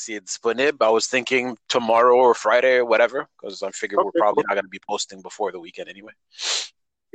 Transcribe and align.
s'il 0.00 0.16
est 0.16 0.20
disponible. 0.24 0.78
I 0.82 0.90
was 0.90 1.06
thinking 1.08 1.56
tomorrow 1.68 2.16
or 2.16 2.34
Friday 2.34 2.78
or 2.78 2.86
whatever, 2.86 3.26
because 3.36 3.62
I 3.62 3.70
figure 3.72 3.98
we're 4.04 4.12
probably 4.18 4.44
not 4.48 4.54
going 4.54 4.64
to 4.64 4.68
be 4.68 4.80
posting 4.86 5.20
before 5.22 5.52
the 5.52 5.58
weekend 5.60 5.88
anyway. 5.88 6.12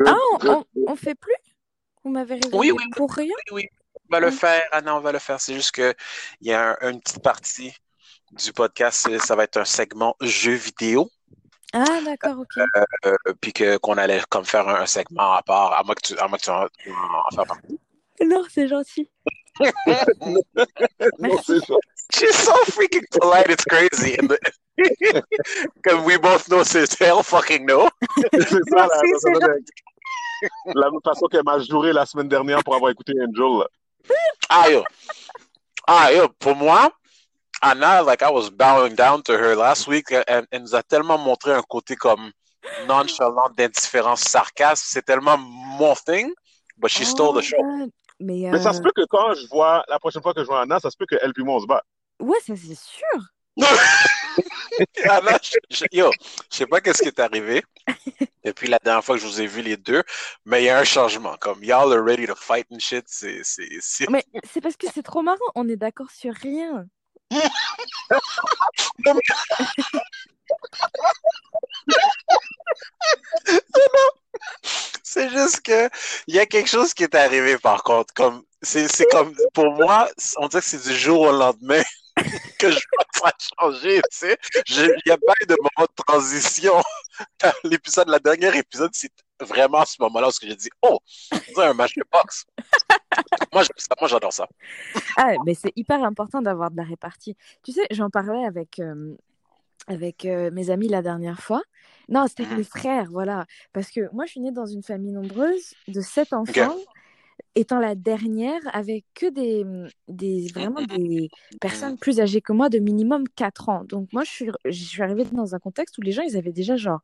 Ah, 0.06 0.16
on, 0.44 0.64
on, 0.88 0.96
fait 0.96 1.16
plus? 1.16 1.36
Vous 2.04 2.12
m'avez 2.12 2.36
réveillé 2.36 2.58
Oui, 2.60 2.72
oui. 2.72 2.84
pour 2.96 3.12
rien? 3.14 3.34
Oui, 3.52 3.64
oui. 3.64 3.70
On 4.10 4.16
va 4.16 4.20
le 4.20 4.32
faire. 4.32 4.62
Ah 4.72 4.82
non, 4.82 4.98
on 4.98 5.00
va 5.00 5.12
le 5.12 5.20
faire. 5.20 5.40
C'est 5.42 5.54
juste 5.56 5.72
qu'il 5.72 5.96
y 6.42 6.52
a 6.54 6.78
un- 6.82 6.92
une 6.92 7.00
petite 7.02 7.24
partie 7.24 7.74
du 8.32 8.52
podcast, 8.54 9.08
ça 9.20 9.36
va 9.36 9.44
être 9.46 9.58
un 9.58 9.66
segment 9.66 10.16
jeux 10.22 10.54
vidéo. 10.56 11.10
Ah, 11.74 12.00
d'accord, 12.06 12.40
ok. 12.40 12.64
euh, 13.06 13.16
puis 13.42 13.52
que 13.54 13.78
qu'on 13.78 13.98
allait 13.98 14.22
comme 14.30 14.46
faire 14.46 14.68
un, 14.68 14.76
un 14.82 14.86
segment 14.86 15.34
à 15.34 15.42
part, 15.42 15.74
à 15.74 15.84
moins 15.84 15.96
que 15.96 16.08
tu, 16.08 16.18
à 16.20 16.28
moins 16.28 16.38
que 16.38 16.44
tu 16.44 16.50
en, 16.50 16.68
tu 16.78 16.92
en 16.92 17.36
fasses 17.36 17.48
partie. 17.48 17.80
Non, 18.24 18.44
c'est 18.50 18.68
gentil. 18.68 19.10
Non, 21.20 21.38
c'est 21.46 21.60
ça. 21.66 21.76
She's 22.14 22.36
so 22.36 22.54
freaking 22.66 23.04
polite, 23.12 23.50
it's 23.50 23.66
crazy. 23.66 24.18
And 24.18 24.30
the, 24.30 24.38
Cause 25.84 26.06
we 26.06 26.18
both 26.18 26.50
know 26.50 26.64
c'est 26.64 26.94
hell 27.00 27.24
fucking 27.24 27.66
no. 27.66 27.90
C'est 28.34 28.70
ça, 28.70 28.88
la, 28.88 29.48
la 30.76 30.92
même 30.92 31.00
façon 31.04 31.28
qu'elle 31.28 31.44
m'a 31.44 31.60
juré 31.60 31.94
la 31.94 32.06
semaine 32.06 32.28
dernière 32.28 32.64
pour 32.64 32.76
avoir 32.76 32.92
écouté 32.92 33.14
Angel. 33.22 33.60
là. 33.60 33.68
Ah 34.50 34.70
yo. 34.70 34.84
Ah 35.88 36.12
yo, 36.12 36.30
pour 36.40 36.56
moi, 36.56 36.92
Anna, 37.62 38.02
like 38.02 38.22
I 38.22 38.30
was 38.30 38.50
bowing 38.50 38.96
down 38.96 39.22
to 39.24 39.34
her 39.34 39.56
last 39.56 39.88
week, 39.88 40.12
elle, 40.12 40.46
elle 40.52 40.62
nous 40.62 40.76
a 40.76 40.84
tellement 40.84 41.18
montré 41.18 41.54
un 41.54 41.62
côté 41.62 41.96
comme 41.96 42.32
nonchalant, 42.88 43.50
d'indifférence, 43.56 44.22
sarcasme. 44.22 44.84
C'est 44.88 45.06
tellement 45.06 45.38
mon 45.38 45.96
thing, 45.96 46.32
but 46.78 46.90
she 46.90 47.06
stole 47.06 47.34
the 47.34 47.42
show. 47.42 47.58
Oh, 47.60 47.80
God. 47.80 47.92
Mais, 48.20 48.48
Mais 48.50 48.60
ça 48.60 48.70
euh, 48.70 48.74
se 48.74 48.82
peut 48.82 48.94
que 48.96 49.06
quand 49.10 49.34
je 49.34 49.46
vois, 49.48 49.84
la 49.90 50.00
prochaine 50.00 50.22
fois 50.22 50.34
que 50.34 50.42
je 50.42 50.48
vois 50.48 50.62
Anna, 50.62 50.80
ça 50.80 50.90
se 50.90 50.96
peut 50.96 51.06
qu'elle 51.06 51.34
puis 51.34 51.44
moi 51.44 51.56
on 51.56 51.60
se 51.60 51.66
bat. 51.66 51.84
Ouais, 52.20 52.38
ça 52.46 52.54
c'est 52.56 52.76
sûr. 52.78 53.22
Anna, 55.10 55.38
je- 55.42 55.58
je- 55.70 55.86
yo, 55.94 56.12
je 56.52 56.58
sais 56.58 56.66
pas 56.66 56.82
qu'est-ce 56.82 57.02
qui 57.02 57.08
est 57.08 57.20
arrivé 57.20 57.64
depuis 58.44 58.68
la 58.68 58.78
dernière 58.84 59.04
fois 59.04 59.16
que 59.16 59.22
je 59.22 59.28
vous 59.28 59.40
ai 59.42 59.48
vu 59.48 59.62
les 59.62 59.78
deux, 59.78 60.04
mais 60.44 60.62
il 60.62 60.66
y 60.66 60.70
a 60.70 60.78
un 60.78 60.84
changement. 60.84 61.36
Comme 61.40 61.64
y'all 61.64 61.94
are 61.94 62.04
ready 62.04 62.28
to 62.28 62.36
fight 62.36 62.68
and 62.72 62.80
shit, 62.80 63.06
c'est. 63.08 63.42
Mais 64.10 64.26
c'est 64.52 64.60
parce 64.62 64.76
que 64.76 64.88
c'est 64.94 65.04
trop 65.04 65.22
marrant, 65.22 65.38
on 65.56 65.70
est 65.70 65.78
d'accord 65.78 66.12
sur 66.12 66.34
rien. 66.34 66.86
C'est 75.04 75.30
juste 75.30 75.62
que 75.62 75.90
il 76.28 76.36
y 76.36 76.40
a 76.40 76.46
quelque 76.46 76.70
chose 76.70 76.94
qui 76.94 77.04
est 77.04 77.16
arrivé 77.16 77.58
par 77.58 77.84
contre. 77.84 78.14
Comme 78.14 78.44
c'est, 78.62 78.88
c'est 78.88 79.06
comme 79.06 79.36
pour 79.54 79.72
moi, 79.74 80.10
on 80.38 80.48
dirait 80.48 80.62
que 80.62 80.68
c'est 80.68 80.84
du 80.90 80.96
jour 80.96 81.22
au 81.22 81.32
lendemain 81.32 81.82
que 82.60 82.72
je 82.72 82.80
vois 82.94 83.06
ça 83.14 83.32
changer. 83.60 84.02
Tu 84.12 84.18
sais, 84.18 84.38
il 84.68 85.02
n'y 85.06 85.12
a 85.12 85.18
pas 85.18 85.34
eu 85.42 85.46
de 85.46 85.56
moment 85.60 85.88
de 85.88 86.04
transition. 86.06 86.74
L'épisode, 87.64 88.10
la 88.10 88.20
dernière 88.20 88.56
épisode, 88.56 88.92
c'est 88.94 89.12
vraiment 89.40 89.80
à 89.80 89.86
ce 89.86 89.96
moment-là 90.02 90.28
où 90.28 90.32
j'ai 90.42 90.56
dit 90.56 90.70
oh, 90.82 91.00
c'est 91.32 91.64
un 91.64 91.74
match 91.74 91.94
de 91.96 92.04
boxe. 92.12 92.46
Moi, 93.54 93.64
j'adore 94.08 94.34
ça. 94.34 94.48
Ah, 95.18 95.34
mais 95.46 95.54
c'est 95.54 95.72
hyper 95.76 96.04
important 96.04 96.42
d'avoir 96.42 96.72
de 96.72 96.78
la 96.78 96.84
répartie. 96.84 97.36
Tu 97.64 97.72
sais, 97.72 97.86
j'en 97.92 98.10
parlais 98.10 98.46
avec, 98.46 98.80
euh, 98.80 99.16
avec 99.88 100.26
euh, 100.26 100.52
mes 100.52 100.70
amis 100.70 100.88
la 100.90 101.02
dernière 101.02 101.40
fois. 101.42 101.62
Non, 102.10 102.28
c'était 102.28 102.44
avec 102.44 102.54
Mhm. 102.54 102.58
mes 102.60 102.64
frères, 102.64 103.08
voilà. 103.12 103.46
Parce 103.74 103.90
que 103.90 104.10
moi, 104.14 104.26
je 104.26 104.32
suis 104.32 104.40
née 104.42 104.52
dans 104.52 104.66
une 104.66 104.84
famille 104.84 105.12
nombreuse 105.12 105.74
de 105.88 106.02
sept 106.02 106.34
enfants, 106.34 106.76
étant 107.56 107.80
la 107.80 107.96
dernière, 107.96 108.60
avec 108.74 109.06
que 109.14 109.28
des, 109.30 109.66
des 110.08 110.48
vraiment 110.54 110.82
des 110.82 111.30
personnes 111.62 111.98
plus 111.98 112.20
âgées 112.20 112.42
que 112.42 112.54
moi 112.54 112.70
de 112.70 112.80
minimum 112.80 113.28
4 113.36 113.70
ans. 113.70 113.84
Donc 113.86 114.12
moi, 114.14 114.24
je 114.24 114.30
suis, 114.32 114.50
je 114.66 114.72
suis 114.84 115.02
arrivée 115.02 115.26
dans 115.26 115.56
un 115.56 115.60
contexte 115.60 115.98
où 115.98 116.02
les 116.02 116.12
gens, 116.12 116.24
ils 116.24 116.38
avaient 116.38 116.52
déjà 116.54 116.76
genre 116.76 117.02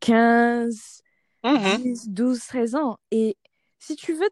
15, 0.00 1.02
Mhm. 1.44 1.82
10, 1.82 2.08
12, 2.08 2.40
13 2.46 2.74
ans. 2.74 2.98
Et 3.10 3.36
si 3.78 3.96
tu 3.96 4.12
veux 4.14 4.28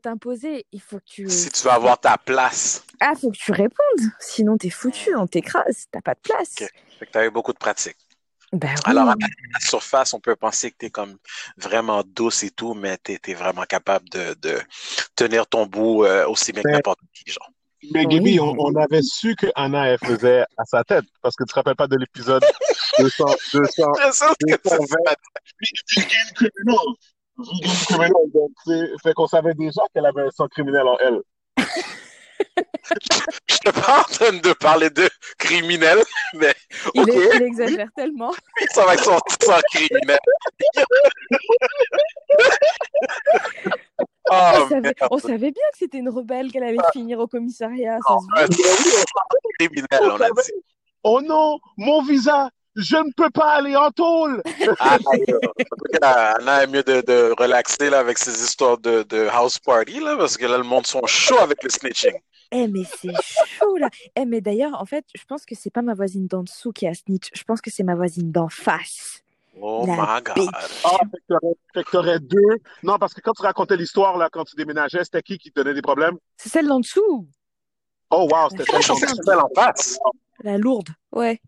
t'imposer, 0.00 0.66
il 0.72 0.80
faut 0.80 0.98
que 0.98 1.04
tu... 1.06 1.28
Si 1.28 1.50
tu 1.50 1.64
veux 1.64 1.70
avoir 1.70 1.98
ta 1.98 2.18
place, 2.18 2.84
Ah, 3.00 3.14
faut 3.14 3.30
que 3.30 3.36
tu 3.38 3.52
répondes. 3.52 4.10
Sinon, 4.20 4.56
t'es 4.58 4.70
foutu, 4.70 5.14
on 5.16 5.26
t'écrase, 5.26 5.86
t'as 5.90 6.02
pas 6.02 6.14
de 6.14 6.20
place. 6.20 6.54
Ok. 6.60 6.68
fait 6.98 7.06
que 7.06 7.10
tu 7.12 7.18
as 7.18 7.26
eu 7.26 7.30
beaucoup 7.30 7.52
de 7.52 7.58
pratique. 7.58 7.96
Ben 8.52 8.68
oui. 8.68 8.74
Alors, 8.84 9.08
à 9.08 9.14
la 9.18 9.60
surface, 9.60 10.12
on 10.12 10.20
peut 10.20 10.36
penser 10.36 10.70
que 10.70 10.76
tu 10.78 10.86
es 10.86 10.90
comme 10.90 11.16
vraiment 11.56 12.02
douce 12.04 12.42
et 12.42 12.50
tout, 12.50 12.74
mais 12.74 12.98
tu 13.02 13.18
es, 13.26 13.34
vraiment 13.34 13.62
capable 13.62 14.08
de, 14.10 14.34
de 14.42 14.60
tenir 15.16 15.46
ton 15.46 15.64
bout 15.66 16.04
euh, 16.04 16.26
aussi 16.28 16.52
bien 16.52 16.62
que 16.62 16.68
Mais- 16.68 16.74
n'importe 16.74 17.00
qui, 17.14 17.30
genre. 17.32 17.48
Mais 17.92 18.06
Oui. 18.06 18.14
Gaby, 18.16 18.38
on, 18.40 18.54
on 18.58 18.76
avait 18.76 19.02
su 19.02 19.34
que 19.34 19.46
Anna, 19.56 19.88
elle 19.88 19.98
faisait 19.98 20.42
à 20.56 20.64
sa 20.64 20.84
tête. 20.84 21.04
Parce 21.20 21.34
que 21.34 21.42
tu 21.44 21.48
te 21.48 21.54
rappelles 21.54 21.74
pas 21.76 21.88
de 21.88 21.96
l'épisode 21.96 22.44
200, 22.98 23.24
200, 23.54 23.62
C'est 23.74 24.12
ça, 24.12 24.32
c'est 24.40 24.56
que 24.58 24.68
Vegan 24.68 24.86
c'est- 25.86 26.34
criminal. 26.34 26.76
Vegan 27.38 27.74
criminal. 27.86 28.12
Donc, 28.34 28.50
c'est- 28.64 28.92
fait 29.02 29.14
qu'on 29.14 29.26
savait 29.26 29.54
déjà 29.54 29.80
qu'elle 29.92 30.06
avait 30.06 30.22
un 30.22 30.30
sang 30.30 30.46
criminel 30.48 30.82
en 30.86 30.96
elle. 30.98 31.20
Je 33.48 33.54
suis 33.54 33.72
pas 33.72 34.00
en 34.00 34.04
train 34.04 34.32
de 34.32 34.52
parler 34.54 34.90
de 34.90 35.08
criminel, 35.38 36.02
mais 36.34 36.54
Il, 36.94 37.08
est- 37.08 37.36
il 37.36 37.42
exagère 37.42 37.88
tellement. 37.96 38.32
ça 38.74 38.84
va 38.84 38.94
être 38.94 39.04
son 39.04 39.18
sang 39.42 39.60
criminel. 39.72 40.18
on, 44.30 44.34
Oh, 44.34 44.68
savait, 44.68 44.94
on 45.10 45.18
savait 45.18 45.50
bien 45.50 45.62
que 45.72 45.78
c'était 45.78 45.98
une 45.98 46.08
rebelle 46.08 46.50
qu'elle 46.50 46.62
allait 46.64 46.78
finir 46.92 47.18
au 47.18 47.26
commissariat. 47.26 47.98
Ça 48.06 48.46
se 48.46 48.52
c'est 48.56 49.66
criminel, 49.66 50.00
on 50.02 50.20
a 50.20 50.28
dit. 50.30 50.52
Oh 51.04 51.20
non, 51.20 51.58
mon 51.76 52.02
visa, 52.02 52.48
je 52.76 52.96
ne 52.96 53.10
peux 53.16 53.30
pas 53.30 53.52
aller 53.54 53.76
en 53.76 53.90
tôle. 53.90 54.42
Ah, 54.78 54.96
euh, 54.96 55.38
en 55.46 55.76
tout 55.76 55.98
cas, 56.00 56.34
Anna 56.38 56.62
est 56.64 56.66
mieux 56.66 56.82
de, 56.82 57.00
de 57.02 57.34
relaxer 57.38 57.90
là, 57.90 57.98
avec 58.00 58.18
ces 58.18 58.42
histoires 58.42 58.78
de, 58.78 59.02
de 59.04 59.28
house 59.30 59.58
party, 59.58 60.00
là, 60.00 60.16
parce 60.16 60.36
que 60.36 60.46
là, 60.46 60.56
le 60.58 60.64
monde 60.64 60.86
sont 60.86 61.04
chauds 61.06 61.38
avec 61.40 61.62
le 61.62 61.70
snitching. 61.70 62.14
Eh, 62.54 62.68
mais 62.68 62.82
c'est 62.84 63.12
chaud 63.58 63.76
là. 63.78 63.88
Eh, 64.14 64.26
mais 64.26 64.40
d'ailleurs, 64.42 64.78
en 64.80 64.84
fait, 64.84 65.04
je 65.14 65.24
pense 65.24 65.46
que 65.46 65.54
c'est 65.54 65.70
pas 65.70 65.80
ma 65.82 65.94
voisine 65.94 66.26
d'en 66.26 66.42
dessous 66.42 66.70
qui 66.72 66.86
a 66.86 66.92
snitch. 66.94 67.30
Je 67.34 67.44
pense 67.44 67.60
que 67.62 67.70
c'est 67.70 67.82
ma 67.82 67.94
voisine 67.94 68.30
d'en 68.30 68.48
face. 68.48 69.20
Oh 69.60 69.84
La 69.86 69.94
my 69.96 70.22
God. 70.22 70.34
bitch. 70.34 70.48
Ah, 70.84 70.98
t'aurais- 71.28 71.54
fait 71.74 71.84
que 71.84 71.90
t'aurais 71.90 72.18
deux. 72.20 72.58
Non, 72.82 72.98
parce 72.98 73.14
que 73.14 73.20
quand 73.20 73.32
tu 73.32 73.42
racontais 73.42 73.76
l'histoire, 73.76 74.16
là, 74.18 74.28
quand 74.30 74.44
tu 74.44 74.56
déménageais, 74.56 75.04
c'était 75.04 75.22
qui 75.22 75.38
qui 75.38 75.50
te 75.50 75.60
donnait 75.60 75.74
des 75.74 75.82
problèmes? 75.82 76.16
C'est 76.36 76.48
celle 76.48 76.66
d'en 76.66 76.80
dessous. 76.80 77.26
Oh, 78.10 78.28
wow, 78.30 78.48
c'était 78.50 78.64
celle 78.64 79.38
en 79.38 79.48
face. 79.54 79.98
La 80.42 80.58
lourde. 80.58 80.88
Ouais. 81.12 81.40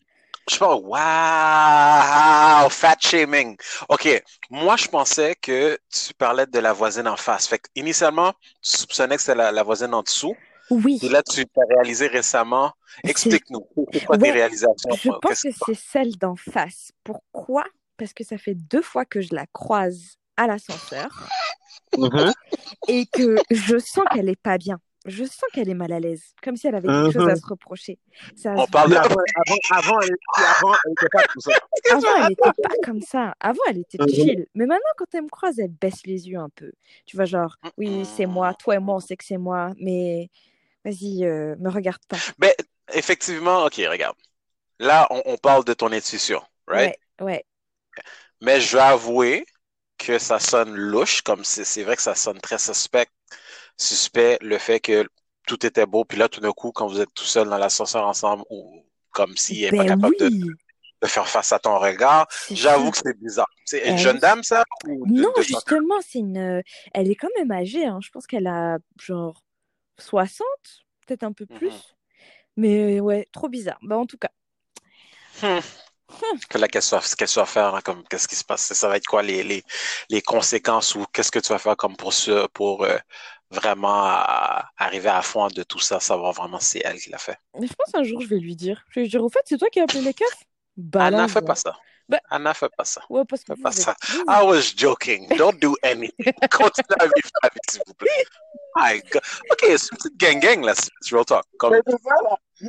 Je 0.50 0.59
pense, 0.59 0.82
wow, 0.82 2.69
fat 2.71 2.97
shaming. 3.00 3.56
OK, 3.88 4.22
moi, 4.50 4.77
je 4.77 4.88
pensais 4.88 5.34
que 5.41 5.78
tu 5.91 6.12
parlais 6.15 6.47
de 6.47 6.59
la 6.59 6.72
voisine 6.72 7.09
en 7.09 7.16
face. 7.16 7.47
Fait 7.47 7.59
que, 7.59 7.69
initialement, 7.75 8.32
tu 8.62 8.77
soupçonnais 8.77 9.16
que 9.16 9.22
c'était 9.22 9.37
la, 9.38 9.53
la 9.53 9.62
voisine 9.62 9.94
en 9.94 10.03
dessous. 10.03 10.34
Oui. 10.71 10.99
Et 11.03 11.09
là, 11.09 11.22
tu 11.22 11.47
t'as 11.47 11.62
réalisé 11.69 12.06
récemment. 12.06 12.72
Explique-nous. 13.04 13.66
C'est 13.93 14.04
quoi 14.04 14.16
tes 14.19 14.25
Ouais, 14.25 14.31
réalisations? 14.33 14.91
Je 15.03 15.10
pense 15.21 15.43
que 15.43 15.50
c'est 15.53 15.75
celle 15.75 16.16
d'en 16.16 16.37
face. 16.37 16.91
Pourquoi? 17.04 17.65
Parce 17.97 18.12
que 18.12 18.25
ça 18.25 18.38
fait 18.38 18.54
deux 18.54 18.83
fois 18.83 19.04
que 19.04 19.21
je 19.21 19.34
la 19.34 19.47
croise 19.53 20.16
à 20.37 20.47
l'ascenseur 20.47 21.09
Mhm. 21.97 22.33
et 22.88 23.06
que 23.06 23.37
je 23.50 23.78
sens 23.78 24.04
qu'elle 24.12 24.28
est 24.28 24.41
pas 24.41 24.59
bien. 24.59 24.81
Je 25.06 25.25
sens 25.25 25.44
qu'elle 25.53 25.69
est 25.69 25.75
mal 25.75 25.92
à 25.92 26.00
l'aise, 26.00 26.34
comme 26.42 26.56
si 26.56 26.66
elle 26.66 26.75
avait 26.75 26.88
quelque 26.88 27.12
chose 27.12 27.28
à 27.28 27.32
Mhm. 27.32 27.37
se 27.37 27.47
reprocher. 27.47 27.98
Ça 28.34 28.54
On 28.56 28.65
se 28.65 28.70
parle 28.70 28.97
avant, 28.97 29.16
avant, 29.47 29.56
avant, 29.70 30.00
elle, 30.00 30.09
puis 30.34 30.44
avant, 30.44 30.75
elle 30.87 30.92
était 30.92 31.09
pas 31.10 31.22
comme 31.25 31.41
ça. 31.42 31.50
Avant, 31.91 32.16
elle 32.22 32.32
était 32.32 32.62
pas 32.62 32.75
comme 32.82 33.03
ça. 33.03 33.34
Avant, 33.41 33.60
elle 33.69 33.78
était 33.78 33.98
Mhm. 34.03 34.09
chill. 34.09 34.47
Mais 34.54 34.65
maintenant, 34.66 34.81
quand 34.97 35.04
elle 35.15 35.25
me 35.25 35.28
croise, 35.28 35.59
elle 35.59 35.69
baisse 35.72 36.06
les 36.06 36.28
yeux 36.28 36.38
un 36.38 36.48
peu. 36.48 36.72
Tu 37.04 37.16
vois, 37.16 37.26
genre, 37.26 37.56
oui, 37.76 38.06
c'est 38.16 38.26
moi. 38.26 38.54
Toi 38.54 38.76
et 38.76 38.78
moi, 38.78 38.97
on 38.97 39.00
sait 39.00 39.16
que 39.16 39.25
c'est 39.25 39.37
moi. 39.37 39.72
Mais 39.78 40.31
vas-y, 40.84 41.25
euh, 41.25 41.54
me 41.59 41.69
regarde 41.71 42.00
pas. 42.09 42.16
Ben, 42.38 42.53
effectivement, 42.92 43.65
OK, 43.65 43.75
regarde. 43.88 44.16
Là, 44.78 45.06
on, 45.10 45.22
on 45.27 45.36
parle 45.36 45.65
de 45.65 45.74
ton 45.74 45.92
intuition, 45.92 46.41
right? 46.66 46.97
Ouais, 47.21 47.27
ouais. 47.27 47.45
Mais 48.41 48.60
je 48.60 48.77
vais 48.77 48.83
avouer 48.83 49.47
que 49.98 50.18
ça 50.18 50.39
sonne 50.39 50.74
louche, 50.74 51.22
comme 51.22 51.45
c'est 51.45 51.83
vrai 51.83 51.97
que 51.97 52.03
ça 52.03 52.15
sonne 52.15 52.41
très 52.41 52.59
suspect, 52.59 53.06
suspect 53.76 54.38
le 54.41 54.59
fait 54.59 54.80
que 54.80 55.06
tout 55.47 55.65
était 55.66 55.86
beau, 55.86 56.04
puis 56.04 56.18
là, 56.18 56.28
tout 56.28 56.41
d'un 56.41 56.53
coup, 56.53 56.72
quand 56.72 56.86
vous 56.86 57.00
êtes 57.00 57.12
tout 57.15 57.24
seul 57.24 57.48
dans 57.48 57.59
l'ascenseur 57.59 58.06
ensemble, 58.06 58.44
ou 58.50 58.84
comme 59.10 59.36
s'il 59.36 59.60
n'est 59.62 59.71
pas 59.71 59.84
Ben 59.84 59.88
capable 59.88 60.16
de, 60.16 60.26
oui. 60.26 60.50
de 61.03 61.06
faire 61.06 61.28
face 61.28 61.53
à 61.53 61.59
ton 61.59 61.78
regard, 61.78 62.26
j'avoue 62.50 62.91
que 62.91 62.98
c'est 62.98 63.18
bizarre. 63.18 63.48
C'est 63.66 63.80
une 63.84 63.97
Ben 63.97 63.98
jeune 63.98 64.18
dame, 64.18 64.42
ça? 64.42 64.65
Ou 64.86 65.06
Non, 65.06 65.32
de- 65.36 65.42
justement, 65.42 66.00
c'est 66.06 66.18
une. 66.21 66.38
euh, 66.38 66.62
Elle 66.94 67.10
est 67.10 67.15
quand 67.15 67.28
même 67.36 67.50
âgée. 67.53 67.84
hein. 67.84 67.98
Je 68.03 68.09
pense 68.10 68.26
qu'elle 68.26 68.47
a 68.47 68.78
genre 68.98 69.42
60, 69.98 70.47
peut-être 71.06 71.24
un 71.24 71.32
peu 71.32 71.47
Mhm. 71.50 71.59
plus. 71.59 71.94
Mais 72.56 73.00
ouais, 73.00 73.28
trop 73.32 73.48
bizarre. 73.48 73.78
Bah, 73.82 73.98
en 73.98 74.06
tout 74.06 74.18
cas. 74.18 74.30
Hmm. 75.42 75.60
Que 76.48 76.59
là, 76.59 76.68
qu'est-ce 76.68 76.91
que 76.91 76.97
tu 76.97 77.00
vas- 77.00 77.00
qu'est-ce 77.00 77.16
que 77.16 77.24
tu 77.32 77.38
vas 77.41 77.47
faire, 77.47 77.74
hein, 77.74 77.80
comme, 77.84 78.04
qu'est-ce 78.09 78.28
qui 78.28 78.36
se 78.36 78.44
passe? 78.44 78.72
Ça 78.72 78.88
va 78.88 78.97
être 78.97 79.06
quoi 79.06 79.22
les, 79.22 79.42
les, 79.42 79.65
les 80.10 80.22
conséquences 80.22 80.94
ou 80.94 81.04
qu'est-ce 81.12 81.32
que 81.32 81.41
tu 81.41 81.48
vas 81.48 81.59
faire 81.59 81.77
comme 81.77 81.97
pour, 81.97 82.12
pour 82.53 82.84
euh, 82.84 82.97
vraiment 83.54 84.03
à 84.04 84.71
arriver 84.77 85.09
à 85.09 85.22
fond 85.22 85.48
de 85.48 85.62
tout 85.62 85.78
ça, 85.80 86.01
savoir 86.01 86.33
vraiment 86.33 86.60
si 86.60 86.78
c'est 86.78 86.83
elle 86.84 86.98
qui 87.01 87.10
l'a 87.10 87.18
fait. 87.18 87.36
Mais 87.59 87.66
je 87.66 87.72
pense 87.74 87.95
un 87.95 88.03
jour, 88.03 88.21
je 88.21 88.28
vais 88.28 88.39
lui 88.39 88.56
dire. 88.56 88.84
Je 88.91 89.01
vais 89.01 89.04
lui 89.04 89.10
dire, 89.10 89.22
au 89.24 89.28
fait, 89.28 89.41
c'est 89.45 89.56
toi 89.59 89.68
qui 89.71 89.80
as 89.80 89.84
appelé 89.84 90.01
les 90.03 90.15
keufs? 90.15 90.28
Anna, 90.95 91.28
fais 91.28 91.42
pas 91.42 91.54
ça. 91.54 91.77
Bah- 92.09 92.21
Anna, 92.28 92.53
fais 92.53 92.68
pas 92.77 92.84
ça. 92.84 93.01
Ouais, 93.09 93.22
parce 93.27 93.42
que 93.45 93.54
Fais 93.54 93.62
pas 93.62 93.71
vous 93.71 93.77
ça. 93.80 93.97
vous 94.10 94.24
I 94.28 94.42
was 94.45 94.74
joking. 94.77 95.27
Don't 95.39 95.59
do 95.59 95.74
anything. 95.83 96.12
Continue 96.53 96.97
à 97.01 97.04
vivre 97.04 97.30
ta 97.41 97.48
vie, 97.48 97.60
s'il 97.71 97.80
vous 97.86 97.95
plaît. 97.95 98.24
My 98.77 99.01
God. 99.10 99.22
OK, 99.51 99.60
c'est 99.62 99.91
une 99.92 99.97
petite 99.97 100.16
gang-gang, 100.18 100.65
là, 100.65 100.74
c'est 100.74 101.15
real 101.15 101.24
talk. 101.24 101.45
Comme, 101.59 101.80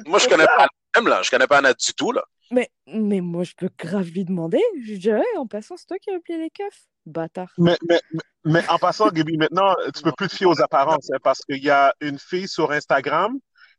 moi, 0.05 0.19
je 0.19 0.27
connais 0.29 0.45
pas 0.45 0.55
Anna 0.59 0.67
même, 0.95 1.07
là. 1.09 1.21
Je 1.23 1.29
connais 1.29 1.47
pas 1.47 1.57
Anna 1.57 1.73
du 1.73 1.93
tout, 1.93 2.11
là. 2.11 2.23
Mais, 2.51 2.69
mais 2.87 3.21
moi, 3.21 3.43
je 3.43 3.53
peux 3.57 3.69
grave 3.77 4.07
lui 4.09 4.23
demander. 4.23 4.61
Je 4.85 4.91
lui 4.91 4.99
dirais, 4.99 5.23
en 5.37 5.47
passant, 5.47 5.75
c'est 5.77 5.87
toi 5.87 5.97
qui 5.99 6.11
as 6.11 6.15
appelé 6.15 6.37
les 6.37 6.49
keufs 6.51 6.85
Bâtard. 7.05 7.51
Mais, 7.57 7.77
mais, 7.87 7.99
mais, 8.43 8.69
en 8.69 8.77
passant, 8.77 9.09
Gaby, 9.09 9.37
maintenant, 9.37 9.75
tu 9.93 10.01
peux 10.01 10.11
plus 10.11 10.27
te 10.27 10.35
fier 10.35 10.45
aux 10.47 10.61
apparences, 10.61 11.09
hein, 11.11 11.17
parce 11.23 11.39
qu'il 11.41 11.63
y 11.63 11.69
a 11.69 11.93
une 12.01 12.19
fille 12.19 12.47
sur 12.47 12.71
Instagram 12.71 13.37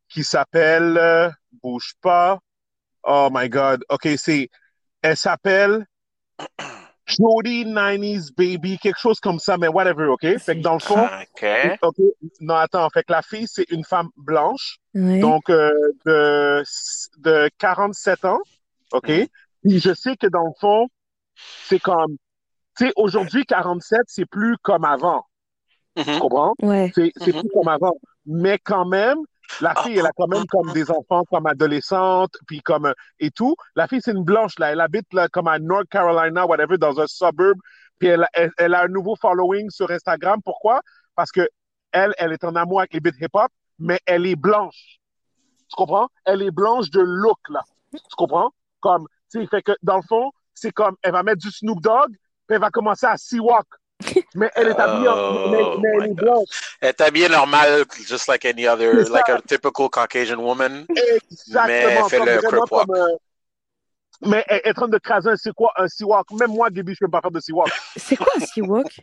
qui 0.08 0.24
s'appelle, 0.24 0.96
euh, 0.98 1.30
bouge 1.62 1.94
pas, 2.00 2.38
oh 3.04 3.28
my 3.32 3.48
God, 3.48 3.84
ok, 3.88 4.08
c'est, 4.16 4.48
elle 5.02 5.16
s'appelle 5.16 5.86
Jody 7.06 7.64
90s 7.64 8.32
Baby, 8.36 8.78
quelque 8.78 8.98
chose 8.98 9.20
comme 9.20 9.38
ça, 9.38 9.56
mais 9.56 9.68
whatever, 9.68 10.06
ok? 10.06 10.38
Fait 10.38 10.56
que 10.56 10.62
dans 10.62 10.74
le 10.74 10.80
fond, 10.80 11.04
OK. 11.04 11.46
ok, 11.82 11.96
non, 12.40 12.54
attends, 12.54 12.88
fait 12.90 13.04
que 13.04 13.12
la 13.12 13.22
fille, 13.22 13.46
c'est 13.48 13.68
une 13.70 13.84
femme 13.84 14.08
blanche, 14.16 14.78
donc 14.94 15.48
euh, 15.50 15.70
de, 16.04 16.62
de 17.18 17.50
47 17.58 18.24
ans, 18.24 18.40
OK? 18.92 19.08
Mhm. 19.08 19.26
Puis 19.62 19.80
je 19.80 19.94
sais 19.94 20.16
que 20.16 20.26
dans 20.26 20.44
le 20.44 20.52
fond, 20.60 20.88
c'est 21.68 21.80
comme, 21.80 22.16
tu 22.76 22.86
sais, 22.86 22.92
aujourd'hui, 22.96 23.44
47, 23.44 24.00
c'est 24.06 24.26
plus 24.26 24.56
comme 24.62 24.84
avant, 24.84 25.24
tu 25.96 26.10
Mhm. 26.10 26.18
comprends? 26.18 26.54
Ouais. 26.62 26.92
C'est 26.94 27.12
c'est 27.16 27.32
Mhm. 27.34 27.40
plus 27.40 27.50
comme 27.50 27.68
avant. 27.68 27.94
Mais 28.26 28.58
quand 28.58 28.84
même, 28.84 29.18
la 29.60 29.72
Ah, 29.76 29.82
fille, 29.82 29.98
elle 29.98 30.06
a 30.06 30.10
quand 30.16 30.26
même 30.26 30.44
comme 30.46 30.72
des 30.72 30.90
enfants 30.90 31.24
comme 31.30 31.46
adolescente, 31.46 32.32
puis 32.46 32.60
comme, 32.60 32.92
et 33.20 33.30
tout. 33.30 33.54
La 33.76 33.86
fille, 33.86 34.00
c'est 34.02 34.10
une 34.12 34.24
blanche, 34.24 34.58
là. 34.58 34.72
Elle 34.72 34.80
habite 34.80 35.12
là, 35.14 35.28
comme 35.28 35.46
à 35.48 35.58
North 35.58 35.88
Carolina, 35.88 36.46
whatever, 36.46 36.76
dans 36.78 36.98
un 37.00 37.06
suburb. 37.06 37.56
Puis 37.98 38.08
elle, 38.08 38.26
elle, 38.34 38.50
elle 38.58 38.74
a 38.74 38.82
un 38.82 38.88
nouveau 38.88 39.16
following 39.16 39.70
sur 39.70 39.90
Instagram. 39.90 40.40
Pourquoi? 40.44 40.80
Parce 41.14 41.30
que 41.30 41.48
elle, 41.92 42.12
elle 42.18 42.32
est 42.32 42.44
en 42.44 42.54
amour 42.56 42.80
avec 42.80 42.92
les 42.92 43.00
beats 43.00 43.16
hip-hop, 43.20 43.50
mais 43.78 44.00
elle 44.04 44.26
est 44.26 44.36
blanche. 44.36 44.98
Tu 45.68 45.76
comprends? 45.76 46.08
Elle 46.24 46.42
est 46.42 46.50
blanche 46.50 46.90
de 46.90 47.00
look, 47.00 47.38
là. 47.48 47.62
Tu 47.92 48.00
comprends? 48.16 48.50
Comme, 48.80 49.06
tu 49.32 49.40
sais, 49.40 49.46
fait 49.46 49.62
que 49.62 49.72
dans 49.82 49.96
le 49.96 50.02
fond, 50.08 50.30
c'est 50.52 50.72
comme, 50.72 50.96
elle 51.02 51.12
va 51.12 51.22
mettre 51.22 51.38
du 51.38 51.50
Snoop 51.50 51.80
Dogg, 51.80 52.14
elle 52.48 52.60
va 52.60 52.70
commencer 52.70 53.06
à 53.06 53.16
Seawalk. 53.16 53.66
Mais 54.34 54.50
elle 54.54 54.68
est 54.68 54.78
habillée 54.78 55.08
en, 55.08 55.14
Oh 55.16 55.48
mais, 55.50 55.62
mais 55.80 55.88
elle 56.04 56.10
est 56.10 56.14
blanche. 56.14 56.48
Elle 56.82 56.88
est 56.90 57.00
habillée 57.00 57.28
normal, 57.30 57.84
just 58.06 58.28
like 58.28 58.44
any 58.44 58.66
other, 58.66 59.08
like 59.08 59.28
a 59.30 59.40
typical 59.40 59.88
Caucasian 59.88 60.38
woman. 60.38 60.84
Exactement. 61.30 61.66
Mais 61.66 62.08
fais 62.10 62.18
comme 62.18 62.26
le 62.26 62.42
crop 62.42 62.70
walk. 62.70 62.86
comme, 62.86 62.96
euh, 62.96 63.16
mais 64.22 64.44
elle 64.48 64.60
est 64.64 64.70
en 64.70 64.74
train 64.74 64.88
de 64.88 64.98
craser 64.98 65.30
un, 65.30 65.36
c'est 65.36 65.52
quoi, 65.52 65.72
un 65.76 65.88
Seawalk. 65.88 66.30
Même 66.32 66.50
moi, 66.50 66.70
Gaby, 66.70 66.94
je 66.94 67.04
ne 67.04 67.06
peux 67.06 67.10
pas 67.10 67.20
faire 67.20 67.30
de 67.30 67.40
Seawalk. 67.40 67.72
C'est 67.96 68.16
quoi 68.16 68.28
un 68.36 68.40
Seawalk 68.44 69.00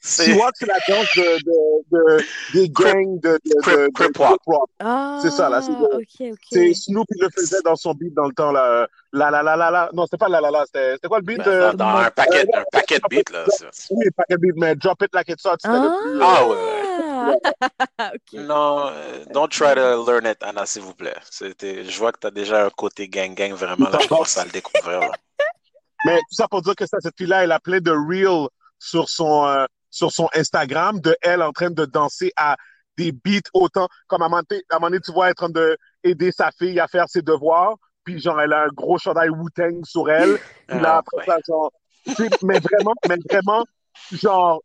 C'est 0.00 0.24
Seawalk, 0.24 0.54
c'est 0.58 0.66
la 0.66 0.74
danse 0.88 1.06
de, 1.16 1.38
de, 1.44 1.82
de- 2.18 2.24
des 2.54 2.68
gangs 2.68 3.20
de, 3.20 3.38
de, 3.44 3.70
de, 3.70 3.86
de- 3.86 4.06
de. 4.08 4.54
Ah, 4.80 5.18
C'est 5.22 5.30
ça, 5.30 5.48
là, 5.48 5.60
c'est- 5.62 5.72
Snoop, 6.74 7.06
il 7.14 7.22
le 7.22 7.28
faisait 7.34 7.60
dans 7.64 7.76
son 7.76 7.92
beat 7.94 8.12
dans 8.14 8.26
le 8.26 8.34
temps, 8.34 8.52
là. 8.52 8.86
La 9.12 9.30
la 9.30 9.42
la 9.42 9.56
la 9.56 9.70
la. 9.70 9.90
Non, 9.92 10.04
c'était 10.04 10.18
pas 10.18 10.28
la 10.28 10.40
la 10.40 10.50
la, 10.50 10.64
c'était 10.66 11.08
quoi 11.08 11.18
le 11.18 11.24
beat? 11.24 11.38
dans, 11.38 11.46
euh, 11.50 11.72
dans 11.72 11.86
un 11.96 12.10
paquet, 12.10 12.46
un 12.54 12.62
paquet 12.70 12.98
de 12.98 13.08
beats, 13.08 13.32
là. 13.32 13.44
Oui, 13.90 14.04
pas 14.16 14.22
quel 14.28 14.38
beat, 14.38 14.54
mais 14.56 14.74
Drop 14.76 15.02
It 15.02 15.14
Like 15.14 15.28
It's 15.30 15.44
Hot, 15.46 15.56
c'était 15.60 15.74
le 15.74 16.02
plus. 16.12 16.20
Ah, 16.22 16.46
ouais. 16.46 16.56
ok. 17.98 18.32
Non, 18.34 18.88
euh, 18.88 19.24
don't 19.32 19.48
try 19.50 19.74
to 19.74 20.04
learn 20.04 20.26
it, 20.26 20.42
Anna, 20.42 20.66
s'il 20.66 20.82
vous 20.82 20.94
plaît. 20.94 21.16
C'était, 21.30 21.84
je 21.84 21.98
vois 21.98 22.12
que 22.12 22.18
tu 22.20 22.26
as 22.26 22.30
déjà 22.30 22.66
un 22.66 22.70
côté 22.70 23.08
gang-gang, 23.08 23.52
vraiment, 23.52 23.88
là, 23.88 23.98
je 24.00 24.38
à 24.40 24.44
le 24.44 24.50
découvrir. 24.50 25.00
là. 25.00 25.12
Mais 26.04 26.18
tout 26.18 26.34
ça 26.34 26.48
pour 26.48 26.62
dire 26.62 26.74
que 26.74 26.86
ça, 26.86 26.98
cette 27.00 27.16
fille-là, 27.16 27.44
elle 27.44 27.52
a 27.52 27.60
plein 27.60 27.80
de 27.80 27.90
reels 27.90 28.48
sur 28.78 29.08
son, 29.08 29.46
euh, 29.46 29.66
sur 29.90 30.10
son 30.12 30.28
Instagram 30.34 30.98
de 31.00 31.16
elle 31.20 31.42
en 31.42 31.52
train 31.52 31.70
de 31.70 31.84
danser 31.84 32.32
à 32.36 32.56
des 32.96 33.12
beats 33.12 33.48
autant. 33.52 33.88
Comme 34.06 34.22
à 34.22 34.26
un 34.26 34.28
moment 34.28 34.42
donné, 34.80 35.00
tu 35.00 35.12
vois, 35.12 35.26
elle 35.26 35.30
est 35.30 35.42
en 35.42 35.48
train 35.48 35.50
de 35.50 35.76
aider 36.02 36.32
sa 36.32 36.50
fille 36.52 36.80
à 36.80 36.88
faire 36.88 37.08
ses 37.08 37.22
devoirs. 37.22 37.76
Puis 38.04 38.18
genre, 38.18 38.40
elle 38.40 38.52
a 38.54 38.62
un 38.64 38.68
gros 38.68 38.98
chandail 38.98 39.28
Wu-Tang 39.28 39.84
sur 39.84 40.10
elle. 40.10 40.38
Puis 40.68 40.80
là, 40.80 40.94
Ah, 40.94 40.98
après 40.98 41.18
ouais. 41.18 41.24
ça, 41.26 41.36
genre, 41.46 41.70
mais 42.42 42.58
vraiment, 42.60 42.94
mais 43.08 43.16
vraiment, 43.28 43.64
genre, 44.12 44.62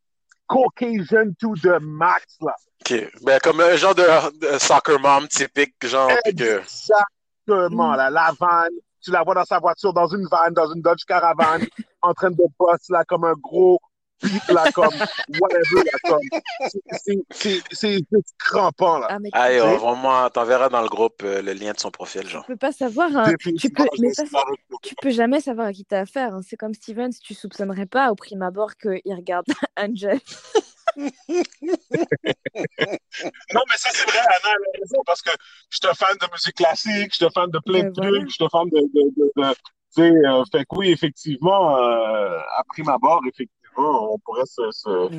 Caucasian 0.47 1.33
to 1.39 1.55
the 1.55 1.79
max, 1.81 2.37
là. 2.41 2.53
Ok. 2.81 3.09
Ben, 3.23 3.39
comme 3.41 3.61
un 3.61 3.75
genre 3.75 3.95
de, 3.95 4.03
de 4.39 4.57
soccer 4.59 4.99
mom 4.99 5.27
typique, 5.27 5.75
genre, 5.83 6.09
que- 6.23 6.29
Exactement, 6.29 7.95
là, 7.95 8.09
la 8.09 8.31
vanne. 8.39 8.73
Tu 9.01 9.11
la 9.11 9.23
vois 9.23 9.35
dans 9.35 9.45
sa 9.45 9.59
voiture, 9.59 9.93
dans 9.93 10.07
une 10.07 10.27
vanne, 10.27 10.53
dans 10.53 10.71
une 10.73 10.81
Dodge 10.81 11.03
Caravan, 11.05 11.59
en 12.01 12.13
train 12.13 12.31
de 12.31 12.43
boss, 12.59 12.89
là, 12.89 13.03
comme 13.05 13.23
un 13.23 13.33
gros 13.33 13.79
là, 14.49 14.65
comme 14.73 14.89
whatever, 15.39 15.83
là, 15.91 15.99
comme. 16.03 16.19
c'est- 16.67 16.81
c'est- 17.03 17.23
C'est 17.31 17.61
c'est 17.71 17.93
juste 18.11 18.35
crampant, 18.39 18.99
là. 18.99 19.07
Ah, 19.09 19.19
mais 19.19 19.29
Aïe, 19.33 19.59
Tu 19.59 19.77
vraiment, 19.79 20.29
t'enverras 20.29 20.69
dans 20.69 20.81
le 20.81 20.87
groupe 20.89 21.21
euh, 21.23 21.41
le 21.41 21.53
lien 21.53 21.73
de 21.73 21.79
son 21.79 21.91
profil, 21.91 22.21
tu 22.23 22.29
genre. 22.29 22.45
peux 22.45 22.55
pas 22.57 22.71
savoir. 22.71 23.15
hein. 23.15 23.33
Tu 23.59 23.69
peux, 23.69 23.85
mais 23.99 24.13
ça, 24.13 24.23
tu 24.81 24.95
peux 25.01 25.09
jamais 25.11 25.39
savoir 25.41 25.67
à 25.67 25.73
qui 25.73 25.85
t'as 25.85 26.01
affaire. 26.01 26.33
hein. 26.33 26.41
C'est 26.47 26.57
comme 26.57 26.73
Steven, 26.73 27.11
tu 27.23 27.33
soupçonnerais 27.33 27.85
pas 27.85 28.11
au 28.11 28.15
prime 28.15 28.41
abord 28.41 28.75
qu'il 28.75 29.01
regarde 29.13 29.45
Angel. 29.77 30.19
Non, 30.97 31.09
mais 33.69 33.77
ça, 33.77 33.89
c'est 33.93 34.09
vrai, 34.09 34.19
Anna 34.19 34.55
elle 34.55 34.59
a 34.63 34.79
raison, 34.79 35.01
parce 35.05 35.21
que 35.21 35.31
je 35.69 35.77
suis 35.77 35.87
un 35.87 35.93
fan 35.93 36.15
de 36.19 36.27
musique 36.31 36.55
classique, 36.55 37.09
je 37.11 37.15
suis 37.15 37.25
un 37.25 37.29
fan 37.29 37.49
de 37.49 37.59
plein 37.59 37.83
de 37.83 37.91
trucs, 37.91 38.09
voilà. 38.09 38.25
je 38.27 38.33
suis 38.33 38.43
un 38.43 38.49
fan 38.49 38.67
de. 38.69 38.79
de, 38.79 39.11
de, 39.15 39.31
de- 39.49 39.55
tu 39.95 40.01
sais, 40.01 40.11
euh, 40.11 40.43
fait 40.51 40.65
que 40.65 40.75
oui, 40.77 40.89
effectivement, 40.91 41.77
euh, 41.77 42.37
à 42.57 42.63
prime 42.67 42.89
abord, 42.89 43.21
effectivement, 43.27 43.64
on 43.77 44.17
pourrait 44.19 44.45
se, 44.45 44.61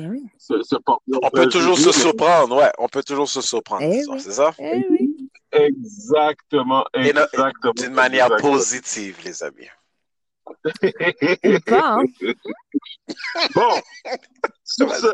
oui. 0.09 0.23
se, 0.37 0.61
se 0.63 0.75
porter. 0.77 1.11
On 1.21 1.29
peut 1.29 1.47
toujours 1.47 1.77
se 1.77 1.91
surprendre, 1.91 2.57
ouais, 2.57 2.71
on 2.77 2.87
peut 2.87 3.03
toujours 3.03 3.29
se 3.29 3.41
surprendre, 3.41 3.83
Eh 3.83 4.03
oui. 4.09 4.19
c'est 4.19 4.31
ça? 4.31 4.51
Eh 4.59 4.83
oui. 4.89 5.29
Exactement, 5.51 6.83
exactement. 6.93 7.73
D'une 7.75 7.93
manière 7.93 8.25
exactement. 8.25 8.53
positive, 8.53 9.17
les 9.23 9.43
amis. 9.43 9.67
Pas, 11.65 11.97
hein. 11.99 12.03
Bon, 13.55 13.69
sur 14.63 14.89
ce, 14.93 15.07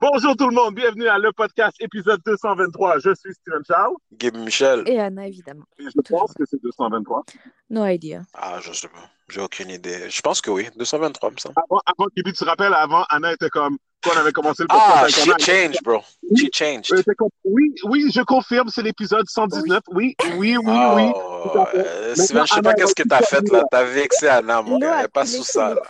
bonjour 0.00 0.36
tout 0.36 0.48
le 0.48 0.54
monde, 0.54 0.74
bienvenue 0.74 1.08
à 1.08 1.18
le 1.18 1.32
podcast 1.32 1.76
épisode 1.80 2.20
223. 2.24 2.98
Je 3.00 3.14
suis 3.14 3.32
Steven 3.34 3.62
Charles 3.66 3.94
Gabe 4.12 4.36
Michel? 4.36 4.82
Et 4.86 4.98
Anna, 4.98 5.26
évidemment. 5.26 5.64
et 5.78 5.84
je 5.84 6.00
pense 6.08 6.32
que 6.34 6.44
c'est 6.46 6.60
223. 6.62 7.24
No 7.70 7.86
idea. 7.86 8.22
Ah, 8.34 8.58
je 8.62 8.72
sais 8.72 8.88
pas. 8.88 9.10
J'ai 9.32 9.40
aucune 9.40 9.70
idée. 9.70 10.10
Je 10.10 10.20
pense 10.20 10.42
que 10.42 10.50
oui. 10.50 10.68
223, 10.76 11.30
me 11.30 11.36
semble. 11.38 11.54
Avant, 11.56 11.80
avant 11.86 12.06
Kibi, 12.14 12.32
tu 12.32 12.38
te 12.40 12.44
rappelles, 12.44 12.74
avant, 12.74 13.04
Anna 13.08 13.32
était 13.32 13.48
comme, 13.48 13.78
quand 14.02 14.10
on 14.14 14.18
avait 14.18 14.32
commencé 14.32 14.62
le 14.64 14.68
podcast 14.68 14.90
Ah, 14.94 14.98
avec 15.00 15.14
she 15.14 15.28
Anna, 15.28 15.38
changed, 15.38 15.82
bro. 15.82 16.00
She 16.36 16.44
elle 16.44 16.50
changed. 16.52 17.04
oui, 17.44 17.74
oui, 17.84 18.10
je 18.14 18.20
confirme, 18.20 18.68
c'est 18.68 18.82
l'épisode 18.82 19.26
119. 19.26 19.80
Oui, 19.92 20.14
oui, 20.36 20.58
oui, 20.58 20.78
oui. 20.94 21.10
Oh, 21.14 21.64
fait. 21.72 21.78
euh, 21.78 22.14
Steven, 22.14 22.46
je 22.46 22.54
sais 22.54 22.60
pas 22.62 22.74
qu'est-ce 22.74 22.94
que 22.94 23.08
t'as 23.08 23.22
fait, 23.22 23.40
là. 23.50 23.60
là. 23.60 23.64
T'as 23.70 23.84
vexé 23.84 24.28
Anna, 24.28 24.60
mon 24.60 24.78
gars. 24.78 24.96
Elle 24.96 25.00
a 25.00 25.04
est 25.04 25.08
pas 25.08 25.24
sous 25.24 25.44
ça, 25.44 25.74
là. 25.74 25.80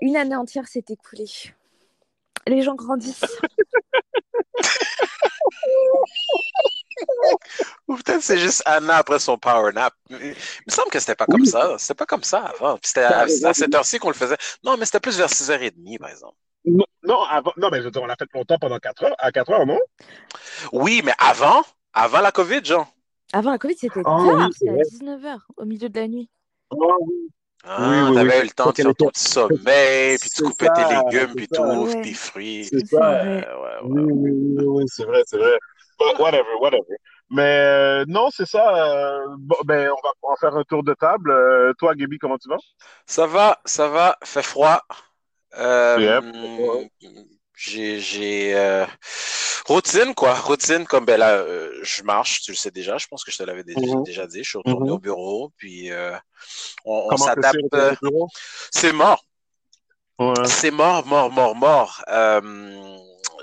Une 0.00 0.16
année 0.16 0.34
entière 0.34 0.66
s'est 0.66 0.84
écoulée. 0.88 1.30
Les 2.48 2.62
gens 2.62 2.74
grandissent. 2.74 3.24
Ou 7.88 7.96
peut-être 7.96 8.22
c'est 8.22 8.38
juste 8.38 8.62
Anna 8.66 8.96
après 8.96 9.18
son 9.18 9.38
power 9.38 9.72
nap. 9.72 9.94
Il 10.10 10.16
me 10.18 10.72
semble 10.72 10.90
que 10.90 10.98
c'était 11.00 11.14
pas 11.14 11.26
comme 11.26 11.40
Oui. 11.42 11.48
ça. 11.48 11.76
C'était 11.78 11.94
pas 11.94 12.06
comme 12.06 12.22
ça 12.22 12.40
avant. 12.40 12.74
Puis 12.78 12.88
c'était 12.94 13.04
à, 13.04 13.26
cette 13.54 13.74
heure-ci 13.74 13.98
qu'on 13.98 14.08
le 14.08 14.14
faisait. 14.14 14.36
Non, 14.64 14.76
mais 14.76 14.84
c'était 14.84 15.00
plus 15.00 15.16
vers 15.16 15.28
6h30, 15.28 15.98
par 15.98 16.10
exemple. 16.10 16.36
Non, 16.64 16.84
non, 17.02 17.22
avant, 17.24 17.52
non, 17.56 17.68
mais 17.70 17.78
je 17.78 17.84
veux 17.84 17.90
dire, 17.90 18.02
on 18.02 18.06
l'a 18.06 18.16
fait 18.16 18.28
longtemps 18.34 18.58
pendant 18.60 18.78
4 18.78 19.04
heures, 19.04 19.16
à 19.18 19.32
4 19.32 19.50
heures, 19.50 19.66
non? 19.66 19.78
Oui, 20.72 21.02
mais 21.04 21.12
avant, 21.18 21.62
avant 21.92 22.20
la 22.20 22.30
COVID, 22.30 22.64
genre. 22.64 22.86
Avant 23.32 23.50
la 23.50 23.58
Covid, 23.58 23.76
c'était 23.76 24.02
Ah 24.04 24.16
tard. 24.16 24.48
oui, 24.48 24.52
c'était 24.52 24.70
à 24.70 24.74
vrai. 24.74 24.82
19h, 24.84 25.38
au 25.56 25.64
milieu 25.64 25.88
de 25.88 25.98
la 25.98 26.06
nuit. 26.06 26.30
Oh, 26.70 26.98
oui. 27.00 27.28
Ah, 27.64 27.88
Oui, 27.88 27.96
oui, 28.08 28.14
t'avais 28.14 28.34
oui. 28.38 28.40
eu 28.40 28.44
le 28.44 28.50
temps 28.50 28.70
de 28.70 28.76
faire 28.76 28.94
ton 28.94 29.08
petit 29.08 29.22
sommeil, 29.22 30.18
puis 30.18 30.30
coupais 30.30 30.66
ça, 30.66 30.72
tes 30.72 30.94
légumes, 30.96 31.34
puis 31.36 31.48
tout, 31.48 31.62
Ouais. 31.62 32.02
tes 32.02 32.14
fruits. 32.14 32.64
C'est 32.64 32.86
ça. 32.86 32.98
Ouais, 32.98 33.22
vrai. 33.22 33.48
ouais, 33.54 33.70
Oui, 33.84 34.02
ouais. 34.02 34.12
oui, 34.12 34.30
oui, 34.56 34.64
oui, 34.66 34.84
c'est 34.88 35.04
vrai, 35.04 35.22
c'est 35.26 35.38
vrai. 35.38 35.58
Whatever, 36.18 36.56
whatever. 36.60 36.96
Mais 37.30 37.42
euh, 37.64 38.04
non, 38.08 38.28
c'est 38.30 38.46
ça. 38.46 38.76
euh, 38.76 39.24
bon, 39.38 39.56
ben, 39.64 39.90
on 39.90 40.06
va, 40.06 40.12
va 40.30 40.36
faire 40.38 40.54
un 40.56 40.64
tour 40.64 40.82
de 40.82 40.92
table. 40.94 41.30
Euh, 41.30 41.72
toi, 41.78 41.94
Gaby, 41.94 42.18
comment 42.18 42.36
tu 42.38 42.48
vas? 42.48 42.58
Ça 43.06 43.26
va, 43.26 43.58
ça 43.64 43.88
va, 43.88 44.18
fait 44.22 44.42
froid. 44.42 44.82
Euh, 45.58 46.20
Yep. 47.00 47.14
j'ai, 47.54 48.00
j'ai 48.00 48.54
euh, 48.54 48.86
routine 49.66 50.14
quoi, 50.14 50.34
routine 50.34 50.84
comme 50.86 51.04
ben 51.04 51.18
là, 51.18 51.36
euh, 51.36 51.70
je 51.82 52.02
marche, 52.02 52.40
tu 52.42 52.52
le 52.52 52.56
sais 52.56 52.70
déjà, 52.70 52.98
je 52.98 53.06
pense 53.06 53.22
que 53.24 53.30
je 53.30 53.38
te 53.38 53.42
l'avais 53.42 53.62
déjà, 53.64 53.94
Mhm. 53.96 54.02
déjà 54.02 54.26
dit. 54.26 54.42
Je 54.42 54.48
suis 54.48 54.58
retourné 54.58 54.88
Mhm. 54.88 54.94
au 54.96 54.98
bureau, 54.98 55.52
puis 55.56 55.90
on, 56.84 57.16
s'adapte. 57.16 57.56
c'est 58.70 58.92
mort, 58.92 59.24
Ouais. 60.18 60.44
c'est 60.46 60.70
mort, 60.70 61.06
mort, 61.06 61.30
mort, 61.30 61.54
mort. 61.54 62.02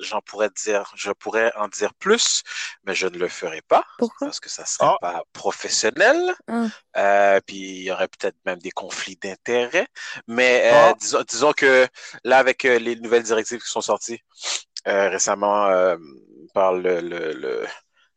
J'en 0.02 0.22
pourrais 0.22 0.50
dire, 0.50 0.92
je 0.96 1.12
pourrais 1.12 1.52
en 1.56 1.68
dire 1.68 1.94
plus, 1.96 2.44
mais 2.84 2.96
je 2.96 3.08
ne 3.08 3.18
le 3.18 3.28
ferai 3.28 3.62
pas. 3.62 3.84
Pourquoi? 3.98 4.28
Parce 4.28 4.40
que 4.40 4.50
ça 4.50 4.66
serait 4.66 4.88
Ah. 4.90 4.98
pas 5.02 5.24
professionnel. 5.34 6.34
Ah. 6.48 6.66
Euh, 6.98 7.40
puis 7.46 7.58
il 7.58 7.84
y 7.84 7.92
aurait 7.92 8.08
peut-être 8.08 8.38
même 8.46 8.60
des 8.60 8.72
conflits 8.72 9.18
d'intérêts. 9.18 9.88
Mais 10.28 10.72
euh, 10.74 10.90
Ah. 10.92 10.94
disons, 11.00 11.24
disons 11.28 11.54
que 11.54 11.88
là, 12.24 12.38
avec 12.38 12.66
euh, 12.66 12.80
les 12.80 12.96
nouvelles 12.96 13.24
directives 13.24 13.62
qui 13.62 13.70
sont 13.70 13.82
sorties 13.82 14.22
euh, 14.88 15.10
récemment 15.10 15.66
euh, 15.68 15.98
par 16.54 16.74
le, 16.74 17.02
le- 17.02 17.34
le- 17.34 17.68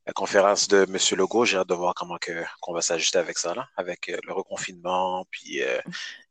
la 0.06 0.12
conférence 0.12 0.66
de 0.66 0.78
M. 0.88 0.96
Legault, 1.18 1.44
j'ai 1.44 1.58
hâte 1.58 1.68
de 1.68 1.74
voir 1.74 1.94
comment 1.94 2.16
que, 2.20 2.44
qu'on 2.60 2.72
va 2.74 2.82
s'ajuster 2.82 3.18
avec 3.18 3.38
ça, 3.38 3.54
là, 3.54 3.68
avec 3.76 4.08
euh, 4.08 4.18
le 4.26 4.32
reconfinement, 4.32 5.24
puis 5.30 5.62
euh, 5.62 5.80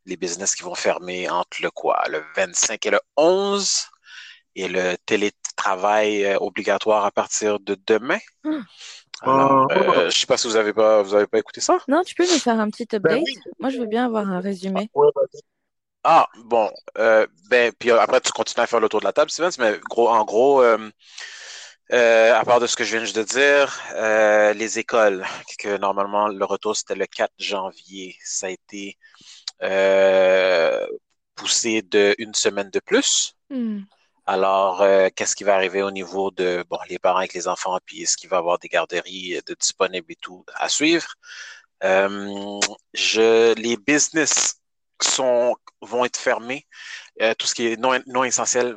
les 0.05 0.17
business 0.17 0.55
qui 0.55 0.63
vont 0.63 0.75
fermer 0.75 1.29
entre 1.29 1.61
le 1.61 1.71
quoi, 1.71 2.03
le 2.09 2.21
25 2.35 2.85
et 2.85 2.89
le 2.91 2.99
11, 3.15 3.87
et 4.55 4.67
le 4.67 4.97
télétravail 5.61 6.25
euh, 6.25 6.37
obligatoire 6.39 7.05
à 7.05 7.11
partir 7.11 7.59
de 7.59 7.77
demain. 7.87 8.17
Alors, 9.21 9.67
Ah. 9.69 9.77
euh, 9.77 10.09
je 10.09 10.19
sais 10.19 10.25
pas 10.25 10.37
si 10.37 10.47
vous 10.47 10.55
avez 10.55 10.73
pas, 10.73 11.01
vous 11.03 11.13
avez 11.13 11.27
pas 11.27 11.37
écouté 11.39 11.61
ça. 11.61 11.77
Non, 11.87 12.01
tu 12.03 12.15
peux 12.15 12.23
nous 12.23 12.39
faire 12.39 12.59
un 12.59 12.69
petit 12.69 12.83
update? 12.83 13.01
Ben 13.01 13.23
oui. 13.23 13.35
Moi, 13.59 13.69
je 13.69 13.77
veux 13.77 13.85
bien 13.85 14.05
avoir 14.05 14.27
un 14.27 14.39
résumé. 14.39 14.89
Vas-y. 14.95 15.41
Ah, 16.03 16.27
bon, 16.45 16.71
euh, 16.97 17.27
ben, 17.49 17.71
puis 17.77 17.91
après, 17.91 18.21
tu 18.21 18.31
continues 18.31 18.63
à 18.63 18.67
faire 18.67 18.79
le 18.79 18.89
tour 18.89 18.99
de 19.01 19.05
la 19.05 19.13
table, 19.13 19.29
Steven, 19.29 19.51
mais 19.59 19.79
gros, 19.87 20.09
en 20.09 20.25
gros, 20.25 20.63
euh, 20.63 20.89
euh, 21.93 22.33
à 22.35 22.43
part 22.43 22.59
de 22.59 22.65
ce 22.65 22.75
que 22.75 22.83
je 22.83 22.97
viens 22.97 23.11
de 23.11 23.21
dire, 23.23 23.79
euh, 23.93 24.53
les 24.53 24.79
écoles, 24.79 25.23
que 25.59 25.77
normalement, 25.77 26.27
le 26.27 26.43
retour, 26.43 26.75
c'était 26.75 26.95
le 26.95 27.05
4 27.05 27.31
janvier, 27.37 28.15
ça 28.23 28.47
a 28.47 28.49
été 28.49 28.97
euh, 29.61 30.87
poussé 31.35 31.83
de 31.83 32.15
une 32.17 32.33
semaine 32.33 32.71
de 32.71 32.79
plus. 32.79 33.35
Hmm. 33.51 33.81
Alors, 34.31 34.81
euh, 34.81 35.09
qu'est-ce 35.13 35.35
qui 35.35 35.43
va 35.43 35.55
arriver 35.55 35.81
au 35.83 35.91
niveau 35.91 36.31
de, 36.31 36.63
bon, 36.69 36.77
les 36.87 36.99
parents 36.99 37.17
avec 37.17 37.33
les 37.33 37.49
enfants, 37.49 37.77
puis 37.85 38.03
est-ce 38.03 38.15
qu'il 38.15 38.29
va 38.29 38.37
y 38.37 38.39
avoir 38.39 38.59
des 38.59 38.69
garderies 38.69 39.41
de 39.45 39.53
disponibles 39.59 40.09
et 40.09 40.15
tout 40.15 40.45
à 40.55 40.69
suivre? 40.69 41.15
Euh, 41.83 42.57
je, 42.93 43.53
les 43.55 43.75
business 43.75 44.61
sont, 45.01 45.57
vont 45.81 46.05
être 46.05 46.15
fermés. 46.15 46.65
Euh, 47.21 47.33
tout 47.37 47.45
ce 47.45 47.53
qui 47.53 47.67
est 47.67 47.75
non, 47.75 47.99
non 48.07 48.23
essentiel 48.23 48.73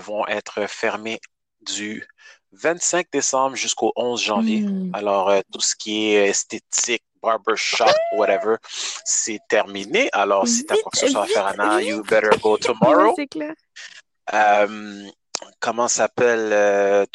vont 0.00 0.26
être 0.26 0.68
fermés 0.68 1.20
du 1.60 2.04
25 2.50 3.06
décembre 3.12 3.54
jusqu'au 3.54 3.92
11 3.94 4.20
janvier. 4.20 4.62
Hmm. 4.62 4.90
Alors, 4.92 5.32
tout 5.52 5.60
ce 5.60 5.76
qui 5.76 6.14
est 6.16 6.30
esthétique, 6.30 7.04
barbershop, 7.22 7.94
whatever, 8.16 8.56
c'est 9.04 9.38
terminé. 9.48 10.08
Alors, 10.12 10.48
si 10.48 10.66
t'as 10.66 10.74
quoi 10.74 10.90
que 10.90 10.98
ce 10.98 11.06
soit 11.06 11.22
à 11.22 11.26
faire, 11.26 11.46
Anna, 11.46 11.80
you 11.80 12.02
better 12.02 12.36
go 12.42 12.56
tomorrow. 12.58 13.12
c'est 13.14 13.28
clair. 13.28 13.54
Comment 15.60 15.88
s'appelle. 15.88 17.06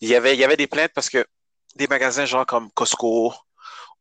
Il 0.00 0.08
y 0.08 0.14
avait 0.14 0.34
il 0.34 0.40
y 0.40 0.44
avait 0.44 0.56
des 0.56 0.66
plaintes 0.66 0.92
parce 0.94 1.10
que 1.10 1.24
des 1.76 1.86
magasins 1.88 2.24
genre 2.24 2.46
comme 2.46 2.70
Costco 2.72 3.34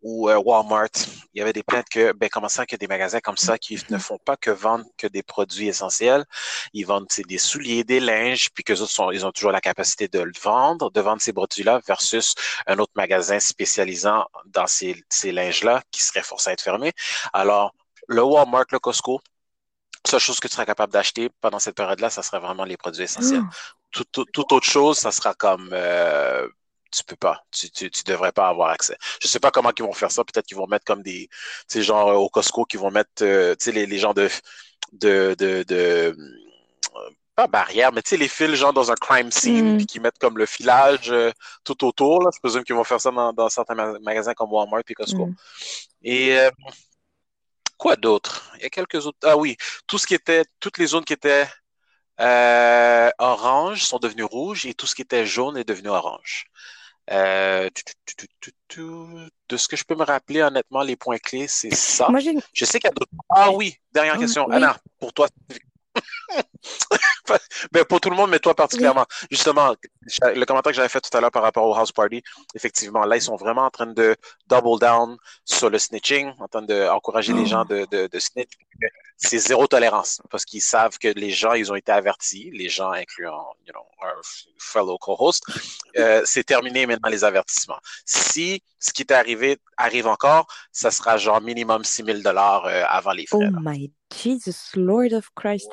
ou 0.04 0.30
euh, 0.30 0.36
Walmart, 0.38 0.90
il 1.34 1.40
y 1.40 1.42
avait 1.42 1.54
des 1.54 1.64
plaintes 1.64 1.88
que 1.90 2.12
ben 2.12 2.30
comment 2.30 2.50
ça 2.50 2.66
que 2.66 2.76
des 2.76 2.88
magasins 2.88 3.22
comme 3.22 3.38
ça 3.38 3.58
qui 3.58 3.82
ne 3.90 3.98
font 3.98 4.18
pas 4.18 4.36
que 4.36 4.52
vendre 4.52 4.86
que 4.98 5.08
des 5.08 5.24
produits 5.24 5.70
essentiels, 5.70 6.26
ils 6.74 6.86
vendent 6.86 7.08
des 7.26 7.38
souliers, 7.38 7.86
des 7.86 8.02
linges, 8.02 8.50
puis 8.54 8.66
que 8.66 8.74
autres 8.74 8.92
sont 8.92 9.12
ils 9.12 9.26
ont 9.26 9.32
toujours 9.32 9.52
la 9.54 9.62
capacité 9.62 10.10
de 10.10 10.20
le 10.20 10.34
vendre, 10.42 10.92
de 10.92 11.02
vendre 11.02 11.22
ces 11.22 11.32
produits-là 11.32 11.80
versus 11.88 12.36
un 12.68 12.80
autre 12.80 12.92
magasin 12.96 13.40
spécialisant 13.40 14.26
dans 14.46 14.68
ces 14.68 15.02
ces 15.10 15.32
linges-là 15.32 15.82
qui 15.92 16.02
serait 16.04 16.24
forcé 16.24 16.50
à 16.50 16.54
être 16.54 16.62
fermé. 16.62 16.92
Alors 17.32 17.74
le 18.10 18.24
Walmart, 18.24 18.66
le 18.72 18.80
Costco, 18.80 19.22
seule 20.06 20.20
chose 20.20 20.40
que 20.40 20.48
tu 20.48 20.54
seras 20.54 20.66
capable 20.66 20.92
d'acheter 20.94 21.30
pendant 21.42 21.60
cette 21.60 21.76
période-là, 21.76 22.10
ça 22.10 22.24
serait 22.24 22.40
vraiment 22.40 22.66
les 22.66 22.78
produits 22.78 23.04
essentiels. 23.04 23.42
Oh. 23.44 23.54
Tout, 23.92 24.04
tout- 24.12 24.26
toute 24.26 24.52
autre 24.52 24.66
chose, 24.68 24.98
ça 24.98 25.12
sera 25.12 25.34
comme 25.34 25.70
euh, 25.72 26.48
tu 26.92 27.04
peux 27.04 27.16
pas, 27.16 27.44
tu, 27.52 27.70
tu, 27.72 27.90
tu 27.92 28.04
devrais 28.04 28.32
pas 28.32 28.48
avoir 28.48 28.70
accès. 28.70 28.98
Je 29.22 29.28
sais 29.28 29.40
pas 29.40 29.52
comment 29.52 29.72
ils 29.78 29.84
vont 29.84 29.94
faire 29.94 30.12
ça. 30.12 30.24
Peut-être 30.24 30.46
qu'ils 30.46 30.58
vont 30.58 30.68
mettre 30.68 30.86
comme 30.86 31.02
des, 31.04 31.28
tu 31.30 31.38
sais, 31.68 31.82
genre 31.84 32.10
euh, 32.10 32.16
au 32.16 32.30
Costco, 32.30 32.66
qui 32.66 32.78
vont 32.78 32.92
mettre, 32.92 33.10
euh, 33.22 33.56
tu 33.56 33.66
sais, 33.66 33.72
les, 33.72 33.86
les 33.86 33.98
gens 34.00 34.14
de, 34.14 34.30
de, 34.94 35.36
de, 35.38 35.64
de 35.64 35.76
euh, 35.76 36.14
pas 37.36 37.48
barrière, 37.48 37.92
mais 37.92 38.02
tu 38.04 38.10
sais, 38.10 38.18
les 38.18 38.28
fils 38.28 38.54
genre 38.56 38.74
dans 38.74 38.92
un 38.92 38.96
crime 38.96 39.32
scene, 39.32 39.74
Mm. 39.74 39.78
puis 39.78 39.86
qui 39.88 40.00
mettent 40.00 40.20
comme 40.20 40.38
le 40.38 40.46
filage 40.46 41.12
euh, 41.12 41.32
tout 41.64 41.84
autour. 41.86 42.22
Là. 42.24 42.30
Je 42.34 42.40
présume 42.40 42.64
qu'ils 42.64 42.76
vont 42.76 42.84
faire 42.84 43.02
ça 43.02 43.10
dans, 43.12 43.34
dans 43.34 43.50
certains 43.50 43.74
ma- 43.76 43.98
magasins 44.00 44.34
comme 44.36 44.52
Walmart 44.52 44.82
et 44.88 44.94
Costco. 44.94 45.28
Mm. 45.28 45.36
Et 46.04 46.38
euh, 46.38 46.52
quoi 47.84 47.98
d'autre? 47.98 48.50
Il 48.56 48.64
y 48.64 48.66
a 48.66 48.70
quelques 48.70 49.06
autres. 49.06 49.18
Ah 49.24 49.36
oui, 49.36 49.58
tout 49.88 49.98
ce 49.98 50.08
qui 50.08 50.14
était, 50.14 50.46
toutes 50.62 50.78
les 50.78 50.88
zones 50.88 51.04
qui 51.04 51.12
étaient 51.12 51.46
euh, 52.22 53.10
orange 53.18 53.84
sont 53.84 54.00
devenues 54.00 54.24
rouges 54.24 54.66
et 54.66 54.74
tout 54.74 54.88
ce 54.88 54.96
qui 54.96 55.02
était 55.02 55.26
jaune 55.26 55.58
est 55.58 55.68
devenu 55.68 55.90
orange. 55.90 56.46
Euh, 57.12 57.70
tu- 57.76 57.84
tu- 58.06 58.16
tu- 58.16 58.28
tu- 58.40 58.52
tu- 58.70 59.30
de 59.50 59.58
ce 59.58 59.68
que 59.68 59.76
je 59.76 59.84
peux 59.84 59.96
me 59.96 60.06
rappeler, 60.06 60.42
honnêtement, 60.42 60.82
les 60.82 60.96
points 60.96 61.18
clés, 61.18 61.50
c'est 61.50 61.76
ça. 61.76 62.08
Moi, 62.10 62.22
Je 62.54 62.64
sais 62.64 62.80
qu'il 62.80 62.88
y 62.88 62.92
a 62.92 62.96
d'autres. 62.96 63.12
Ah 63.28 63.52
oui, 63.52 63.76
dernière 63.92 64.16
Ah, 64.16 64.20
question. 64.20 64.46
oui. 64.48 64.56
Anna, 64.56 64.78
pour 64.98 65.12
toi. 65.12 65.28
mais 67.74 67.84
pour 67.90 68.00
tout 68.02 68.10
le 68.10 68.16
monde, 68.16 68.30
mais 68.30 68.40
toi 68.40 68.54
particulièrement. 68.56 69.06
Justement, 69.32 69.76
le 70.22 70.46
commentaire 70.46 70.72
que 70.72 70.76
j'avais 70.76 70.90
fait 70.90 71.02
tout 71.02 71.16
à 71.16 71.22
l'heure 71.22 71.32
par 71.32 71.44
rapport 71.44 71.66
au 71.68 71.76
house 71.76 71.92
party, 71.92 72.22
effectivement, 72.56 73.06
là, 73.06 73.16
ils 73.18 73.22
sont 73.22 73.36
vraiment 73.36 73.64
en 73.66 73.70
train 73.70 73.88
de 73.88 74.16
double 74.48 74.80
down 74.80 75.18
sur 75.46 75.70
le 75.70 75.80
snitching, 75.80 76.32
en 76.40 76.48
train 76.48 76.62
d'encourager 76.62 77.34
les 77.34 77.42
Oh. 77.44 77.46
gens 77.46 77.66
de, 77.66 77.86
de, 77.92 78.08
de 78.08 78.20
snitch. 78.20 78.52
C'est 79.18 79.38
zéro 79.38 79.68
tolérance 79.68 80.22
parce 80.30 80.44
qu'ils 80.44 80.62
savent 80.62 80.98
que 80.98 81.08
les 81.08 81.30
gens, 81.30 81.54
ils 81.54 81.72
ont 81.72 81.76
été 81.76 81.92
avertis, 81.92 82.50
les 82.52 82.68
gens 82.68 82.92
incluant, 82.92 83.54
you 83.66 83.72
know, 83.72 83.86
our 84.02 84.22
fellow 84.60 84.98
co-host. 84.98 85.44
Euh, 85.98 86.24
c'est 86.26 86.44
terminé 86.44 86.86
maintenant 86.86 87.10
les 87.10 87.24
avertissements. 87.24 87.80
Si 88.06 88.62
ce 88.80 88.92
qui 88.92 89.04
est 89.04 89.12
arrivé 89.12 89.60
arrive 89.78 90.08
encore, 90.08 90.48
ça 90.72 90.92
sera 90.92 91.18
genre 91.18 91.40
minimum 91.42 91.84
6 91.84 92.04
000 92.04 92.18
dollars 92.20 92.66
euh, 92.66 92.84
avant 92.88 93.12
les 93.14 93.26
Oh 93.32 93.38
frais. 93.40 93.50
là. 93.52 93.60
my 93.62 93.92
Jesus, 94.14 94.76
Lord 94.76 95.14
of 95.14 95.30
Christ. 95.36 95.70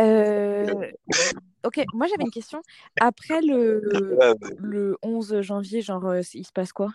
Euh, 0.00 0.90
Ok, 1.64 1.80
moi 1.94 2.06
j'avais 2.08 2.24
une 2.24 2.30
question. 2.30 2.62
Après 3.00 3.40
le, 3.40 3.80
Euh, 4.20 4.34
le 4.58 4.98
11 5.02 5.40
janvier, 5.40 5.80
genre, 5.80 6.04
euh, 6.06 6.20
il 6.34 6.46
se 6.46 6.52
passe 6.52 6.72
quoi? 6.72 6.92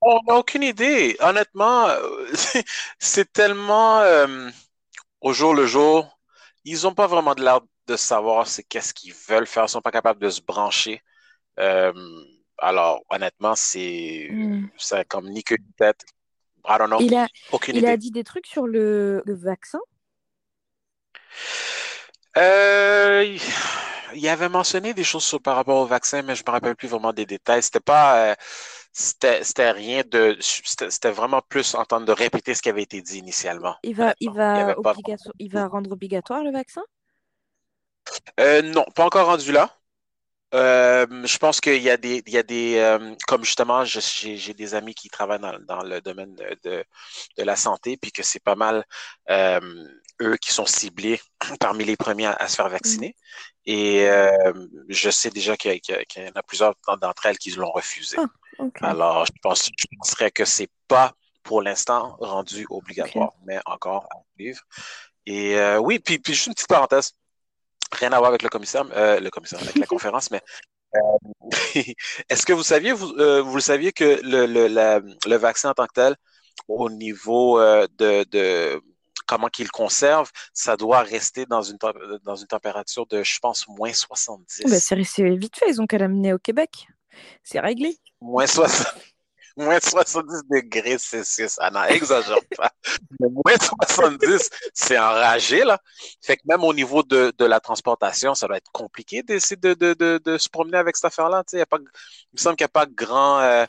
On 0.00 0.18
n'a 0.26 0.34
aucune 0.36 0.62
idée. 0.62 1.16
Honnêtement, 1.20 1.88
euh, 1.88 2.26
c'est 2.98 3.32
tellement 3.32 4.00
euh, 4.00 4.48
au 5.20 5.32
jour 5.32 5.54
le 5.54 5.66
jour. 5.66 6.18
Ils 6.64 6.82
n'ont 6.84 6.94
pas 6.94 7.06
vraiment 7.06 7.34
de 7.34 7.42
l'air 7.42 7.60
de 7.86 7.96
savoir 7.96 8.46
c'est 8.46 8.62
qu'est-ce 8.62 8.94
qu'ils 8.94 9.14
veulent 9.28 9.46
faire. 9.46 9.64
Ils 9.64 9.68
sont 9.68 9.82
pas 9.82 9.90
capables 9.90 10.20
de 10.20 10.30
se 10.30 10.40
brancher. 10.40 11.02
Euh, 11.58 11.92
alors, 12.58 13.02
honnêtement, 13.10 13.54
c'est 13.56 14.28
Hmm. 14.30 14.66
comme 15.08 15.28
ni 15.28 15.44
ni 15.50 15.72
tête. 15.76 16.04
I 16.66 16.76
don't 16.78 16.88
know. 16.88 17.00
Il 17.00 17.14
a, 17.14 17.28
Aucune 17.52 17.76
il 17.76 17.78
idée. 17.80 17.88
a 17.88 17.96
dit 17.96 18.10
des 18.10 18.24
trucs 18.24 18.46
sur 18.46 18.66
le, 18.66 19.22
le 19.26 19.34
vaccin? 19.34 19.80
Euh, 22.36 23.36
il 24.14 24.28
avait 24.28 24.48
mentionné 24.48 24.94
des 24.94 25.04
choses 25.04 25.24
sur- 25.24 25.40
par 25.40 25.56
rapport 25.56 25.78
au 25.78 25.86
vaccin, 25.86 26.22
mais 26.22 26.34
je 26.34 26.42
me 26.46 26.50
rappelle 26.50 26.76
plus 26.76 26.88
vraiment 26.88 27.12
des 27.12 27.26
détails. 27.26 27.62
C'était 27.62 27.80
pas, 27.80 28.30
euh, 28.30 28.34
c'était, 28.92 29.70
rien 29.70 30.02
de, 30.06 30.36
c'était, 30.40 31.10
vraiment 31.10 31.42
plus 31.48 31.74
en 31.74 31.84
train 31.84 32.00
de 32.00 32.12
répéter 32.12 32.54
ce 32.54 32.62
qui 32.62 32.68
avait 32.68 32.82
été 32.82 33.02
dit 33.02 33.18
initialement. 33.18 33.76
Il 33.82 33.94
va, 33.94 34.14
il 34.20 34.30
va, 34.30 34.74
pas 34.82 34.94
il 35.38 35.50
va 35.50 35.66
rendre 35.66 35.90
obligatoire 35.92 36.42
le 36.42 36.50
vaccin? 36.50 36.82
Euh, 38.38 38.62
non, 38.62 38.84
pas 38.94 39.04
encore 39.04 39.26
rendu 39.26 39.52
là. 39.52 39.76
Euh, 40.52 41.06
je 41.24 41.38
pense 41.38 41.60
qu'il 41.60 41.80
y 41.80 41.90
a 41.90 41.96
des, 41.96 42.22
il 42.26 42.32
y 42.32 42.38
a 42.38 42.42
des, 42.42 42.76
euh, 42.78 43.14
comme 43.28 43.44
justement, 43.44 43.84
j'ai, 43.84 44.36
j'ai 44.36 44.54
des 44.54 44.74
amis 44.74 44.94
qui 44.94 45.08
travaillent 45.08 45.38
dans, 45.38 45.56
dans 45.60 45.82
le 45.84 46.00
domaine 46.00 46.34
de, 46.34 46.58
de, 46.64 46.84
de 47.38 47.42
la 47.44 47.54
santé, 47.54 47.96
puis 47.96 48.10
que 48.10 48.24
c'est 48.24 48.42
pas 48.42 48.56
mal 48.56 48.84
euh, 49.30 49.60
eux 50.20 50.36
qui 50.36 50.52
sont 50.52 50.66
ciblés 50.66 51.20
parmi 51.60 51.84
les 51.84 51.96
premiers 51.96 52.26
à, 52.26 52.32
à 52.32 52.48
se 52.48 52.56
faire 52.56 52.68
vacciner. 52.68 53.14
Et 53.66 54.08
euh, 54.08 54.30
je 54.88 55.10
sais 55.10 55.30
déjà 55.30 55.56
qu'il 55.56 55.72
y, 55.72 55.80
y 56.20 56.28
en 56.28 56.32
a 56.34 56.42
plusieurs 56.42 56.74
d'entre 57.00 57.26
elles 57.26 57.38
qui 57.38 57.50
l'ont 57.52 57.70
refusé. 57.72 58.16
Ah. 58.18 58.64
Alors, 58.82 59.26
je 59.26 59.32
pense, 59.42 59.70
je 59.76 59.86
penserais 59.98 60.30
que 60.30 60.44
c'est 60.44 60.68
pas 60.88 61.12
pour 61.42 61.62
l'instant 61.62 62.16
rendu 62.20 62.66
obligatoire, 62.70 63.32
mais 63.46 63.58
encore 63.66 64.06
à 64.10 64.16
suivre. 64.36 64.60
Et 65.26 65.56
euh, 65.56 65.78
oui, 65.78 65.98
puis, 65.98 66.18
puis 66.18 66.34
juste 66.34 66.46
une 66.48 66.54
petite 66.54 66.68
parenthèse, 66.68 67.12
rien 67.92 68.12
à 68.12 68.18
voir 68.18 68.28
avec 68.30 68.42
le 68.42 68.48
commissaire, 68.48 68.84
euh, 68.92 69.20
le 69.20 69.30
commissaire, 69.30 69.60
avec 69.62 69.76
la 69.76 69.86
conférence, 69.94 70.30
mais 70.30 70.42
euh, 70.96 71.00
est-ce 72.28 72.46
que 72.46 72.52
vous 72.52 72.62
saviez, 72.62 72.92
vous, 72.92 73.12
euh, 73.18 73.42
vous 73.42 73.54
le 73.54 73.60
saviez 73.60 73.92
que 73.92 74.20
le, 74.22 74.46
le, 74.46 74.66
la- 74.68 75.00
le 75.00 75.36
vaccin 75.36 75.70
en 75.70 75.74
tant 75.74 75.86
que 75.86 75.92
tel, 75.94 76.16
au 76.68 76.90
niveau 76.90 77.60
euh, 77.60 77.86
de, 77.98 78.24
de 78.30 78.82
comment 79.30 79.48
qu'il 79.48 79.70
conserve, 79.70 80.28
ça 80.52 80.76
doit 80.76 81.02
rester 81.02 81.46
dans 81.46 81.62
une, 81.62 81.78
tem- 81.78 82.18
dans 82.24 82.34
une 82.34 82.48
température 82.48 83.06
de, 83.06 83.22
je 83.22 83.38
pense, 83.38 83.68
moins 83.68 83.92
70. 83.92 84.62
Bah, 84.64 84.80
c'est 84.80 84.96
vite 84.96 85.56
fait, 85.56 85.68
ils 85.68 85.80
ont 85.80 85.86
qu'à 85.86 85.98
l'amener 85.98 86.32
au 86.32 86.38
Québec. 86.38 86.88
C'est 87.44 87.60
réglé. 87.60 87.96
Moins 88.20 88.48
60. 88.48 88.92
moins 89.56 89.78
70 89.78 90.42
degrés 90.50 90.98
Celsius. 90.98 91.58
Ah 91.60 91.70
non, 91.70 91.84
exagère 91.84 92.40
pas. 92.56 92.72
moins 93.20 93.56
70, 93.56 94.50
c'est 94.74 94.98
enragé, 94.98 95.62
là. 95.62 95.78
Fait 96.20 96.36
que 96.36 96.42
même 96.46 96.64
au 96.64 96.74
niveau 96.74 97.04
de, 97.04 97.32
de 97.38 97.44
la 97.44 97.60
transportation, 97.60 98.34
ça 98.34 98.48
va 98.48 98.56
être 98.56 98.72
compliqué 98.72 99.22
d'essayer 99.22 99.56
de, 99.56 99.74
de, 99.74 99.94
de, 99.94 100.20
de, 100.24 100.38
se 100.38 100.48
promener 100.48 100.78
avec 100.78 100.96
cette 100.96 101.04
affaire-là. 101.04 101.44
Il, 101.52 101.58
me 101.58 102.38
semble 102.38 102.56
qu'il 102.56 102.64
n'y 102.64 102.66
a 102.66 102.68
pas 102.68 102.86
grand. 102.86 103.38
Euh, 103.38 103.64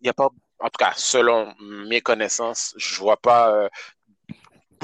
il 0.00 0.06
y 0.06 0.10
a 0.10 0.14
pas, 0.14 0.30
en 0.60 0.68
tout 0.70 0.78
cas, 0.78 0.94
selon 0.96 1.52
mes 1.60 2.00
connaissances, 2.00 2.72
je 2.78 2.98
vois 3.00 3.18
pas 3.18 3.50
euh, 3.54 3.68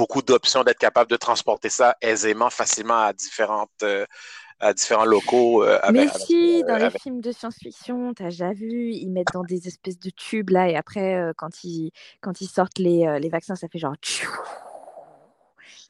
beaucoup 0.01 0.23
d'options 0.23 0.65
d'être 0.65 0.79
capable 0.79 1.11
de 1.11 1.17
transporter 1.17 1.69
ça 1.69 1.97
aisément, 2.01 2.49
facilement 2.49 3.03
à 3.09 3.13
différentes. 3.13 3.83
Euh, 3.83 4.07
à 4.63 4.75
différents 4.75 5.07
locaux. 5.07 5.65
Euh, 5.65 5.79
Mais 5.91 6.07
si, 6.09 6.63
dans 6.65 6.77
les 6.77 6.91
films 6.91 7.23
de 7.23 7.33
science-fiction, 7.33 8.13
tu 8.13 8.23
as 8.23 8.27
déjà 8.27 8.53
vu, 8.53 8.93
ils 8.93 9.09
mettent 9.09 9.33
dans 9.33 9.43
des 9.43 9.67
espèces 9.69 9.99
de 9.99 10.11
tubes 10.11 10.51
là, 10.51 10.69
et 10.69 10.77
après, 10.77 11.33
quand, 11.39 11.65
ils, 11.65 11.93
quand 12.21 12.43
ils 12.43 12.47
sortent 12.47 12.79
les, 12.79 13.19
les 13.23 13.31
vaccins, 13.31 13.57
ça 13.57 13.69
fait 13.69 13.79
genre. 13.79 13.95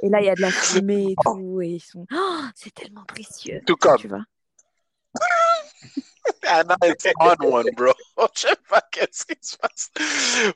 Et 0.03 0.09
là, 0.09 0.21
il 0.21 0.27
y 0.27 0.31
a 0.31 0.37
de 0.37 0.41
la 0.41 0.53
fumée 0.53 1.07
et 1.11 1.17
tout, 1.25 1.61
et 1.61 1.69
ils 1.69 1.81
sont. 1.81 2.07
Oh, 2.15 2.43
c'est 2.55 2.73
tellement 2.73 3.05
précieux. 3.09 3.61
Tout 3.67 3.75
comme. 3.75 3.99
Tu 3.99 4.07
vois. 4.07 4.25
Anna 6.51 6.77
on 7.21 7.47
one, 7.47 7.71
bro. 7.77 7.93
Je 8.35 8.41
sais 8.41 8.57
pas 8.69 8.83
qu'est-ce 8.91 9.25
qui 9.25 9.37
se 9.41 9.57
passe. 9.57 9.91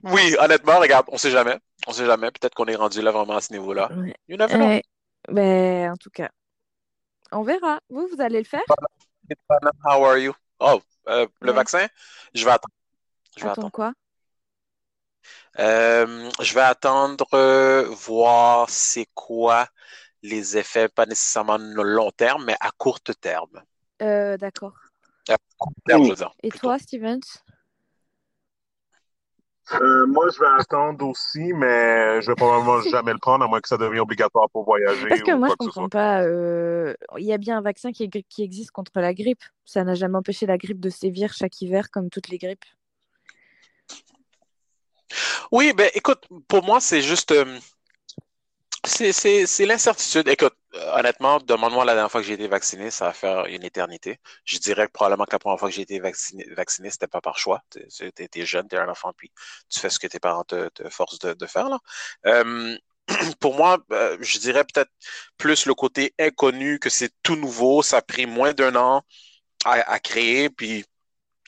Oui, 0.03 0.35
honnêtement, 0.39 0.79
regarde, 0.79 1.07
on 1.09 1.19
sait 1.19 1.31
jamais. 1.31 1.59
On 1.87 1.93
sait 1.93 2.07
jamais. 2.07 2.31
Peut-être 2.31 2.55
qu'on 2.55 2.67
est 2.67 2.75
rendu 2.75 3.01
là 3.01 3.11
vraiment 3.11 3.37
à 3.37 3.41
ce 3.41 3.53
niveau-là. 3.53 3.91
Ouais. 3.93 4.15
You 4.29 4.37
never 4.37 4.55
know. 4.55 4.81
ben, 5.35 5.93
en 5.93 5.97
tout 5.97 6.11
cas, 6.11 6.31
on 7.33 7.43
verra. 7.43 7.79
Vous, 7.89 8.09
vous 8.09 8.21
allez 8.21 8.39
le 8.39 8.45
faire? 8.45 8.65
How 9.85 10.05
are 10.05 10.19
you? 10.19 10.35
Oh, 10.59 10.81
euh, 11.09 11.27
le 11.41 11.53
vaccin? 11.53 11.87
Je 12.35 12.45
vais 12.45 12.51
attendre. 12.51 12.75
Je 13.37 13.45
vais 13.45 13.51
attendre, 13.51 13.71
quoi? 13.71 13.93
Euh, 15.59 16.31
je 16.41 16.55
vais 16.55 16.61
attendre 16.61 17.27
euh, 17.35 17.87
voir 17.89 18.69
c'est 18.69 19.09
quoi 19.15 19.69
les 20.23 20.57
effets, 20.57 20.89
pas 20.89 21.07
nécessairement 21.07 21.59
long 21.59 22.11
terme, 22.11 22.45
mais 22.45 22.57
à 22.61 22.71
court 22.71 23.01
terme. 23.01 23.63
D'accord. 24.01 24.84
Et 26.43 26.51
toi, 26.51 26.79
Stevens? 26.79 27.43
Euh, 29.73 30.07
moi, 30.07 30.27
je 30.35 30.39
vais 30.39 30.61
attendre 30.61 31.07
aussi, 31.09 31.53
mais 31.55 32.21
je 32.21 32.27
vais 32.27 32.35
probablement 32.35 32.81
jamais 32.91 33.13
le 33.13 33.19
prendre, 33.19 33.45
à 33.45 33.49
moins 33.49 33.61
que 33.61 33.69
ça 33.69 33.79
devienne 33.79 34.01
obligatoire 34.01 34.49
pour 34.51 34.65
voyager. 34.65 35.09
Parce 35.09 35.23
que 35.23 35.35
moi, 35.35 35.49
je 35.49 35.55
comprends 35.55 35.89
pas. 35.89 36.23
Euh, 36.23 36.95
il 37.17 37.25
y 37.25 37.33
a 37.33 37.39
bien 37.39 37.59
un 37.59 37.63
vaccin 37.63 37.91
qui, 37.93 38.09
qui 38.11 38.43
existe 38.43 38.71
contre 38.73 38.93
la 39.01 39.15
grippe. 39.15 39.43
Ça 39.65 39.83
n'a 39.85 39.95
jamais 39.95 40.19
empêché 40.19 40.47
la 40.47 40.59
grippe 40.59 40.81
de 40.81 40.91
sévir 40.91 41.33
chaque 41.33 41.61
hiver, 41.63 41.91
comme 41.91 42.11
toutes 42.11 42.29
les 42.29 42.39
grippes. 42.39 42.65
Oui, 45.51 45.73
ben 45.73 45.91
écoute, 45.95 46.27
pour 46.49 46.63
moi, 46.63 46.81
c'est 46.81 47.01
juste. 47.01 47.33
Euh, 47.33 47.59
c'est 48.87 49.67
l'incertitude. 49.67 50.29
Écoute, 50.29 50.55
euh, 50.75 50.99
honnêtement, 50.99 51.39
demande-moi 51.39 51.85
la 51.85 51.95
dernière 51.95 52.11
fois 52.11 52.21
que 52.21 52.27
j'ai 52.27 52.35
été 52.35 52.49
vacciné, 52.49 52.91
ça 52.91 53.07
va 53.07 53.13
faire 53.13 53.47
une 53.47 53.65
éternité. 53.65 54.19
Je 54.45 54.59
dirais 54.59 54.87
que 54.87 54.93
probablement 54.93 55.25
que 55.25 55.33
la 55.33 55.39
première 55.39 55.59
fois 55.59 55.69
que 55.69 55.75
j'ai 55.75 55.83
été 55.83 56.01
vacciné, 56.01 56.45
vacciné 56.51 56.91
c'était 56.91 57.07
pas 57.07 57.21
par 57.21 57.39
choix. 57.39 57.63
Tu 57.71 57.81
es, 57.81 58.47
jeune, 58.47 58.69
tu 58.69 58.77
es 58.77 58.79
un 58.79 58.89
enfant, 58.89 59.13
puis 59.17 59.31
tu 59.69 59.79
fais 59.79 59.91
ce 59.91 59.99
que 59.99 60.07
tes 60.07 60.21
parents 60.21 60.45
te, 60.45 60.69
forcent 60.91 61.19
de, 61.19 61.47
faire. 61.47 61.69
Là. 61.69 61.79
Euh, 62.27 62.77
pour 63.41 63.55
moi, 63.55 63.79
euh, 63.93 64.17
je 64.21 64.39
dirais 64.39 64.65
peut-être 64.65 64.91
plus 65.37 65.67
le 65.67 65.75
côté 65.75 66.15
inconnu, 66.19 66.79
que 66.79 66.91
c'est 66.91 67.13
tout 67.23 67.37
nouveau, 67.37 67.83
ça 67.83 67.99
a 67.99 68.03
pris 68.03 68.27
moins 68.27 68.53
d'un 68.53 68.75
an 68.77 69.03
à, 69.65 69.99
créer, 69.99 70.51
puis 70.51 70.85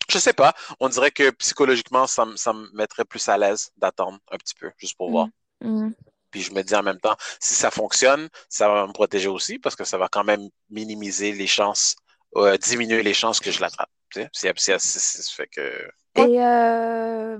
je 0.09 0.19
sais 0.19 0.33
pas, 0.33 0.55
on 0.81 0.89
dirait 0.89 1.11
que 1.11 1.29
psychologiquement, 1.31 2.07
ça, 2.07 2.25
me 2.25 2.75
mettrait 2.75 3.05
plus 3.05 3.29
à 3.29 3.37
l'aise 3.37 3.71
d'attendre 3.77 4.19
un 4.31 4.39
petit 4.39 4.55
peu, 4.55 4.71
juste 4.79 4.97
pour 4.97 5.11
voir. 5.11 5.27
Mmh. 5.61 5.87
Mmh. 5.89 5.95
Puis 6.31 6.43
je 6.43 6.53
me 6.53 6.63
dis 6.63 6.75
en 6.75 6.83
même 6.83 7.01
temps, 7.01 7.17
si 7.41 7.55
ça 7.55 7.71
fonctionne, 7.71 8.29
ça 8.49 8.69
va 8.69 8.87
me 8.87 8.93
protéger 8.93 9.29
aussi 9.29 9.59
parce 9.59 9.77
que 9.77 9.85
ça 9.85 9.99
va 9.99 10.09
quand 10.09 10.25
même 10.25 10.49
minimiser 10.71 11.33
les 11.33 11.47
chances, 11.47 11.97
euh, 12.37 12.57
diminuer 12.59 13.03
les 13.03 13.15
chances 13.15 13.41
que 13.41 13.51
je 13.51 13.61
l'attrape. 13.61 13.91
Tu 14.11 14.23
sais, 14.33 14.53
fait 14.55 15.49
que. 15.49 15.89
Et 16.17 16.43
euh, 16.43 17.39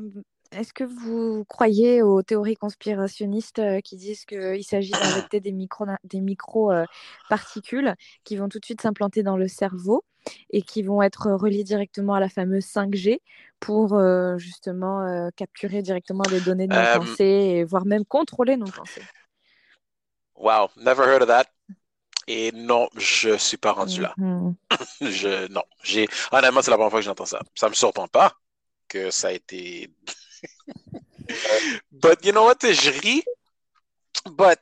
est-ce 0.57 0.73
que 0.73 0.85
vous 0.85 1.45
croyez 1.45 2.03
aux 2.03 2.23
théories 2.23 2.57
conspirationnistes 2.57 3.59
euh, 3.59 3.81
qui 3.81 3.97
disent 3.97 4.25
qu'il 4.25 4.65
s'agit 4.65 4.93
d'injecter 4.93 5.41
des 5.41 5.53
micro, 5.53 5.85
des 6.05 6.21
micro 6.21 6.73
particules 7.29 7.95
qui 8.25 8.37
vont 8.37 8.49
tout 8.49 8.59
de 8.59 8.65
suite 8.65 8.81
s'implanter 8.81 9.23
dans 9.23 9.37
le 9.37 9.49
cerveau 9.49 10.05
et 10.51 10.63
qui 10.63 10.83
vont 10.83 11.03
être 11.03 11.31
reliés 11.31 11.65
directement 11.65 12.15
à 12.15 12.21
la 12.21 12.29
fameuse 12.29 12.65
5G 12.65 13.21
pour 13.61 13.95
euh, 13.95 14.39
justement 14.39 15.03
euh, 15.03 15.29
capturer 15.37 15.83
directement 15.83 16.25
des 16.25 16.41
données 16.41 16.67
de 16.67 16.75
nos 16.75 16.79
euh, 16.79 16.99
pensées 16.99 17.25
et 17.25 17.65
voire 17.65 17.87
même 17.87 18.05
contrôler 18.05 18.57
nos 18.57 18.67
pensées? 18.67 19.03
Wow, 20.35 20.69
never 20.77 21.05
heard 21.05 21.23
of 21.23 21.29
that. 21.29 21.47
Et 22.29 22.51
non, 22.53 22.89
je 22.97 23.37
suis 23.37 23.57
pas 23.57 23.73
rendu 23.73 24.01
là. 24.01 24.15
Mm-hmm. 24.19 24.55
je 25.01 25.53
non, 25.53 25.63
j'ai 25.83 26.09
honnêtement 26.33 26.61
c'est 26.61 26.71
la 26.71 26.77
première 26.77 26.91
fois 26.91 27.01
que 27.01 27.07
j'entends 27.07 27.27
ça. 27.27 27.41
Ça 27.55 27.69
me 27.69 27.75
surprend 27.75 28.09
pas 28.09 28.33
que 28.89 29.11
ça 29.11 29.29
a 29.29 29.33
été. 29.33 29.91
But 31.91 32.25
you 32.25 32.33
know 32.33 32.45
what, 32.45 32.59
je 32.63 32.91
ris. 33.01 33.25
But 34.31 34.61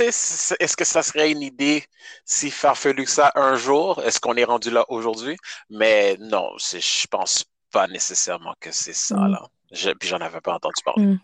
est-ce 0.00 0.76
que 0.76 0.84
ça 0.84 1.02
serait 1.02 1.30
une 1.30 1.42
idée 1.42 1.84
si 2.24 2.50
farfelu 2.50 3.04
que 3.04 3.10
ça 3.10 3.32
un 3.34 3.56
jour? 3.56 4.02
Est-ce 4.02 4.20
qu'on 4.20 4.36
est 4.36 4.44
rendu 4.44 4.70
là 4.70 4.84
aujourd'hui? 4.88 5.36
Mais 5.70 6.16
non, 6.18 6.50
je 6.58 7.06
pense 7.08 7.44
pas 7.70 7.86
nécessairement 7.88 8.54
que 8.60 8.70
c'est 8.70 8.94
ça, 8.94 9.16
mm. 9.16 9.32
là. 9.32 9.94
puis 9.98 10.08
j'en 10.08 10.18
avais 10.18 10.40
pas 10.40 10.54
entendu 10.54 10.82
parler. 10.84 11.06
Mm. 11.06 11.20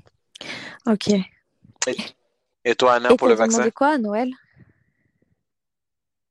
OK. 0.87 1.09
Et, 2.65 2.75
toi, 2.75 2.95
Anna, 2.95 3.17
pour 3.17 3.29
le 3.29 3.35
vaccin? 3.35 3.59
demandé 3.59 3.73
quoi, 3.73 3.99
Noël? 3.99 4.31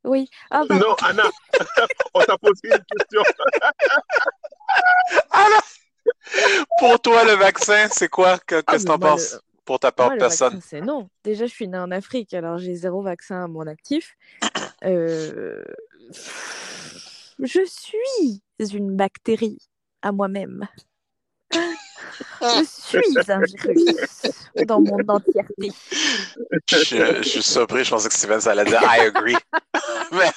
Oui. 0.04 0.30
Ah, 0.52 0.63
bah. 0.67 0.76
Non, 0.76 0.95
Anna, 1.04 1.23
on 2.13 2.21
t'a 2.21 2.38
posé 2.38 2.62
une 2.63 2.86
question. 2.97 3.23
Anna, 5.32 5.60
pour 6.80 7.00
toi, 7.00 7.24
le 7.24 7.34
vaccin, 7.34 7.88
c'est 7.92 8.10
quoi? 8.10 8.40
Qu'est-ce 8.46 8.63
que 8.63 8.74
ah, 8.74 8.80
tu 8.80 8.92
en 8.92 9.00
penses? 9.00 9.40
pour 9.68 9.80
ta 9.80 9.92
part 9.92 10.18
personne 10.18 10.60
C'est 10.66 10.82
non. 10.82 11.10
Déjà, 11.24 11.46
je 11.46 11.52
suis 11.52 11.68
née 11.68 11.78
en 11.78 11.92
Afrique, 11.92 12.34
alors 12.34 12.58
j'ai 12.58 12.74
zéro 12.74 13.04
vaccin 13.04 13.44
à 13.44 13.48
mon 13.48 13.68
actif. 13.68 14.16
Euh, 14.84 15.63
je 17.40 17.62
suis 17.66 18.74
une 18.74 18.96
bactérie 18.96 19.60
à 20.02 20.12
moi-même. 20.12 20.68
Je 22.42 22.63
suis 22.63 23.32
un 23.32 23.42
virus 23.42 23.86
dans 24.66 24.80
mon 24.80 25.00
entièreté. 25.08 25.72
Je, 26.68 27.22
je 27.22 27.28
suis 27.28 27.44
surpris, 27.44 27.84
je 27.84 27.90
pensais 27.90 28.08
que 28.08 28.16
Steven 28.16 28.40
allait 28.48 28.66
dire 28.66 28.82
I 28.84 29.02
agree. 29.02 29.36
Mais 30.12 30.32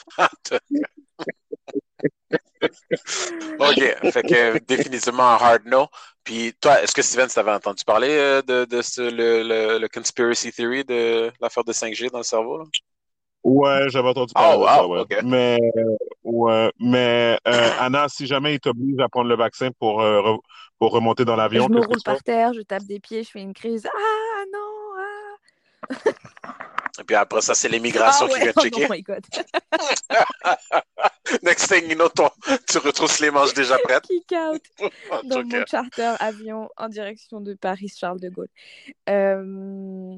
OK, 3.58 4.10
fait 4.12 4.22
que 4.22 4.58
définitivement 4.58 5.22
un 5.22 5.36
hard 5.36 5.62
no. 5.66 5.86
Puis 6.24 6.52
toi, 6.60 6.82
est-ce 6.82 6.94
que 6.94 7.02
Steven, 7.02 7.28
tu 7.28 7.38
avais 7.38 7.52
entendu 7.52 7.84
parler 7.84 8.10
euh, 8.10 8.42
de, 8.42 8.64
de 8.64 8.82
ce, 8.82 9.00
le, 9.00 9.78
le, 9.78 9.88
conspiracy 9.88 10.52
theory 10.52 10.84
de 10.84 11.32
l'affaire 11.40 11.64
de 11.64 11.72
5G 11.72 12.10
dans 12.10 12.18
le 12.18 12.24
cerveau? 12.24 12.58
Là? 12.58 12.64
Ouais, 13.42 13.88
j'avais 13.88 14.08
entendu 14.08 14.34
parler 14.34 14.56
oh, 14.58 14.62
de 14.62 14.66
ça, 14.66 14.86
ouais. 14.86 15.04
Mais, 15.24 15.58
ouais, 16.24 16.70
mais 16.78 17.38
euh, 17.48 17.70
Anna, 17.80 18.06
si 18.08 18.26
jamais 18.26 18.54
il 18.54 18.60
t'oblige 18.60 19.00
à 19.00 19.08
prendre 19.08 19.28
le 19.28 19.36
vaccin 19.36 19.70
pour, 19.78 20.02
euh, 20.02 20.36
pour 20.78 20.92
remonter 20.92 21.24
dans 21.24 21.36
l'avion, 21.36 21.66
je 21.68 21.74
me 21.74 21.86
roule 21.86 22.02
par 22.04 22.22
terre, 22.22 22.52
je 22.52 22.60
tape 22.60 22.84
des 22.84 23.00
pieds, 23.00 23.22
je 23.24 23.30
fais 23.30 23.40
une 23.40 23.54
crise. 23.54 23.86
Ah 23.86 24.44
non! 24.52 25.96
Ah! 26.42 26.56
Et 26.98 27.04
puis 27.04 27.14
après 27.16 27.40
ça, 27.40 27.54
c'est 27.54 27.68
l'immigration 27.68 28.26
ah, 28.28 28.34
qui 28.34 28.40
vient 28.40 28.52
oh, 28.56 28.60
checker. 28.60 28.86
Oh 28.88 28.92
my 28.92 29.02
God. 29.02 29.24
Next 31.42 31.68
thing 31.68 31.88
you 31.88 31.94
know, 31.94 32.08
tu 32.66 32.78
retrousses 32.78 33.20
les 33.20 33.30
manches 33.30 33.54
déjà 33.54 33.78
prêtes. 33.78 34.06
Kick 34.06 34.32
out 34.32 34.62
dans 35.24 35.44
mon 35.44 35.66
charter 35.66 36.14
avion 36.18 36.68
en 36.76 36.88
direction 36.88 37.40
de 37.40 37.54
Paris-Charles 37.54 38.20
de 38.20 38.28
Gaulle. 38.28 38.48
Euh... 39.08 40.16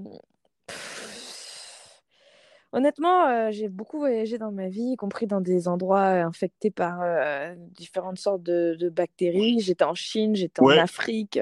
Honnêtement, 2.74 3.28
euh, 3.28 3.50
j'ai 3.50 3.68
beaucoup 3.68 3.98
voyagé 3.98 4.38
dans 4.38 4.50
ma 4.50 4.68
vie, 4.68 4.92
y 4.92 4.96
compris 4.96 5.26
dans 5.26 5.42
des 5.42 5.68
endroits 5.68 6.06
euh, 6.06 6.24
infectés 6.24 6.70
par 6.70 7.00
euh, 7.02 7.54
différentes 7.72 8.18
sortes 8.18 8.42
de, 8.42 8.88
bactéries. 8.88 9.60
J'étais 9.60 9.84
en 9.84 9.94
Chine, 9.94 10.34
j'étais 10.34 10.62
en 10.62 10.68
Afrique, 10.70 11.38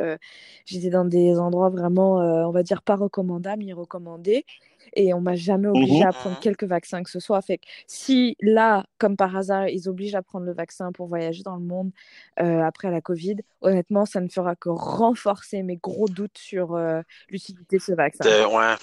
j'étais 0.67 0.91
dans 0.91 1.05
des 1.05 1.39
endroits 1.39 1.69
vraiment, 1.69 2.17
on 2.17 2.51
va 2.51 2.63
dire, 2.65 2.83
pas 2.83 2.97
recommandables, 2.97 3.63
ni 3.63 3.73
recommandés. 3.73 4.45
Et 4.95 5.15
on 5.15 5.21
m'a 5.21 5.37
jamais 5.37 5.69
obligé 5.69 6.05
à 6.05 6.13
prendre 6.13 6.39
quelque 6.41 6.67
vaccin 6.67 7.03
que 7.03 7.11
ce 7.11 7.21
soit. 7.21 7.41
Fait 7.43 7.59
que 7.59 7.67
si 7.87 8.37
là, 8.41 8.85
comme 8.99 9.17
par 9.17 9.37
hasard, 9.37 9.69
ils 9.69 9.89
obligent 9.89 10.15
à 10.15 10.23
prendre 10.23 10.47
le 10.47 10.53
vaccin 10.53 10.93
pour 10.93 11.07
voyager 11.07 11.43
dans 11.43 11.57
le 11.57 11.63
monde 11.63 11.91
après 12.37 12.91
la 12.91 13.01
Covid, 13.01 13.37
honnêtement, 13.61 14.07
ça 14.07 14.21
ne 14.21 14.29
fera 14.29 14.57
que 14.57 14.69
renforcer 14.69 15.63
mes 15.63 15.77
gros 15.77 16.09
doutes 16.09 16.39
sur 16.39 16.79
l'utilité 17.29 17.77
de 17.77 17.83
ce 17.83 17.93
vaccin. 17.93 18.49
ouais. 18.49 18.77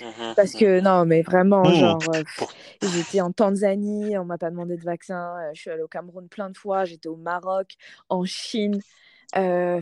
Mhm, 0.00 0.34
Parce 0.34 0.52
que 0.52 0.80
non, 0.80 1.04
mais 1.04 1.22
vraiment, 1.22 1.62
mmh. 1.62 1.74
genre, 1.74 2.02
euh, 2.14 2.22
j'étais 2.82 3.20
en 3.20 3.30
Tanzanie, 3.30 4.18
on 4.18 4.24
m'a 4.24 4.38
pas 4.38 4.50
demandé 4.50 4.76
de 4.76 4.82
vaccin. 4.82 5.36
Euh, 5.38 5.50
je 5.54 5.60
suis 5.60 5.70
allée 5.70 5.82
au 5.82 5.88
Cameroun 5.88 6.28
plein 6.28 6.50
de 6.50 6.56
fois, 6.56 6.84
j'étais 6.84 7.08
au 7.08 7.16
Maroc, 7.16 7.74
en 8.08 8.24
Chine. 8.24 8.80
Euh, 9.36 9.80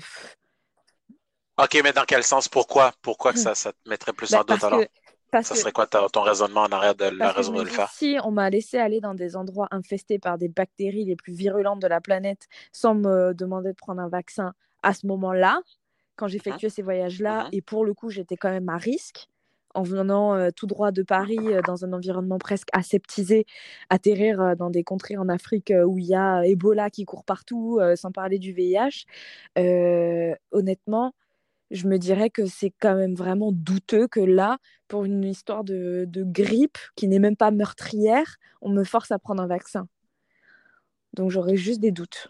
OK, 1.59 1.81
mais 1.83 1.93
dans 1.93 2.05
quel 2.05 2.23
sens? 2.25 2.49
Pourquoi? 2.49 2.93
Pourquoi 3.03 3.33
que 3.33 3.39
ça, 3.39 3.55
ça 3.55 3.73
te 3.73 3.89
mettrait 3.89 4.13
plus 4.13 4.31
ben, 4.31 4.41
en 4.41 4.45
doute 4.45 4.65
alors? 4.65 4.81
que, 4.81 4.87
parce 5.31 5.49
Ça 5.49 5.55
serait 5.55 5.73
quoi 5.73 5.87
ton 5.87 6.23
raisonnement 6.23 6.63
en 6.63 6.73
arrière 6.73 6.95
de 6.95 7.07
la 7.07 7.33
raison 7.33 7.53
de 7.53 7.63
le 7.63 7.71
faire? 7.71 7.91
si 7.91 8.19
on 8.23 8.31
m'a 8.31 8.51
laissé 8.51 8.79
aller 8.79 9.01
dans 9.01 9.15
des 9.15 9.35
endroits 9.35 9.69
infestés 9.71 10.19
par 10.19 10.37
des 10.37 10.49
bactéries 10.49 11.07
les 11.07 11.17
plus 11.17 11.33
virulentes 11.33 11.81
de 11.81 11.87
la 11.87 12.01
planète 12.01 12.49
sans 12.71 12.95
me 12.95 13.33
demander 13.33 13.71
de 13.71 13.77
prendre 13.77 14.01
un 14.03 14.09
vaccin 14.09 14.53
à 14.83 14.93
ce 14.95 15.07
moment-là, 15.07 15.61
quand 16.17 16.29
j'effectuais 16.29 16.69
ces 16.69 16.83
voyages-là, 16.83 17.45
mhm. 17.45 17.51
et 17.53 17.63
pour 17.63 17.85
le 17.85 17.95
coup, 17.95 18.11
j'étais 18.11 18.37
quand 18.37 18.51
même 18.51 18.69
à 18.69 18.77
risque, 18.77 19.29
en 19.75 19.83
venant 19.83 20.35
euh, 20.35 20.51
tout 20.55 20.67
droit 20.67 20.93
de 20.93 21.03
Paris, 21.03 21.39
euh, 21.41 21.63
dans 21.67 21.85
un 21.85 21.93
environnement 21.93 22.39
presque 22.39 22.69
aseptisé, 22.73 23.47
atterrir 23.91 24.41
euh, 24.41 24.55
dans 24.55 24.71
des 24.71 24.85
contrées 24.85 25.17
en 25.17 25.29
Afrique 25.29 25.73
où 25.87 25.99
il 25.99 26.07
y 26.07 26.15
a 26.15 26.45
Ebola 26.45 26.91
qui 26.91 27.05
court 27.05 27.25
partout, 27.25 27.81
sans 27.97 28.13
parler 28.13 28.39
du 28.39 28.53
VIH, 28.53 29.07
honnêtement, 30.51 31.15
je 31.73 31.89
me 31.89 31.99
dirais 31.99 32.31
que 32.31 32.47
c'est 32.47 32.71
quand 32.71 32.95
même 32.95 33.15
vraiment 33.15 33.51
douteux 33.51 34.07
que 34.07 34.21
là, 34.21 34.59
pour 34.89 35.05
une 35.05 35.25
histoire 35.25 35.65
de, 35.65 36.07
grippe 36.15 36.79
qui 36.97 37.09
n'est 37.09 37.19
même 37.19 37.37
pas 37.37 37.51
meurtrière, 37.51 38.37
on 38.61 38.69
me 38.69 38.85
force 38.85 39.11
à 39.11 39.19
prendre 39.19 39.43
un 39.43 39.47
vaccin. 39.47 39.89
Donc 41.15 41.31
j'aurais 41.31 41.57
juste 41.57 41.81
des 41.81 41.91
doutes. 41.91 42.29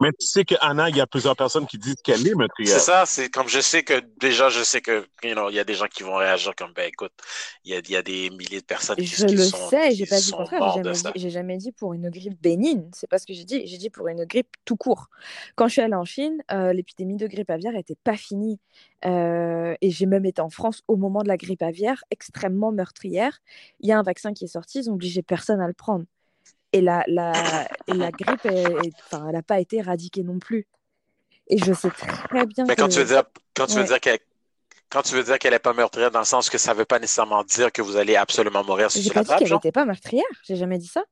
Mais 0.00 0.10
tu 0.18 0.26
sais 0.26 0.44
qu'Anna, 0.44 0.90
il 0.90 0.96
y 0.96 1.00
a 1.00 1.06
plusieurs 1.06 1.36
personnes 1.36 1.66
qui 1.66 1.78
disent 1.78 1.96
qu'elle 2.04 2.26
est 2.26 2.34
C'est 2.34 2.34
meurtrière. 2.34 2.80
ça, 2.80 3.06
c'est 3.06 3.30
comme 3.30 3.48
je 3.48 3.60
sais 3.60 3.82
que 3.82 4.02
déjà, 4.20 4.50
je 4.50 4.62
sais 4.62 4.82
que, 4.82 5.06
you 5.24 5.32
know, 5.32 5.48
il 5.48 5.54
y 5.54 5.58
a 5.58 5.64
des 5.64 5.74
gens 5.74 5.86
qui 5.86 6.02
vont 6.02 6.16
réagir 6.16 6.54
comme, 6.54 6.72
ben 6.74 6.86
écoute, 6.86 7.12
il 7.64 7.72
y 7.72 7.74
a, 7.74 7.78
il 7.78 7.90
y 7.90 7.96
a 7.96 8.02
des 8.02 8.28
milliers 8.30 8.60
de 8.60 8.66
personnes 8.66 8.96
qui, 8.96 9.06
Je 9.06 9.24
qui 9.24 9.34
le 9.34 9.44
sont, 9.44 9.70
sais, 9.70 9.94
j'ai 9.94 10.04
pas 10.04 10.20
dit 10.20 10.30
contraire. 10.32 10.74
J'ai 10.74 10.82
jamais 10.82 10.92
dit, 10.92 11.10
j'ai 11.16 11.30
jamais 11.30 11.56
dit 11.56 11.72
pour 11.72 11.94
une 11.94 12.10
grippe 12.10 12.40
bénigne. 12.42 12.90
C'est 12.92 13.08
pas 13.08 13.18
ce 13.18 13.26
que 13.26 13.32
j'ai 13.32 13.44
dit. 13.44 13.66
J'ai 13.66 13.78
dit 13.78 13.88
pour 13.88 14.06
une 14.08 14.24
grippe 14.26 14.54
tout 14.66 14.76
court. 14.76 15.08
Quand 15.54 15.66
je 15.66 15.72
suis 15.72 15.82
allée 15.82 15.94
en 15.94 16.04
Chine, 16.04 16.42
euh, 16.52 16.74
l'épidémie 16.74 17.16
de 17.16 17.26
grippe 17.26 17.50
aviaire 17.50 17.72
n'était 17.72 17.96
pas 18.04 18.16
finie. 18.16 18.60
Euh, 19.06 19.74
et 19.80 19.90
j'ai 19.90 20.06
même 20.06 20.26
été 20.26 20.40
en 20.42 20.50
France 20.50 20.82
au 20.88 20.96
moment 20.96 21.22
de 21.22 21.28
la 21.28 21.36
grippe 21.36 21.62
aviaire, 21.62 22.04
extrêmement 22.10 22.72
meurtrière. 22.72 23.40
Il 23.80 23.88
y 23.88 23.92
a 23.92 23.98
un 23.98 24.02
vaccin 24.02 24.34
qui 24.34 24.44
est 24.44 24.48
sorti, 24.48 24.80
ils 24.80 24.90
ont 24.90 24.94
obligé 24.94 25.22
personne 25.22 25.60
à 25.60 25.66
le 25.66 25.74
prendre. 25.74 26.04
Et 26.72 26.80
la, 26.80 27.04
la, 27.06 27.32
et 27.86 27.94
la 27.94 28.10
grippe, 28.10 28.44
elle 28.44 29.32
n'a 29.32 29.42
pas 29.42 29.60
été 29.60 29.78
éradiquée 29.78 30.22
non 30.22 30.38
plus. 30.38 30.66
Et 31.48 31.58
je 31.58 31.72
sais 31.72 31.90
très 31.90 32.44
bien 32.46 32.64
Mais 32.66 32.76
quand 32.76 32.88
tu 32.88 32.98
veux 32.98 33.04
dire, 33.04 33.22
quand 33.54 33.66
tu 33.66 33.76
veux 33.76 33.84
dire 33.84 34.00
qu'elle, 34.00 34.18
quand 34.90 35.02
tu 35.02 35.14
veux 35.14 35.22
dire 35.22 35.38
qu'elle 35.38 35.54
est 35.54 35.58
pas 35.58 35.72
meurtrière 35.72 36.10
dans 36.10 36.18
le 36.18 36.24
sens 36.24 36.50
que 36.50 36.58
ça 36.58 36.74
veut 36.74 36.84
pas 36.84 36.98
nécessairement 36.98 37.44
dire 37.44 37.72
que 37.72 37.82
vous 37.82 37.96
allez 37.96 38.16
absolument 38.16 38.64
mourir 38.64 38.90
si 38.90 39.02
J'ai 39.02 39.10
tu 39.10 39.14
pas 39.14 39.22
dit 39.22 39.34
qu'elle 39.36 39.52
n'était 39.52 39.72
pas 39.72 39.84
meurtrière. 39.84 40.24
J'ai 40.44 40.56
jamais 40.56 40.78
dit 40.78 40.88
ça. 40.88 41.04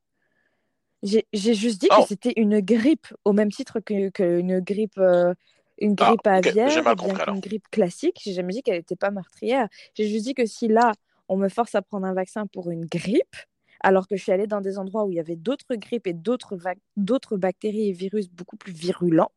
J'ai 1.03 1.55
juste 1.55 1.81
dit 1.81 1.89
que 1.89 1.95
Oh, 1.99 2.05
c'était 2.09 2.33
une 2.37 2.61
grippe, 2.61 3.09
au 3.25 3.33
même 3.33 3.53
titre 3.53 3.81
que, 3.81 4.09
que 4.09 4.39
une 4.39 4.61
grippe, 4.61 4.97
euh, 4.99 5.35
une 5.79 5.95
ah, 5.99 6.07
grippe 6.07 6.21
j'ai 6.25 6.31
aviaire 6.31 6.83
mal 6.83 6.97
bien 6.97 7.15
qu'une 7.15 7.41
grippe 7.41 7.69
classique. 7.71 8.21
J'ai 8.25 8.33
jamais 8.33 8.55
dit 8.55 8.63
qu'elle 8.63 8.79
n'était 8.79 8.97
pas 8.97 9.11
meurtrière. 9.11 9.69
J'ai 9.95 10.09
juste 10.09 10.25
dit 10.25 10.35
que 10.35 10.47
si 10.47 10.67
là, 10.67 10.93
on 11.29 11.37
me 11.37 11.49
force 11.49 11.75
à 11.75 11.83
prendre 11.83 12.07
un 12.07 12.15
vaccin 12.15 12.47
pour 12.47 12.71
une 12.71 12.87
grippe, 12.87 13.37
alors 13.85 14.09
que 14.09 14.17
je 14.17 14.23
suis 14.23 14.33
allée 14.33 14.47
dans 14.47 14.61
des 14.61 14.79
endroits 14.79 15.05
où 15.05 15.11
il 15.13 15.17
y 15.17 15.21
avait 15.21 15.37
d'autres 15.37 15.75
grippes 15.77 16.07
et 16.07 16.15
d'autres 16.15 17.37
bactéries 17.37 17.91
et 17.91 17.93
virus 17.93 18.31
beaucoup 18.31 18.57
plus 18.57 18.73
virulents, 18.73 19.33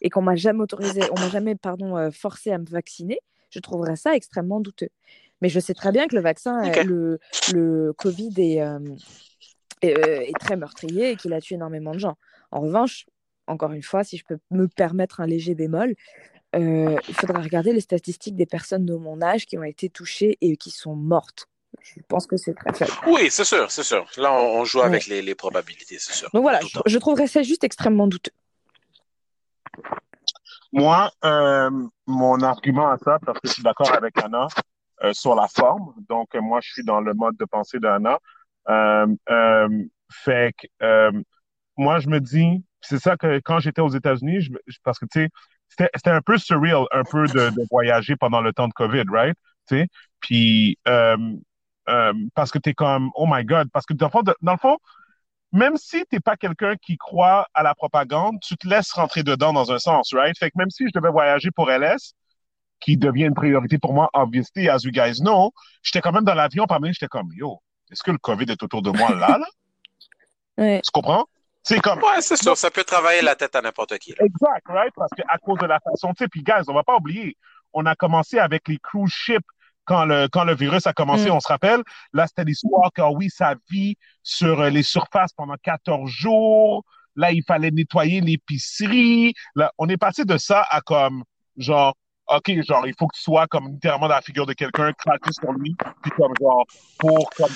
et 0.00 0.10
qu'on 0.10 0.22
m'a 0.22 0.36
jamais 0.36 0.62
autorisé, 0.62 1.02
on 1.12 1.20
m'a 1.20 1.28
jamais, 1.28 1.54
pardon, 1.54 1.96
euh, 1.96 2.10
forcé 2.10 2.50
à 2.50 2.58
me 2.58 2.66
vacciner, 2.66 3.18
je 3.50 3.60
trouverais 3.60 3.96
ça 3.96 4.16
extrêmement 4.16 4.60
douteux. 4.60 4.88
Mais 5.40 5.48
je 5.48 5.60
sais 5.60 5.74
très 5.74 5.92
bien 5.92 6.06
que 6.08 6.16
le 6.16 6.22
vaccin, 6.22 6.64
euh, 6.64 6.82
le, 6.84 7.18
le 7.52 7.92
Covid 7.92 8.32
est, 8.38 8.62
euh, 8.62 8.78
est, 9.82 10.30
est 10.30 10.38
très 10.40 10.56
meurtrier 10.56 11.10
et 11.10 11.16
qu'il 11.16 11.32
a 11.32 11.40
tué 11.40 11.56
énormément 11.56 11.92
de 11.92 11.98
gens. 11.98 12.16
En 12.50 12.60
revanche, 12.60 13.06
encore 13.46 13.72
une 13.72 13.82
fois, 13.82 14.02
si 14.02 14.16
je 14.16 14.24
peux 14.24 14.38
me 14.50 14.66
permettre 14.66 15.20
un 15.20 15.26
léger 15.26 15.54
bémol, 15.54 15.94
euh, 16.56 16.96
il 17.08 17.14
faudra 17.14 17.42
regarder 17.42 17.72
les 17.72 17.80
statistiques 17.80 18.36
des 18.36 18.46
personnes 18.46 18.86
de 18.86 18.94
mon 18.94 19.20
âge 19.20 19.44
qui 19.44 19.58
ont 19.58 19.64
été 19.64 19.90
touchées 19.90 20.38
et 20.40 20.56
qui 20.56 20.70
sont 20.70 20.96
mortes. 20.96 21.48
Je 21.82 22.00
pense 22.08 22.26
que 22.26 22.36
c'est 22.36 22.54
très 22.54 22.72
faible. 22.72 22.92
Oui, 23.06 23.28
c'est 23.30 23.44
sûr, 23.44 23.70
c'est 23.70 23.82
sûr. 23.82 24.06
Là, 24.16 24.32
on, 24.32 24.60
on 24.60 24.64
joue 24.64 24.78
Ouais. 24.80 24.86
avec 24.86 25.06
les, 25.06 25.22
les 25.22 25.34
probabilités, 25.34 25.98
c'est 25.98 26.12
sûr. 26.14 26.28
Donc 26.32 26.42
voilà, 26.42 26.60
je, 26.60 26.78
je 26.86 26.98
trouverais 26.98 27.26
ça 27.26 27.42
juste 27.42 27.64
extrêmement 27.64 28.06
douteux. 28.06 28.32
Moi, 30.72 31.10
euh, 31.24 31.70
mon 32.06 32.40
argument 32.42 32.90
à 32.90 32.98
ça, 32.98 33.18
parce 33.24 33.38
que 33.40 33.48
je 33.48 33.52
suis 33.54 33.62
d'accord 33.62 33.92
avec 33.92 34.16
Anna 34.22 34.48
euh, 35.04 35.12
sur 35.12 35.34
la 35.34 35.46
forme, 35.48 35.94
donc 36.08 36.34
euh, 36.34 36.40
moi, 36.40 36.60
je 36.62 36.72
suis 36.72 36.84
dans 36.84 37.00
le 37.00 37.14
mode 37.14 37.36
de 37.36 37.44
pensée 37.44 37.78
d'Anna. 37.78 38.18
Euh, 38.68 39.06
euh, 39.30 39.68
fait 40.10 40.52
que 40.58 40.66
euh, 40.84 41.12
moi, 41.76 42.00
je 42.00 42.08
me 42.08 42.18
dis, 42.20 42.64
c'est 42.80 42.98
ça 42.98 43.16
que 43.16 43.40
quand 43.44 43.60
j'étais 43.60 43.80
aux 43.82 43.88
États-Unis, 43.90 44.40
je 44.40 44.52
me- 44.52 44.60
je- 44.66 44.78
parce 44.82 44.98
que 44.98 45.06
tu 45.06 45.20
sais, 45.24 45.28
c'était 45.68 45.90
c'était 45.94 46.10
un 46.10 46.20
peu 46.20 46.38
surreal, 46.38 46.84
un 46.92 47.02
peu 47.04 47.26
de, 47.28 47.50
de 47.50 47.66
voyager 47.70 48.16
pendant 48.16 48.40
le 48.40 48.52
temps 48.52 48.68
de 48.68 48.72
COVID, 48.74 49.04
right? 49.10 49.36
Tu 49.68 49.76
sais, 49.78 49.86
puis 50.20 50.78
euh, 50.88 51.16
euh, 51.88 52.12
parce 52.34 52.50
que 52.50 52.58
t'es 52.58 52.74
comme, 52.74 53.10
oh 53.14 53.26
my 53.28 53.44
God, 53.44 53.68
parce 53.72 53.86
que 53.86 53.94
dans 53.94 54.06
le 54.06 54.10
fond, 54.10 54.22
de- 54.22 54.36
dans 54.42 54.52
le 54.52 54.58
fond, 54.58 54.78
même 55.52 55.76
si 55.76 56.04
t'es 56.06 56.20
pas 56.20 56.36
quelqu'un 56.36 56.74
qui 56.76 56.96
croit 56.96 57.46
à 57.54 57.62
la 57.62 57.74
propagande, 57.74 58.40
tu 58.40 58.56
te 58.56 58.66
laisses 58.66 58.92
rentrer 58.92 59.22
dedans 59.22 59.52
dans 59.52 59.70
un 59.72 59.78
sens, 59.78 60.12
right? 60.14 60.36
Fait 60.38 60.50
que 60.50 60.58
même 60.58 60.70
si 60.70 60.84
je 60.86 60.98
devais 60.98 61.10
voyager 61.10 61.50
pour 61.50 61.70
LS, 61.70 62.14
qui 62.80 62.96
devient 62.96 63.24
une 63.24 63.34
priorité 63.34 63.78
pour 63.78 63.94
moi, 63.94 64.10
obviously, 64.14 64.68
as 64.68 64.78
you 64.84 64.90
guys 64.90 65.20
know, 65.20 65.52
j'étais 65.82 66.00
quand 66.00 66.12
même 66.12 66.24
dans 66.24 66.34
l'avion, 66.34 66.66
parmi 66.66 66.92
j'étais 66.92 67.06
comme, 67.08 67.28
yo, 67.34 67.60
est-ce 67.90 68.02
que 68.02 68.10
le 68.10 68.18
COVID 68.18 68.46
est 68.50 68.62
autour 68.62 68.82
de 68.82 68.90
moi 68.90 69.14
là, 69.14 69.38
là? 69.38 69.46
Ouais. 70.58 70.80
Tu 70.84 70.90
comprends? 70.92 71.26
C'est 71.64 71.80
comme, 71.80 71.98
Ouais, 72.00 72.20
c'est 72.20 72.36
sûr, 72.36 72.56
ça 72.56 72.70
peut 72.70 72.84
travailler 72.84 73.22
la 73.22 73.34
tête 73.34 73.54
à 73.56 73.60
n'importe 73.62 73.98
qui. 73.98 74.10
là. 74.12 74.24
exact, 74.24 74.66
right? 74.68 74.92
Parce 74.94 75.10
que 75.16 75.22
à 75.28 75.38
cause 75.38 75.58
de 75.58 75.66
la 75.66 75.80
façon, 75.80 76.12
tu 76.14 76.22
sais, 76.24 76.28
puis 76.28 76.42
guys, 76.42 76.62
on 76.68 76.74
va 76.74 76.82
pas 76.84 76.96
oublier, 76.96 77.36
on 77.72 77.86
a 77.86 77.94
commencé 77.96 78.38
avec 78.38 78.68
les 78.68 78.78
cruise 78.78 79.10
ships 79.10 79.44
quand 79.84 80.04
le, 80.04 80.28
quand 80.28 80.44
le 80.44 80.54
virus 80.54 80.86
a 80.86 80.92
commencé, 80.92 81.28
Mm. 81.28 81.32
on 81.32 81.40
se 81.40 81.48
rappelle. 81.48 81.82
Là, 82.12 82.26
c'était 82.26 82.44
l'histoire 82.44 82.90
que, 82.92 83.02
oui, 83.14 83.28
ça 83.30 83.54
vit 83.70 83.96
sur 84.22 84.60
euh, 84.60 84.70
les 84.70 84.82
surfaces 84.82 85.32
pendant 85.36 85.56
14 85.62 86.10
jours. 86.10 86.84
Là, 87.16 87.30
il 87.32 87.42
fallait 87.46 87.70
nettoyer 87.70 88.20
l'épicerie. 88.20 89.34
Là, 89.54 89.70
on 89.78 89.88
est 89.88 89.96
passé 89.96 90.24
de 90.24 90.36
ça 90.36 90.66
à 90.70 90.80
comme, 90.80 91.22
genre, 91.56 91.94
OK, 92.28 92.50
genre, 92.66 92.86
il 92.86 92.94
faut 92.98 93.06
que 93.06 93.16
tu 93.16 93.22
sois 93.22 93.46
comme 93.46 93.68
littéralement 93.68 94.08
dans 94.08 94.14
la 94.14 94.22
figure 94.22 94.46
de 94.46 94.54
quelqu'un, 94.54 94.92
craqué 94.94 95.30
sur 95.30 95.52
lui, 95.52 95.76
puis 96.02 96.10
comme 96.12 96.32
genre, 96.40 96.64
pour 96.98 97.28
comme 97.30 97.52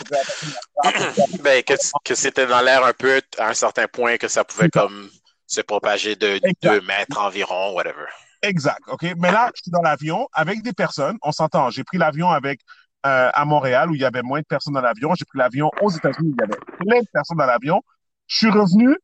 Ben, 1.43 1.63
que, 1.63 1.73
que 2.05 2.15
c'était 2.15 2.47
dans 2.47 2.61
l'air 2.61 2.85
un 2.85 2.93
peu 2.93 3.21
à 3.39 3.49
un 3.49 3.55
certain 3.55 3.87
point 3.89 4.19
que 4.19 4.29
ça 4.29 4.45
pouvait 4.45 4.69
comme 4.69 5.09
se 5.47 5.63
propager 5.63 6.17
de 6.17 6.35
Exact. 6.37 6.63
deux 6.63 6.81
mètres 6.83 7.19
environ, 7.19 7.73
whatever. 7.75 8.05
Exact, 8.43 8.83
OK? 8.89 9.03
Mais 9.17 9.33
là, 9.33 9.51
je 9.55 9.63
suis 9.63 9.71
dans 9.71 9.83
l'avion 9.83 10.29
avec 10.33 10.63
des 10.63 10.73
personnes. 10.73 11.19
On 11.23 11.33
s'entend. 11.33 11.71
J'ai 11.71 11.85
pris 11.85 11.99
l'avion 11.99 12.31
avec 12.31 12.61
euh, 13.07 13.31
à 13.33 13.45
Montréal 13.45 13.91
où 13.91 13.95
il 13.95 14.01
y 14.01 14.05
avait 14.05 14.23
moins 14.23 14.41
de 14.41 14.47
personnes 14.47 14.75
dans 14.75 14.81
l'avion. 14.81 15.15
J'ai 15.15 15.25
pris 15.25 15.39
l'avion 15.39 15.71
aux 15.81 15.91
États-Unis 15.91 16.31
où 16.31 16.35
il 16.35 16.41
y 16.41 16.45
avait 16.45 16.61
plein 16.79 17.01
de 17.01 17.07
personnes 17.13 17.37
dans 17.39 17.47
l'avion. 17.47 17.83
Je 18.27 18.37
suis 18.37 18.51
revenu, 18.51 18.97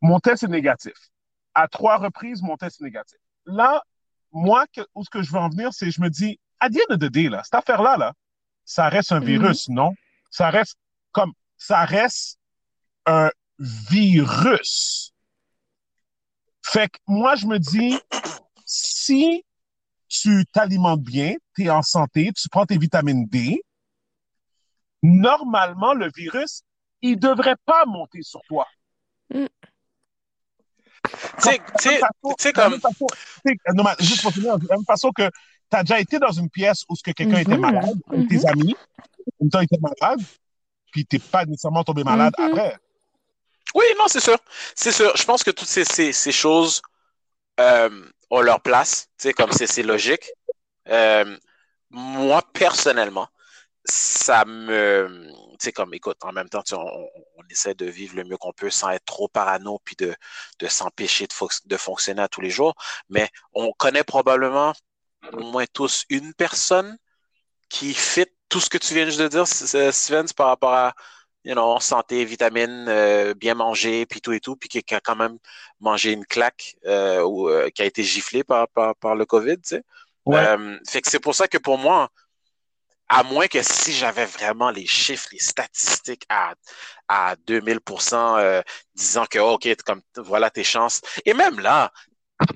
mon 0.00 0.18
test 0.18 0.42
est 0.42 0.48
négatif. 0.48 0.94
À 1.54 1.68
trois 1.68 1.98
reprises, 1.98 2.42
mon 2.42 2.56
test 2.56 2.80
est 2.80 2.84
négatif. 2.84 3.18
Là, 3.46 3.82
moi, 4.32 4.64
que- 4.74 4.86
où 4.94 5.04
ce 5.04 5.10
que 5.10 5.22
je 5.22 5.30
veux 5.30 5.38
en 5.38 5.48
venir, 5.48 5.72
c'est 5.72 5.90
je 5.90 6.00
me 6.00 6.10
dis, 6.10 6.40
à 6.58 6.66
of 6.66 6.98
the 6.98 7.04
day, 7.04 7.28
là, 7.28 7.42
cette 7.44 7.54
affaire-là, 7.54 7.96
là, 7.96 8.12
ça 8.64 8.88
reste 8.88 9.12
un 9.12 9.20
Mhm. 9.20 9.26
virus, 9.26 9.68
non? 9.68 9.92
Ça 10.30 10.50
reste 10.50 10.76
comme, 11.12 11.32
ça 11.56 11.84
reste 11.84 12.38
un 13.06 13.30
virus. 13.58 15.12
Fait 16.62 16.88
que 16.88 16.98
moi, 17.06 17.36
je 17.36 17.46
me 17.46 17.58
dis, 17.58 18.00
si 18.74 19.44
tu 20.08 20.44
t'alimentes 20.52 21.02
bien, 21.02 21.34
tu 21.54 21.64
es 21.64 21.70
en 21.70 21.82
santé, 21.82 22.30
tu 22.36 22.48
prends 22.48 22.66
tes 22.66 22.78
vitamines 22.78 23.26
D, 23.26 23.62
normalement, 25.02 25.94
le 25.94 26.10
virus, 26.14 26.62
il 27.02 27.18
devrait 27.18 27.56
pas 27.64 27.84
monter 27.86 28.22
sur 28.22 28.40
toi. 28.48 28.66
Tu 29.30 29.46
tu 31.80 31.88
tu 32.38 32.52
De 32.52 32.58
la 32.58 32.64
comme. 32.64 32.72
même 32.72 32.80
façon- 32.80 33.06
tu 33.46 33.46
sais, 33.46 33.56
non, 33.74 33.84
mais 33.84 34.04
juste 34.04 34.22
pour 34.22 34.32
finir, 34.32 34.58
de 34.58 34.66
la 34.68 34.76
même 34.76 34.84
façon 34.86 35.10
que 35.12 35.28
tu 35.70 35.76
as 35.76 35.82
déjà 35.82 36.00
été 36.00 36.18
dans 36.18 36.32
une 36.32 36.50
pièce 36.50 36.84
où 36.88 36.96
ce 36.96 37.02
que 37.02 37.10
quelqu'un 37.12 37.38
était 37.38 37.54
Mhm, 37.56 37.60
malade, 37.60 37.96
avec 38.12 38.28
tes 38.28 38.46
amis, 38.46 38.74
une 39.40 39.50
temps 39.50 39.60
était 39.60 39.78
malade, 39.80 40.20
puis 40.90 41.04
t'es 41.06 41.18
pas 41.18 41.44
nécessairement 41.44 41.84
tombé 41.84 42.04
malade 42.04 42.34
Mhm. 42.38 42.44
après. 42.46 42.76
Oui, 43.74 43.84
non, 43.98 44.04
c'est 44.08 44.20
sûr. 44.20 44.38
C'est 44.74 44.92
sûr. 44.92 45.16
Je 45.16 45.24
pense 45.24 45.42
que 45.42 45.50
toutes 45.50 45.68
ces, 45.68 45.84
ces, 45.84 46.12
ces 46.12 46.32
choses 46.32 46.80
euh, 47.60 48.08
leur 48.42 48.60
place. 48.60 49.08
Tu 49.18 49.28
sais, 49.28 49.32
comme 49.34 49.52
c'est 49.52 49.82
logique. 49.82 50.30
Euh, 50.88 51.36
moi, 51.90 52.42
personnellement, 52.52 53.28
ça 53.84 54.44
me. 54.44 55.28
Tu 55.52 55.66
sais, 55.66 55.72
comme, 55.72 55.94
écoute, 55.94 56.18
en 56.22 56.32
même 56.32 56.48
temps, 56.48 56.62
on, 56.72 57.08
essaie 57.50 57.74
de 57.74 57.86
vivre 57.86 58.16
le 58.16 58.24
mieux 58.24 58.36
qu'on 58.36 58.52
peut 58.52 58.70
sans 58.70 58.90
être 58.90 59.04
trop 59.04 59.28
parano 59.28 59.80
puis 59.84 59.96
de, 59.96 60.14
s'empêcher 60.68 61.26
de, 61.26 61.34
de 61.66 61.76
fonctionner 61.76 62.22
à 62.22 62.28
tous 62.28 62.40
les 62.40 62.50
jours. 62.50 62.74
Mais 63.08 63.28
on 63.52 63.72
connaît 63.72 64.04
probablement 64.04 64.72
au 65.32 65.40
moins 65.40 65.66
tous 65.72 66.04
une 66.10 66.34
personne 66.34 66.98
qui 67.68 67.94
fit 67.94 68.26
tout 68.48 68.60
ce 68.60 68.70
que 68.70 68.78
tu 68.78 68.94
viens 68.94 69.06
juste 69.06 69.20
de 69.20 69.28
dire, 69.28 69.42
S- 69.42 69.74
S- 69.74 69.96
Steven, 69.96 70.26
par 70.36 70.48
rapport 70.48 70.72
à 70.74 70.94
you 71.44 71.54
know, 71.54 71.78
santé, 71.80 72.24
vitamines, 72.24 72.86
euh, 72.88 73.34
bien 73.34 73.54
manger, 73.54 74.06
puis 74.06 74.20
tout 74.20 74.32
et 74.32 74.40
tout, 74.40 74.56
puis 74.56 74.68
qui 74.68 74.94
a 74.94 75.00
quand 75.00 75.16
même 75.16 75.38
mangé 75.80 76.12
une 76.12 76.24
claque 76.24 76.76
euh, 76.86 77.22
ou 77.22 77.48
euh, 77.48 77.70
qui 77.70 77.82
a 77.82 77.84
été 77.84 78.02
giflé 78.02 78.44
par, 78.44 78.68
par, 78.68 78.96
par 78.96 79.14
le 79.14 79.26
COVID, 79.26 79.56
tu 79.56 79.76
sais. 79.76 79.82
Euh, 80.28 80.78
fait 80.88 81.02
que 81.02 81.10
c'est 81.10 81.20
pour 81.20 81.34
ça 81.34 81.48
que 81.48 81.58
pour 81.58 81.76
moi, 81.76 82.08
à 83.08 83.22
moins 83.22 83.46
que 83.46 83.62
si 83.62 83.92
j'avais 83.92 84.24
vraiment 84.24 84.70
les 84.70 84.86
chiffres, 84.86 85.28
les 85.32 85.38
statistiques 85.38 86.24
à, 86.28 86.54
à 87.08 87.36
2000%, 87.46 88.38
euh, 88.38 88.62
disant 88.94 89.26
que, 89.26 89.38
OK, 89.38 89.68
comme, 89.84 90.00
voilà 90.16 90.50
tes 90.50 90.64
chances. 90.64 91.02
Et 91.24 91.34
même 91.34 91.60
là, 91.60 91.92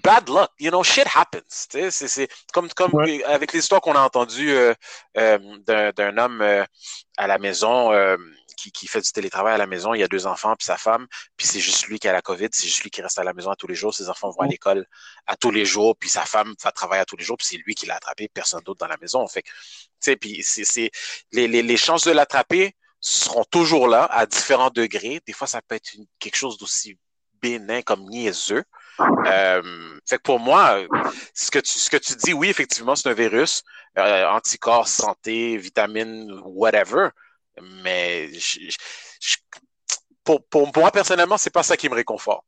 bad 0.03 0.29
luck, 0.29 0.51
you 0.59 0.71
know, 0.71 0.83
shit 0.83 1.07
happens. 1.15 1.69
C'est 1.91 2.29
comme, 2.53 2.69
comme 2.71 2.93
avec 3.27 3.53
l'histoire 3.53 3.81
qu'on 3.81 3.95
a 3.95 4.01
entendue 4.01 4.51
euh, 4.51 4.75
euh, 5.19 5.93
d'un 5.93 6.17
homme 6.17 6.43
à 7.17 7.27
la 7.27 7.39
maison 7.39 7.93
qui, 8.59 8.73
qui, 8.73 8.87
fait 8.87 9.01
du 9.01 9.11
télétravail 9.13 9.55
à 9.55 9.59
la 9.59 9.67
maison, 9.67 9.95
il 9.95 10.01
y 10.01 10.03
a 10.03 10.09
deux 10.09 10.27
enfants 10.27 10.55
puis 10.57 10.67
sa 10.67 10.77
femme, 10.77 11.07
puis 11.37 11.47
c'est 11.47 11.61
juste 11.61 11.87
lui 11.87 11.99
qui 11.99 12.09
a 12.09 12.13
la 12.13 12.23
COVID, 12.23 12.49
c'est 12.53 12.67
juste 12.67 12.83
lui 12.83 12.91
qui 12.91 13.01
reste 13.03 13.19
à 13.19 13.25
la 13.25 13.33
maison 13.33 13.51
à 13.51 13.57
tous 13.57 13.69
les 13.69 13.75
jours, 13.75 13.95
ses 13.95 14.09
enfants 14.09 14.31
vont 14.31 14.41
à 14.41 14.47
l'école 14.47 14.87
à 15.27 15.37
tous 15.37 15.51
les 15.51 15.65
jours, 15.65 15.97
puis 15.97 16.09
sa 16.09 16.25
femme 16.25 16.55
va 16.63 16.73
travailler 16.73 17.03
à 17.03 17.05
tous 17.05 17.17
les 17.17 17.25
jours, 17.25 17.37
puis 17.37 17.47
c'est 17.47 17.57
lui 17.59 17.75
qui 17.75 17.87
l'a 17.87 17.97
attrapé, 17.97 18.29
personne 18.29 18.63
d'autre 18.63 18.81
dans 18.81 18.89
la 18.89 18.97
maison. 18.99 19.27
Fait 19.29 19.43
tu 19.43 19.53
sais, 20.01 20.17
puis 20.17 20.43
c'est 20.43 20.91
les, 21.33 21.49
les, 21.49 21.63
les 21.63 21.77
chances 21.77 22.05
de 22.05 22.13
l'attraper 22.13 22.75
seront 23.01 23.45
toujours 23.45 23.89
là 23.89 24.05
à 24.05 24.27
différents 24.27 24.71
degrés. 24.71 25.21
Des 25.27 25.33
fois, 25.33 25.47
ça 25.47 25.63
peut 25.63 25.77
être 25.77 25.95
une, 25.95 26.07
quelque 26.19 26.37
chose 26.37 26.59
d'aussi 26.59 26.99
bénin 27.41 27.83
comme 27.83 28.05
niaiseux. 28.09 28.65
Euh, 29.27 29.99
fait 30.09 30.17
que 30.17 30.23
pour 30.23 30.41
moi, 30.41 30.81
ce 31.35 31.51
que 31.51 31.61
tu, 31.61 31.79
ce 31.79 31.89
que 31.89 31.97
tu 31.97 32.15
dis, 32.17 32.33
oui, 32.33 32.49
effectivement, 32.49 32.97
c'est 32.97 33.09
un 33.09 33.15
virus, 33.15 33.63
euh, 33.97 34.27
anticorps, 34.29 34.89
santé, 34.89 35.57
vitamines, 35.57 36.41
whatever. 36.45 37.11
Mais 37.83 38.31
pour, 40.25 40.45
pour, 40.49 40.71
moi, 40.77 40.91
personnellement, 40.91 41.39
c'est 41.39 41.51
pas 41.51 41.63
ça 41.63 41.77
qui 41.77 41.89
me 41.89 41.95
réconforte. 41.95 42.45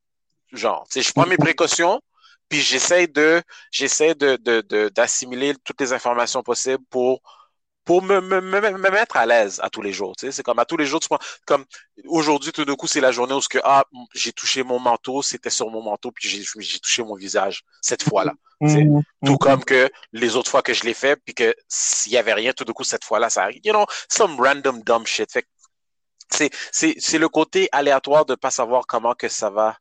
Genre, 0.53 0.87
je 0.95 1.13
prends 1.13 1.27
mes 1.27 1.37
précautions, 1.37 2.01
puis 2.49 2.61
j'essaie 2.61 3.07
de 3.07 3.43
j'essaie 3.71 4.15
de, 4.15 4.89
d'assimiler 4.89 5.55
toutes 5.65 5.81
les 5.81 5.93
informations 5.93 6.43
possibles 6.43 6.85
pour 6.91 7.23
pour 7.85 8.03
me, 8.03 8.21
me, 8.21 8.41
me, 8.41 8.91
mettre 8.91 9.17
à 9.17 9.27
l'aise 9.27 9.59
à 9.63 9.71
tous 9.71 9.83
les 9.83 9.93
jours. 9.93 10.15
Tu 10.17 10.27
sais, 10.27 10.33
c'est 10.33 10.43
comme 10.43 10.59
à 10.59 10.65
tous 10.65 10.77
les 10.77 10.87
jours, 10.87 11.01
tu 11.01 11.09
comme 11.47 11.65
aujourd'hui, 12.07 12.53
tout 12.53 12.65
d'un 12.65 12.75
coup, 12.75 12.87
c'est 12.87 13.01
la 13.01 13.13
journée 13.13 13.35
où 13.35 13.41
que, 13.41 13.59
ah, 13.65 13.85
j'ai 14.15 14.33
touché 14.33 14.63
mon 14.63 14.79
manteau, 14.79 15.23
c'était 15.23 15.51
sur 15.51 15.71
mon 15.71 15.83
manteau, 15.83 16.13
puis 16.13 16.29
j'ai, 16.29 16.43
j'ai 16.59 16.79
touché 16.79 17.03
mon 17.03 17.15
visage 17.15 17.65
cette 17.81 18.03
fois-là. 18.03 18.33
Mm-hmm. 18.61 19.03
Tout 19.25 19.39
comme 19.39 19.65
que 19.65 19.91
les 20.13 20.37
autres 20.37 20.51
fois 20.51 20.63
que 20.63 20.75
je 20.75 20.85
l'ai 20.85 20.95
fait, 20.95 21.17
puis 21.17 21.35
que 21.35 21.55
s'il 21.69 22.13
y 22.13 22.19
avait 22.19 22.35
rien, 22.35 22.53
tout 22.53 22.65
d'un 22.65 22.73
coup, 22.73 22.85
cette 22.85 23.05
fois-là, 23.05 23.31
ça 23.31 23.43
arrive. 23.43 23.61
You 23.65 23.73
know, 23.73 23.87
some 24.09 24.39
random 24.39 24.83
dumb 24.83 25.07
shit. 25.07 25.33
Fait 25.33 25.47
c'est, 26.31 26.51
c'est, 26.71 26.95
c'est 26.99 27.19
le 27.19 27.29
côté 27.29 27.69
aléatoire 27.73 28.25
de 28.25 28.35
pas 28.35 28.51
savoir 28.51 28.87
comment 28.87 29.15
que 29.15 29.29
ça 29.29 29.51
va 29.51 29.77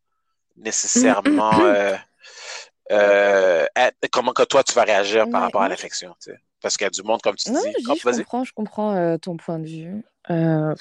nécessairement, 0.58 1.60
euh, 1.62 1.96
euh, 2.92 3.68
comment 4.12 4.34
que 4.34 4.44
toi 4.44 4.64
tu 4.64 4.74
vas 4.74 4.84
réagir 4.84 5.30
par 5.30 5.42
rapport 5.42 5.62
à 5.62 5.70
l'infection. 5.70 6.16
Tu 6.22 6.32
sais. 6.32 6.40
Parce 6.62 6.78
qu'il 6.78 6.86
y 6.86 6.88
a 6.88 6.90
du 6.90 7.04
monde, 7.04 7.22
comme 7.22 7.36
tu 7.36 7.52
non, 7.52 7.62
dis. 7.62 7.72
Je, 7.78 7.82
je 7.82 8.22
comprends, 8.22 8.44
je 8.44 8.54
comprends 8.54 8.96
euh, 8.96 9.18
ton 9.18 9.38
point 9.38 9.60
de 9.60 9.68
vue. 9.68 10.04
Euh... 10.30 10.76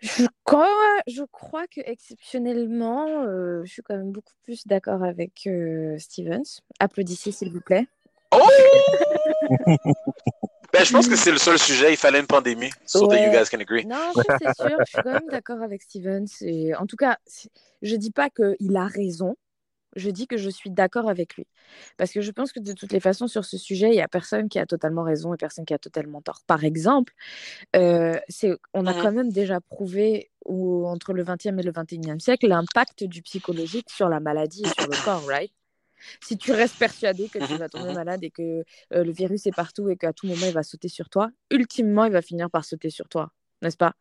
Je 0.00 0.26
crois, 0.44 0.68
je 1.06 1.22
crois 1.32 1.66
que 1.66 1.80
exceptionnellement, 1.80 3.22
euh, 3.22 3.62
je 3.64 3.72
suis 3.72 3.82
quand 3.82 3.96
même 3.96 4.12
beaucoup 4.12 4.34
plus 4.42 4.66
d'accord 4.66 5.02
avec 5.02 5.48
Stevens. 5.98 6.60
Applaudissez, 6.78 7.32
s'il 7.32 7.52
vous 7.52 7.62
plaît. 7.62 7.86
Oh 8.30 8.46
ben, 10.72 10.84
je 10.84 10.92
pense 10.92 11.08
que 11.08 11.16
c'est 11.16 11.30
le 11.30 11.38
seul 11.38 11.58
sujet. 11.58 11.92
Il 11.92 11.96
fallait 11.96 12.20
une 12.20 12.26
pandémie. 12.26 12.70
So 12.84 13.06
ouais. 13.06 13.16
that 13.16 13.26
you 13.26 13.32
guys 13.32 13.48
can 13.48 13.60
agree. 13.60 13.86
Non, 13.86 14.12
c'est 14.14 14.54
sûr. 14.56 14.76
Je 14.80 14.84
suis 14.84 15.02
quand 15.02 15.12
même 15.12 15.28
d'accord 15.30 15.62
avec 15.62 15.82
Stevens. 15.82 16.26
Et 16.42 16.74
en 16.74 16.84
tout 16.86 16.96
cas, 16.96 17.16
je 17.80 17.96
dis 17.96 18.10
pas 18.10 18.28
qu'il 18.28 18.76
a 18.76 18.86
raison 18.86 19.36
je 19.96 20.10
dis 20.10 20.26
que 20.26 20.36
je 20.36 20.50
suis 20.50 20.70
d'accord 20.70 21.08
avec 21.08 21.36
lui. 21.36 21.46
Parce 21.96 22.12
que 22.12 22.20
je 22.20 22.30
pense 22.30 22.52
que 22.52 22.60
de 22.60 22.72
toutes 22.72 22.92
les 22.92 23.00
façons, 23.00 23.28
sur 23.28 23.44
ce 23.44 23.58
sujet, 23.58 23.88
il 23.88 23.94
n'y 23.94 24.02
a 24.02 24.08
personne 24.08 24.48
qui 24.48 24.58
a 24.58 24.66
totalement 24.66 25.02
raison 25.02 25.34
et 25.34 25.36
personne 25.36 25.64
qui 25.64 25.74
a 25.74 25.78
totalement 25.78 26.22
tort. 26.22 26.40
Par 26.46 26.64
exemple, 26.64 27.12
euh, 27.76 28.18
on 28.72 28.86
a 28.86 28.94
quand 28.94 29.12
même 29.12 29.30
déjà 29.30 29.60
prouvé 29.60 30.30
où, 30.44 30.86
entre 30.86 31.12
le 31.12 31.24
20e 31.24 31.58
et 31.58 31.62
le 31.62 31.72
21e 31.72 32.20
siècle 32.20 32.48
l'impact 32.48 33.04
du 33.04 33.22
psychologique 33.22 33.90
sur 33.90 34.08
la 34.08 34.20
maladie 34.20 34.62
et 34.64 34.68
sur 34.68 34.88
le 34.88 34.96
corps, 35.04 35.26
right? 35.26 35.52
Si 36.20 36.36
tu 36.36 36.52
restes 36.52 36.78
persuadé 36.78 37.28
que 37.28 37.38
tu 37.38 37.56
vas 37.56 37.68
tomber 37.68 37.92
mmh 37.92 37.94
malade 37.94 38.24
et 38.24 38.30
que 38.30 38.42
euh, 38.92 39.04
le 39.04 39.12
virus 39.12 39.46
est 39.46 39.52
partout 39.52 39.88
et 39.88 39.96
qu'à 39.96 40.12
tout 40.12 40.26
moment 40.26 40.46
il 40.46 40.52
va 40.52 40.62
sauter 40.62 40.88
sur 40.88 41.08
toi, 41.08 41.30
ultimement 41.50 42.04
il 42.04 42.12
va 42.12 42.20
finir 42.20 42.50
par 42.50 42.64
sauter 42.64 42.90
sur 42.90 43.08
toi, 43.08 43.32
n'est-ce 43.62 43.76
pas? 43.76 43.94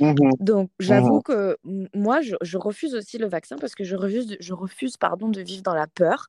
Mmh 0.00 0.14
Donc, 0.38 0.70
j'avoue 0.78 1.18
mmh 1.18 1.22
que 1.22 1.58
moi, 1.94 2.20
je, 2.20 2.36
je, 2.42 2.56
refuse 2.56 2.94
aussi 2.94 3.18
le 3.18 3.28
vaccin 3.28 3.56
parce 3.56 3.74
que 3.74 3.84
je 3.84 3.96
refuse, 3.96 4.36
je 4.38 4.52
refuse 4.54 4.96
pardon, 4.96 5.28
de 5.28 5.40
vivre 5.40 5.62
dans 5.62 5.74
la 5.74 5.86
peur, 5.86 6.28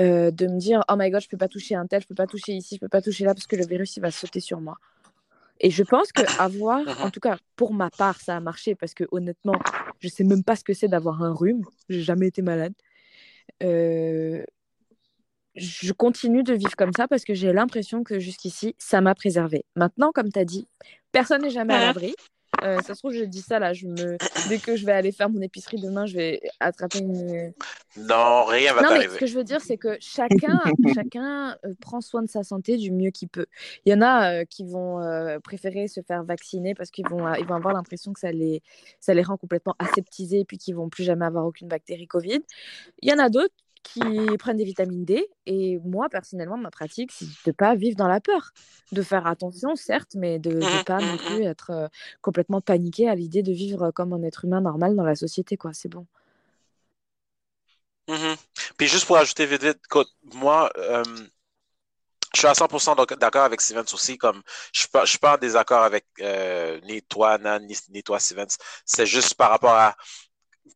euh, 0.00 0.30
de 0.30 0.46
me 0.46 0.58
dire 0.58 0.82
Oh 0.90 0.94
my 0.96 1.10
god, 1.10 1.20
je 1.20 1.28
peux 1.28 1.36
pas 1.36 1.48
toucher 1.48 1.74
un 1.74 1.86
tel, 1.86 2.00
je 2.00 2.06
peux 2.06 2.14
pas 2.14 2.26
toucher 2.26 2.52
ici, 2.52 2.76
je 2.76 2.80
peux 2.80 2.88
pas 2.88 3.02
toucher 3.02 3.24
là 3.24 3.34
parce 3.34 3.46
que 3.46 3.56
le 3.56 3.66
virus 3.66 3.96
il 3.96 4.00
va 4.00 4.10
sauter 4.10 4.40
sur 4.40 4.60
moi. 4.60 4.78
Et 5.60 5.70
je 5.70 5.82
pense 5.82 6.12
qu'avoir, 6.12 6.80
en 7.02 7.10
tout 7.10 7.20
cas 7.20 7.36
pour 7.56 7.74
ma 7.74 7.90
part, 7.90 8.18
ça 8.20 8.36
a 8.36 8.40
marché 8.40 8.74
parce 8.74 8.94
que 8.94 9.04
honnêtement, 9.12 9.58
je 10.00 10.08
sais 10.08 10.24
même 10.24 10.42
pas 10.42 10.56
ce 10.56 10.64
que 10.64 10.72
c'est 10.72 10.88
d'avoir 10.88 11.22
un 11.22 11.34
rhume, 11.34 11.62
j'ai 11.90 12.02
jamais 12.02 12.28
été 12.28 12.40
malade. 12.40 12.72
Euh, 13.62 14.42
je 15.54 15.92
continue 15.92 16.42
de 16.42 16.54
vivre 16.54 16.74
comme 16.76 16.92
ça 16.96 17.06
parce 17.06 17.24
que 17.24 17.34
j'ai 17.34 17.52
l'impression 17.52 18.02
que 18.02 18.18
jusqu'ici, 18.18 18.74
ça 18.78 19.02
m'a 19.02 19.14
préservé. 19.14 19.66
Maintenant, 19.76 20.10
comme 20.12 20.32
tu 20.32 20.38
as 20.38 20.46
dit, 20.46 20.66
personne 21.12 21.42
n'est 21.42 21.50
jamais 21.50 21.74
à 21.74 21.80
l'abri. 21.80 22.14
Euh, 22.62 22.80
ça 22.82 22.94
se 22.94 23.00
trouve, 23.00 23.12
je 23.12 23.24
dis 23.24 23.40
ça 23.40 23.58
là. 23.58 23.72
Je 23.72 23.86
me... 23.86 24.16
Dès 24.48 24.58
que 24.58 24.76
je 24.76 24.84
vais 24.84 24.92
aller 24.92 25.12
faire 25.12 25.30
mon 25.30 25.40
épicerie 25.40 25.80
demain, 25.80 26.06
je 26.06 26.16
vais 26.16 26.42
attraper 26.60 26.98
une. 26.98 27.52
Non, 27.96 28.44
rien 28.44 28.74
va 28.74 28.82
t'arriver. 28.82 29.14
Ce 29.14 29.18
que 29.18 29.26
je 29.26 29.34
veux 29.34 29.44
dire, 29.44 29.60
c'est 29.60 29.78
que 29.78 29.96
chacun, 30.00 30.60
chacun 30.94 31.56
euh, 31.64 31.74
prend 31.80 32.00
soin 32.00 32.22
de 32.22 32.28
sa 32.28 32.42
santé 32.42 32.76
du 32.76 32.92
mieux 32.92 33.10
qu'il 33.10 33.28
peut. 33.28 33.46
Il 33.84 33.92
y 33.92 33.94
en 33.94 34.02
a 34.02 34.32
euh, 34.32 34.44
qui 34.44 34.64
vont 34.64 35.00
préférer 35.42 35.88
se 35.88 36.00
faire 36.02 36.24
vacciner 36.24 36.74
parce 36.74 36.90
qu'ils 36.90 37.08
vont, 37.08 37.32
ils 37.34 37.46
vont 37.46 37.54
avoir 37.54 37.74
l'impression 37.74 38.12
que 38.12 38.20
ça 38.20 38.30
les, 38.32 38.62
ça 39.00 39.14
les 39.14 39.22
rend 39.22 39.36
complètement 39.36 39.74
aseptisés 39.78 40.40
et 40.40 40.44
puis 40.44 40.58
qu'ils 40.58 40.74
vont 40.74 40.88
plus 40.88 41.04
jamais 41.04 41.24
avoir 41.24 41.46
aucune 41.46 41.68
bactérie 41.68 42.06
Covid. 42.06 42.40
Il 43.00 43.10
y 43.10 43.12
en 43.12 43.18
a 43.18 43.28
d'autres 43.28 43.54
qui 43.82 44.00
prennent 44.38 44.56
des 44.56 44.64
vitamines 44.64 45.04
D. 45.04 45.28
Et 45.46 45.78
moi, 45.84 46.08
personnellement, 46.08 46.56
ma 46.56 46.70
pratique, 46.70 47.12
c'est 47.12 47.24
de 47.24 47.30
ne 47.46 47.52
pas 47.52 47.74
vivre 47.74 47.96
dans 47.96 48.08
la 48.08 48.20
peur. 48.20 48.52
De 48.92 49.02
faire 49.02 49.26
attention, 49.26 49.76
certes, 49.76 50.14
mais 50.14 50.38
de 50.38 50.50
ne 50.50 50.84
pas 50.84 51.00
non 51.00 51.16
plus 51.16 51.42
être 51.44 51.70
euh, 51.70 51.88
complètement 52.20 52.60
paniqué 52.60 53.08
à 53.08 53.14
l'idée 53.14 53.42
de 53.42 53.52
vivre 53.52 53.90
comme 53.90 54.12
un 54.12 54.22
être 54.22 54.44
humain 54.44 54.60
normal 54.60 54.94
dans 54.96 55.04
la 55.04 55.14
société. 55.14 55.56
quoi. 55.56 55.72
C'est 55.72 55.88
bon. 55.88 56.06
Mm-hmm. 58.08 58.36
Puis 58.76 58.88
juste 58.88 59.06
pour 59.06 59.16
ajouter 59.16 59.46
vite, 59.46 59.62
vite 59.62 59.80
moi, 60.34 60.70
euh, 60.76 61.04
je 62.34 62.38
suis 62.38 62.46
à 62.46 62.52
100% 62.52 63.18
d'accord 63.18 63.44
avec 63.44 63.60
Stevens 63.60 63.92
aussi. 63.92 64.18
Comme, 64.18 64.42
je 64.72 64.86
ne 64.94 65.06
suis, 65.06 65.18
pas 65.18 65.34
en 65.34 65.38
désaccord 65.38 65.82
avec 65.82 66.06
euh, 66.20 66.80
ni 66.82 67.02
toi, 67.02 67.38
Nan, 67.38 67.66
ni, 67.66 67.76
ni 67.90 68.02
toi, 68.02 68.18
Stevens. 68.18 68.56
C'est 68.84 69.06
juste 69.06 69.34
par 69.34 69.50
rapport 69.50 69.74
à 69.74 69.96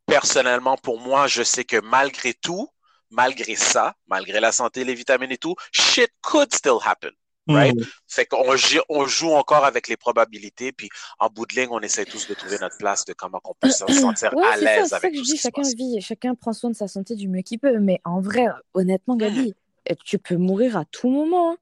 personnellement, 0.07 0.77
pour 0.77 1.01
moi, 1.01 1.27
je 1.27 1.42
sais 1.42 1.64
que 1.64 1.81
malgré 1.81 2.35
tout, 2.35 2.69
malgré 3.11 3.57
ça, 3.57 3.95
malgré 4.07 4.40
la 4.40 4.53
santé, 4.53 4.85
les 4.85 4.95
vitamines 4.95 5.33
et 5.33 5.38
tout, 5.38 5.55
shit 5.73 6.11
could 6.23 6.53
still 6.55 6.79
happen. 6.85 7.12
Right? 7.49 7.77
Mm. 7.77 7.85
Fait 8.09 8.27
qu'on 8.27 8.45
on 8.88 9.07
joue 9.07 9.31
encore 9.31 9.64
avec 9.64 9.87
les 9.87 9.97
probabilités, 9.97 10.73
puis 10.73 10.88
en 11.21 11.29
bout 11.29 11.47
de 11.47 11.55
ligne, 11.55 11.69
on 11.71 11.81
essaie 11.81 12.05
tous 12.05 12.27
de 12.27 12.35
trouver 12.35 12.59
notre 12.61 12.77
place 12.77 13.05
de 13.05 13.12
comment 13.12 13.40
on 13.45 13.55
peut 13.55 13.71
se 13.71 13.87
sentir 14.01 14.33
à 14.37 14.57
l'aise 14.57 14.92
avec 14.92 15.05
ça 15.05 15.11
que 15.11 15.16
je 15.16 15.23
dis, 15.23 15.37
chacun 15.37 15.62
vit, 15.62 16.01
chacun 16.01 16.35
prend 16.35 16.53
soin 16.53 16.71
de 16.71 16.77
sa 16.77 16.88
santé 16.88 17.14
du 17.14 17.29
mieux 17.29 17.42
qu'il 17.42 17.61
peut. 17.61 17.79
Mais 17.79 18.01
en 18.05 18.21
vrai, 18.21 18.47
honnêtement, 18.75 19.14
mm. 19.14 19.19
Gabi, 19.19 19.55
eh, 19.87 19.95
tu 20.05 20.19
peux 20.19 20.37
mourir 20.37 20.77
à 20.77 20.85
tout 20.87 21.09
moment. 21.09 21.53
Hein. 21.53 21.57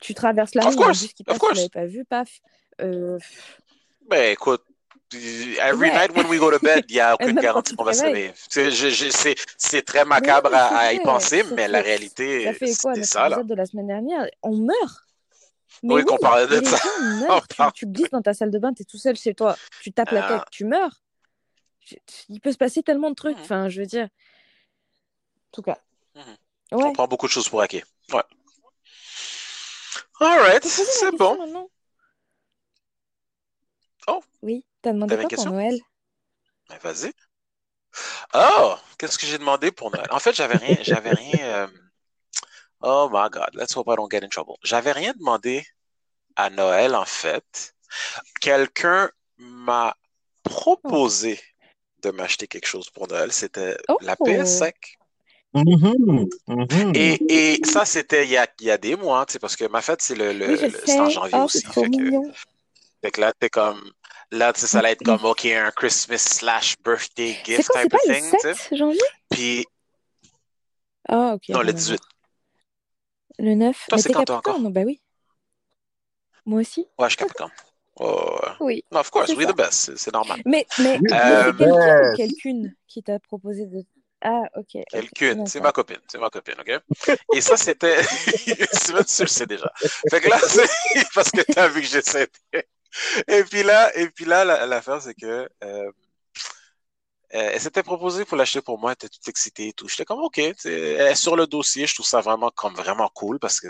Tu 0.00 0.14
traverses 0.14 0.54
la 0.54 0.64
rue, 0.64 0.70
qui 0.70 1.24
passe, 1.24 1.38
tu 1.38 1.54
l'avais 1.54 1.68
pas 1.68 1.86
vu, 1.86 2.04
paf. 2.04 2.40
Euh... 2.80 3.18
Ben 4.08 4.32
écoute, 4.32 4.64
Every 5.14 5.90
night 5.90 6.14
when 6.14 6.28
we 6.28 6.38
go 6.38 6.50
to 6.50 6.58
bed, 6.58 6.84
il 6.88 6.94
n'y 6.94 7.00
a 7.00 7.14
aucune 7.20 7.40
garantie 7.40 7.74
qu'on 7.74 7.84
va 7.84 7.94
se 7.94 8.02
réveiller. 8.02 8.32
C'est 9.56 9.82
très 9.82 10.04
macabre 10.04 10.50
à, 10.52 10.92
y 10.92 11.00
penser, 11.00 11.42
mais 11.54 11.68
la 11.68 11.80
réalité, 11.80 12.52
c'est 12.58 13.04
ça. 13.04 13.28
Là. 13.28 13.42
de 13.42 13.54
la 13.54 13.66
semaine 13.66 13.86
dernière, 13.86 14.26
on 14.42 14.56
meurt. 14.56 15.04
Mais 15.82 15.94
oui, 15.94 16.04
qu'on 16.04 16.16
parlait 16.16 16.46
de 16.46 16.64
ça. 16.64 16.78
tu, 17.48 17.62
tu, 17.74 17.86
glisses 17.86 18.10
dans 18.10 18.22
ta 18.22 18.34
salle 18.34 18.50
de 18.50 18.58
bain, 18.58 18.72
tu 18.72 18.82
es 18.82 18.84
tout 18.84 18.98
seul 18.98 19.16
chez 19.16 19.32
toi, 19.34 19.56
tu 19.80 19.92
tapes 19.92 20.10
la 20.10 20.22
tête, 20.22 20.40
ah. 20.40 20.48
tu 20.50 20.64
meurs. 20.64 21.02
Il 22.28 22.40
peut 22.40 22.52
se 22.52 22.58
passer 22.58 22.82
tellement 22.82 23.10
de 23.10 23.14
trucs. 23.14 23.38
Enfin, 23.38 23.68
je 23.68 23.80
veux 23.80 23.86
dire. 23.86 24.04
En 24.06 25.52
tout 25.52 25.62
cas. 25.62 25.78
Ouais. 26.14 26.22
On 26.72 26.92
prend 26.92 27.08
beaucoup 27.08 27.26
de 27.26 27.32
choses 27.32 27.48
pour 27.48 27.62
hacker. 27.62 27.84
Ouais. 28.12 28.22
Alright, 30.20 30.64
c'est 30.64 31.16
bon. 31.16 31.68
Oh. 34.08 34.20
Oui. 34.42 34.64
T'as 34.82 34.92
demandé 34.92 35.16
quoi 35.16 35.28
pour 35.28 35.46
Noël? 35.46 35.78
Ben, 36.68 36.78
Vas-y. 36.82 37.12
Oh, 38.34 38.74
qu'est-ce 38.98 39.18
que 39.18 39.26
j'ai 39.26 39.38
demandé 39.38 39.72
pour 39.72 39.90
Noël? 39.90 40.06
En 40.10 40.18
fait, 40.18 40.34
j'avais 40.34 40.56
rien, 40.56 40.76
j'avais 40.82 41.12
rien. 41.12 41.38
Euh, 41.44 41.66
oh 42.82 43.08
my 43.12 43.28
God, 43.30 43.50
let's 43.54 43.74
hope 43.76 43.88
I 43.88 43.96
don't 43.96 44.10
get 44.10 44.24
in 44.24 44.28
trouble. 44.28 44.56
J'avais 44.62 44.92
rien 44.92 45.12
demandé 45.18 45.64
à 46.36 46.50
Noël, 46.50 46.94
en 46.94 47.04
fait. 47.04 47.74
quelqu'un 48.40 49.10
m'a 49.38 49.94
proposé 50.42 51.40
de 52.02 52.10
m'acheter 52.10 52.46
quelque 52.46 52.66
chose 52.66 52.90
pour 52.90 53.08
Noël. 53.08 53.32
C'était 53.32 53.76
Oh. 53.88 53.98
la 54.02 54.16
PS5. 54.16 54.74
Mhm, 55.54 56.28
mhm. 56.46 56.92
Et, 56.94 57.18
et 57.28 57.66
ça, 57.66 57.84
c'était 57.86 58.24
il 58.24 58.30
y 58.30 58.36
a, 58.36 58.46
il 58.60 58.66
y 58.66 58.70
a 58.70 58.78
des 58.78 58.96
mois, 58.96 59.24
tu 59.26 59.32
sais, 59.34 59.38
parce 59.38 59.56
que 59.56 59.64
ma 59.64 59.80
fête, 59.80 60.02
c'est 60.02 60.14
le, 60.14 60.32
le, 60.32 60.48
Oui, 60.48 60.56
je 60.58 60.66
le- 60.66 60.72
c'est 60.84 61.00
en 61.00 61.08
janvier 61.08 61.38
Oh, 61.40 61.44
aussi. 61.44 61.62
Fait 61.62 61.90
que, 61.90 62.10
fait 63.02 63.10
que 63.10 63.20
là, 63.20 63.32
t'es 63.38 63.48
comme. 63.48 63.80
Là, 64.30 64.52
tu 64.52 64.60
sais, 64.60 64.66
ça 64.66 64.80
allait 64.80 64.92
être 64.92 65.02
comme, 65.04 65.24
OK, 65.24 65.46
un 65.46 65.70
Christmas 65.70 66.18
slash 66.18 66.74
birthday 66.84 67.34
C'est 67.44 67.44
gift 67.56 67.68
quoi, 67.68 67.80
c'est 67.82 67.88
type 67.88 67.92
pas 67.92 67.98
of 67.98 68.08
le 68.08 68.14
thing, 68.14 68.30
tu 68.32 68.38
sais. 68.40 68.54
7 68.54 68.78
janvier? 68.78 69.00
Puis, 69.30 69.66
Ah, 71.08 71.34
ok. 71.34 71.48
non, 71.48 71.60
le 71.60 71.64
rien 71.64 71.68
à 71.70 71.72
18. 71.72 71.96
voir. 72.00 72.08
Le 73.38 73.54
9. 73.54 73.76
Toi, 73.76 73.96
Mais 73.96 74.02
c'est 74.02 74.08
t'es 74.08 74.14
quand 74.14 74.24
toi 74.24 74.36
encore? 74.36 74.60
Bah 74.70 74.82
oui. 74.84 75.00
Moi 76.44 76.60
aussi? 76.60 76.86
Ouais, 76.98 77.06
je 77.06 77.10
suis 77.10 77.16
Capricorne. 77.16 77.52
Oh. 78.00 78.38
Oui. 78.60 78.84
No, 78.92 79.00
of 79.00 79.10
course, 79.10 79.26
C'est 79.28 79.34
we 79.36 79.46
the 79.46 79.56
best. 79.56 79.72
C'est- 79.72 79.96
C'est 79.96 80.12
normal. 80.12 80.40
Mais, 80.44 80.66
mais, 80.78 80.98
mais 81.00 81.12
Euh, 81.12 81.52
c'est 81.52 81.56
quelqu'un 81.56 82.14
quelqu'une 82.16 82.74
qui 82.86 83.02
t'a 83.02 83.18
proposé 83.18 83.66
de. 83.66 83.84
Ah, 84.20 84.42
ok. 84.56 84.82
Quelqu'une, 84.90 85.46
c'est 85.46 85.60
ma 85.60 85.72
copine, 85.72 86.00
c'est 86.08 86.18
ma 86.18 86.28
copine, 86.30 86.54
OK? 86.60 86.70
Et 87.34 87.40
ça, 87.40 87.56
c'était... 87.56 88.02
Steven, 88.02 89.04
tu 89.04 89.22
le 89.22 89.28
sais 89.28 89.46
déjà. 89.46 89.70
Fait 90.10 90.20
que 90.20 90.28
là, 90.28 90.38
c'est 90.44 90.66
parce 91.14 91.30
que 91.30 91.40
t'as 91.42 91.68
vu 91.68 91.80
que 91.82 91.86
j'essaie. 91.86 92.28
Et 93.28 93.44
puis 93.44 93.62
là, 93.62 93.96
et 93.96 94.08
puis 94.08 94.24
là, 94.24 94.44
la- 94.44 94.66
l'affaire, 94.66 95.00
c'est 95.02 95.14
que... 95.14 95.26
euh, 95.64 95.90
euh, 97.34 97.50
elle 97.52 97.60
s'était 97.60 97.82
proposée 97.82 98.24
pour 98.24 98.38
l'acheter 98.38 98.62
pour 98.62 98.78
moi, 98.78 98.92
elle 98.92 98.94
était 98.94 99.08
toute 99.10 99.28
excitée 99.28 99.68
et 99.68 99.72
tout. 99.74 99.86
J'étais 99.86 100.06
comme, 100.06 100.20
OK, 100.20 100.40
tu 100.58 101.14
sur 101.14 101.36
le 101.36 101.46
dossier, 101.46 101.86
je 101.86 101.94
trouve 101.94 102.06
ça 102.06 102.20
vraiment 102.22 102.50
comme 102.50 102.74
vraiment 102.74 103.10
cool 103.14 103.38
parce 103.38 103.60
que 103.60 103.68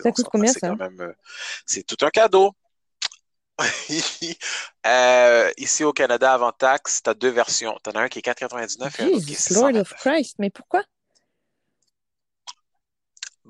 c'est 0.52 0.60
quand 0.60 0.76
même... 0.76 1.00
euh, 1.00 1.12
c'est 1.66 1.82
tout 1.84 1.96
un 2.02 2.10
cadeau. 2.10 2.54
Ici 5.58 5.82
au 5.82 5.92
Canada, 5.92 6.32
avant 6.32 6.52
taxe, 6.52 7.02
t'as 7.02 7.14
deux 7.14 7.30
versions. 7.30 7.76
T'en 7.82 7.90
as 7.92 8.02
un 8.02 8.08
qui 8.08 8.20
est 8.20 8.22
4,99 8.22 9.00
et 9.00 9.02
un 9.02 9.06
autre 9.08 9.26
qui 9.26 9.32
est 9.32 9.50
Lord 9.50 9.74
of 9.74 9.88
629. 9.88 9.94
Christ. 9.94 10.36
Mais 10.38 10.50
pourquoi? 10.50 10.84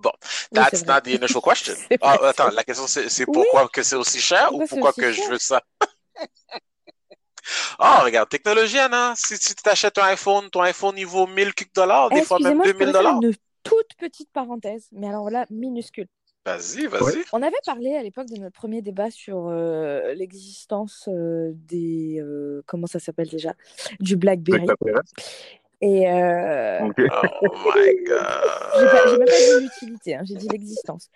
Bon, 0.00 0.12
Oui, 0.20 0.28
that's 0.52 0.84
vrai. 0.84 0.94
not 0.94 1.00
the 1.02 1.08
initial 1.14 1.42
question. 1.42 1.74
Ah, 2.02 2.18
attends, 2.28 2.50
la 2.50 2.64
question 2.64 2.86
c'est 2.86 3.08
c'est 3.08 3.24
Oui. 3.26 3.32
pourquoi 3.34 3.68
que 3.68 3.82
c'est 3.82 3.96
aussi 3.96 4.20
cher 4.20 4.54
ou 4.54 4.64
Pourquoi 4.66 4.92
que 4.92 5.10
je 5.12 5.22
veux 5.30 5.38
ça? 5.38 5.60
Ah, 7.78 8.02
regarde, 8.04 8.28
technologie, 8.28 8.78
Anna. 8.78 9.14
Si 9.16 9.38
tu 9.38 9.54
t'achètes 9.54 9.96
un 9.98 10.04
iPhone, 10.04 10.50
ton 10.50 10.60
iPhone 10.62 10.94
il 10.98 11.06
vaut 11.06 11.26
1000 11.26 11.54
quelques 11.54 11.74
dollars, 11.74 12.10
des 12.10 12.22
fois 12.22 12.38
même 12.40 12.60
excusez-moi, 12.60 12.66
je 12.66 12.72
2000 12.72 12.78
pourrais 12.92 12.92
faire 12.92 13.02
dollars. 13.14 13.22
une 13.22 13.34
toute 13.62 13.94
petite 13.98 14.30
parenthèse, 14.32 14.88
mais 14.92 15.08
alors 15.08 15.30
là, 15.30 15.46
minuscule. 15.50 16.08
Vas-y, 16.44 16.86
vas-y. 16.86 17.24
On 17.32 17.42
avait 17.42 17.56
parlé 17.66 17.94
à 17.96 18.02
l'époque 18.02 18.26
de 18.28 18.36
notre 18.38 18.54
premier 18.54 18.80
débat 18.82 19.10
sur 19.10 19.48
euh, 19.48 20.14
l'existence 20.14 21.08
euh, 21.08 21.50
des. 21.54 22.20
euh, 22.20 22.62
comment 22.66 22.86
ça 22.86 22.98
s'appelle 22.98 23.28
déjà? 23.28 23.54
Du 24.00 24.16
Blackberry. 24.16 24.62
Extraterrestre. 24.64 25.12
Et 25.80 26.10
euh. 26.10 26.88
Oh 27.22 27.50
my 27.64 27.94
j'ai 28.04 28.04
god. 28.06 28.90
pas, 28.90 29.06
j'ai 29.06 29.16
même 29.16 29.28
pas 29.28 29.40
dit 29.40 29.60
l'utilité, 29.60 30.14
hein, 30.16 30.22
j'ai 30.24 30.34
dit 30.34 30.48
l'existence. 30.48 31.08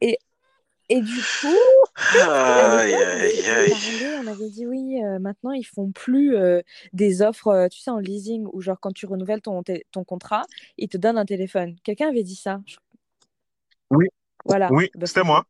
Et, 0.00 0.18
et 0.88 1.00
du 1.00 1.20
coup, 1.40 1.56
aïe, 2.14 2.94
on 2.94 3.00
avait 3.00 3.42
aïe. 3.42 3.70
parlé, 3.70 4.16
on 4.18 4.26
avait 4.26 4.50
dit 4.50 4.66
oui, 4.66 5.02
euh, 5.02 5.18
maintenant 5.18 5.52
ils 5.52 5.64
font 5.64 5.90
plus 5.92 6.36
euh, 6.36 6.60
des 6.92 7.22
offres, 7.22 7.68
tu 7.70 7.80
sais, 7.80 7.90
en 7.90 7.98
leasing, 7.98 8.46
où 8.52 8.60
genre 8.60 8.78
quand 8.78 8.92
tu 8.92 9.06
renouvelles 9.06 9.40
ton, 9.40 9.62
ton 9.90 10.04
contrat, 10.04 10.42
ils 10.76 10.88
te 10.88 10.98
donnent 10.98 11.18
un 11.18 11.24
téléphone. 11.24 11.76
Quelqu'un 11.82 12.08
avait 12.08 12.22
dit 12.22 12.36
ça. 12.36 12.60
Je- 12.66 12.76
Oui. 13.90 14.06
Voilà. 14.44 14.68
Oui, 14.70 14.90
Bah, 14.94 15.06
c'était 15.06 15.24
moi. 15.24 15.44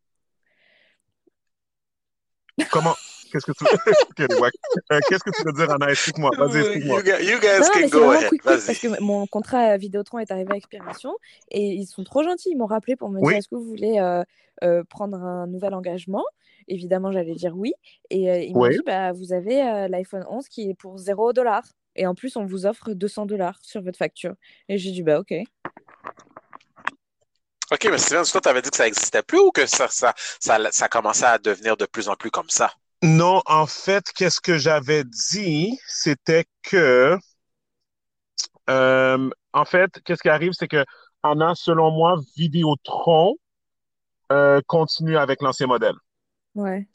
Comment? 2.71 2.95
Qu'est-ce 3.33 3.47
que 3.47 3.53
tu. 3.53 3.65
Euh, 4.93 5.01
Qu'est-ce 5.09 5.25
que 5.25 5.31
tu 5.31 5.43
veux 5.45 5.53
dire, 5.53 5.71
Anna? 5.71 5.91
Explique-moi. 5.91 6.31
Vas-y, 6.39 6.59
explique-moi. 6.61 6.99
You, 6.99 7.03
gu- 7.05 7.25
you 7.25 7.41
guys 7.41 7.61
Non, 7.61 7.67
can 7.73 7.89
go 7.89 8.11
ahead. 8.11 8.29
quick 8.29 8.43
parce 8.43 8.67
que 8.79 9.01
mon 9.03 9.27
contrat 9.27 9.59
à 9.61 9.77
Vidéotron 9.77 10.19
est 10.21 10.31
arrivé 10.31 10.55
à 10.55 10.57
expiration 10.57 11.13
et 11.51 11.61
ils 11.75 11.87
sont 11.87 12.05
trop 12.05 12.23
gentils. 12.23 12.51
Ils 12.53 12.57
m'ont 12.57 12.67
rappelé 12.67 12.97
pour 12.97 13.11
me 13.11 13.21
dire 13.21 13.37
est-ce 13.37 13.49
que 13.49 13.57
vous 13.57 13.65
voulez 13.65 13.99
euh, 13.99 14.23
euh, 14.65 14.85
prendre 14.85 15.19
un 15.19 15.47
nouvel 15.47 15.75
engagement? 15.75 16.25
Évidemment, 16.69 17.11
j'allais 17.13 17.35
dire 17.35 17.57
oui. 17.57 17.73
Et 18.11 18.31
euh, 18.31 18.39
ils 18.39 18.55
m'ont 18.55 18.63
Oui. 18.63 18.71
dit 18.71 18.83
bah, 18.87 19.13
vous 19.13 19.33
avez 19.33 19.63
euh, 19.63 19.89
l'iPhone 19.89 20.25
11 20.29 20.49
qui 20.49 20.71
est 20.71 20.75
pour 20.75 20.99
0 20.99 21.33
dollars. 21.33 21.65
Et 21.97 22.07
en 22.07 22.15
plus, 22.15 22.37
on 22.37 22.45
vous 22.47 22.65
offre 22.67 22.93
200 22.93 23.27
dollars 23.27 23.59
sur 23.63 23.83
votre 23.83 23.99
facture. 23.99 24.35
Et 24.69 24.79
j'ai 24.79 24.93
dit 24.93 25.03
bah 25.03 25.19
ok. 25.21 25.35
Ok, 27.73 27.89
mais 27.91 27.99
Steven, 27.99 28.25
toi, 28.25 28.41
t'avais 28.41 28.63
dit 28.63 28.71
que 28.71 28.77
ça 28.77 28.87
existait 28.87 29.23
plus 29.23 29.41
ou 29.41 29.51
que 29.51 29.67
ça, 29.67 29.89
ça, 29.89 30.15
ça, 30.39 30.59
ça 30.71 30.89
commençait 30.89 31.25
à 31.27 31.39
devenir 31.39 31.77
de 31.77 31.85
plus 31.87 32.09
en 32.09 32.15
plus 32.15 32.31
comme 32.31 32.49
ça? 32.49 32.73
Non, 33.03 33.43
en 33.47 33.67
fait, 33.67 34.05
qu'est-ce 34.15 34.41
que 34.41 34.59
j'avais 34.59 35.05
dit, 35.05 35.79
c'était 35.87 36.45
que, 36.63 37.17
euh, 38.71 39.31
en 39.53 39.65
fait, 39.65 39.91
qu'est-ce 40.05 40.23
qui 40.23 40.29
arrive, 40.29 40.53
c'est 40.53 40.69
que 40.69 40.85
Anna, 41.23 41.55
selon 41.55 41.91
moi, 41.91 42.17
Vidéotron 42.37 43.37
euh, 44.33 44.61
continue 44.67 45.17
avec 45.17 45.41
l'ancien 45.43 45.67
modèle. 45.67 45.95
Ouais. 46.55 46.87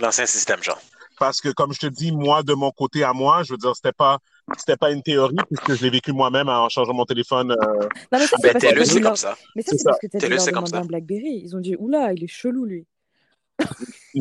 L'ancien 0.00 0.26
système, 0.26 0.62
genre. 0.62 0.80
Parce 1.18 1.40
que, 1.40 1.50
comme 1.50 1.72
je 1.72 1.78
te 1.80 1.86
dis, 1.86 2.10
moi, 2.10 2.42
de 2.42 2.54
mon 2.54 2.70
côté 2.70 3.04
à 3.04 3.12
moi, 3.12 3.42
je 3.42 3.52
veux 3.52 3.58
dire, 3.58 3.76
c'était 3.76 3.92
pas, 3.92 4.18
c'était 4.56 4.76
pas 4.76 4.90
une 4.90 5.02
théorie, 5.02 5.36
puisque 5.48 5.74
je 5.74 5.82
l'ai 5.84 5.90
vécu 5.90 6.12
moi-même 6.12 6.48
en 6.48 6.68
changeant 6.68 6.94
mon 6.94 7.04
téléphone. 7.04 7.52
euh, 7.52 7.56
Non, 8.10 8.18
mais 8.18 8.26
ça, 8.26 8.36
c'est 8.40 8.52
Ben, 8.52 8.52
parce 8.54 8.64
que 8.64 8.78
t'as 8.78 8.84
c'est 8.84 9.00
comme 9.00 9.16
ça. 9.16 9.36
Mais 9.54 9.62
ça, 9.62 9.70
C'est 9.72 9.78
c'est 9.78 9.84
ça. 9.84 9.90
parce 9.90 10.00
que 10.00 10.38
c'est 10.38 10.52
comme 10.52 10.66
ça. 10.66 10.80
Blackberry. 10.80 11.42
Ils 11.44 11.54
ont 11.54 11.60
dit 11.60 11.76
oula, 11.78 12.12
il 12.12 12.24
est 12.24 12.28
chelou 12.28 12.64
lui. 12.64 12.86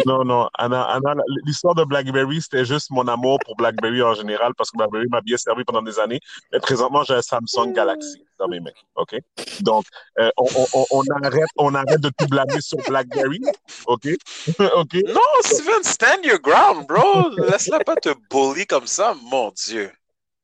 Non, 0.06 0.24
non, 0.24 0.48
Anna, 0.58 0.84
Anna, 0.84 1.16
l'histoire 1.46 1.76
de 1.76 1.84
BlackBerry, 1.84 2.42
c'était 2.42 2.64
juste 2.64 2.92
mon 2.92 3.08
amour 3.10 3.40
pour 3.44 3.56
BlackBerry 3.58 4.02
en 4.02 4.14
général, 4.14 4.54
parce 4.56 4.72
que 4.72 4.78
BlackBerry 4.78 5.08
m'a 5.10 5.20
bien 5.22 5.36
servi 5.36 5.66
pendant 5.66 5.82
des 5.82 6.00
années. 6.00 6.20
Mais 6.52 6.60
présentement, 6.60 7.04
j'ai 7.04 7.16
un 7.16 7.22
Samsung 7.22 7.74
Galaxy 7.74 8.24
dans 8.40 8.48
mes 8.48 8.62
mains, 8.62 8.72
OK? 8.96 9.16
Donc, 9.62 9.86
euh, 10.20 10.30
on, 10.38 10.46
on, 10.74 10.86
on- 10.92 11.04
arrête, 11.24 11.44
on 11.58 11.76
arrête 11.76 12.00
de 12.00 12.10
tout 12.18 12.26
blâmer 12.28 12.62
sur 12.62 12.78
BlackBerry, 12.88 13.42
OK? 13.88 14.08
OK? 14.76 14.94
Non, 15.08 15.22
Steven, 15.42 15.84
stand 15.84 16.24
your 16.24 16.40
ground, 16.40 16.88
bro. 16.88 17.30
Laisse-la 17.52 17.80
pas 17.80 17.98
te 17.98 18.10
bully 18.30 18.66
comme 18.66 18.88
ça, 18.88 19.14
mon 19.30 19.52
Dieu. 19.52 19.92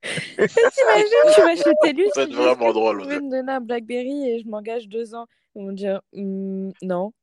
T'imagines, 0.03 1.33
tu 1.35 1.41
vas 1.41 1.55
chez 1.55 1.71
TELUS, 1.81 2.09
Ça 2.13 2.21
va 2.21 2.27
tu 2.27 2.29
être 2.29 2.29
dis, 2.29 2.35
vraiment 2.35 2.71
drôle, 2.73 2.97
vous 2.97 3.03
pouvez 3.03 3.19
me 3.21 3.31
donner 3.31 3.51
un 3.53 3.61
Blackberry 3.61 4.29
et 4.29 4.39
je 4.43 4.47
m'engage 4.47 4.87
deux 4.87 5.15
ans? 5.15 5.25
Ils 5.55 5.65
vont 5.65 5.71
dire 5.71 6.01
Hmm, 6.13 6.69
non. 6.81 7.13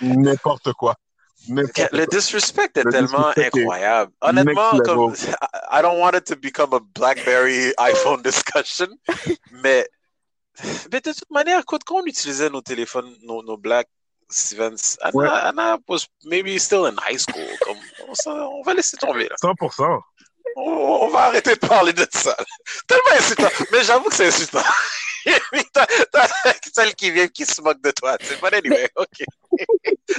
N'importe 0.00 0.72
quoi. 0.72 0.94
Le 1.48 2.06
disrespect 2.06 2.76
est 2.76 2.84
Le 2.84 2.90
tellement 2.90 3.30
disrespect 3.30 3.56
est 3.56 3.60
incroyable. 3.60 4.12
Honnêtement, 4.20 4.72
next 4.72 4.86
comme. 4.86 5.14
I 5.70 5.82
don't 5.82 5.98
want 5.98 6.14
it 6.14 6.24
to 6.26 6.36
become 6.36 6.72
a 6.74 6.80
BlackBerry 6.80 7.72
iPhone 7.78 8.22
discussion, 8.22 8.88
mais, 9.62 9.88
mais 10.92 11.00
de 11.00 11.12
toute 11.12 11.30
manière, 11.30 11.64
quand 11.64 11.78
on 11.90 12.04
utilisait 12.04 12.50
nos 12.50 12.60
téléphones, 12.60 13.14
nos, 13.22 13.42
nos 13.42 13.56
Black 13.56 13.88
Stevens, 14.30 14.98
Anna, 15.00 15.14
Ouais. 15.14 15.28
Anna 15.28 15.78
was 15.88 16.06
maybe 16.24 16.58
still 16.58 16.86
in 16.86 16.96
high 16.98 17.16
school. 17.16 17.48
Comme, 17.62 17.78
on, 18.26 18.62
va 18.62 18.74
laisser 18.74 18.96
tomber 18.96 19.28
là. 19.28 19.36
100%. 19.42 20.00
On, 20.56 20.62
on 20.62 21.08
va 21.08 21.20
arrêter 21.26 21.54
de 21.54 21.66
parler 21.66 21.92
de 21.92 22.06
ça. 22.10 22.36
Tellement 22.86 23.18
insultant. 23.18 23.64
Mais 23.72 23.84
j'avoue 23.84 24.08
que 24.08 24.14
c'est 24.14 24.26
insultant. 24.26 24.62
T'as 26.12 26.26
celle 26.72 26.94
qui 26.94 27.10
vient 27.10 27.28
qui 27.28 27.44
se 27.44 27.60
moque 27.60 27.82
de 27.82 27.90
toi. 27.90 28.16
sais. 28.22 28.36
But 28.36 28.54
anyway, 28.54 28.88
ok. 28.96 29.24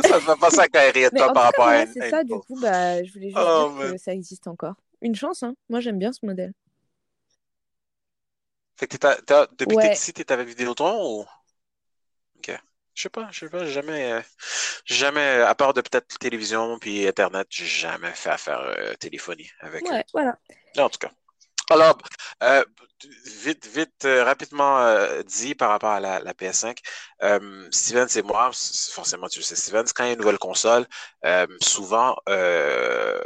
ça 0.04 0.20
me 0.20 0.26
fait 0.26 0.36
penser 0.40 0.60
à 0.60 0.68
Mais 1.12 1.20
toi 1.20 1.34
par 1.34 1.44
rapport 1.44 1.68
à 1.68 1.86
c'est 1.88 2.10
ça. 2.10 2.24
Du 2.24 2.34
coup, 2.40 2.60
bah, 2.60 3.04
je 3.04 3.12
voulais 3.14 3.30
juste 3.30 3.40
Oh, 3.40 3.72
dire 3.80 3.92
que 3.92 3.98
ça 3.98 4.14
existe 4.14 4.48
encore. 4.48 4.76
Une 5.02 5.16
chance, 5.16 5.44
hein. 5.44 5.56
Moi, 5.70 5.80
j'aime 5.80 5.98
bien 6.00 6.12
ce 6.12 6.26
modèle. 6.26 6.54
Fait 8.78 8.88
que 8.88 8.98
t'es- 8.98 9.22
t'as- 9.26 9.48
depuis 9.58 9.76
que 9.76 9.76
Ouais. 9.76 9.90
t'es 9.90 9.96
ici, 9.96 10.14
t'es 10.14 10.32
avec 10.32 10.48
Vidéotron 10.48 11.20
ou? 11.20 11.26
Ok. 12.38 12.60
Je 12.96 13.02
sais 13.04 13.10
pas, 13.10 13.30
je 13.32 13.40
sais 13.40 13.50
pas, 13.50 13.66
jamais, 13.66 14.12
euh, 14.12 14.22
jamais, 14.86 15.42
à 15.42 15.56
part 15.56 15.74
de 15.74 15.82
peut-être 15.82 16.18
télévision 16.20 16.78
puis 16.80 17.08
Internet, 17.08 17.48
j'ai 17.50 17.66
jamais 17.66 18.12
fait 18.14 18.30
affaire 18.30 18.60
euh, 18.60 18.94
téléphonie 18.96 19.50
avec 19.62 19.86
eux. 19.86 19.92
Ouais, 19.92 20.04
voilà. 20.14 20.38
Non, 20.76 20.84
en 20.86 20.90
tout 20.90 21.00
cas. 21.00 21.12
Alors, 21.72 21.98
euh, 22.44 22.64
vite, 23.44 23.68
vite, 23.68 24.06
euh, 24.06 24.24
rapidement 24.24 24.80
euh, 24.80 25.22
dit 25.24 25.54
par 25.56 25.70
rapport 25.70 25.92
à 25.92 26.00
la, 26.00 26.20
la 26.20 26.34
PS5, 26.34 26.80
euh, 27.24 27.68
Steven, 27.72 28.08
c'est 28.10 28.24
moi, 28.24 28.50
forcément 28.92 29.28
tu 29.28 29.40
le 29.40 29.44
sais, 29.44 29.56
Steven, 29.56 29.86
quand 29.94 30.04
il 30.04 30.08
y 30.08 30.10
a 30.12 30.14
une 30.14 30.20
nouvelle 30.20 30.40
console, 30.40 30.88
euh, 31.26 31.46
souvent, 31.62 32.16
euh, 32.28 33.22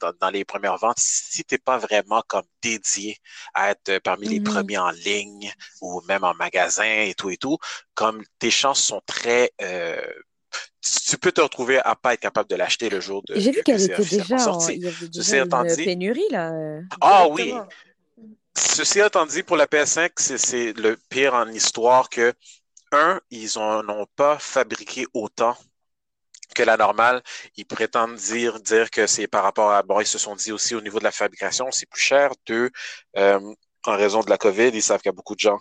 dans, 0.00 0.12
dans 0.20 0.30
les 0.30 0.44
premières 0.44 0.76
ventes, 0.76 0.98
si 0.98 1.44
t'es 1.44 1.58
pas 1.58 1.78
vraiment 1.78 2.22
comme 2.28 2.44
dédié 2.62 3.16
à 3.54 3.70
être 3.70 3.98
parmi 4.00 4.28
les 4.28 4.40
Mhm. 4.40 4.44
premiers 4.44 4.78
en 4.78 4.90
ligne 4.90 5.50
ou 5.80 6.02
même 6.02 6.24
en 6.24 6.34
magasin 6.34 6.84
et 6.84 7.14
tout 7.14 7.30
et 7.30 7.36
tout, 7.38 7.58
comme 7.94 8.22
tes 8.38 8.50
chances 8.50 8.82
sont 8.82 9.00
très... 9.06 9.52
euh, 10.84 11.00
tu 11.08 11.18
peux 11.18 11.32
te 11.32 11.40
retrouver 11.40 11.78
à 11.78 11.94
pas 11.94 12.14
être 12.14 12.20
capable 12.20 12.48
de 12.48 12.56
l'acheter 12.56 12.88
le 12.90 13.00
jour 13.00 13.22
de, 13.28 13.34
J'ai 13.38 13.50
vu 13.52 13.58
que 13.58 13.62
qu'elle 13.62 13.82
était 13.82 14.04
déjà 14.04 14.36
en... 14.36 14.38
sorti. 14.38 14.74
Il 14.74 14.82
y 14.82 14.88
avait 14.88 15.08
déjà 15.08 15.38
une 15.44 15.76
dit- 15.76 15.84
pénurie, 15.84 16.28
là. 16.30 16.52
euh, 16.52 16.80
Ah 17.00 17.28
oui. 17.28 17.54
Ceci 18.56 19.00
étant 19.00 19.26
dit, 19.26 19.42
pour 19.42 19.56
la 19.56 19.66
PS5, 19.66 20.10
c'est- 20.16 20.72
le 20.78 20.96
pire 21.08 21.34
en 21.34 21.48
histoire 21.48 22.08
que, 22.08 22.32
un, 22.92 23.20
ils 23.30 23.50
n'ont 23.56 24.06
pas 24.16 24.38
fabriqué 24.38 25.06
autant 25.14 25.56
que 26.54 26.62
la 26.62 26.76
normale. 26.76 27.22
Ils 27.56 27.64
prétendent 27.64 28.16
dire, 28.16 28.60
dire 28.60 28.90
que 28.90 29.06
c'est 29.06 29.26
par 29.26 29.42
rapport 29.44 29.70
à, 29.72 29.82
bon, 29.82 30.00
ils 30.00 30.06
se 30.06 30.18
sont 30.18 30.36
dit 30.36 30.52
aussi 30.52 30.74
au 30.74 30.82
niveau 30.82 30.98
de 30.98 31.04
la 31.04 31.10
fabrication, 31.12 31.70
c'est 31.70 31.88
plus 31.88 32.02
cher. 32.02 32.32
Deux, 32.46 32.70
euh, 33.16 33.40
en 33.86 33.96
raison 33.96 34.20
de 34.20 34.28
la 34.28 34.36
COVID, 34.36 34.68
ils 34.74 34.82
savent 34.82 35.00
qu'il 35.00 35.08
y 35.08 35.14
a 35.14 35.16
beaucoup 35.16 35.34
de 35.34 35.40
gens 35.40 35.58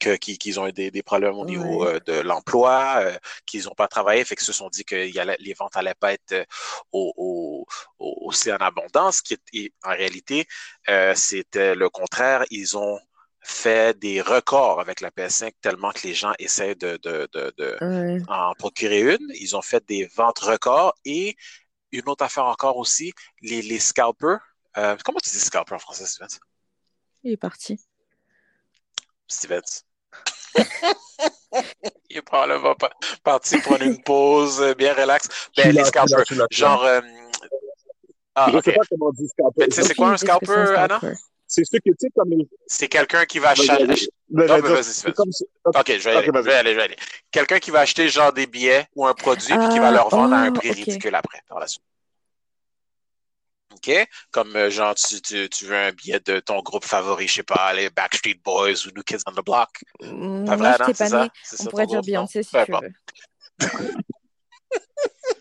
que, 0.00 0.16
qui, 0.16 0.38
qui 0.38 0.58
ont 0.58 0.66
eu 0.66 0.72
des, 0.72 0.90
des 0.90 1.02
problèmes 1.02 1.34
au 1.34 1.44
niveau 1.46 1.84
euh, 1.86 2.00
de 2.00 2.14
l'emploi, 2.14 2.96
euh, 2.98 3.16
qu'ils 3.46 3.64
n'ont 3.64 3.74
pas 3.74 3.88
travaillé, 3.88 4.24
fait 4.24 4.34
qu'ils 4.36 4.44
se 4.46 4.52
sont 4.52 4.68
dit 4.68 4.84
que 4.84 4.96
y 5.08 5.18
allait- 5.18 5.36
les 5.40 5.54
ventes 5.54 5.76
allaient 5.76 5.94
pas 5.94 6.12
être 6.12 6.32
euh, 6.32 6.44
au, 6.92 7.12
au- 7.16 7.66
au- 7.98 8.28
aussi 8.28 8.52
en 8.52 8.56
abondance, 8.56 9.22
qui 9.22 9.34
est, 9.54 9.72
en 9.84 9.90
réalité, 9.90 10.46
euh, 10.88 11.14
c'était 11.14 11.74
le 11.74 11.88
contraire. 11.90 12.44
Ils 12.50 12.76
ont 12.76 12.98
fait 13.40 13.98
des 13.98 14.20
records 14.20 14.80
avec 14.80 15.00
la 15.00 15.10
PS5 15.10 15.52
tellement 15.60 15.90
que 15.92 16.06
les 16.06 16.14
gens 16.14 16.32
essaient 16.38 16.74
de, 16.74 16.98
de, 17.02 17.28
de, 17.32 17.52
de 17.58 17.78
Ouais. 17.80 18.22
en 18.28 18.54
procurer 18.54 19.00
une. 19.14 19.30
Ils 19.34 19.54
ont 19.56 19.62
fait 19.62 19.84
des 19.86 20.06
ventes 20.16 20.38
records 20.40 20.94
et 21.04 21.36
une 21.92 22.08
autre 22.08 22.24
affaire 22.24 22.46
encore 22.46 22.76
aussi, 22.78 23.12
les, 23.42 23.62
les 23.62 23.78
scalpers. 23.78 24.40
Comment 25.04 25.20
tu 25.22 25.30
dis 25.30 25.38
scalper 25.38 25.74
en 25.74 25.78
français, 25.78 26.06
Stevens? 26.06 26.38
Il 27.22 27.32
est 27.32 27.36
parti. 27.36 27.78
Stevens. 29.28 29.84
Il 32.10 32.18
est 32.18 32.22
probablement 32.22 32.74
pas 32.74 32.90
parti 33.22 33.58
prendre 33.58 33.82
une 33.82 34.02
pause 34.02 34.60
euh, 34.60 34.74
bien 34.74 34.94
relax. 34.94 35.28
Ben, 35.56 35.74
les 35.74 35.84
scalpers, 35.84 36.24
genre. 36.50 36.84
euh, 36.84 37.00
Ah, 38.34 38.48
Je 38.52 38.58
ok. 38.58 38.64
sais 38.64 38.72
pas 38.72 38.80
comment 38.90 39.06
on 39.06 39.12
dit 39.12 39.28
scalper. 39.28 39.54
Mais 39.58 39.68
tu 39.68 39.74
sais, 39.76 39.82
c'est 39.82 39.94
quoi 39.94 40.10
un 40.10 40.16
ce 40.16 40.24
que 40.24 40.30
scalper, 40.30 40.76
Anna? 40.76 41.00
C'est 41.46 41.64
ceux 41.64 41.78
qui, 41.78 41.90
tu 41.90 41.96
sais, 42.00 42.08
comme 42.16 42.30
les. 42.30 42.48
C'est 42.66 42.88
quelqu'un 42.88 43.24
qui 43.26 43.38
va 43.38 43.50
acheter. 43.50 43.86
vas-y. 43.86 44.08
Ben, 44.28 44.46
Non, 44.48 44.54
mais 44.62 44.68
vas-y, 44.68 45.12
comme 45.12 45.30
Ok, 45.66 45.84
je 45.86 46.08
vais 46.08 46.14
y 46.14 46.16
Ok, 46.16 46.22
aller. 46.24 46.26
Je 46.34 46.40
vais 46.40 46.54
aller, 46.54 46.70
je 46.72 46.76
vais 46.76 46.82
aller. 46.82 46.96
Quelqu'un 47.30 47.58
qui 47.58 47.70
va 47.70 47.80
acheter 47.80 48.08
genre 48.08 48.32
des 48.32 48.46
billets 48.46 48.86
ou 48.96 49.06
un 49.06 49.14
produit 49.14 49.56
puis 49.56 49.68
qui 49.68 49.78
va 49.78 49.88
Ah, 49.88 49.92
leur 49.92 50.08
vendre 50.08 50.34
à 50.34 50.38
un 50.40 50.48
oh, 50.48 50.52
prix 50.52 50.70
ridicule 50.72 51.14
après, 51.14 51.40
par 51.48 51.60
la 51.60 51.66
suite. 51.68 51.82
OK? 53.86 54.08
Comme 54.30 54.56
euh, 54.56 54.70
genre, 54.70 54.94
tu, 54.94 55.20
tu, 55.20 55.48
tu 55.48 55.66
veux 55.66 55.76
un 55.76 55.92
billet 55.92 56.20
de 56.20 56.40
ton 56.40 56.60
groupe 56.62 56.84
favori, 56.84 57.28
je 57.28 57.34
sais 57.34 57.42
pas, 57.42 57.72
les 57.74 57.90
Backstreet 57.90 58.40
Boys 58.44 58.86
ou 58.86 58.90
New 58.96 59.02
Kids 59.02 59.18
on 59.26 59.32
the 59.32 59.44
Block. 59.44 59.70
Mm, 60.02 60.44
Pas 60.46 60.56
vrai, 60.56 60.76
C'est 60.86 60.98
pas 60.98 61.08
ça? 61.08 61.28
On 61.60 61.64
ça 61.64 61.70
pourrait 61.70 61.86
dire 61.86 62.00
groupe, 62.02 62.06
non? 62.08 62.20
Beyoncé 62.20 62.42
si 62.42 62.50
tu 62.64 62.72
veux. 62.72 62.92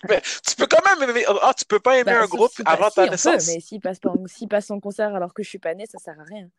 Mais 0.10 0.22
tu 0.46 0.56
peux 0.58 0.68
quand 0.68 0.82
même 0.84 1.10
aimer. 1.10 1.26
Ah, 1.42 1.54
tu 1.58 1.64
peux 1.66 1.80
pas 1.80 1.98
aimer 1.98 2.12
Bah, 2.12 2.24
un 2.24 2.28
groupe 2.28 2.52
si, 2.52 2.64
bah, 2.64 2.72
avant 2.74 2.90
si, 2.90 2.96
ta 2.96 3.04
on 3.04 3.08
peut, 3.08 3.12
naissance? 3.12 3.48
mais 3.48 3.60
s'il 3.62 3.80
passe, 3.80 4.00
pas- 4.00 4.14
passe 4.50 4.66
son 4.66 4.80
concert 4.82 5.16
alors 5.16 5.34
que 5.34 5.44
je 5.44 5.50
suis 5.50 5.60
pas 5.60 5.74
née, 5.76 5.86
ça 5.86 5.98
sert 5.98 6.20
à 6.20 6.24
rien. 6.24 6.50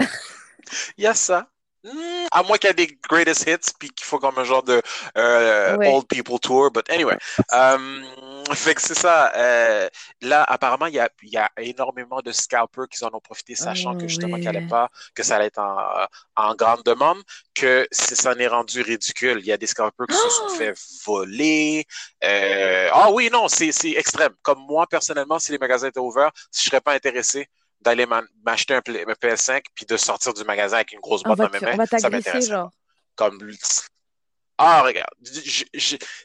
Il 0.98 1.04
y 1.04 1.06
a 1.06 1.14
ça. 1.14 1.48
Hmm, 1.90 2.26
à 2.32 2.42
moins 2.42 2.58
qu'il 2.58 2.68
y 2.68 2.70
ait 2.72 2.74
des 2.74 2.98
greatest 3.08 3.46
hits 3.48 3.72
puis 3.78 3.88
qu'il 3.90 4.04
faut 4.04 4.18
comme 4.18 4.36
un 4.38 4.44
genre 4.44 4.62
de 4.62 4.82
euh, 5.16 5.76
Ouais. 5.76 5.84
old 5.84 6.06
people 6.06 6.38
tour, 6.38 6.70
but 6.70 6.84
anyway. 6.90 7.16
Um, 7.50 8.04
fait 8.52 8.74
que 8.74 8.82
c'est 8.82 8.94
ça. 8.98 9.32
euh, 9.34 9.88
là, 10.20 10.42
apparemment, 10.44 10.86
il 10.86 10.94
y 10.94 10.98
a, 10.98 11.08
il 11.22 11.30
y 11.30 11.38
a 11.38 11.50
énormément 11.58 12.20
de 12.20 12.30
scalpers 12.32 12.88
qui 12.88 13.02
en 13.04 13.14
ont 13.14 13.20
profité, 13.20 13.54
sachant 13.54 13.94
Oh, 13.94 13.96
que 13.96 14.06
justement 14.06 14.36
qu'il 14.36 14.50
allait 14.50 14.60
pas, 14.60 14.90
que 15.14 15.22
ça 15.22 15.36
allait 15.36 15.46
être 15.46 15.60
en, 15.60 16.06
en 16.36 16.54
grande 16.54 16.82
demande, 16.84 17.22
que 17.54 17.86
ça 17.90 18.32
en 18.32 18.38
est 18.38 18.48
rendu 18.48 18.82
ridicule. 18.82 19.38
Il 19.40 19.46
y 19.46 19.52
a 19.52 19.56
des 19.56 19.66
scalpers 19.66 20.08
qui 20.08 20.16
se 20.18 20.28
sont 20.28 20.46
Oh! 20.46 20.48
fait 20.48 20.74
voler. 21.06 21.86
Euh, 22.24 22.88
ah 22.92 23.10
oui, 23.12 23.30
non, 23.32 23.48
c'est 23.48 23.72
c'est 23.72 23.92
extrême. 23.92 24.32
Comme 24.42 24.60
moi, 24.66 24.86
personnellement, 24.86 25.38
si 25.38 25.52
les 25.52 25.58
magasins 25.58 25.88
étaient 25.88 26.00
ouverts, 26.00 26.32
je 26.54 26.60
serais 26.68 26.80
pas 26.80 26.92
intéressé 26.94 27.48
d'aller 27.80 28.06
m'acheter 28.44 28.74
un, 28.74 28.82
Play- 28.82 29.04
un 29.06 29.14
PS5 29.14 29.62
puis 29.74 29.86
de 29.86 29.96
sortir 29.96 30.34
du 30.34 30.44
magasin 30.44 30.76
avec 30.76 30.92
une 30.92 31.00
grosse 31.00 31.22
boîte 31.22 31.38
dans 31.38 31.50
mes 31.50 31.60
mains, 31.60 31.86
ça 31.98 32.10
m'intéresse. 32.10 32.50
comme 33.14 33.50
ah 34.58 34.82
regarde 34.82 35.08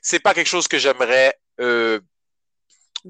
c'est 0.02 0.20
pas 0.20 0.34
quelque 0.34 0.48
chose 0.48 0.68
que 0.68 0.78
j'aimerais 0.80 1.36
euh, 1.60 2.00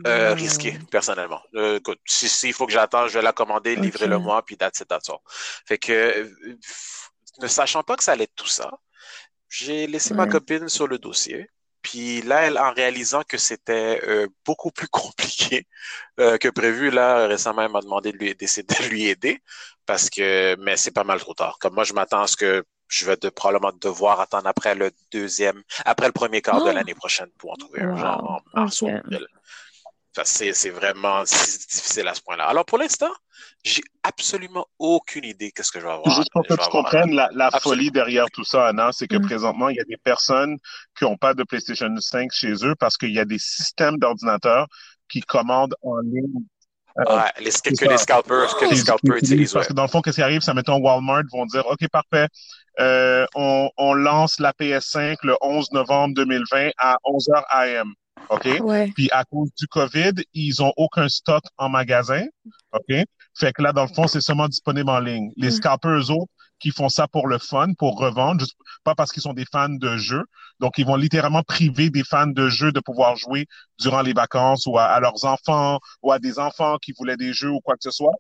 euh, 0.08 0.30
Wow. 0.30 0.36
risquer 0.36 0.78
personnellement. 0.92 1.42
Euh, 1.56 1.78
écoute 1.78 2.00
si 2.06 2.28
s'il 2.28 2.54
faut 2.54 2.66
que 2.66 2.74
j'attende 2.74 3.10
je 3.10 3.14
vais 3.14 3.22
la 3.22 3.32
commander 3.34 3.76
Ok. 3.78 3.84
livrez-le 3.84 4.18
moi 4.18 4.44
puis 4.44 4.58
that's 4.58 4.80
it 4.82 4.88
that's 4.88 5.10
all. 5.10 5.20
Fait 5.68 5.78
que 5.78 5.92
euh, 5.94 6.58
ne 7.42 7.48
sachant 7.48 7.84
pas 7.84 7.96
que 7.96 8.04
ça 8.04 8.14
allait 8.14 8.26
être 8.26 8.36
tout 8.36 8.48
ça 8.48 8.72
j'ai 9.50 9.86
laissé 9.88 10.14
ma 10.16 10.26
copine 10.32 10.68
sur 10.68 10.88
le 10.88 10.98
dossier 10.98 11.48
puis 11.84 12.22
là, 12.22 12.44
elle, 12.44 12.58
en 12.58 12.74
réalisant 12.74 13.22
que 13.28 13.38
c'était 13.38 14.02
euh, 14.08 14.28
beaucoup 14.46 14.72
plus 14.72 14.88
compliqué 14.92 15.68
euh, 16.20 16.38
que 16.38 16.48
prévu, 16.48 16.90
là, 16.90 17.28
récemment, 17.28 17.64
elle 17.64 17.72
m'a 17.72 17.82
demandé 17.82 18.12
de 18.12 18.18
lui, 18.18 18.34
d'essayer 18.36 18.64
de 18.64 18.90
lui 18.90 19.08
aider 19.08 19.42
parce 19.86 20.10
que, 20.10 20.56
mais 20.60 20.78
c'est 20.78 20.92
pas 20.92 21.04
mal 21.04 21.20
trop 21.20 21.34
tard. 21.34 21.58
Comme 21.60 21.76
moi, 21.76 21.84
je 21.84 21.94
m'attends 21.94 22.22
à 22.22 22.28
ce 22.28 22.38
que 22.38 22.64
je 22.88 23.06
vais 23.06 23.18
de, 23.18 23.30
probablement 23.30 23.74
devoir 23.82 24.20
attendre 24.22 24.48
après 24.48 24.76
le 24.76 24.92
deuxième, 25.12 25.62
après 25.86 26.08
le 26.08 26.14
premier 26.14 26.42
quart 26.42 26.64
de 26.64 26.70
Oh! 26.70 26.74
l'année 26.74 26.96
prochaine 26.96 27.30
pour 27.38 27.52
en 27.52 27.56
trouver 27.56 27.82
un, 27.82 27.98
genre 27.98 28.42
en 28.56 28.60
mars 28.60 28.82
ou 28.82 28.90
C'est, 30.24 30.70
vraiment 30.70 31.24
difficile 31.24 32.08
à 32.08 32.14
ce 32.14 32.22
point-là. 32.22 32.46
Alors, 32.46 32.66
pour 32.66 32.78
l'instant, 32.78 33.10
j'ai 33.64 33.82
absolument 34.04 34.68
aucune 34.78 35.24
idée 35.26 35.52
qu'est-ce 35.52 35.72
que 35.72 35.80
je 35.80 35.86
vais 35.86 35.92
avoir. 35.92 36.16
Juste 36.16 36.30
pour 36.32 36.46
que 36.46 36.54
tu 36.54 36.70
comprennes 36.70 37.14
la, 37.16 37.50
folie 37.62 37.90
derrière 37.92 38.28
tout 38.32 38.44
ça, 38.44 38.68
Anna, 38.68 38.92
c'est 38.92 39.08
que 39.08 39.18
Mm. 39.18 39.22
présentement, 39.26 39.70
il 39.70 39.78
y 39.78 39.80
a 39.80 39.86
des 39.86 39.98
personnes 39.98 40.58
qui 40.98 41.06
n'ont 41.06 41.18
pas 41.18 41.34
de 41.34 41.44
PlayStation 41.44 41.90
5 41.98 42.32
chez 42.32 42.54
eux 42.64 42.76
parce 42.80 42.98
qu'il 42.98 43.12
y 43.14 43.20
a 43.20 43.26
des 43.26 43.40
systèmes 43.40 43.98
d'ordinateurs 43.98 44.68
qui 45.10 45.22
commandent 45.22 45.76
en 45.82 45.98
ligne. 46.00 46.44
euh, 47.00 47.18
Ouais, 47.18 47.24
les, 47.40 47.50
que, 47.50 47.90
les 47.90 47.98
scalpers, 47.98 48.56
que 48.56 48.66
les 48.70 48.76
scalpers 48.76 49.16
utilisent- 49.18 49.32
utilisent. 49.32 49.54
Parce 49.54 49.66
ouais. 49.66 49.70
que 49.70 49.74
dans 49.74 49.82
le 49.82 49.88
fond, 49.88 50.02
qu'est-ce 50.04 50.18
qui 50.18 50.22
arrive, 50.22 50.42
ça 50.42 50.54
mettons 50.54 50.78
Walmart 50.80 51.24
vont 51.32 51.48
dire, 51.48 51.66
OK, 51.66 51.88
parfait, 51.92 52.28
euh, 52.80 53.26
on, 53.34 53.68
on 53.78 53.94
lance 53.96 54.40
la 54.40 54.54
PS5 54.54 55.18
le 55.24 55.36
11 55.42 55.72
novembre 55.72 56.14
2020 56.14 56.70
à 56.78 56.98
11h 57.04 57.44
AM. 57.50 57.94
OK? 58.30 58.48
Ouais. 58.62 58.92
Puis 58.96 59.10
à 59.12 59.24
cause 59.26 59.50
du 59.58 59.68
COVID, 59.68 60.14
ils 60.34 60.62
ont 60.64 60.74
aucun 60.78 61.08
stock 61.10 61.44
en 61.58 61.70
magasin. 61.70 62.24
OK? 62.74 62.96
Fait 63.36 63.52
que 63.54 63.62
là, 63.62 63.74
dans 63.74 63.84
le 63.84 63.94
fond, 63.94 64.08
c'est 64.08 64.22
seulement 64.22 64.48
disponible 64.48 64.90
en 64.90 65.00
ligne. 65.00 65.32
Les 65.38 65.48
Mm. 65.50 65.52
scalpers, 65.52 65.92
eux 65.92 66.12
autres, 66.12 66.32
qui 66.60 66.72
font 66.72 66.88
ça 66.88 67.08
pour 67.08 67.28
le 67.28 67.40
fun, 67.40 67.74
pour 67.78 68.00
revendre, 68.00 68.40
juste 68.40 68.56
pas 68.86 68.96
parce 68.96 69.12
qu'ils 69.12 69.24
sont 69.24 69.34
des 69.34 69.46
fans 69.52 69.68
de 69.70 69.98
jeux. 69.98 70.24
Donc, 70.60 70.78
ils 70.78 70.86
vont 70.86 70.96
littéralement 70.96 71.44
priver 71.44 71.90
des 71.90 72.04
fans 72.04 72.28
de 72.28 72.48
jeux 72.48 72.72
de 72.72 72.80
pouvoir 72.80 73.16
jouer 73.18 73.48
durant 73.80 74.02
les 74.02 74.14
vacances 74.14 74.66
ou 74.66 74.78
à, 74.78 74.86
à 74.86 75.00
leurs 75.02 75.26
enfants 75.26 75.80
ou 76.02 76.12
à 76.12 76.20
des 76.20 76.40
enfants 76.40 76.78
qui 76.82 76.94
voulaient 76.98 77.18
des 77.18 77.34
jeux 77.34 77.50
ou 77.50 77.60
quoi 77.60 77.74
que 77.76 77.84
ce 77.84 77.92
soit. 77.92 78.14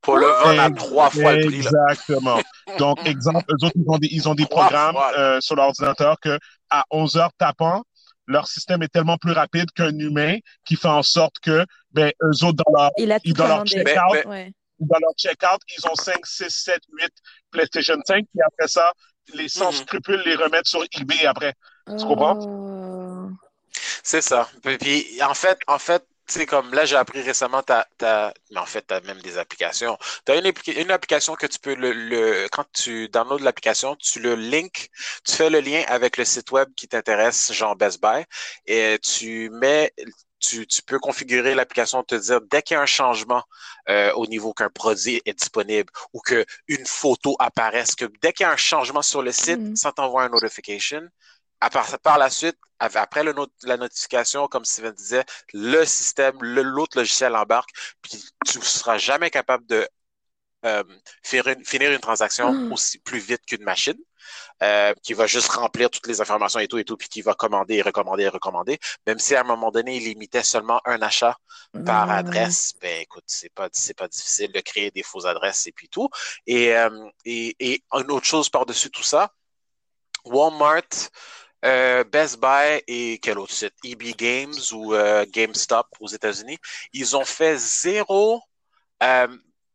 Pour 0.00 0.16
le 0.16 0.26
vendre 0.26 0.60
à 0.60 0.70
trois 0.70 1.10
fois 1.10 1.34
le 1.34 1.46
prix. 1.46 1.62
Là. 1.62 1.70
Exactement. 1.90 2.38
Donc, 2.78 3.04
exemple, 3.06 3.44
eux 3.50 3.66
autres, 3.66 3.74
ils 3.76 3.84
ont 3.90 3.98
des, 3.98 4.08
ils 4.12 4.28
ont 4.28 4.34
des 4.34 4.46
programmes 4.46 4.96
euh, 5.18 5.40
sur 5.40 5.56
l'ordinateur 5.56 6.16
que 6.20 6.38
à 6.70 6.84
11 6.90 7.16
heures 7.16 7.32
tapant, 7.38 7.82
leur 8.26 8.48
système 8.48 8.82
est 8.82 8.88
tellement 8.88 9.16
plus 9.18 9.32
rapide 9.32 9.70
qu'un 9.72 9.96
humain 9.98 10.36
qui 10.64 10.76
fait 10.76 10.88
en 10.88 11.02
sorte 11.02 11.38
que, 11.40 11.64
ben, 11.92 12.10
eux 12.22 12.44
autres, 12.44 12.62
dans 12.64 12.72
leur, 12.82 12.90
Il 12.98 13.16
ils- 13.24 13.34
dans 13.34 13.46
leur 13.48 13.64
checkout, 13.66 13.84
mais- 14.14 14.26
Ouais. 14.26 14.52
dans 14.80 14.98
leur 15.00 15.12
checkout, 15.16 15.60
ils 15.78 15.86
ont 15.88 15.94
5, 15.94 16.26
6, 16.26 16.50
7, 16.50 16.80
8 16.92 17.12
PlayStation 17.50 17.96
5, 18.06 18.24
puis 18.32 18.42
après 18.44 18.68
ça, 18.68 18.92
les 19.34 19.48
sans 19.48 19.72
Mhm. 19.72 19.78
scrupules 19.78 20.22
les 20.24 20.34
remettent 20.34 20.66
sur 20.66 20.84
eBay 20.92 21.26
après. 21.26 21.54
Tu 21.98 22.04
comprends? 22.04 22.38
Oh. 22.38 23.30
C'est 24.02 24.22
ça. 24.22 24.48
Puis, 24.62 25.20
en 25.22 25.34
fait, 25.34 25.58
en 25.66 25.78
fait, 25.78 26.04
tu 26.26 26.34
sais, 26.34 26.46
comme 26.46 26.72
là, 26.74 26.84
j'ai 26.84 26.96
appris 26.96 27.20
récemment, 27.22 27.62
t'as, 27.62 27.84
t'as- 27.98 28.32
mais 28.50 28.58
en 28.58 28.66
fait, 28.66 28.84
tu 28.86 28.94
as 28.94 29.00
même 29.02 29.20
des 29.22 29.38
applications. 29.38 29.96
Tu 30.24 30.32
as 30.32 30.36
une, 30.36 30.52
une 30.76 30.90
application 30.90 31.36
que 31.36 31.46
tu 31.46 31.58
peux, 31.60 31.74
le, 31.74 31.92
le- 31.92 32.48
quand 32.50 32.64
tu 32.72 33.08
downloads 33.08 33.38
l'application, 33.44 33.94
tu 33.96 34.18
le 34.20 34.34
link, 34.34 34.88
tu 35.24 35.34
fais 35.34 35.50
le 35.50 35.60
lien 35.60 35.82
avec 35.88 36.16
le 36.16 36.24
site 36.24 36.50
web 36.50 36.68
qui 36.76 36.88
t'intéresse, 36.88 37.52
genre 37.52 37.76
Best 37.76 38.00
Buy, 38.02 38.24
et 38.66 38.98
tu 39.02 39.50
mets, 39.50 39.92
tu, 40.40 40.66
tu 40.66 40.82
peux 40.82 40.98
configurer 40.98 41.54
l'application, 41.54 42.02
te 42.02 42.14
dire 42.16 42.40
dès 42.50 42.62
qu'il 42.62 42.74
y 42.74 42.78
a 42.78 42.82
un 42.82 42.86
changement 42.86 43.42
euh, 43.88 44.12
au 44.14 44.26
niveau 44.26 44.52
qu'un 44.52 44.68
produit 44.70 45.22
est 45.24 45.34
disponible 45.38 45.90
ou 46.12 46.20
qu'une 46.20 46.86
photo 46.86 47.36
apparaisse, 47.38 47.94
que 47.94 48.04
dès 48.20 48.32
qu'il 48.32 48.44
y 48.44 48.46
a 48.48 48.52
un 48.52 48.56
changement 48.56 49.02
sur 49.02 49.22
le 49.22 49.32
site, 49.32 49.60
Mhm. 49.60 49.76
ça 49.76 49.92
t'envoie 49.92 50.24
un 50.24 50.28
notification. 50.28 51.02
À 51.60 51.70
part, 51.70 51.98
par 52.00 52.18
la 52.18 52.28
suite, 52.30 52.56
après 52.78 53.24
le 53.24 53.32
not- 53.32 53.48
la 53.62 53.76
notification, 53.76 54.46
comme 54.46 54.64
Steven 54.64 54.92
disait, 54.92 55.24
le 55.54 55.84
système, 55.84 56.36
l'autre 56.42 56.98
logiciel 56.98 57.34
embarque, 57.34 57.70
puis 58.02 58.22
tu 58.46 58.58
ne 58.58 58.64
seras 58.64 58.98
jamais 58.98 59.30
capable 59.30 59.66
de 59.66 59.88
euh, 60.64 60.82
une- 61.32 61.64
finir 61.64 61.92
une 61.92 62.00
transaction 62.00 62.52
Mm. 62.52 62.72
aussi 62.72 62.98
plus 62.98 63.20
vite 63.20 63.42
qu'une 63.46 63.62
machine, 63.62 63.98
euh, 64.62 64.92
qui 65.02 65.14
va 65.14 65.26
juste 65.28 65.48
remplir 65.48 65.90
toutes 65.90 66.08
les 66.08 66.20
informations 66.20 66.58
et 66.58 66.66
tout 66.66 66.78
et 66.78 66.84
tout, 66.84 66.96
puis 66.96 67.08
qui 67.08 67.22
va 67.22 67.34
commander 67.34 67.76
et 67.76 67.82
recommander 67.82 68.24
et 68.24 68.28
recommander. 68.28 68.78
Même 69.06 69.18
si 69.20 69.36
à 69.36 69.42
un 69.42 69.44
moment 69.44 69.70
donné, 69.70 69.96
il 69.96 70.04
limitait 70.04 70.42
seulement 70.42 70.80
un 70.84 71.00
achat 71.02 71.36
par 71.84 72.08
Ouais. 72.08 72.14
adresse, 72.14 72.72
ben 72.80 73.00
écoute, 73.02 73.24
c'est 73.26 73.50
pas 73.50 73.68
c'est 73.72 73.94
pas 73.94 74.08
difficile 74.08 74.50
de 74.50 74.60
créer 74.60 74.90
des 74.90 75.04
fausses 75.04 75.26
adresses 75.26 75.66
et 75.68 75.72
puis 75.72 75.88
tout. 75.88 76.08
Et 76.46 76.74
euh, 76.74 76.90
et, 77.24 77.54
et 77.60 77.84
une 77.92 78.10
autre 78.10 78.26
chose 78.26 78.48
par-dessus 78.48 78.90
tout 78.90 79.04
ça, 79.04 79.30
Walmart, 80.24 80.88
euh, 81.66 82.04
Best 82.04 82.38
Buy 82.38 82.80
et 82.86 83.18
quel 83.18 83.38
autre 83.38 83.52
site, 83.52 83.74
EB 83.84 84.14
Games 84.16 84.54
ou 84.72 84.94
euh, 84.94 85.26
GameStop 85.28 85.86
aux 85.98 86.06
États-Unis, 86.06 86.58
ils 86.92 87.16
ont 87.16 87.24
fait 87.24 87.56
zéro 87.58 88.40
euh, 89.02 89.26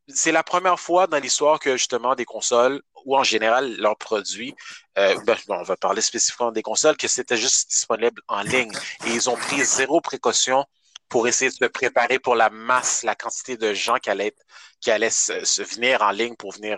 c'est 0.08 0.32
la 0.32 0.44
première 0.44 0.80
fois 0.80 1.08
dans 1.08 1.20
l'histoire 1.20 1.60
que 1.60 1.74
justement 1.78 2.16
des 2.16 2.26
consoles 2.26 2.82
ou 3.06 3.18
en 3.18 3.24
général 3.24 3.76
leurs 3.78 3.98
produits, 3.98 4.54
ben, 4.96 5.18
on 5.48 5.64
va 5.64 5.78
parler 5.78 6.02
spécifiquement 6.02 6.52
des 6.52 6.62
consoles, 6.64 6.98
que 6.98 7.08
c'était 7.08 7.38
juste 7.38 7.70
disponible 7.70 8.22
en 8.28 8.42
ligne. 8.42 8.72
Et 9.06 9.12
ils 9.12 9.30
ont 9.30 9.38
pris 9.38 9.64
zéro 9.64 10.02
précaution 10.02 10.66
pour 11.08 11.28
essayer 11.28 11.50
de 11.50 11.56
se 11.56 11.66
préparer 11.66 12.20
pour 12.20 12.36
la 12.36 12.50
masse, 12.50 13.04
la 13.04 13.16
quantité 13.16 13.56
de 13.56 13.74
gens 13.74 13.98
qui 14.00 14.10
allaient, 14.10 14.34
se, 15.10 15.62
venir 15.76 16.02
en 16.02 16.12
ligne 16.12 16.36
pour 16.36 16.52
venir 16.52 16.78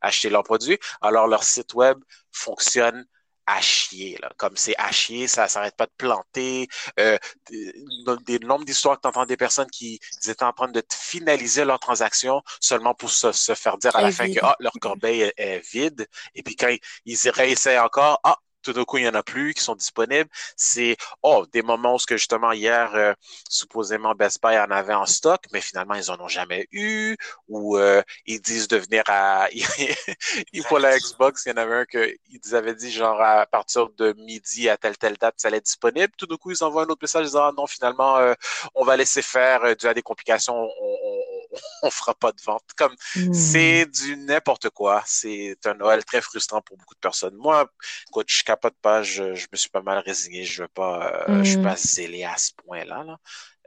acheter 0.00 0.30
leurs 0.30 0.42
produits. 0.42 0.78
Alors 1.00 1.28
leur 1.28 1.44
site 1.44 1.74
web 1.74 1.98
fonctionne 2.32 3.06
à 3.46 3.60
chier, 3.60 4.18
là. 4.20 4.30
Comme 4.36 4.56
c'est 4.56 4.74
à 4.78 4.90
chier, 4.90 5.28
ça 5.28 5.48
s'arrête 5.48 5.76
pas 5.76 5.86
de 5.86 5.92
planter. 5.96 6.68
Euh, 6.98 7.18
des, 7.50 8.38
nombres 8.40 8.64
d'histoires 8.64 8.96
que 8.96 9.02
tu 9.02 9.08
entends 9.08 9.26
des 9.26 9.36
personnes 9.36 9.70
qui 9.70 10.00
étaient 10.26 10.42
en 10.44 10.52
train 10.52 10.68
de 10.68 10.82
finaliser 10.92 11.64
leur 11.64 11.78
transaction 11.78 12.42
seulement 12.60 12.94
pour 12.94 13.10
se, 13.10 13.32
faire 13.54 13.78
dire 13.78 13.94
à 13.96 14.02
la 14.02 14.12
fin 14.12 14.32
que 14.32 14.40
ah, 14.42 14.56
leur 14.60 14.72
corbeille 14.80 15.32
est, 15.36 15.60
vide. 15.72 16.06
Et 16.34 16.42
puis 16.42 16.56
quand 16.56 16.68
ils, 16.68 16.80
ils 17.04 17.30
réessayent 17.30 17.78
encore, 17.78 18.20
ah, 18.24 18.38
tout 18.64 18.72
d'un 18.72 18.84
coup, 18.84 18.98
il 18.98 19.02
n'y 19.02 19.08
en 19.08 19.14
a 19.14 19.22
plus 19.22 19.54
qui 19.54 19.62
sont 19.62 19.76
disponibles. 19.76 20.28
C'est 20.56 20.96
oh, 21.22 21.46
des 21.52 21.62
moments 21.62 21.94
où 21.94 21.98
que 22.06 22.16
justement 22.16 22.52
hier, 22.52 22.94
euh, 22.94 23.14
supposément 23.48 24.14
Best 24.14 24.42
Buy 24.42 24.58
en 24.58 24.70
avait 24.70 24.94
en 24.94 25.06
stock, 25.06 25.42
mais 25.52 25.60
finalement, 25.60 25.94
ils 25.94 26.10
en 26.10 26.20
ont 26.20 26.28
jamais 26.28 26.66
eu. 26.72 27.16
Ou 27.48 27.76
euh, 27.78 28.02
ils 28.26 28.40
disent 28.40 28.68
de 28.68 28.76
venir 28.78 29.04
à 29.08 29.48
pour 30.68 30.78
la 30.78 30.98
Xbox, 30.98 31.44
il 31.46 31.50
y 31.50 31.52
en 31.52 31.56
avait 31.58 31.76
un 31.76 31.84
que 31.84 32.14
ils 32.30 32.54
avaient 32.54 32.74
dit 32.74 32.90
genre 32.90 33.20
à 33.20 33.46
partir 33.46 33.90
de 33.90 34.14
midi 34.18 34.68
à 34.68 34.76
telle 34.76 34.96
telle 34.96 35.16
date, 35.16 35.34
ça 35.38 35.48
allait 35.48 35.58
être 35.58 35.66
disponible. 35.66 36.12
Tout 36.16 36.26
d'un 36.26 36.36
coup, 36.36 36.50
ils 36.50 36.64
envoient 36.64 36.82
un 36.82 36.86
autre 36.86 37.02
message 37.02 37.26
disant 37.26 37.44
ah, 37.44 37.52
non, 37.56 37.66
finalement, 37.66 38.16
euh, 38.18 38.34
on 38.74 38.84
va 38.84 38.96
laisser 38.96 39.22
faire 39.22 39.76
dû 39.76 39.86
à 39.86 39.94
des 39.94 40.02
complications. 40.02 40.54
On, 40.56 40.68
on 41.04 41.23
fera 41.90 42.14
pas 42.14 42.32
de 42.32 42.40
vente. 42.42 42.64
Comme 42.76 42.94
hmm. 43.16 43.32
c'est 43.32 43.86
du 43.86 44.16
n'importe 44.16 44.70
quoi. 44.70 45.02
C'est 45.06 45.56
un 45.64 45.74
Noël 45.74 46.04
très 46.04 46.20
frustrant 46.20 46.60
pour 46.60 46.76
beaucoup 46.76 46.94
de 46.94 47.00
personnes. 47.00 47.34
Moi, 47.36 47.70
écoute, 48.08 48.26
je 48.28 48.42
capote 48.42 48.74
pas, 48.80 49.02
je, 49.02 49.34
je 49.34 49.46
me 49.50 49.56
suis 49.56 49.70
pas 49.70 49.82
mal 49.82 49.98
résigné. 49.98 50.44
Je 50.44 50.62
veux 50.62 50.68
pas, 50.68 51.24
euh, 51.28 51.42
je 51.42 51.50
suis 51.50 51.58
hmm. 51.58 51.64
pas 51.64 51.76
zélé 51.76 52.24
à 52.24 52.36
ce 52.36 52.52
point-là. 52.64 53.04
Là. 53.04 53.18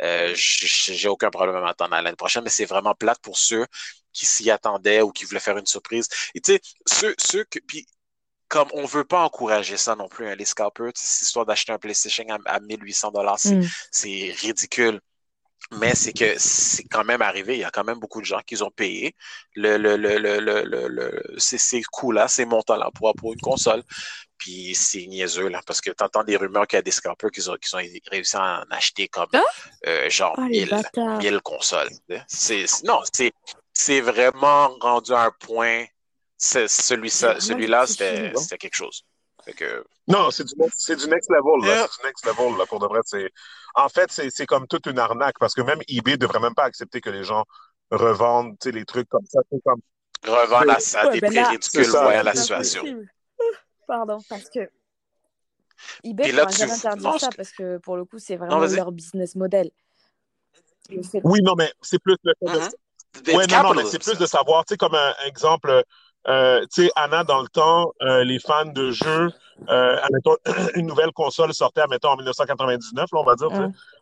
Euh, 0.02 0.34
j'ai 0.36 1.08
aucun 1.08 1.30
problème 1.30 1.56
à 1.56 1.62
m'attendre 1.62 1.94
à 1.94 2.02
l'année 2.02 2.16
prochaine, 2.16 2.44
mais 2.44 2.50
c'est 2.50 2.66
vraiment 2.66 2.94
plate 2.94 3.20
pour 3.20 3.38
ceux 3.38 3.66
qui 4.14 4.26
s'y 4.26 4.50
attendaient 4.52 5.02
ou 5.02 5.12
qui 5.12 5.26
voulaient 5.26 5.40
faire 5.40 5.58
une 5.58 5.66
surprise. 5.66 6.08
Et 6.36 6.42
tu 6.42 6.54
sais, 6.54 6.62
ceux, 6.86 7.16
ceux 7.18 7.44
que, 7.46 7.60
puis 7.60 7.86
comme 8.48 8.70
on 8.74 8.86
veut 8.86 9.04
pas 9.04 9.24
encourager 9.24 9.78
ça 9.78 9.96
non 9.96 10.08
plus, 10.08 10.28
hein, 10.28 10.36
les 10.36 10.46
scalpers, 10.46 10.92
cette 10.96 11.22
histoire 11.22 11.46
d'acheter 11.46 11.74
un 11.74 11.80
PlayStation 11.80 12.26
à, 12.46 12.60
1800 12.60 13.12
dollars, 13.12 13.40
hmm. 13.44 13.62
c'est 13.92 14.34
ridicule 14.40 15.02
mais 15.72 15.96
c'est 15.96 16.14
que 16.14 16.36
c'est 16.38 16.84
quand 16.84 17.04
même 17.04 17.22
arrivé. 17.22 17.56
Il 17.56 17.60
y 17.60 17.64
a 17.64 17.70
quand 17.72 17.84
même 17.84 18.00
beaucoup 18.00 18.22
de 18.22 18.26
gens 18.26 18.42
qui 18.46 18.62
ont 18.62 18.72
payé 18.72 19.16
le, 19.56 19.78
le, 19.78 19.98
le, 19.98 20.18
le, 20.18 20.40
le, 20.40 20.88
le 20.88 21.36
ces, 21.38 21.82
coûts-là, 21.84 22.28
ces 22.28 22.46
montants-là 22.46 22.90
pour, 22.94 23.14
pour 23.16 23.34
une 23.34 23.42
console. 23.42 23.84
Puis 24.38 24.76
c'est 24.76 25.06
niaiseux, 25.08 25.48
là, 25.48 25.62
parce 25.66 25.82
que 25.82 25.90
tu 25.90 26.04
entends 26.04 26.24
des 26.24 26.38
rumeurs 26.38 26.68
qu'il 26.68 26.78
y 26.78 26.80
a 26.80 26.84
des 26.84 26.92
scalpers 26.92 27.32
qui 27.32 27.48
ont, 27.50 27.56
qui 27.56 27.76
ont 27.76 27.80
réussi 28.12 28.38
à 28.38 28.62
en 28.62 28.76
acheter 28.76 29.08
comme 29.08 29.30
ah! 29.34 29.42
euh, 29.88 30.10
genre 30.10 30.36
oh, 30.38 30.42
1000, 30.42 30.70
consoles. 31.44 31.90
C'est, 32.28 32.66
non, 32.84 33.02
c'est, 33.12 33.32
c'est 33.74 34.02
vraiment 34.02 34.70
rendu 34.80 35.14
à 35.14 35.24
un 35.24 35.32
point. 35.40 35.86
Celui-là, 36.38 37.40
celui 37.40 37.88
c'était, 37.88 38.32
c'était 38.36 38.58
quelque 38.60 38.76
chose. 38.76 39.04
Que... 39.56 39.86
Non, 40.08 40.30
c'est 40.32 40.44
du, 40.44 40.54
du, 40.54 41.08
next 41.08 41.30
level. 41.30 41.68
Là. 41.68 41.88
C'est 41.90 42.02
du 42.02 42.08
next 42.08 42.26
level. 42.26 42.58
Là, 42.58 42.66
pour 42.66 42.80
de 42.80 42.86
vrai, 42.86 43.00
c'est 43.06 43.32
en 43.76 43.90
fait, 43.90 44.12
c'est 44.12 44.46
comme 44.46 44.68
toute 44.68 44.88
une 44.88 45.00
arnaque 45.00 45.38
parce 45.40 45.54
que 45.54 45.62
même 45.62 45.80
eBay 45.88 46.14
ne 46.14 46.18
devrait 46.18 46.40
même 46.40 46.56
pas 46.56 46.64
accepter 46.64 47.02
que 47.02 47.10
les 47.10 47.24
gens 47.24 47.46
revendent 47.92 48.58
les 48.66 48.86
trucs 48.86 49.08
comme 49.10 49.26
ça. 49.26 49.40
Comme... 49.64 49.82
Revendent 50.26 50.70
à, 50.70 50.80
ça, 50.80 51.10
des 51.10 51.22
ben 51.22 51.32
prix 51.32 51.44
ridicules 51.44 51.88
voyant 51.88 52.24
la 52.24 52.36
situation. 52.36 52.84
Pardon, 53.88 54.18
parce 54.30 54.50
que 54.50 54.70
eBay 56.04 56.32
ne 56.32 56.38
jamais 56.50 56.72
interdire 56.72 57.20
ça 57.20 57.30
parce 57.36 57.52
que 57.52 57.78
pour 57.78 57.98
le 57.98 58.06
coup, 58.06 58.20
c'est 58.20 58.36
vraiment 58.36 58.60
leur 58.60 58.92
business 58.92 59.36
model. 59.36 59.72
Oui, 61.24 61.42
non, 61.42 61.56
mais 61.56 61.72
c'est 61.82 62.00
plus 62.00 62.16
le 62.24 62.34
mm-hmm. 62.42 63.36
ouais, 63.36 63.48
non, 63.48 63.64
non, 63.64 63.74
mais 63.74 63.86
c'est 63.86 64.02
plus 64.02 64.18
de 64.18 64.26
savoir, 64.26 64.66
tu 64.66 64.74
sais, 64.74 64.78
comme 64.78 64.96
un 64.96 65.14
exemple, 65.26 65.84
euh, 66.30 66.62
tu 66.74 66.84
sais, 66.84 66.92
Anna, 66.96 67.24
dans 67.24 67.42
le 67.42 67.48
temps, 67.48 67.94
euh, 68.02 68.24
les 68.24 68.40
fans 68.40 68.66
de 68.66 68.92
jeux, 68.92 69.30
euh, 69.70 69.98
une 70.76 70.88
nouvelle 70.88 71.12
console 71.12 71.54
sortait, 71.54 71.82
admettons, 71.82 72.10
en 72.10 72.18
1999, 72.18 73.08
là, 73.12 73.20
on 73.20 73.24
va 73.24 73.36
dire, 73.36 73.50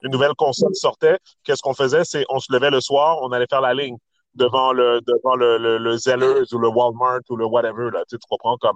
une 0.01 0.11
nouvelle 0.11 0.33
console 0.35 0.73
sortait. 0.73 1.17
Qu'est-ce 1.43 1.61
qu'on 1.61 1.73
faisait? 1.73 2.03
C'est 2.03 2.25
on 2.29 2.39
se 2.39 2.51
levait 2.51 2.71
le 2.71 2.81
soir, 2.81 3.19
on 3.21 3.31
allait 3.31 3.47
faire 3.49 3.61
la 3.61 3.73
ligne 3.73 3.97
devant 4.33 4.73
le 4.73 4.99
devant 5.07 5.35
le, 5.35 5.57
le, 5.57 5.77
le 5.77 5.97
Zellers 5.97 6.53
ou 6.53 6.57
le 6.57 6.67
Walmart 6.67 7.21
ou 7.29 7.37
le 7.37 7.45
whatever, 7.45 7.89
là, 7.91 8.01
tu, 8.09 8.15
sais, 8.15 8.17
tu 8.17 8.27
comprends 8.29 8.57
comme 8.57 8.75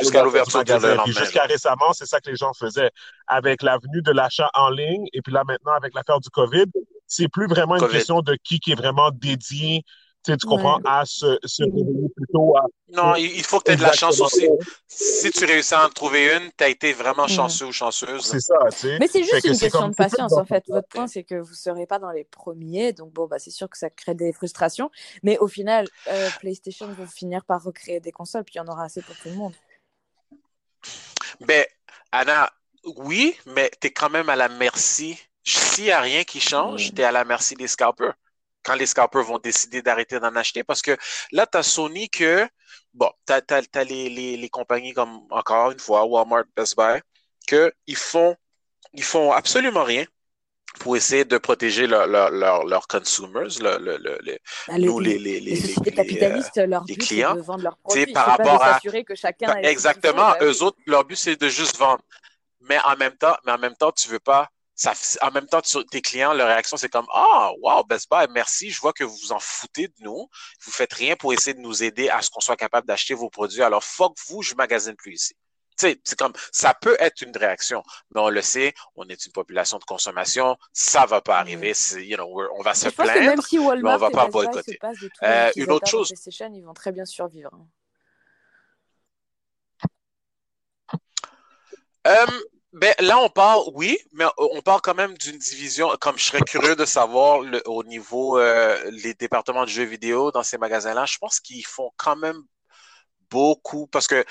jusqu'à 0.00 0.24
l'ouverture 0.24 0.64
du 0.64 1.12
Jusqu'à 1.12 1.44
récemment, 1.44 1.92
c'est 1.92 2.06
ça 2.06 2.20
que 2.20 2.30
les 2.30 2.36
gens 2.36 2.52
faisaient. 2.52 2.90
Avec 3.26 3.62
l'avenue 3.62 4.02
de 4.02 4.12
l'achat 4.12 4.50
en 4.54 4.70
ligne, 4.70 5.06
et 5.12 5.22
puis 5.22 5.32
là 5.32 5.44
maintenant, 5.44 5.72
avec 5.72 5.94
l'affaire 5.94 6.20
du 6.20 6.30
COVID, 6.30 6.66
c'est 7.06 7.28
plus 7.28 7.46
vraiment 7.46 7.76
une 7.76 7.88
question 7.88 8.22
de 8.22 8.36
qui 8.42 8.60
qui 8.60 8.72
est 8.72 8.76
vraiment 8.76 9.10
dédié 9.12 9.84
tu, 10.24 10.36
comprends, 10.46 10.78
à 10.84 11.04
se, 11.04 11.38
se 11.44 11.62
réveiller 11.62 12.08
plutôt 12.14 12.56
à. 12.56 12.66
Non, 12.88 13.14
il 13.16 13.42
faut 13.42 13.58
que 13.58 13.64
tu 13.64 13.70
aies 13.72 13.76
de 13.76 13.82
la 13.82 13.92
chance 13.92 14.20
aussi. 14.20 14.48
Si 14.86 15.30
tu 15.30 15.44
réussis 15.44 15.74
à 15.74 15.86
en 15.86 15.88
trouver 15.88 16.36
une, 16.36 16.50
tu 16.56 16.64
as 16.64 16.68
été 16.68 16.92
vraiment 16.92 17.26
chanceux 17.26 17.66
ou 17.66 17.72
chanceuse. 17.72 18.22
C'est 18.22 18.40
ça, 18.40 18.56
tu 18.70 18.76
sais. 18.76 18.98
Mais 18.98 19.06
c'est 19.06 19.22
juste 19.22 19.44
une 19.44 19.56
question 19.56 19.88
de 19.88 19.94
patience, 19.94 20.32
en 20.32 20.44
fait. 20.44 20.64
Votre 20.68 20.88
point, 20.88 21.06
c'est 21.06 21.24
que 21.24 21.36
vous 21.36 21.50
ne 21.50 21.56
serez 21.56 21.86
pas 21.86 21.98
dans 21.98 22.10
les 22.10 22.24
premiers. 22.24 22.92
Donc, 22.92 23.12
bon, 23.12 23.26
bah, 23.26 23.38
c'est 23.38 23.50
sûr 23.50 23.68
que 23.68 23.78
ça 23.78 23.90
crée 23.90 24.14
des 24.14 24.32
frustrations. 24.32 24.90
Mais 25.22 25.38
au 25.38 25.48
final, 25.48 25.86
euh, 26.08 26.28
PlayStation 26.40 26.86
va 26.88 27.06
finir 27.06 27.44
par 27.44 27.62
recréer 27.62 28.00
des 28.00 28.12
consoles, 28.12 28.44
puis 28.44 28.54
il 28.56 28.58
y 28.58 28.60
en 28.60 28.68
aura 28.68 28.84
assez 28.84 29.02
pour 29.02 29.16
tout 29.16 29.28
le 29.28 29.36
monde. 29.36 29.54
Ben, 31.40 31.64
Anna, 32.12 32.50
oui, 32.96 33.36
mais 33.46 33.70
tu 33.80 33.88
es 33.88 33.90
quand 33.90 34.10
même 34.10 34.28
à 34.28 34.36
la 34.36 34.48
merci. 34.48 35.18
S'il 35.44 35.84
n'y 35.84 35.90
a 35.90 36.00
rien 36.00 36.24
qui 36.24 36.40
change, 36.40 36.92
tu 36.94 37.00
es 37.00 37.04
à 37.04 37.12
la 37.12 37.24
merci 37.24 37.54
des 37.54 37.68
scalpers 37.68 38.14
quand 38.62 38.74
les 38.74 38.86
scalpers 38.86 39.22
vont 39.22 39.38
décider 39.38 39.82
d'arrêter 39.82 40.20
d'en 40.20 40.34
acheter. 40.36 40.64
Parce 40.64 40.82
que 40.82 40.96
là, 41.32 41.46
tu 41.46 41.58
as 41.58 41.62
Sony 41.62 42.08
que, 42.08 42.46
bon, 42.94 43.10
tu 43.26 43.32
as, 43.32 43.84
les, 43.84 44.08
les, 44.08 44.36
les, 44.36 44.48
compagnies 44.48 44.92
comme, 44.92 45.20
encore 45.30 45.70
une 45.70 45.78
fois, 45.78 46.04
Walmart, 46.04 46.44
Best 46.56 46.76
Buy, 46.76 47.00
qu'ils 47.46 47.96
font, 47.96 48.36
ils 48.92 49.04
font 49.04 49.32
absolument 49.32 49.84
rien 49.84 50.04
pour 50.78 50.96
essayer 50.96 51.24
de 51.24 51.36
protéger 51.36 51.88
leurs 51.88 52.06
leur, 52.06 52.30
leur, 52.30 52.64
leur 52.64 52.86
consumers, 52.86 53.48
le, 53.60 53.78
le, 53.78 53.98
le, 53.98 54.38
bah, 54.68 54.78
nous, 54.78 55.00
les, 55.00 55.18
les, 55.18 55.40
les, 55.40 55.56
les, 55.56 55.74
les, 55.84 55.92
capitalistes, 55.92 56.58
leur 56.58 56.84
but, 56.84 56.96
clients. 56.96 57.34
de 57.34 57.40
vendre 57.40 57.64
leurs 57.64 57.76
produits. 57.76 58.12
Par 58.12 58.26
rapport 58.26 58.62
à, 58.62 58.78
que 58.80 59.14
chacun 59.16 59.56
exactement, 59.62 60.34
eux 60.40 60.62
autres, 60.62 60.78
leur 60.86 61.04
but, 61.04 61.16
c'est 61.16 61.40
de 61.40 61.48
juste 61.48 61.76
vendre. 61.76 62.02
Mais 62.60 62.78
en 62.84 62.96
même 62.96 63.16
temps, 63.16 63.36
mais 63.44 63.52
en 63.52 63.58
même 63.58 63.74
temps, 63.74 63.90
tu 63.90 64.08
veux 64.08 64.20
pas 64.20 64.48
en 65.20 65.30
même 65.30 65.46
temps, 65.46 65.60
tes 65.90 66.00
clients, 66.00 66.32
leur 66.32 66.48
réaction, 66.48 66.76
c'est 66.76 66.88
comme 66.88 67.06
Ah, 67.14 67.52
wow, 67.60 67.84
Best 67.84 68.08
Buy, 68.10 68.26
merci, 68.30 68.70
je 68.70 68.80
vois 68.80 68.92
que 68.92 69.04
vous 69.04 69.16
vous 69.16 69.32
en 69.32 69.38
foutez 69.38 69.88
de 69.88 69.94
nous. 70.00 70.28
Vous 70.64 70.72
faites 70.72 70.92
rien 70.92 71.16
pour 71.16 71.32
essayer 71.32 71.54
de 71.54 71.60
nous 71.60 71.82
aider 71.82 72.08
à 72.08 72.22
ce 72.22 72.30
qu'on 72.30 72.40
soit 72.40 72.56
capable 72.56 72.86
d'acheter 72.86 73.14
vos 73.14 73.30
produits. 73.30 73.62
Alors, 73.62 73.84
fuck 73.84 74.16
vous, 74.28 74.42
je 74.42 74.54
magasine 74.54 74.96
plus 74.96 75.14
ici. 75.14 75.34
C'est 75.76 76.18
comme 76.18 76.34
ça 76.52 76.74
peut 76.74 76.96
être 77.00 77.22
une 77.22 77.34
réaction, 77.34 77.82
mais 78.14 78.20
on 78.20 78.28
le 78.28 78.42
sait, 78.42 78.74
on 78.96 79.08
est 79.08 79.24
une 79.24 79.32
population 79.32 79.78
de 79.78 79.84
consommation, 79.84 80.58
ça 80.74 81.06
va 81.06 81.22
pas 81.22 81.38
arriver. 81.38 81.72
You 81.94 82.16
know, 82.16 82.48
on 82.54 82.62
va 82.62 82.74
se 82.74 82.90
plaindre, 82.90 83.42
si 83.42 83.58
Walmart 83.58 83.98
mais 83.98 84.06
on 84.06 84.10
va 84.10 84.10
pas 84.10 84.28
boycotter. 84.28 84.78
Euh, 85.22 85.50
une 85.56 85.70
autre 85.70 85.88
chose. 85.88 86.12
Ils 86.52 86.62
vont 86.62 86.74
très 86.74 86.92
bien 86.92 87.06
survivre. 87.06 87.50
Euh, 92.06 92.26
ben, 92.72 92.94
là, 93.00 93.18
on 93.18 93.28
parle, 93.28 93.62
oui, 93.74 93.98
mais 94.12 94.24
on 94.38 94.62
parle 94.62 94.80
quand 94.80 94.94
même 94.94 95.16
d'une 95.18 95.38
division, 95.38 95.90
comme 96.00 96.16
je 96.16 96.24
serais 96.24 96.40
curieux 96.40 96.76
de 96.76 96.84
savoir 96.84 97.40
le, 97.40 97.60
au 97.66 97.82
niveau 97.82 98.38
euh, 98.38 98.78
les 98.92 99.14
départements 99.14 99.64
de 99.64 99.68
jeux 99.68 99.84
vidéo 99.84 100.30
dans 100.30 100.44
ces 100.44 100.56
magasins-là, 100.56 101.04
je 101.06 101.18
pense 101.18 101.40
qu'ils 101.40 101.66
font 101.66 101.90
quand 101.96 102.16
même 102.16 102.40
beaucoup, 103.30 103.88
parce 103.88 104.06
que 104.06 104.24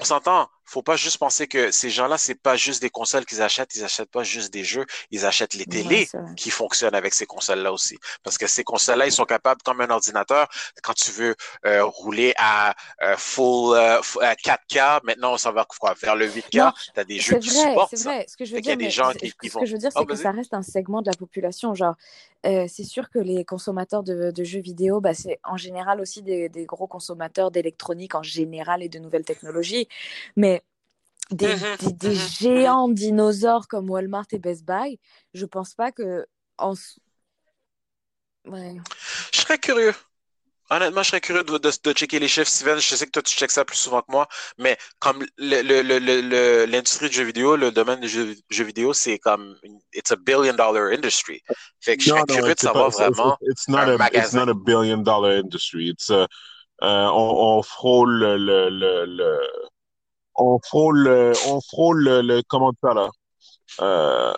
on 0.00 0.04
s'entend, 0.04 0.48
faut 0.64 0.82
pas 0.82 0.96
juste 0.96 1.18
penser 1.18 1.46
que 1.46 1.70
ces 1.70 1.90
gens-là, 1.90 2.18
c'est 2.18 2.34
pas 2.34 2.56
juste 2.56 2.82
des 2.82 2.90
consoles 2.90 3.24
qu'ils 3.24 3.40
achètent, 3.40 3.74
ils 3.76 3.84
achètent 3.84 4.10
pas 4.10 4.24
juste 4.24 4.52
des 4.52 4.64
jeux, 4.64 4.84
ils 5.10 5.24
achètent 5.24 5.54
les 5.54 5.64
télés 5.64 6.08
qui 6.36 6.50
fonctionnent 6.50 6.94
avec 6.94 7.14
ces 7.14 7.24
consoles-là 7.24 7.72
aussi. 7.72 7.98
Parce 8.24 8.36
que 8.36 8.46
ces 8.46 8.64
consoles-là, 8.64 9.06
ils 9.06 9.12
sont 9.12 9.24
capables, 9.24 9.62
comme 9.62 9.80
un 9.80 9.90
ordinateur, 9.90 10.48
quand 10.82 10.94
tu 10.94 11.12
veux 11.12 11.36
euh, 11.64 11.84
rouler 11.84 12.34
à 12.36 12.74
euh, 13.02 13.14
full 13.16 13.76
4K, 13.76 14.96
euh, 14.96 15.00
maintenant 15.04 15.34
on 15.34 15.38
s'en 15.38 15.52
va 15.52 15.64
quoi, 15.64 15.94
vers 15.94 16.16
le 16.16 16.28
8K, 16.28 16.72
tu 16.94 17.00
as 17.00 17.04
des 17.04 17.20
jeux 17.20 17.38
qui 17.38 17.50
supportent 17.50 17.94
C'est 17.94 18.04
vrai, 18.04 18.26
ce 18.28 18.36
que 18.36 18.44
je 18.44 18.54
veux 18.54 18.60
dire, 18.60 18.76
des 18.76 18.90
gens 18.90 19.12
qui, 19.12 19.28
ce 19.28 19.58
que 19.58 19.66
je 19.66 19.72
veux 19.72 19.78
dire, 19.78 19.92
c'est 19.92 20.00
oh, 20.00 20.04
que 20.04 20.16
ça 20.16 20.32
reste 20.32 20.52
un 20.52 20.62
segment 20.62 21.00
de 21.00 21.10
la 21.10 21.16
population. 21.16 21.74
Genre, 21.74 21.94
c'est 22.68 22.84
sûr 22.84 23.10
que 23.10 23.18
les 23.18 23.44
consommateurs 23.44 24.02
de, 24.02 24.32
jeux 24.44 24.60
vidéo, 24.60 25.00
bah, 25.00 25.14
c'est 25.14 25.40
en 25.44 25.56
général 25.56 26.00
aussi 26.00 26.22
des, 26.22 26.48
des 26.48 26.64
gros 26.66 26.86
consommateurs 26.86 27.50
d'électronique 27.50 28.14
en 28.14 28.22
général 28.22 28.82
et 28.82 28.88
de 28.88 28.98
nouvelles 28.98 29.24
technologies. 29.24 29.88
Mais 30.36 30.62
des, 31.30 31.54
mmh 31.54 31.76
des, 31.80 31.92
des 31.92 32.08
mmh 32.08 32.12
mmh 32.12 32.28
géants 32.38 32.88
dinosaures 32.88 33.68
comme 33.68 33.90
Walmart 33.90 34.26
et 34.32 34.38
Best 34.38 34.64
Buy, 34.64 34.98
je 35.34 35.46
pense 35.46 35.74
pas 35.74 35.92
que 35.92 36.26
en... 36.58 36.74
ouais. 38.46 38.76
Je 39.32 39.40
serais 39.40 39.58
curieux. 39.58 39.94
Honnêtement, 40.70 41.02
je 41.02 41.10
serais 41.10 41.20
curieux 41.20 41.44
de, 41.44 41.58
de, 41.58 41.70
de, 41.84 41.92
checker 41.92 42.18
les 42.18 42.28
chiffres, 42.28 42.50
Steven. 42.50 42.78
Je 42.78 42.96
sais 42.96 43.06
que 43.06 43.10
toi, 43.10 43.22
tu 43.22 43.36
checkes 43.36 43.52
ça 43.52 43.64
plus 43.64 43.76
souvent 43.76 44.00
que 44.00 44.10
moi, 44.10 44.26
mais 44.58 44.76
comme 44.98 45.24
l'industrie 45.38 47.08
du 47.08 47.14
jeu 47.14 47.24
vidéo, 47.24 47.56
le 47.56 47.70
domaine 47.70 48.00
du 48.00 48.08
jeu, 48.08 48.34
jeu 48.50 48.64
vidéo, 48.64 48.92
c'est 48.92 49.18
comme, 49.18 49.56
it's 49.94 50.10
a 50.10 50.16
billion 50.16 50.54
dollar 50.54 50.90
industry. 50.92 51.40
Fait 51.80 51.96
que 51.96 52.02
je 52.02 52.08
serais 52.08 52.20
non, 52.20 52.26
curieux 52.26 52.42
non, 52.48 52.52
de 52.54 52.58
savoir 52.58 52.90
pas, 52.90 53.10
vraiment 53.10 53.36
it's, 53.42 53.68
not 53.68 53.78
un 53.78 54.00
a. 54.00 54.08
It's 54.12 54.32
not 54.32 54.48
a 54.48 54.54
billion 54.54 55.02
dollar 55.02 55.38
industry. 55.38 55.88
It's 55.88 56.10
a, 56.10 56.26
euh, 56.82 57.06
on, 57.12 57.58
on, 57.58 57.62
frôle 57.62 58.18
le, 58.18 58.36
le, 58.36 59.04
le, 59.06 59.40
on 60.34 60.58
frôle, 60.64 61.08
on 61.46 61.60
frôle 61.60 62.02
le, 62.02 62.22
le 62.22 62.42
comment 62.48 62.72
là? 62.82 63.08
Euh, 63.80 64.32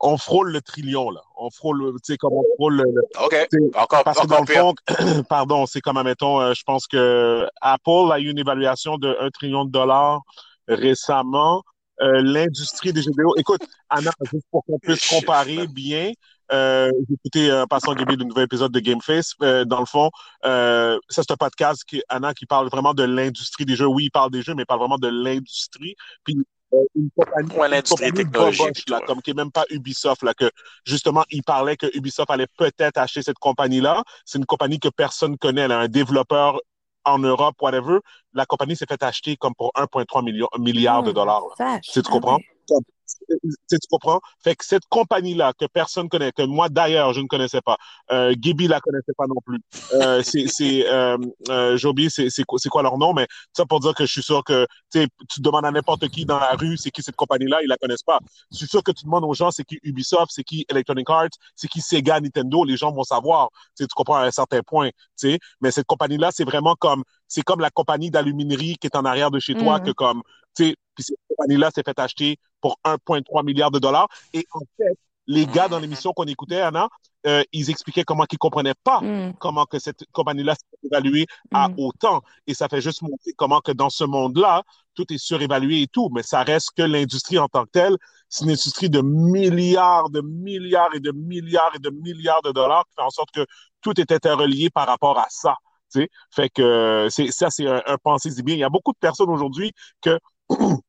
on 0.00 0.16
frôle 0.16 0.52
le 0.52 0.60
trillion, 0.60 1.10
là. 1.10 1.22
On 1.36 1.50
frôle, 1.50 1.92
tu 2.04 2.12
sais, 2.12 2.16
comme 2.16 2.34
on 2.34 2.44
frôle 2.56 2.76
le. 2.76 2.84
OK. 3.24 3.48
Encore, 3.74 4.04
parce 4.04 4.20
que 4.20 4.26
dans 4.26 4.40
le 4.40 4.46
fond, 4.46 4.74
pardon, 5.28 5.66
c'est 5.66 5.80
comme, 5.80 5.96
admettons, 5.96 6.40
euh, 6.40 6.52
je 6.54 6.62
pense 6.64 6.86
que 6.86 7.46
Apple 7.60 8.12
a 8.12 8.18
eu 8.18 8.30
une 8.30 8.38
évaluation 8.38 8.98
de 8.98 9.16
1 9.20 9.30
trillion 9.30 9.64
de 9.64 9.70
dollars 9.70 10.20
récemment. 10.66 11.62
Euh, 12.00 12.22
l'industrie 12.22 12.92
des 12.92 13.02
jeux 13.02 13.10
vidéo. 13.10 13.34
Écoute, 13.36 13.62
Anna, 13.88 14.12
juste 14.30 14.46
pour 14.52 14.64
qu'on 14.64 14.78
puisse 14.78 15.08
comparer 15.08 15.66
bien, 15.66 16.12
euh, 16.52 16.90
j'ai 17.08 17.14
écouté 17.14 17.50
euh, 17.50 17.66
passant 17.66 17.92
Gaby 17.94 18.16
le 18.16 18.24
nouvel 18.24 18.44
épisode 18.44 18.70
de 18.70 18.78
Game 18.78 19.00
Face. 19.00 19.34
Dans 19.40 19.80
le 19.80 19.86
fond, 19.86 20.10
ça 20.44 20.98
c'est 21.08 21.30
un 21.32 21.36
podcast 21.36 21.82
qui 21.84 22.02
Anna 22.08 22.34
qui 22.34 22.46
parle 22.46 22.68
vraiment 22.68 22.94
de 22.94 23.02
l'industrie 23.02 23.64
des 23.64 23.74
jeux. 23.74 23.86
Oui, 23.86 24.04
il 24.04 24.10
parle 24.10 24.30
des 24.30 24.42
jeux, 24.42 24.54
mais 24.54 24.62
il 24.62 24.66
parle 24.66 24.80
vraiment 24.80 24.98
de 24.98 25.08
l'industrie. 25.08 25.96
Puis 26.22 26.36
une 26.94 27.10
compagnie, 27.16 27.70
l'industrie 27.70 28.12
technologique, 28.12 28.88
là, 28.88 29.00
comme 29.06 29.22
qui 29.22 29.30
est 29.30 29.34
même 29.34 29.50
pas 29.50 29.64
Ubisoft, 29.70 30.22
là, 30.22 30.34
que 30.34 30.50
justement, 30.84 31.24
il 31.30 31.42
parlait 31.42 31.76
que 31.76 31.86
Ubisoft 31.96 32.30
allait 32.30 32.48
peut-être 32.56 32.98
acheter 32.98 33.22
cette 33.22 33.38
compagnie-là. 33.38 34.04
C'est 34.24 34.38
une 34.38 34.46
compagnie 34.46 34.78
que 34.78 34.88
personne 34.88 35.38
connaît, 35.38 35.68
là, 35.68 35.78
un 35.80 35.88
développeur 35.88 36.60
en 37.04 37.18
Europe, 37.18 37.56
whatever. 37.60 37.98
La 38.34 38.44
compagnie 38.44 38.76
s'est 38.76 38.86
fait 38.86 39.02
acheter 39.02 39.36
comme 39.36 39.54
pour 39.54 39.72
1,3 39.74 40.60
milliard 40.60 41.02
de 41.02 41.10
oh, 41.10 41.12
dollars. 41.12 41.42
Là. 41.58 41.80
Tu 41.82 42.02
comprends? 42.02 42.38
Ah 42.40 42.57
tu 43.70 43.78
comprends? 43.90 44.20
Fait 44.42 44.54
que 44.54 44.64
cette 44.64 44.86
compagnie-là, 44.88 45.52
que 45.58 45.66
personne 45.66 46.08
connaît, 46.08 46.32
que 46.32 46.42
moi 46.42 46.68
d'ailleurs, 46.68 47.12
je 47.12 47.20
ne 47.20 47.26
connaissais 47.26 47.60
pas, 47.60 47.76
euh, 48.10 48.34
Gibi 48.40 48.68
la 48.68 48.80
connaissait 48.80 49.12
pas 49.16 49.26
non 49.26 49.40
plus. 49.44 49.60
Euh, 49.94 50.22
c'est, 50.22 50.88
euh, 50.88 51.16
euh, 51.48 51.76
j'ai 51.76 51.88
oublié 51.88 52.10
c'est, 52.10 52.28
c'est, 52.30 52.44
quoi, 52.44 52.82
leur 52.82 52.98
nom, 52.98 53.12
mais 53.14 53.26
ça 53.52 53.64
pour 53.66 53.80
dire 53.80 53.94
que 53.94 54.06
je 54.06 54.12
suis 54.12 54.22
sûr 54.22 54.44
que 54.44 54.66
tu 54.92 55.40
demandes 55.40 55.64
à 55.64 55.70
n'importe 55.70 56.08
qui 56.08 56.24
dans 56.24 56.38
la 56.38 56.52
rue, 56.52 56.76
c'est 56.76 56.90
qui 56.90 57.02
cette 57.02 57.16
compagnie-là, 57.16 57.58
ils 57.62 57.68
la 57.68 57.76
connaissent 57.76 58.02
pas. 58.02 58.20
Je 58.50 58.58
suis 58.58 58.68
sûr 58.68 58.82
que 58.82 58.92
tu 58.92 59.04
demandes 59.04 59.24
aux 59.24 59.34
gens, 59.34 59.50
c'est 59.50 59.64
qui 59.64 59.78
Ubisoft, 59.82 60.30
c'est 60.30 60.44
qui 60.44 60.66
Electronic 60.68 61.08
Arts, 61.10 61.28
c'est 61.56 61.68
qui 61.68 61.80
Sega, 61.80 62.20
Nintendo, 62.20 62.64
les 62.64 62.76
gens 62.76 62.92
vont 62.92 63.04
savoir. 63.04 63.48
Tu 63.76 63.86
comprends 63.94 64.16
à 64.16 64.26
un 64.26 64.30
certain 64.30 64.62
point. 64.62 64.90
sais 65.16 65.38
Mais 65.60 65.70
cette 65.70 65.86
compagnie-là, 65.86 66.30
c'est 66.32 66.44
vraiment 66.44 66.74
comme, 66.74 67.04
c'est 67.26 67.42
comme 67.42 67.60
la 67.60 67.70
compagnie 67.70 68.10
d'aluminerie 68.10 68.76
qui 68.80 68.86
est 68.86 68.96
en 68.96 69.04
arrière 69.04 69.30
de 69.30 69.38
chez 69.38 69.54
toi, 69.54 69.78
mm. 69.78 69.82
que 69.84 69.90
comme, 69.92 70.22
tu 70.47 70.47
puis 70.64 71.04
cette 71.04 71.18
compagnie-là 71.28 71.70
s'est 71.74 71.82
fait 71.84 71.98
acheter 71.98 72.38
pour 72.60 72.78
1,3 72.84 73.44
milliard 73.44 73.70
de 73.70 73.78
dollars. 73.78 74.08
Et 74.32 74.46
en 74.52 74.60
fait, 74.76 74.98
les 75.28 75.46
gars 75.46 75.68
dans 75.68 75.78
l'émission 75.78 76.12
qu'on 76.12 76.24
écoutait, 76.24 76.60
Anna, 76.60 76.88
euh, 77.26 77.42
ils 77.52 77.70
expliquaient 77.70 78.04
comment 78.04 78.24
ils 78.30 78.38
comprenaient 78.38 78.74
pas 78.82 79.00
mm. 79.00 79.34
comment 79.38 79.66
que 79.66 79.78
cette 79.78 80.04
compagnie-là 80.12 80.54
s'est 80.54 80.88
évaluée 80.90 81.26
à 81.52 81.68
mm. 81.68 81.74
autant. 81.78 82.22
Et 82.46 82.54
ça 82.54 82.68
fait 82.68 82.80
juste 82.80 83.02
montrer 83.02 83.32
comment 83.36 83.60
que 83.60 83.72
dans 83.72 83.90
ce 83.90 84.04
monde-là, 84.04 84.62
tout 84.94 85.04
est 85.12 85.18
surévalué 85.18 85.82
et 85.82 85.86
tout. 85.86 86.08
Mais 86.12 86.22
ça 86.22 86.42
reste 86.42 86.70
que 86.76 86.82
l'industrie 86.82 87.38
en 87.38 87.48
tant 87.48 87.64
que 87.64 87.70
telle, 87.70 87.96
c'est 88.28 88.44
une 88.44 88.50
industrie 88.50 88.90
de 88.90 89.00
milliards, 89.00 90.10
de 90.10 90.20
milliards 90.22 90.94
et 90.94 91.00
de 91.00 91.12
milliards 91.12 91.72
et 91.74 91.78
de 91.78 91.90
milliards 91.90 92.42
de 92.42 92.52
dollars 92.52 92.84
qui 92.86 92.94
fait 92.94 93.02
en 93.02 93.10
sorte 93.10 93.30
que 93.30 93.46
tout 93.82 94.00
est 94.00 94.10
interrelié 94.10 94.70
par 94.70 94.86
rapport 94.86 95.18
à 95.18 95.26
ça. 95.28 95.56
sais. 95.88 96.08
Fait 96.30 96.48
que 96.48 97.08
c'est 97.10 97.30
ça, 97.30 97.50
c'est 97.50 97.66
un, 97.66 97.82
un 97.86 97.96
pensée 97.98 98.30
bien. 98.42 98.54
Il 98.54 98.60
y 98.60 98.64
a 98.64 98.70
beaucoup 98.70 98.92
de 98.92 98.98
personnes 98.98 99.30
aujourd'hui 99.30 99.72
que 100.00 100.18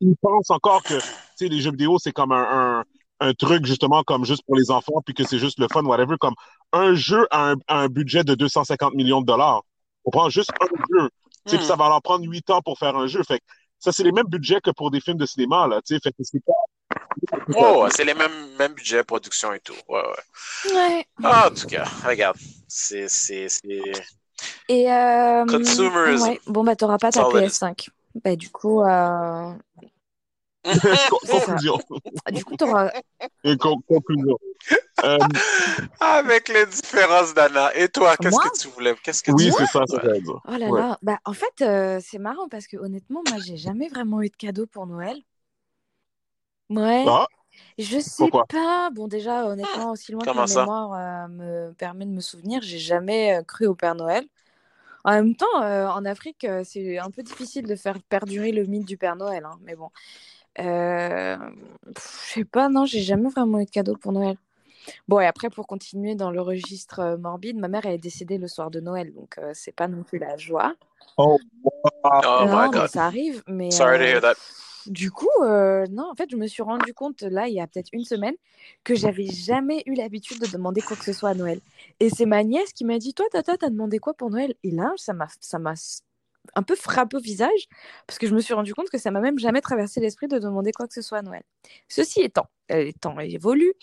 ils 0.00 0.16
pensent 0.20 0.50
encore 0.50 0.82
que 0.82 0.94
les 1.40 1.60
jeux 1.60 1.70
vidéo, 1.70 1.98
c'est 1.98 2.12
comme 2.12 2.32
un, 2.32 2.82
un, 3.20 3.28
un, 3.28 3.34
truc 3.34 3.66
justement 3.66 4.02
comme 4.02 4.24
juste 4.24 4.42
pour 4.46 4.56
les 4.56 4.70
enfants, 4.70 5.02
puis 5.04 5.14
que 5.14 5.24
c'est 5.24 5.38
juste 5.38 5.58
le 5.58 5.68
fun, 5.72 5.84
whatever. 5.84 6.16
Comme 6.18 6.34
un 6.72 6.94
jeu 6.94 7.26
a 7.30 7.52
un, 7.52 7.54
un, 7.68 7.88
budget 7.88 8.24
de 8.24 8.34
250 8.34 8.94
millions 8.94 9.20
de 9.20 9.26
dollars. 9.26 9.62
On 10.04 10.10
prend 10.10 10.28
juste 10.28 10.50
un 10.60 10.66
jeu. 10.66 11.08
Mm. 11.46 11.62
Ça 11.62 11.76
va 11.76 11.88
leur 11.88 12.02
prendre 12.02 12.24
huit 12.24 12.48
ans 12.50 12.60
pour 12.60 12.78
faire 12.78 12.96
un 12.96 13.06
jeu. 13.06 13.22
Fait 13.22 13.40
ça, 13.78 13.92
c'est 13.92 14.02
les 14.02 14.12
mêmes 14.12 14.26
budgets 14.26 14.60
que 14.60 14.70
pour 14.70 14.90
des 14.90 15.00
films 15.00 15.18
de 15.18 15.26
cinéma. 15.26 15.66
Là, 15.66 15.80
fait 15.86 16.00
que 16.00 16.22
c'est 16.22 16.44
pas... 16.44 16.52
Oh, 17.56 17.86
c'est 17.90 18.04
les 18.04 18.14
mêmes, 18.14 18.56
mêmes 18.58 18.72
budgets, 18.72 19.04
production 19.04 19.52
et 19.52 19.60
tout. 19.60 19.74
Ouais, 19.88 20.02
ouais. 20.02 20.74
ouais. 20.74 21.06
Ah, 21.22 21.48
en 21.50 21.54
tout 21.54 21.66
cas, 21.66 21.84
regarde. 22.04 22.36
C'est. 22.68 23.06
Et. 24.68 24.92
Euh... 24.92 25.44
Consumerism. 25.46 26.28
Ouais. 26.28 26.40
Bon, 26.46 26.64
bah, 26.64 26.76
t'auras 26.76 26.98
pas 26.98 27.10
ta 27.10 27.22
PS5. 27.22 27.88
Bah, 28.24 28.36
du 28.36 28.50
coup. 28.50 28.82
Euh... 28.82 29.52
conclusion. 31.28 31.78
Du 32.32 32.44
coup, 32.44 32.56
t'auras. 32.56 32.90
Et 33.44 33.56
con 33.56 33.80
conclusion. 33.86 34.36
Euh... 35.04 35.18
Avec 36.00 36.48
les 36.48 36.66
différences 36.66 37.34
d'Anna. 37.34 37.74
Et 37.76 37.88
toi, 37.88 38.16
qu'est-ce 38.16 38.36
que 38.36 38.58
tu 38.58 38.68
voulais 38.68 38.94
Qu'est-ce 39.02 39.22
que 39.22 39.30
Oui, 39.32 39.52
c'est 39.56 39.66
ça, 39.66 39.84
ça 39.86 40.04
ouais. 40.04 40.20
Oh 40.26 40.40
là 40.46 40.66
ouais. 40.66 40.80
là. 40.80 40.98
Bah, 41.02 41.18
en 41.24 41.32
fait, 41.32 41.62
euh, 41.62 42.00
c'est 42.02 42.18
marrant 42.18 42.48
parce 42.48 42.66
que 42.66 42.76
honnêtement, 42.76 43.22
moi, 43.28 43.38
j'ai 43.44 43.56
jamais 43.56 43.88
vraiment 43.88 44.22
eu 44.22 44.28
de 44.28 44.36
cadeau 44.36 44.66
pour 44.66 44.86
Noël. 44.86 45.16
Ouais. 46.68 47.04
Ah. 47.06 47.26
Je 47.78 48.00
sais 48.00 48.16
Pourquoi? 48.18 48.46
pas. 48.46 48.90
Bon, 48.90 49.06
déjà, 49.06 49.46
honnêtement, 49.46 49.92
aussi 49.92 50.12
loin 50.12 50.22
Comment 50.24 50.46
que 50.46 50.52
ma 50.52 50.60
mémoire 50.60 50.92
euh, 50.94 51.28
me 51.28 51.72
permet 51.74 52.06
de 52.06 52.10
me 52.10 52.20
souvenir, 52.20 52.60
j'ai 52.62 52.78
jamais 52.78 53.40
cru 53.46 53.66
au 53.66 53.74
Père 53.74 53.94
Noël. 53.94 54.26
En 55.06 55.12
même 55.12 55.36
temps, 55.36 55.62
euh, 55.62 55.86
en 55.86 56.04
Afrique, 56.04 56.44
euh, 56.44 56.62
c'est 56.64 56.98
un 56.98 57.10
peu 57.10 57.22
difficile 57.22 57.66
de 57.66 57.76
faire 57.76 57.96
perdurer 58.08 58.52
le 58.52 58.64
mythe 58.64 58.84
du 58.84 58.98
Père 58.98 59.16
Noël. 59.16 59.44
Hein, 59.44 59.58
mais 59.62 59.76
bon. 59.76 59.88
Euh, 60.58 61.36
je 61.86 62.00
sais 62.34 62.44
pas, 62.44 62.68
non, 62.68 62.86
j'ai 62.86 63.00
jamais 63.00 63.28
vraiment 63.28 63.60
eu 63.60 63.64
de 63.64 63.70
cadeau 63.70 63.96
pour 63.96 64.12
Noël. 64.12 64.36
Bon, 65.08 65.20
et 65.20 65.26
après, 65.26 65.50
pour 65.50 65.66
continuer 65.66 66.14
dans 66.14 66.30
le 66.30 66.40
registre 66.40 67.00
euh, 67.00 67.16
morbide, 67.16 67.56
ma 67.56 67.68
mère 67.68 67.86
elle 67.86 67.94
est 67.94 67.98
décédée 67.98 68.38
le 68.38 68.48
soir 68.48 68.70
de 68.70 68.80
Noël, 68.80 69.12
donc 69.12 69.38
euh, 69.38 69.52
c'est 69.54 69.72
pas 69.74 69.88
non 69.88 70.02
plus 70.02 70.18
la 70.18 70.36
joie. 70.36 70.74
Oh, 71.18 71.38
wow. 71.64 71.72
oh 72.04 72.44
non, 72.46 72.62
my 72.62 72.70
God. 72.70 72.88
ça 72.88 73.06
arrive. 73.06 73.42
Mais, 73.46 73.70
Sorry 73.70 73.98
to 73.98 74.04
hear 74.04 74.20
that. 74.20 74.36
Du 74.86 75.10
coup, 75.10 75.28
euh, 75.42 75.86
non, 75.90 76.10
en 76.10 76.14
fait, 76.14 76.30
je 76.30 76.36
me 76.36 76.46
suis 76.46 76.62
rendu 76.62 76.94
compte 76.94 77.22
là, 77.22 77.48
il 77.48 77.54
y 77.54 77.60
a 77.60 77.66
peut-être 77.66 77.90
une 77.92 78.04
semaine, 78.04 78.34
que 78.84 78.94
j'avais 78.94 79.26
jamais 79.26 79.82
eu 79.86 79.94
l'habitude 79.94 80.40
de 80.40 80.46
demander 80.46 80.80
quoi 80.80 80.96
que 80.96 81.04
ce 81.04 81.12
soit 81.12 81.30
à 81.30 81.34
Noël. 81.34 81.60
Et 82.00 82.10
c'est 82.10 82.26
ma 82.26 82.44
nièce 82.44 82.72
qui 82.72 82.84
m'a 82.84 82.98
dit 82.98 83.14
Toi, 83.14 83.26
Tata, 83.30 83.56
t'as 83.56 83.70
demandé 83.70 83.98
quoi 83.98 84.14
pour 84.14 84.30
Noël? 84.30 84.54
Et 84.62 84.70
là, 84.70 84.92
ça 84.96 85.12
m'a, 85.12 85.26
un 86.54 86.62
peu 86.62 86.76
frappé 86.76 87.16
au 87.16 87.20
visage, 87.20 87.68
parce 88.06 88.18
que 88.18 88.26
je 88.26 88.34
me 88.34 88.40
suis 88.40 88.54
rendu 88.54 88.74
compte 88.74 88.90
que 88.90 88.98
ça 88.98 89.10
m'a 89.10 89.20
même 89.20 89.38
jamais 89.38 89.60
traversé 89.60 90.00
l'esprit 90.00 90.28
de 90.28 90.38
demander 90.38 90.72
quoi 90.72 90.86
que 90.86 90.94
ce 90.94 91.02
soit 91.02 91.18
à 91.18 91.22
Noël. 91.22 91.42
Ceci 91.88 92.20
étant, 92.20 92.46
les 92.68 92.92
temps 92.92 93.18
évoluent, 93.18 93.74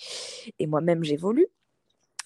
et 0.60 0.68
moi-même 0.68 1.04
j'évolue. 1.04 1.48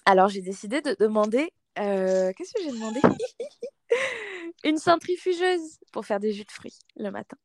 Alors 0.04 0.28
j'ai 0.28 0.42
décidé 0.42 0.80
de 0.80 0.96
demander. 0.98 1.52
Euh, 1.78 2.32
qu'est-ce 2.36 2.54
que 2.54 2.62
j'ai 2.62 2.72
demandé? 2.72 3.00
Une 4.64 4.78
centrifugeuse 4.78 5.78
pour 5.92 6.06
faire 6.06 6.18
des 6.18 6.32
jus 6.32 6.44
de 6.44 6.50
fruits 6.50 6.78
le 6.96 7.10
matin. 7.10 7.36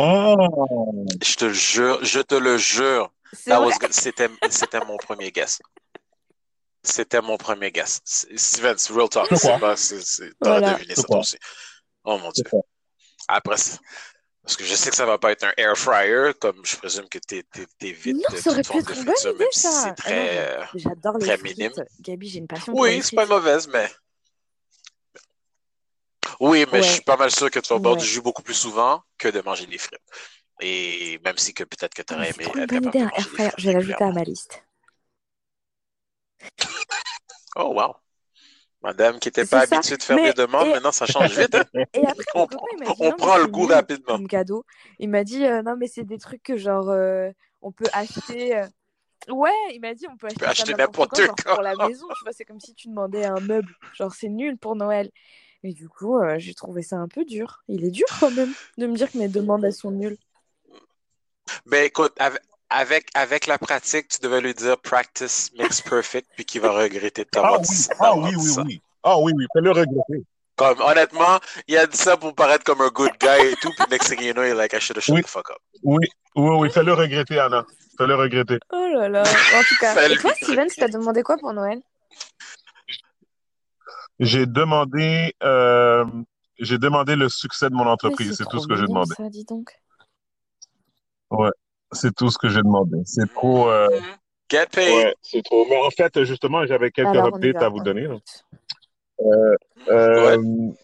Oh. 0.00 1.06
Je 1.22 1.34
te 1.36 1.48
jure, 1.50 1.98
je 2.04 2.20
te 2.20 2.34
le 2.34 2.56
jure. 2.58 3.12
C'était, 3.90 4.28
c'était 4.50 4.80
mon 4.84 4.96
premier 4.96 5.30
guess. 5.30 5.60
C'était 6.82 7.20
mon 7.20 7.36
premier 7.36 7.70
guess. 7.70 8.00
Steven, 8.04 8.78
c'est 8.78 8.92
real 8.92 9.08
talk. 9.08 9.28
C'est 9.36 9.58
pas, 9.58 9.76
c'est, 9.76 10.00
c'est, 10.00 10.30
t'aurais 10.40 10.60
Voilà. 10.60 10.74
deviné 10.74 10.94
ça 10.94 11.04
aussi. 11.10 11.36
Oh 12.04 12.18
mon 12.18 12.30
dieu. 12.30 12.44
Après, 13.26 13.56
parce 14.42 14.56
que 14.56 14.64
je 14.64 14.74
sais 14.74 14.88
que 14.88 14.96
ça 14.96 15.04
va 15.04 15.18
pas 15.18 15.32
être 15.32 15.44
un 15.44 15.52
air 15.58 15.76
fryer, 15.76 16.30
comme 16.40 16.64
je 16.64 16.76
présume 16.76 17.06
que 17.10 17.18
t'es, 17.18 17.44
t'es, 17.52 17.66
t'es 17.78 17.92
vite 17.92 18.16
Non, 18.16 18.38
ça 18.38 18.50
aurait 18.50 18.62
pu 18.62 18.78
être 18.78 18.94
de 18.94 18.98
une 18.98 19.04
bonne 19.04 19.14
idée, 19.20 19.32
même 19.34 19.48
si 19.52 19.60
ça. 19.60 19.94
c'est 20.04 20.04
Ah 20.06 20.68
non, 21.04 21.18
très, 21.18 21.36
frites. 21.36 21.58
minime. 21.58 21.72
Gabi, 22.00 22.28
j'ai 22.28 22.38
une 22.38 22.46
passion 22.46 22.72
Oui, 22.74 23.02
c'est 23.02 23.16
pas 23.16 23.26
mauvaise, 23.26 23.68
mais. 23.68 23.90
Oui, 26.40 26.64
mais 26.72 26.82
je 26.82 26.92
suis 26.92 27.00
pas 27.02 27.16
mal 27.16 27.30
sûr 27.30 27.50
que 27.50 27.58
tu 27.58 27.72
vas 27.72 27.78
boire 27.78 27.96
du 27.96 28.04
ouais. 28.04 28.08
jus 28.08 28.20
beaucoup 28.20 28.42
plus 28.42 28.54
souvent 28.54 29.02
que 29.18 29.28
de 29.28 29.40
manger 29.40 29.66
des 29.66 29.78
frites. 29.78 30.00
Et 30.60 31.18
même 31.24 31.36
si 31.38 31.54
que 31.54 31.64
peut-être 31.64 31.94
que 31.94 32.02
tu 32.02 32.14
aurais 32.14 32.30
aimé 32.30 32.44
une 32.54 32.66
bonne 32.66 32.84
idée, 32.84 33.00
un 33.00 33.10
frites 33.10 33.52
Je 33.58 33.66
vais 33.66 33.72
l'ajouter 33.74 34.04
à 34.04 34.12
ma 34.12 34.24
liste. 34.24 34.62
Oh, 37.56 37.72
wow. 37.74 37.94
Madame 38.82 39.18
qui 39.18 39.28
n'était 39.28 39.44
pas 39.44 39.66
ça. 39.66 39.76
habituée 39.76 39.96
de 39.96 40.02
faire 40.02 40.16
des 40.16 40.32
demandes, 40.32 40.68
et, 40.68 40.72
maintenant 40.74 40.92
ça 40.92 41.06
change 41.06 41.36
vite. 41.36 41.54
hein. 41.54 41.64
et 41.94 42.06
après, 42.06 42.24
mon 42.34 42.46
On, 42.86 42.94
on 43.00 43.10
non, 43.10 43.16
prend 43.16 43.36
le 43.38 43.46
goût 43.48 43.66
rapidement. 43.66 44.16
comme 44.16 44.28
cadeau. 44.28 44.64
Il 45.00 45.08
m'a 45.08 45.24
dit 45.24 45.44
euh, 45.44 45.62
non, 45.62 45.76
mais 45.76 45.88
c'est 45.88 46.04
des 46.04 46.18
trucs 46.18 46.42
que 46.44 46.56
genre 46.56 46.88
euh, 46.88 47.30
on 47.60 47.72
peut 47.72 47.86
acheter. 47.92 48.56
euh, 48.56 48.66
Ouais, 49.28 49.50
il 49.74 49.80
m'a 49.80 49.94
dit 49.94 50.06
on 50.08 50.16
peut 50.16 50.28
acheter 50.46 50.74
n'importe 50.74 51.12
n'importe 51.12 51.16
quand, 51.16 51.26
genre 51.26 51.56
pour 51.56 51.62
la 51.62 51.74
quoi. 51.74 51.88
maison, 51.88 52.06
tu 52.16 52.24
vois, 52.24 52.32
c'est 52.32 52.44
comme 52.44 52.60
si 52.60 52.72
tu 52.74 52.88
demandais 52.88 53.24
un 53.24 53.40
meuble. 53.40 53.74
Genre 53.94 54.14
c'est 54.14 54.28
nul 54.28 54.56
pour 54.56 54.76
Noël. 54.76 55.10
Et 55.64 55.72
du 55.72 55.88
coup, 55.88 56.16
euh, 56.18 56.36
j'ai 56.38 56.54
trouvé 56.54 56.82
ça 56.82 56.96
un 56.96 57.08
peu 57.08 57.24
dur. 57.24 57.62
Il 57.68 57.84
est 57.84 57.90
dur 57.90 58.06
quand 58.20 58.30
même 58.30 58.52
de 58.78 58.86
me 58.86 58.96
dire 58.96 59.10
que 59.10 59.18
mes 59.18 59.28
demandes 59.28 59.64
elles 59.64 59.72
sont 59.74 59.90
nulles. 59.90 60.16
Ben 61.66 61.84
écoute, 61.84 62.12
avec, 62.18 62.40
avec, 62.70 63.08
avec 63.14 63.46
la 63.46 63.58
pratique, 63.58 64.08
tu 64.08 64.18
devais 64.20 64.40
lui 64.40 64.54
dire 64.54 64.78
practice 64.78 65.50
makes 65.58 65.82
perfect, 65.88 66.28
puis 66.36 66.44
qu'il 66.44 66.60
va 66.60 66.70
regretter 66.70 67.22
de 67.24 67.28
Ah 67.32 67.40
t'avoir 67.40 67.60
oui, 67.60 67.66
dit 67.66 67.74
ça. 67.74 67.94
ah 67.98 68.16
oui, 68.16 68.30
oui, 68.36 68.42
ça. 68.48 68.62
oui. 68.62 68.82
Ah 69.02 69.18
oui, 69.18 69.32
oui, 69.34 69.46
fais-le 69.54 69.70
regretter. 69.70 70.24
Comme, 70.56 70.80
honnêtement, 70.80 71.38
il 71.68 71.76
a 71.78 71.86
dit 71.86 71.96
ça 71.96 72.16
pour 72.16 72.34
paraître 72.34 72.64
comme 72.64 72.80
un 72.80 72.88
good 72.88 73.12
guy 73.20 73.46
et 73.52 73.54
tout, 73.62 73.70
puis 73.76 73.86
next 73.90 74.08
thing 74.10 74.20
you 74.22 74.32
know, 74.32 74.42
il 74.42 74.48
est 74.50 74.54
like, 74.54 74.72
I 74.74 74.80
should 74.80 74.96
have 74.96 75.04
shut 75.04 75.14
Oui. 75.14 75.22
the 75.22 75.26
fuck 75.28 75.50
up. 75.50 75.58
Oui, 75.82 76.06
oui, 76.34 76.50
oui, 76.58 76.70
fais-le 76.70 76.92
regretter, 76.92 77.38
Anna. 77.38 77.64
Fais-le 77.96 78.14
regretter. 78.16 78.58
Oh 78.72 78.88
là 78.92 79.08
là. 79.08 79.22
En 79.22 79.62
tout 79.62 79.76
cas. 79.80 80.08
Et 80.08 80.16
toi, 80.16 80.32
Steven, 80.34 80.68
tu 80.68 80.76
t'as 80.76 80.88
demandé 80.88 81.22
quoi 81.22 81.36
pour 81.38 81.52
Noël? 81.52 81.80
J'ai 84.20 84.46
demandé, 84.46 85.34
euh, 85.42 86.04
j'ai 86.58 86.78
demandé 86.78 87.14
le 87.16 87.28
succès 87.28 87.68
de 87.70 87.74
mon 87.74 87.86
entreprise. 87.86 88.34
C'est 88.36 88.48
tout 88.48 88.58
ce 88.58 88.66
que 88.66 88.76
j'ai 88.76 88.86
demandé. 88.86 89.14
ça, 89.16 89.28
dis 89.28 89.44
donc. 89.44 89.72
C'est 91.92 92.14
tout 92.14 92.30
ce 92.30 92.38
que 92.38 92.48
j'ai 92.48 92.62
demandé. 92.62 92.98
C'est 93.04 93.32
trop. 93.32 93.68
euh, 93.70 93.88
Get 94.50 94.66
paid. 94.72 94.94
Ouais, 94.94 95.14
c'est 95.22 95.42
trop. 95.42 95.66
Mais 95.68 95.76
en 95.76 95.90
fait, 95.90 96.24
justement, 96.24 96.66
j'avais 96.66 96.90
quelques 96.90 97.08
Alors, 97.08 97.34
updates 97.34 97.62
à 97.62 97.68
vous 97.68 97.78
on 97.78 97.82
donner. 97.82 98.08
Euh, 99.20 99.54
euh, 99.88 100.36
vous 100.36 100.76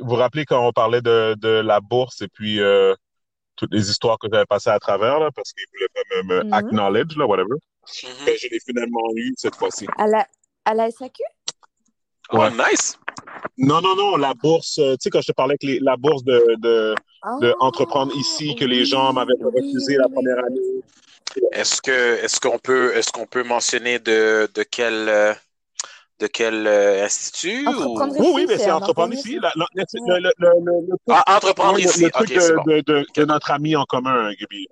vous 0.00 0.14
rappelez 0.14 0.44
quand 0.44 0.66
on 0.66 0.72
parlait 0.72 1.02
de, 1.02 1.34
de 1.34 1.48
la 1.48 1.80
bourse 1.80 2.22
et 2.22 2.28
puis 2.28 2.60
euh, 2.60 2.94
toutes 3.56 3.72
les 3.72 3.90
histoires 3.90 4.18
que 4.18 4.28
j'avais 4.32 4.46
passées 4.46 4.70
à 4.70 4.78
travers, 4.78 5.18
là, 5.20 5.30
parce 5.34 5.52
qu'ils 5.52 5.64
voulaient 5.72 5.88
pas 5.94 6.22
me, 6.34 6.44
Mhm. 6.44 6.52
acknowledge, 6.52 7.16
là, 7.16 7.26
whatever. 7.26 7.56
Mhm. 8.02 8.28
Et 8.28 8.36
je 8.38 8.48
l'ai 8.50 8.60
finalement 8.60 9.00
eu 9.16 9.32
cette 9.36 9.56
fois-ci. 9.56 9.86
À 9.98 10.06
la, 10.06 10.26
à 10.64 10.74
la 10.74 10.90
SAQ 10.90 11.22
Oh, 12.32 12.38
Ouais. 12.38 12.50
nice. 12.50 12.98
Non, 13.58 13.80
non, 13.80 13.94
non, 13.96 14.16
la 14.16 14.32
bourse, 14.34 14.78
euh, 14.78 14.92
tu 14.94 14.98
sais, 15.02 15.10
quand 15.10 15.20
je 15.20 15.28
te 15.28 15.32
parlais 15.32 15.56
que 15.58 15.66
les- 15.66 15.80
la 15.80 15.96
bourse 15.96 16.24
de, 16.24 16.56
de, 16.58 16.94
de 17.40 17.50
Ah, 17.52 17.54
entreprendre 17.60 18.12
ici, 18.16 18.54
que 18.56 18.64
les 18.64 18.84
gens 18.84 19.12
m'avaient 19.12 19.34
oui, 19.38 19.50
refusé 19.54 19.92
oui, 19.92 19.98
la 20.02 20.08
première 20.08 20.38
année. 20.44 20.60
Est-ce 21.52 21.80
que, 21.82 22.24
est-ce 22.24 22.40
qu'on 22.40 22.58
peut, 22.58 22.94
est-ce 22.96 23.12
qu'on 23.12 23.26
peut 23.26 23.42
mentionner 23.44 23.98
de, 23.98 24.48
de 24.54 24.62
quel, 24.62 25.08
euh, 25.08 25.34
de 26.20 26.26
quel 26.26 26.66
euh, 26.66 27.04
institut 27.04 27.66
Entreprendre 27.66 28.14
ou... 28.18 28.22
Oui, 28.22 28.26
oui, 28.34 28.40
Ici, 28.42 28.46
mais 28.48 28.58
c'est 28.58 28.70
entreprendre 28.70 29.14
ici. 29.14 29.38
La- 29.40 29.52
la- 29.56 29.66
le, 29.72 30.30
Ah, 31.10 31.36
entreprendre 31.36 31.78
ici. 31.78 32.10
truc 32.10 32.28
c'est 32.28 32.50
de, 32.50 32.56
bon. 32.56 32.62
de, 32.66 32.80
de, 32.80 33.00
Ok. 33.00 33.14
de 33.16 33.24
notre 33.24 33.50
ami 33.50 33.76
en 33.76 33.84
commun, 33.84 34.30
Gaby. 34.40 34.66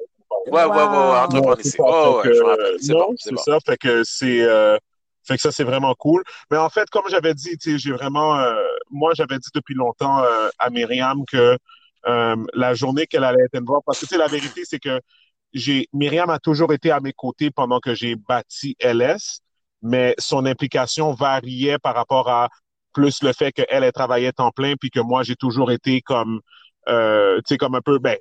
Ouais, 0.46 0.64
ouais, 0.64 0.64
ouais, 0.64 0.76
ouais, 0.76 0.84
Wow. 0.86 1.24
entreprendre 1.24 1.48
Ouais, 1.56 1.60
ici. 1.60 1.70
ça. 1.76 1.84
Oh, 1.86 2.16
ouais, 2.16 2.22
que, 2.28 2.34
je 2.34 2.40
me 2.40 2.46
rappelle. 2.46 2.76
C'est 2.80 2.92
non, 2.92 2.98
bon, 3.00 3.14
c'est 3.18 3.28
c'est 3.28 3.34
bon. 3.34 3.42
ça. 3.42 3.58
Fait 3.66 3.76
que 3.76 4.02
c'est, 4.04 4.40
euh, 4.42 4.76
fait 5.24 5.36
que 5.36 5.42
ça, 5.42 5.52
c'est 5.52 5.64
vraiment 5.64 5.94
cool. 5.94 6.22
Mais 6.50 6.56
en 6.56 6.68
fait, 6.68 6.88
comme 6.90 7.04
j'avais 7.08 7.34
dit, 7.34 7.56
j'ai 7.60 7.92
vraiment, 7.92 8.38
euh, 8.38 8.54
moi, 8.90 9.12
j'avais 9.14 9.38
dit 9.38 9.48
depuis 9.54 9.74
longtemps 9.74 10.22
euh, 10.22 10.48
à 10.58 10.70
Myriam 10.70 11.24
que 11.26 11.56
euh, 12.06 12.36
la 12.54 12.74
journée 12.74 13.06
qu'elle 13.06 13.24
allait 13.24 13.44
être 13.44 13.64
voir, 13.64 13.82
parce 13.86 14.04
que 14.04 14.16
la 14.16 14.26
vérité, 14.26 14.62
c'est 14.64 14.80
que 14.80 15.00
j'ai, 15.52 15.88
Myriam 15.92 16.30
a 16.30 16.38
toujours 16.38 16.72
été 16.72 16.90
à 16.90 17.00
mes 17.00 17.12
côtés 17.12 17.50
pendant 17.50 17.78
que 17.80 17.94
j'ai 17.94 18.16
bâti 18.16 18.76
LS, 18.80 19.40
mais 19.82 20.14
son 20.18 20.46
implication 20.46 21.12
variait 21.12 21.78
par 21.78 21.94
rapport 21.94 22.28
à 22.28 22.48
plus 22.92 23.22
le 23.22 23.32
fait 23.32 23.52
qu'elle, 23.52 23.66
elle 23.68 23.92
travaillait 23.92 24.32
temps 24.32 24.50
plein, 24.50 24.74
puis 24.80 24.90
que 24.90 25.00
moi, 25.00 25.22
j'ai 25.22 25.36
toujours 25.36 25.70
été 25.70 26.00
comme, 26.02 26.40
euh, 26.88 27.36
tu 27.38 27.54
sais, 27.54 27.58
comme 27.58 27.74
un 27.74 27.80
peu, 27.80 27.98
ben, 27.98 28.16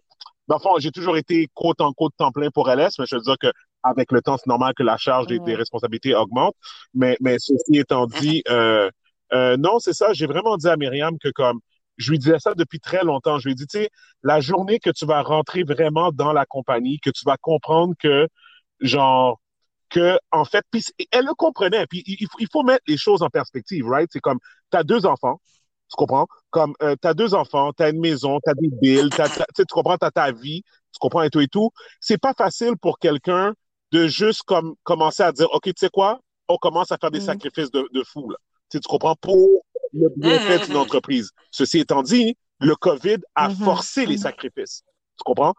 dans 0.47 0.57
le 0.57 0.61
fond, 0.61 0.79
j'ai 0.79 0.91
toujours 0.91 1.17
été 1.17 1.47
côte 1.53 1.81
en 1.81 1.93
côte 1.93 2.13
temps 2.17 2.31
plein 2.31 2.49
pour 2.51 2.69
LS, 2.69 2.99
mais 2.99 3.05
je 3.07 3.15
veux 3.15 3.21
dire 3.21 3.37
que 3.39 3.51
avec 3.83 4.11
le 4.11 4.21
temps, 4.21 4.37
c'est 4.37 4.47
normal 4.47 4.73
que 4.75 4.83
la 4.83 4.97
charge 4.97 5.27
des, 5.27 5.55
responsabilités 5.55 6.15
augmente. 6.15 6.55
Mais, 6.93 7.17
mais 7.19 7.37
ceci 7.39 7.77
étant 7.77 8.05
dit, 8.21 8.43
euh, 8.49 8.89
euh, 9.33 9.57
non, 9.57 9.79
c'est 9.79 9.93
ça. 9.93 10.13
J'ai 10.13 10.27
vraiment 10.27 10.57
dit 10.57 10.67
à 10.67 10.77
Myriam 10.77 11.17
que 11.19 11.29
comme 11.29 11.59
je 11.97 12.11
lui 12.11 12.19
disais 12.19 12.39
ça 12.39 12.53
depuis 12.55 12.79
très 12.79 13.03
longtemps. 13.03 13.39
Je 13.39 13.45
lui 13.45 13.51
ai 13.53 13.55
dit, 13.55 13.67
tu 13.67 13.79
sais, 13.79 13.89
la 14.23 14.39
journée 14.41 14.79
que 14.79 14.89
tu 14.89 15.05
vas 15.05 15.21
rentrer 15.21 15.63
vraiment 15.63 16.11
dans 16.11 16.33
la 16.33 16.45
compagnie, 16.45 16.99
que 16.99 17.09
tu 17.09 17.23
vas 17.25 17.37
comprendre 17.37 17.93
que, 17.99 18.27
genre, 18.81 19.39
que, 19.89 20.17
en 20.31 20.45
fait, 20.45 20.65
puis 20.71 20.83
elle 21.11 21.25
le 21.25 21.33
comprenait. 21.35 21.85
Puis 21.87 22.03
il, 22.07 22.27
il 22.39 22.47
faut- 22.51 22.63
mettre 22.63 22.83
les 22.87 22.97
choses 22.97 23.21
en 23.23 23.29
perspective, 23.29 23.85
right? 23.87 24.09
C'est 24.11 24.19
comme, 24.19 24.39
tu 24.71 24.77
as 24.77 24.83
deux 24.83 25.05
enfants, 25.05 25.39
tu 25.89 25.95
comprends? 25.97 26.27
Comme, 26.51 26.73
euh, 26.83 26.95
tu 27.01 27.07
as 27.07 27.13
deux 27.13 27.33
enfants, 27.35 27.71
tu 27.73 27.83
as 27.83 27.89
une 27.89 27.99
maison, 27.99 28.39
tu 28.43 28.49
as 28.49 28.53
des 28.55 28.69
bills, 28.81 29.11
t'as- 29.15 29.29
t'as- 29.29 29.45
tu 29.55 29.65
comprends, 29.69 29.97
tu 29.97 30.05
as 30.05 30.11
ta 30.11 30.31
vie, 30.31 30.63
tu 30.93 30.99
comprends, 30.99 31.23
et 31.23 31.29
tout 31.29 31.41
et 31.41 31.47
tout. 31.47 31.71
C'est 31.99 32.19
pas 32.19 32.33
facile 32.33 32.73
pour 32.81 32.99
quelqu'un 32.99 33.53
de 33.91 34.07
juste 34.07 34.43
comme 34.43 34.75
commencer 34.83 35.23
à 35.23 35.31
dire, 35.31 35.47
OK, 35.53 35.63
tu 35.65 35.73
sais 35.77 35.89
quoi? 35.89 36.19
On 36.47 36.57
commence 36.57 36.91
à 36.91 36.97
faire 36.97 37.11
des 37.11 37.19
Mhm. 37.19 37.25
sacrifices 37.25 37.71
de, 37.71 37.87
de 37.91 38.03
fou, 38.03 38.29
là. 38.29 38.37
Tu 38.69 38.77
sais, 38.77 38.79
tu 38.79 38.87
comprends, 38.87 39.15
pour 39.15 39.63
le 39.93 40.07
bienfait 40.15 40.59
d'une 40.59 40.73
Mhm. 40.73 40.81
entreprise. 40.81 41.31
Ceci 41.51 41.79
étant 41.79 42.01
dit, 42.03 42.37
le 42.59 42.75
COVID 42.75 43.17
a 43.35 43.49
Mhm. 43.49 43.55
forcé 43.55 44.05
les 44.05 44.15
Mhm. 44.15 44.21
sacrifices. 44.21 44.83
Tu 45.17 45.23
comprends? 45.25 45.53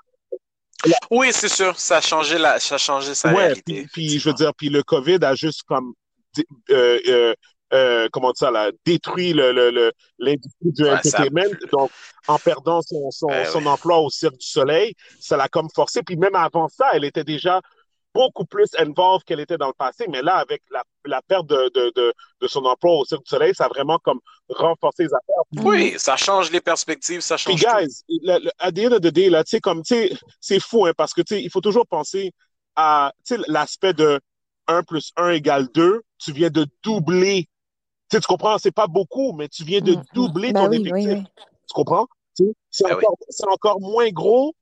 Oui, 1.10 1.28
c'est 1.32 1.48
sûr. 1.48 1.78
Ça 1.78 1.98
a 1.98 2.00
changé 2.00 2.38
la, 2.38 2.58
ça 2.58 2.74
a 2.76 2.78
changé 2.78 3.14
sa 3.14 3.32
Ouais, 3.32 3.38
réalité. 3.48 3.62
puis, 3.62 3.86
puis 3.92 4.18
je 4.18 4.28
veux 4.28 4.34
dire, 4.34 4.52
puis 4.54 4.68
le 4.68 4.82
COVID 4.82 5.18
a 5.22 5.34
juste 5.34 5.62
comme 5.64 5.92
euh, 6.70 6.98
euh, 7.08 7.34
euh, 7.74 8.08
comment 8.12 8.28
dire 8.28 8.36
ça, 8.38 8.50
là, 8.50 8.70
détruit 8.86 9.32
le, 9.32 9.52
le, 9.52 9.70
le- 9.70 9.92
l'industrie 10.18 10.72
du 10.72 10.82
Ouais, 10.84 10.90
entertainment. 10.92 11.54
Donc, 11.70 11.90
en 12.26 12.38
perdant 12.38 12.80
son, 12.82 13.10
son, 13.10 13.28
Eh 13.30 13.44
son 13.44 13.66
emploi 13.66 13.98
au 14.00 14.08
Cirque 14.10 14.38
du 14.38 14.46
Soleil, 14.46 14.94
ça 15.20 15.36
l'a 15.36 15.48
comme 15.48 15.68
forcé. 15.74 16.02
Puis 16.02 16.16
même 16.16 16.34
avant 16.34 16.68
ça, 16.68 16.88
elle 16.94 17.04
était 17.04 17.24
déjà 17.24 17.60
beaucoup 18.14 18.44
plus 18.44 18.68
involved 18.78 19.24
qu'elle 19.24 19.40
était 19.40 19.58
dans 19.58 19.68
le 19.68 19.72
passé. 19.72 20.06
Mais 20.08 20.22
là, 20.22 20.36
avec 20.36 20.62
la, 20.70 20.82
la 21.04 21.22
perte 21.22 21.46
de, 21.46 21.70
de, 21.74 21.92
de, 21.96 22.14
de 22.40 22.48
son 22.48 22.64
emploi 22.64 22.98
au 22.98 23.04
Cirque 23.04 23.24
du 23.24 23.28
Soleil, 23.30 23.54
ça 23.54 23.66
a 23.66 23.68
vraiment 23.68 23.98
comme 23.98 24.20
renforcé 24.48 25.04
les 25.04 25.14
affaires. 25.14 25.44
Oui, 25.56 25.94
ça 25.98 26.16
change 26.16 26.50
les 26.50 26.60
perspectives, 26.60 27.20
ça 27.20 27.36
Puis, 27.44 27.54
change 27.54 27.60
tout. 27.66 27.76
guys, 27.80 28.04
le, 28.08 28.38
le, 28.44 28.50
at 28.58 28.72
the 28.72 28.78
end 28.86 28.92
of 28.92 29.00
the 29.00 29.08
day, 29.12 29.28
là, 29.28 29.42
tu 29.44 29.50
sais, 29.50 29.60
comme, 29.60 29.82
tu 29.82 29.94
sais, 29.94 30.12
c'est 30.40 30.60
fou, 30.60 30.86
hein, 30.86 30.92
parce 30.96 31.12
que, 31.12 31.22
tu 31.22 31.34
sais, 31.34 31.42
il 31.42 31.50
faut 31.50 31.60
toujours 31.60 31.86
penser 31.86 32.32
à, 32.76 33.12
tu 33.26 33.34
sais, 33.36 33.40
l'aspect 33.48 33.94
de 33.94 34.20
1 34.68 34.82
plus 34.84 35.12
1 35.16 35.30
égale 35.30 35.68
2. 35.74 36.02
Tu 36.18 36.32
viens 36.32 36.50
de 36.50 36.66
doubler. 36.84 37.48
Tu 38.10 38.16
sais, 38.16 38.20
tu 38.20 38.26
comprends, 38.26 38.58
c'est 38.58 38.70
pas 38.72 38.86
beaucoup, 38.86 39.32
mais 39.32 39.48
tu 39.48 39.64
viens 39.64 39.80
de 39.80 39.94
Mhm. 39.94 40.04
doubler 40.14 40.52
Bah 40.52 40.60
ton 40.60 40.70
oui, 40.70 40.78
oui, 40.78 40.88
effectif. 40.88 41.12
oui. 41.14 41.24
Tu 41.68 41.74
comprends? 41.74 42.06
Tu 42.36 42.44
sais, 42.44 42.52
c'est 42.70 42.84
oui. 42.86 43.04
encore, 43.04 43.16
c'est 43.28 43.48
encore 43.48 43.80
moins 43.80 44.10
gros. 44.10 44.54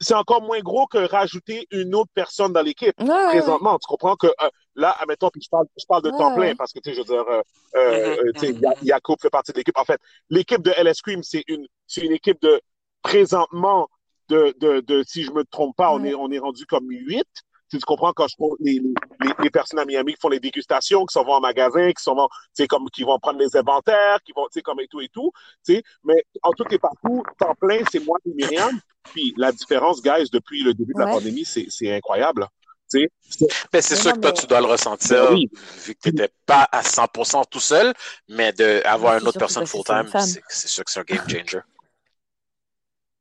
C'est 0.00 0.14
encore 0.14 0.42
moins 0.42 0.60
gros 0.60 0.86
que 0.86 0.98
rajouter 0.98 1.66
une 1.70 1.94
autre 1.94 2.10
personne 2.14 2.52
dans 2.52 2.62
l'équipe 2.62 2.96
Ouais, 2.98 3.06
ouais, 3.08 3.42
ouais. 3.42 3.58
présentement. 3.58 3.78
Tu 3.78 3.86
comprends 3.88 4.16
que 4.16 4.26
euh, 4.28 4.48
là, 4.76 4.90
admettons, 5.00 5.30
puis 5.30 5.42
je 5.42 5.48
parle, 5.50 5.66
je 5.78 5.84
parle 5.86 6.02
de 6.02 6.10
temps 6.10 6.30
plein 6.32 6.52
ouais. 6.52 6.56
parce 6.56 6.72
que 6.72 6.78
tu 6.80 6.90
sais, 6.90 6.94
je 6.94 7.00
veux 7.00 7.04
dire, 7.04 7.24
euh, 7.28 7.42
euh, 7.76 7.80
Mhm, 7.86 8.18
euh, 8.28 8.32
tu 8.36 8.46
sais, 8.46 8.52
mhm, 8.52 8.60
Ya- 8.60 8.74
mhm. 8.80 8.82
Yacoub 8.82 9.16
fait 9.20 9.30
partie 9.30 9.52
de 9.52 9.58
l'équipe. 9.58 9.76
En 9.78 9.84
fait, 9.84 10.00
l'équipe 10.30 10.62
de 10.62 10.70
LS 10.70 11.00
Cream, 11.02 11.22
c'est 11.22 11.44
une, 11.48 11.66
c'est 11.86 12.02
une 12.02 12.12
équipe 12.12 12.40
de 12.42 12.60
présentement 13.02 13.88
de, 14.28 14.54
de, 14.60 14.80
de, 14.80 15.02
si 15.06 15.22
je 15.24 15.30
me 15.32 15.44
trompe 15.44 15.76
pas, 15.76 15.90
on 15.92 16.02
est, 16.04 16.14
on 16.14 16.30
est 16.30 16.38
rendu 16.38 16.66
comme 16.66 16.86
huit. 16.90 17.26
Tu, 17.70 17.78
tu 17.78 17.84
comprends 17.84 18.12
quand 18.12 18.28
je 18.28 18.36
compte 18.36 18.56
les, 18.60 18.80
les, 19.20 19.30
les 19.40 19.50
personnes 19.50 19.78
à 19.78 19.84
Miami 19.84 20.14
qui 20.14 20.20
font 20.20 20.28
les 20.28 20.40
dégustations, 20.40 21.04
qui 21.04 21.12
s'en 21.12 21.24
vont 21.24 21.34
en 21.34 21.40
magasin, 21.40 21.88
qui 21.92 22.02
s'en 22.02 22.14
vont, 22.14 22.28
tu 22.28 22.62
sais, 22.62 22.66
comme, 22.66 22.88
qui 22.90 23.02
vont 23.04 23.18
prendre 23.18 23.38
les 23.38 23.54
inventaires, 23.56 24.18
qui 24.24 24.32
vont, 24.32 24.44
tu 24.46 24.54
sais, 24.54 24.62
comme 24.62 24.80
et 24.80 24.88
tout 24.88 25.00
et 25.00 25.08
tout, 25.08 25.30
tu 25.66 25.74
sais. 25.74 25.82
Mais 26.04 26.24
en 26.42 26.52
tout 26.52 26.64
et 26.70 26.78
partout, 26.78 27.22
temps 27.38 27.54
plein, 27.60 27.80
c'est 27.92 28.00
moi 28.04 28.18
et 28.24 28.30
Myriam. 28.34 28.78
Puis 29.12 29.34
la 29.36 29.52
différence, 29.52 30.02
guys, 30.02 30.28
depuis 30.32 30.62
le 30.62 30.74
début 30.74 30.92
de 30.94 30.98
la 31.00 31.06
Ouais. 31.06 31.12
pandémie, 31.12 31.44
c'est, 31.44 31.66
c'est 31.70 31.94
incroyable. 31.94 32.42
là. 32.42 32.48
Tu 32.90 33.00
sais, 33.00 33.10
c'est- 33.28 33.46
Mais 33.72 33.82
c'est 33.82 33.94
Mais 33.96 34.00
sûr 34.00 34.12
que 34.14 34.18
toi, 34.20 34.32
tu 34.32 34.46
dois 34.46 34.60
le 34.60 34.66
ressentir, 34.66 35.24
Ben 35.28 35.34
oui. 35.34 35.50
vu 35.84 35.94
que 35.94 36.00
tu 36.04 36.08
n'étais 36.10 36.32
pas 36.46 36.66
à 36.72 36.82
100% 36.82 37.44
tout 37.44 37.60
seul, 37.60 37.92
mais 38.28 38.50
d'avoir 38.54 39.18
une 39.18 39.28
autre 39.28 39.38
personne 39.38 39.66
full-time, 39.66 40.06
c'est 40.18 40.42
c'est 40.48 40.68
sûr 40.68 40.84
que 40.84 40.90
c'est 40.90 41.00
un 41.00 41.02
game 41.02 41.28
changer. 41.28 41.60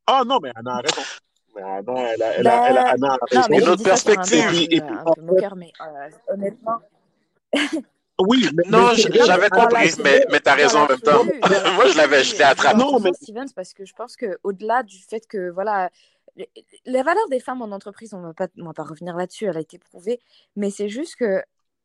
Ah 0.06 0.24
non, 0.26 0.40
mais 0.42 0.52
Anna 0.56 0.76
a 0.76 0.82
raison. 0.82 1.02
Mais 1.58 1.64
Anna, 1.64 2.12
elle 2.14 2.22
a, 2.22 2.34
elle 2.38 2.48
a, 2.48 2.70
elle 2.70 2.78
a, 2.78 2.96
Bah, 2.98 3.18
a 3.32 3.36
non, 3.36 3.42
mais 3.50 3.58
Une 3.60 3.70
autre 3.70 3.84
perspective. 3.84 4.46
un 4.46 4.52
Et 4.52 4.54
puis- 4.54 4.68
peu, 4.68 4.76
et 4.76 4.82
puis, 4.82 4.90
un 4.96 5.04
en 5.06 5.14
peu 5.14 5.22
moqueur, 5.22 5.56
mais 5.56 5.72
euh, 5.82 6.10
honnêtement, 6.34 6.78
Oui, 8.20 8.48
mais, 8.56 8.64
Non, 8.70 8.90
j'avais 8.94 9.50
compris, 9.50 9.92
mais, 10.04 10.26
mais 10.32 10.40
t'as 10.40 10.56
dans 10.56 10.62
raison 10.64 10.80
en 10.80 10.88
même 10.88 11.00
temps. 11.00 11.24
dans 11.24 11.32
Moi, 11.76 11.88
je 11.88 11.98
l'avais, 11.98 12.24
je 12.24 12.32
l'absolu, 12.32 12.38
l'ai 12.38 12.44
attrapé. 12.44 12.78
Non, 12.78 12.98
100% 13.00 13.04
mais- 13.04 13.14
Stevens, 13.14 13.54
parce 13.56 13.74
que 13.74 13.86
je 13.86 13.94
pense 13.94 14.16
que 14.16 14.38
au-delà 14.44 14.84
du 14.84 14.98
fait 15.00 15.26
que 15.28 15.50
voilà, 15.52 15.90
les, 16.36 17.04
valeurs 17.04 17.28
des 17.30 17.40
femmes 17.40 17.62
en 17.62 17.72
entreprise, 17.72 18.14
on 18.14 18.22
va 18.22 18.34
pas, 18.34 18.48
on 18.60 18.66
va 18.66 18.74
pas 18.74 18.84
revenir 18.84 19.16
là-dessus, 19.16 19.46
elle 19.46 19.58
a 19.58 19.62
été 19.62 19.78
prouvée, 19.80 20.20
mais 20.56 20.70
c'est 20.72 20.90
juste 20.90 21.16
que, 21.16 21.42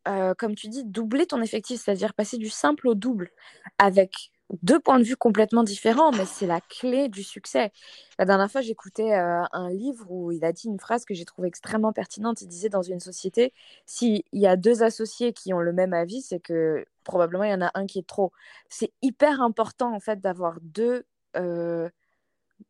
euh, 0.08 0.34
comme 0.36 0.54
tu 0.54 0.68
dis, 0.68 0.84
doubler 0.84 1.26
ton 1.26 1.40
effectif, 1.42 1.80
c'est-à-dire 1.82 2.12
passer 2.14 2.38
du 2.38 2.48
simple 2.50 2.88
au 2.88 2.94
double, 2.94 3.30
avec 3.78 4.31
deux 4.60 4.78
points 4.80 4.98
de 4.98 5.04
vue 5.04 5.16
complètement 5.16 5.62
différents, 5.62 6.12
mais 6.12 6.26
c'est 6.26 6.46
la 6.46 6.60
clé 6.60 7.08
du 7.08 7.22
succès. 7.22 7.72
La 8.18 8.24
dernière 8.26 8.50
fois, 8.50 8.60
j'écoutais 8.60 9.12
euh, 9.12 9.42
un 9.52 9.70
livre 9.70 10.04
où 10.10 10.30
il 10.30 10.44
a 10.44 10.52
dit 10.52 10.66
une 10.68 10.78
phrase 10.78 11.04
que 11.04 11.14
j'ai 11.14 11.24
trouvée 11.24 11.48
extrêmement 11.48 11.92
pertinente. 11.92 12.42
Il 12.42 12.48
disait 12.48 12.68
dans 12.68 12.82
une 12.82 13.00
société, 13.00 13.54
s'il 13.86 14.22
y 14.32 14.46
a 14.46 14.56
deux 14.56 14.82
associés 14.82 15.32
qui 15.32 15.54
ont 15.54 15.60
le 15.60 15.72
même 15.72 15.94
avis, 15.94 16.20
c'est 16.20 16.40
que 16.40 16.84
probablement 17.04 17.44
il 17.44 17.50
y 17.50 17.54
en 17.54 17.62
a 17.62 17.70
un 17.74 17.86
qui 17.86 17.98
est 17.98 18.06
trop. 18.06 18.32
C'est 18.68 18.92
hyper 19.00 19.40
important 19.40 19.94
en 19.94 20.00
fait 20.00 20.20
d'avoir 20.20 20.58
deux, 20.60 21.04
euh, 21.36 21.88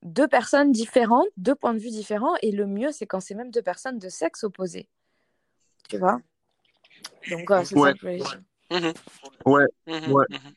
deux 0.02 0.28
personnes 0.28 0.72
différentes, 0.72 1.26
deux 1.36 1.54
points 1.54 1.74
de 1.74 1.78
vue 1.78 1.90
différents, 1.90 2.34
et 2.42 2.52
le 2.52 2.66
mieux 2.66 2.92
c'est 2.92 3.06
quand 3.06 3.20
c'est 3.20 3.34
même 3.34 3.50
deux 3.50 3.62
personnes 3.62 3.98
de 3.98 4.08
sexe 4.08 4.44
opposé. 4.44 4.88
Tu 5.88 5.98
vois? 5.98 6.20
Donc 7.28 7.50
euh, 7.50 7.64
c'est 7.64 7.76
Ouais. 7.76 7.88
ça 7.88 7.92
que 7.92 7.98
je 7.98 8.02
voulais 8.02 8.16
dire. 8.18 8.40
Mhm, 8.70 8.92
Ouais, 9.44 9.66
mhm, 9.86 10.54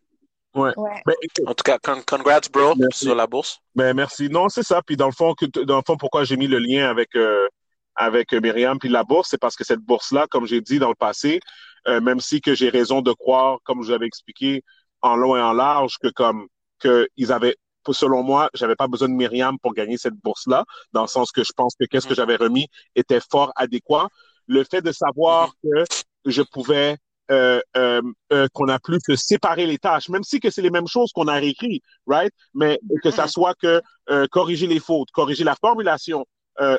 Ouais. 0.56 0.72
Ouais. 0.78 1.02
ben, 1.06 1.16
En 1.46 1.54
tout 1.54 1.64
cas, 1.64 1.78
con- 1.80 2.02
congrats, 2.08 2.40
bro, 2.52 2.74
Merci. 2.78 3.06
sur 3.06 3.16
la 3.16 3.28
bourse. 3.28 3.60
ben, 3.76 3.94
merci. 3.94 4.30
Non, 4.30 4.48
c'est 4.50 4.64
ça. 4.64 4.82
Puis 4.82 4.96
dans 4.98 5.08
le 5.08 5.12
fond, 5.12 5.34
que, 5.34 5.46
dans 5.64 5.76
le 5.78 5.84
fond, 5.86 5.98
pourquoi 5.98 6.24
j'ai 6.24 6.38
mis 6.38 6.48
le 6.48 6.60
lien 6.60 6.90
avec, 6.90 7.16
euh, 7.16 7.48
avec 7.96 8.34
Myriam 8.34 8.80
puis 8.80 8.90
la 8.90 9.04
bourse, 9.04 9.30
c'est 9.30 9.38
parce 9.38 9.56
que 9.56 9.64
cette 9.64 9.82
bourse-là, 9.82 10.28
comme 10.30 10.46
j'ai 10.48 10.62
dit 10.62 10.80
dans 10.80 10.90
le 10.90 10.96
passé, 10.96 11.40
euh, 11.88 12.02
même 12.02 12.20
si 12.20 12.42
que 12.42 12.56
j'ai 12.56 12.70
raison 12.70 13.02
de 13.02 13.12
croire, 13.12 13.60
comme 13.64 13.84
je 13.84 13.92
l'avais 13.92 14.08
expliqué 14.08 14.64
en 15.02 15.16
long 15.16 15.36
et 15.36 15.42
en 15.42 15.54
large, 15.54 15.98
que 16.02 16.08
comme 16.08 16.48
que 16.80 17.08
ils 17.18 17.32
avaient 17.32 17.56
selon 17.92 18.24
moi, 18.24 18.50
j'avais 18.56 18.76
pas 18.76 18.88
besoin 18.88 19.10
de 19.10 19.14
Myriam 19.14 19.60
pour 19.60 19.74
gagner 19.74 19.98
cette 19.98 20.16
bourse-là, 20.16 20.66
dans 20.94 21.02
le 21.02 21.08
sens 21.08 21.32
que 21.32 21.44
je 21.44 21.52
pense 21.56 21.76
que 21.80 21.86
qu'est-ce 21.86 22.08
que 22.08 22.16
j'avais 22.16 22.36
remis 22.36 22.68
était 22.96 23.20
fort 23.32 23.52
adéquat. 23.56 24.08
Le 24.48 24.64
fait 24.64 24.82
de 24.82 24.92
savoir 24.92 25.52
que 25.64 25.84
je 26.26 26.42
pouvais 26.42 26.98
euh, 27.32 27.60
euh, 27.76 28.04
euh, 28.32 28.48
qu'on 28.54 28.68
a 28.68 28.78
plus 28.78 29.00
que 29.00 29.16
séparer 29.16 29.66
les 29.66 29.80
tâches, 29.80 30.10
même 30.10 30.24
si 30.24 30.40
que 30.40 30.52
c'est 30.52 30.62
les 30.62 30.70
mêmes 30.70 30.86
choses 30.86 31.12
qu'on 31.12 31.28
a 31.28 31.34
réécrit, 31.34 31.82
right? 32.06 32.32
Mais 32.54 32.80
que 33.02 33.10
ça 33.10 33.28
soit 33.28 33.56
que 33.56 33.82
corriger 34.28 34.68
les 34.68 34.80
fautes, 34.80 35.10
corriger 35.12 35.44
la 35.44 35.56
formulation 35.56 36.26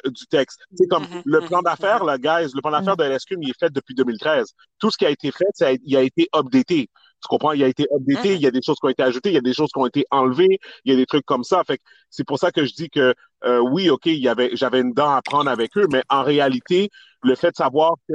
du 0.04 0.26
texte. 0.30 0.60
C'est 0.74 0.86
comme 0.86 1.04
le 1.24 1.40
plan 1.40 1.62
d'affaires, 1.62 2.04
là, 2.04 2.16
guys, 2.16 2.52
le 2.54 2.60
plan 2.60 2.70
d'affaires 2.70 2.96
de 2.96 3.02
LSQ, 3.02 3.36
il 3.42 3.50
est 3.50 3.58
fait 3.58 3.72
depuis 3.72 3.94
2013. 3.94 4.52
Tout 4.78 4.90
ce 4.92 4.96
qui 4.96 5.04
a 5.04 5.10
été 5.10 5.32
fait, 5.32 5.44
ça 5.54 5.68
a, 5.68 5.72
il 5.72 5.96
a 5.96 6.02
été 6.02 6.28
updaté. 6.34 6.88
Tu 7.22 7.28
comprends? 7.28 7.52
Il 7.52 7.64
a 7.64 7.66
été 7.66 7.86
updaté, 7.92 8.34
il 8.34 8.40
y 8.40 8.46
a 8.46 8.52
des 8.52 8.62
choses 8.62 8.78
qui 8.78 8.86
ont 8.86 8.90
été 8.90 9.02
ajoutées, 9.02 9.30
il 9.30 9.34
y 9.34 9.38
a 9.38 9.42
des 9.42 9.52
choses 9.52 9.70
qui 9.72 9.80
ont 9.80 9.86
été 9.86 10.04
enlevées, 10.12 10.60
il 10.84 10.92
y 10.92 10.94
a 10.94 10.96
des 10.96 11.06
trucs 11.06 11.26
comme 11.26 11.42
ça. 11.42 11.64
Fait 11.66 11.80
c'est 12.08 12.24
pour 12.24 12.38
ça 12.38 12.52
que 12.52 12.64
je 12.64 12.72
dis 12.72 12.88
que 12.88 13.14
oui, 13.62 13.90
OK, 13.90 14.06
il 14.06 14.22
y 14.22 14.28
avait, 14.28 14.50
j'avais 14.52 14.80
une 14.80 14.92
dent 14.92 15.10
à 15.10 15.22
prendre 15.22 15.50
avec 15.50 15.76
eux, 15.76 15.88
mais 15.90 16.02
en 16.08 16.22
réalité, 16.22 16.88
le 17.22 17.34
fait 17.34 17.50
de 17.50 17.56
savoir 17.56 17.94
que 18.08 18.14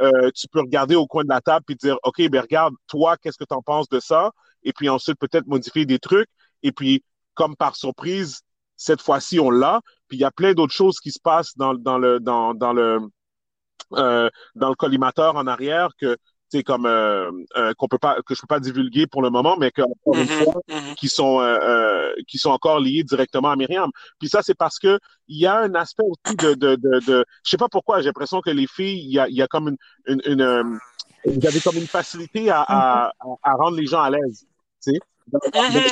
euh, 0.00 0.30
tu 0.34 0.48
peux 0.48 0.60
regarder 0.60 0.94
au 0.94 1.06
coin 1.06 1.24
de 1.24 1.28
la 1.28 1.40
table 1.40 1.64
et 1.68 1.74
dire, 1.74 1.96
OK, 2.02 2.26
ben 2.28 2.40
regarde, 2.40 2.74
toi, 2.86 3.16
qu'est-ce 3.16 3.38
que 3.38 3.44
tu 3.44 3.54
en 3.54 3.62
penses 3.62 3.88
de 3.88 4.00
ça? 4.00 4.30
Et 4.62 4.72
puis 4.72 4.88
ensuite, 4.88 5.18
peut-être 5.18 5.46
modifier 5.46 5.86
des 5.86 5.98
trucs. 5.98 6.28
Et 6.62 6.72
puis, 6.72 7.04
comme 7.34 7.56
par 7.56 7.76
surprise, 7.76 8.40
cette 8.76 9.02
fois-ci, 9.02 9.38
on 9.40 9.50
l'a. 9.50 9.80
Puis 10.08 10.18
il 10.18 10.20
y 10.20 10.24
a 10.24 10.30
plein 10.30 10.54
d'autres 10.54 10.72
choses 10.72 10.98
qui 11.00 11.10
se 11.10 11.20
passent 11.20 11.56
dans, 11.56 11.74
dans 11.74 11.98
le 11.98 12.20
dans, 12.20 12.54
dans 12.54 12.72
le 12.72 13.00
euh, 13.94 14.30
dans 14.54 14.68
le 14.70 14.74
collimateur 14.74 15.36
en 15.36 15.46
arrière 15.46 15.90
que 16.00 16.16
c'est 16.52 16.62
comme 16.62 16.86
euh, 16.86 17.30
euh, 17.56 17.72
qu'on 17.78 17.88
peut 17.88 17.98
pas 17.98 18.16
que 18.26 18.34
je 18.34 18.40
peux 18.40 18.46
pas 18.46 18.60
divulguer 18.60 19.06
pour 19.06 19.22
le 19.22 19.30
moment, 19.30 19.56
mais 19.58 19.70
que 19.70 19.82
encore 19.82 20.20
une 20.20 20.28
Mhm, 20.28 20.30
fois, 20.30 20.54
mhm. 20.68 20.96
qui 20.96 21.08
sont 21.08 21.40
euh, 21.40 21.58
euh, 21.60 22.14
qui 22.28 22.38
sont 22.38 22.50
encore 22.50 22.80
liés 22.80 23.02
directement 23.04 23.50
à 23.50 23.56
Myriam. 23.56 23.90
Puis 24.18 24.28
ça, 24.28 24.42
c'est 24.42 24.54
parce 24.54 24.78
que 24.78 24.98
il 25.28 25.38
y 25.40 25.46
a 25.46 25.58
un 25.58 25.74
aspect 25.74 26.04
aussi 26.04 26.36
de 26.38 26.54
de 26.54 26.76
de, 26.76 27.00
de 27.00 27.24
je 27.44 27.50
sais 27.50 27.56
pas 27.56 27.68
pourquoi, 27.70 28.00
j'ai 28.00 28.06
l'impression 28.08 28.40
que 28.40 28.50
les 28.50 28.66
filles, 28.66 29.00
il 29.04 29.12
y 29.12 29.18
a 29.18 29.28
il 29.28 29.34
y 29.36 29.42
a 29.42 29.46
comme 29.48 29.68
une 29.68 29.76
une, 30.06 30.22
une 30.26 30.40
euh, 30.42 30.64
vous 31.24 31.46
avez 31.46 31.60
comme 31.60 31.78
une 31.78 31.88
facilité 31.88 32.50
à, 32.50 32.62
à, 32.62 33.06
à- 33.08 33.12
à 33.42 33.52
rendre 33.54 33.76
les 33.76 33.86
gens 33.86 34.02
à 34.02 34.10
l'aise, 34.10 34.46
tu 34.84 34.92
sais. 34.92 35.02
Dans- 35.26 35.40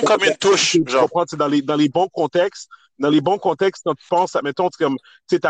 Comme 0.07 0.25
une 0.25 0.37
touche, 0.37 0.73
tu 0.87 0.93
genre. 0.93 1.03
comprends, 1.03 1.25
tu 1.25 1.31
sais, 1.31 1.37
dans 1.37 1.49
les 1.49 1.63
dans 1.63 1.77
les 1.77 1.89
bons 1.89 2.09
contextes, 2.09 2.69
dans 2.99 3.09
les 3.09 3.21
bons 3.23 3.39
contextes, 3.39 3.83
quand 3.85 3.95
tu 3.95 4.05
penses, 4.09 4.37
à, 4.37 4.43
mettons, 4.43 4.69
tu 4.69 4.83
comme, 4.85 4.97
tu 5.29 5.37
sais, 5.37 5.41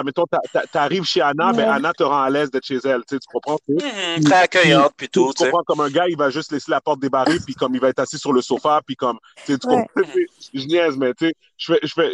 t'arrives 0.70 1.04
chez 1.04 1.20
Anna, 1.20 1.52
ben. 1.52 1.68
Anna 1.68 1.92
te 1.92 2.04
rend 2.04 2.22
à 2.22 2.30
l'aise 2.30 2.50
d'être 2.50 2.64
chez 2.64 2.78
elle, 2.84 3.00
tu 3.08 3.16
sais, 3.16 3.18
tu 3.18 3.26
comprends, 3.32 3.58
tu 3.68 3.74
sais. 3.74 3.80
Mhm, 4.16 4.22
Très 4.24 4.36
accueillante, 4.36 4.92
puis 4.96 5.08
Tu, 5.08 5.18
tout, 5.20 5.32
tu 5.36 5.44
comprends 5.44 5.62
comme 5.66 5.80
un 5.80 5.88
gars, 5.90 6.04
il 6.08 6.16
va 6.16 6.30
juste 6.30 6.52
laisser 6.52 6.70
la 6.70 6.80
porte 6.80 7.00
débarrée, 7.00 7.40
puis 7.44 7.54
comme 7.56 7.74
il 7.74 7.80
va 7.80 7.88
être 7.88 7.98
assis 7.98 8.18
sur 8.18 8.32
le 8.32 8.40
sofa, 8.40 8.80
puis 8.86 8.94
comme, 8.94 9.18
tu 9.44 9.52
sais, 9.52 9.58
tu 9.58 9.66
Ouais. 9.66 9.84
comprends, 9.94 10.10
je 10.54 10.64
niaise, 10.66 10.96
mais 10.96 11.12
tu 11.14 11.26
sais, 11.26 11.34
je 11.56 11.72
fais, 11.74 11.80
je 11.82 11.92
fais, 11.92 12.10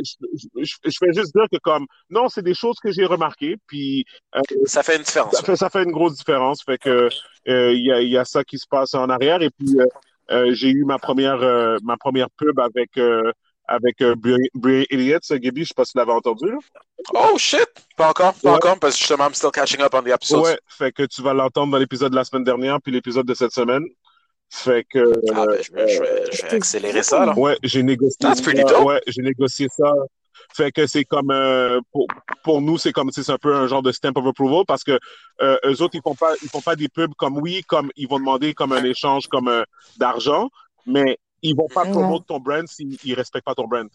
je, 0.56 0.96
fais 0.98 1.12
juste 1.12 1.34
dire 1.34 1.46
que 1.52 1.58
comme, 1.62 1.86
non, 2.08 2.28
c'est 2.30 2.42
des 2.42 2.54
choses 2.54 2.76
que 2.82 2.90
j'ai 2.90 3.04
remarquées, 3.04 3.56
puis 3.66 4.04
euh, 4.36 4.40
Ça 4.64 4.82
fait 4.82 4.96
une 4.96 5.02
différence. 5.02 5.34
ça 5.36 5.42
fait, 5.42 5.56
ça 5.56 5.68
fait 5.68 5.82
une 5.82 5.92
grosse 5.92 6.14
différence, 6.16 6.62
fait 6.64 6.78
que 6.78 7.08
euh, 7.48 7.72
il 7.74 7.84
y 7.84 7.92
a, 7.92 8.00
il 8.00 8.08
y 8.08 8.16
a 8.16 8.24
ça 8.24 8.42
qui 8.42 8.58
se 8.58 8.66
passe 8.68 8.94
en 8.94 9.08
arrière, 9.10 9.42
et 9.42 9.50
puis 9.50 9.78
euh, 9.78 9.84
j'ai 10.28 10.70
eu 10.70 10.84
ma 10.84 10.98
première, 10.98 11.42
euh, 11.42 11.76
ma 11.82 11.96
première 11.96 12.30
pub 12.30 12.58
avec. 12.60 12.96
Euh, 12.98 13.30
avec 13.68 14.00
euh, 14.00 14.14
Brian 14.54 14.84
Elliott, 14.90 15.22
Gaby, 15.28 15.62
je 15.62 15.66
sais 15.66 15.74
pas 15.74 15.84
si 15.84 15.90
tu 15.90 15.98
l'avais 15.98 16.12
entendu. 16.12 16.46
Là. 16.48 16.58
Oh 17.14 17.36
shit! 17.36 17.66
Pas 17.96 18.10
encore, 18.10 18.32
pas 18.34 18.50
Ouais. 18.50 18.54
encore, 18.58 18.78
parce 18.78 18.94
que 18.94 19.00
justement, 19.00 19.24
I'm 19.26 19.34
still 19.34 19.50
catching 19.50 19.80
up 19.80 19.92
on 19.92 20.02
the 20.02 20.10
episodes. 20.10 20.44
Ouais, 20.44 20.56
fait 20.68 20.92
que 20.92 21.02
tu 21.02 21.20
vas 21.20 21.34
l'entendre 21.34 21.72
dans 21.72 21.78
l'épisode 21.78 22.12
de 22.12 22.14
la 22.16 22.22
semaine 22.22 22.44
dernière, 22.44 22.80
puis 22.80 22.92
l'épisode 22.92 23.26
de 23.26 23.34
cette 23.34 23.50
semaine. 23.50 23.82
Fait 24.50 24.84
que 24.88 25.12
Ah 25.34 25.46
ben, 25.46 25.58
je 25.60 25.72
vais, 25.72 25.88
je 25.88 26.00
vais, 26.00 26.24
je 26.32 26.42
vais 26.42 26.54
accélérer 26.54 27.02
ça, 27.02 27.26
là. 27.26 27.36
Ouais, 27.36 27.58
j'ai 27.64 27.82
négocié 27.82 28.16
That's 28.20 28.40
pretty 28.40 28.60
ça. 28.62 28.68
dope. 28.68 28.84
Ouais, 28.84 29.00
j'ai 29.08 29.22
négocié 29.22 29.66
ça. 29.68 29.92
Fait 30.54 30.72
que 30.72 30.86
c'est 30.86 31.04
comme 31.04 31.30
euh, 31.30 31.80
pour, 31.92 32.06
pour 32.42 32.60
nous, 32.60 32.78
c'est 32.78 32.92
comme 32.92 33.10
c'est 33.12 33.28
un 33.30 33.38
peu 33.38 33.54
un 33.54 33.66
genre 33.66 33.82
de 33.82 33.92
stamp 33.92 34.12
of 34.16 34.26
approval 34.26 34.64
parce 34.66 34.84
que 34.84 34.98
euh, 35.42 35.56
eux 35.64 35.82
autres, 35.82 35.94
ils 35.94 36.02
font 36.02 36.14
pas 36.14 36.34
ils 36.42 36.48
font 36.48 36.60
pas 36.60 36.76
des 36.76 36.88
pubs 36.88 37.14
comme 37.16 37.36
oui, 37.38 37.62
comme 37.66 37.90
ils 37.96 38.08
vont 38.08 38.18
demander 38.18 38.54
comme 38.54 38.72
un 38.72 38.84
échange 38.84 39.26
comme 39.28 39.48
euh, 39.48 39.64
d'argent, 39.96 40.50
mais 40.86 41.18
ils 41.42 41.54
vont 41.56 41.68
pas 41.68 41.84
promouvoir 41.84 42.24
ton 42.26 42.40
brand 42.40 42.66
s'ils 42.66 42.96
ils 43.04 43.14
respectent 43.14 43.44
pas 43.46 43.54
ton 43.54 43.66
brand. 43.66 43.88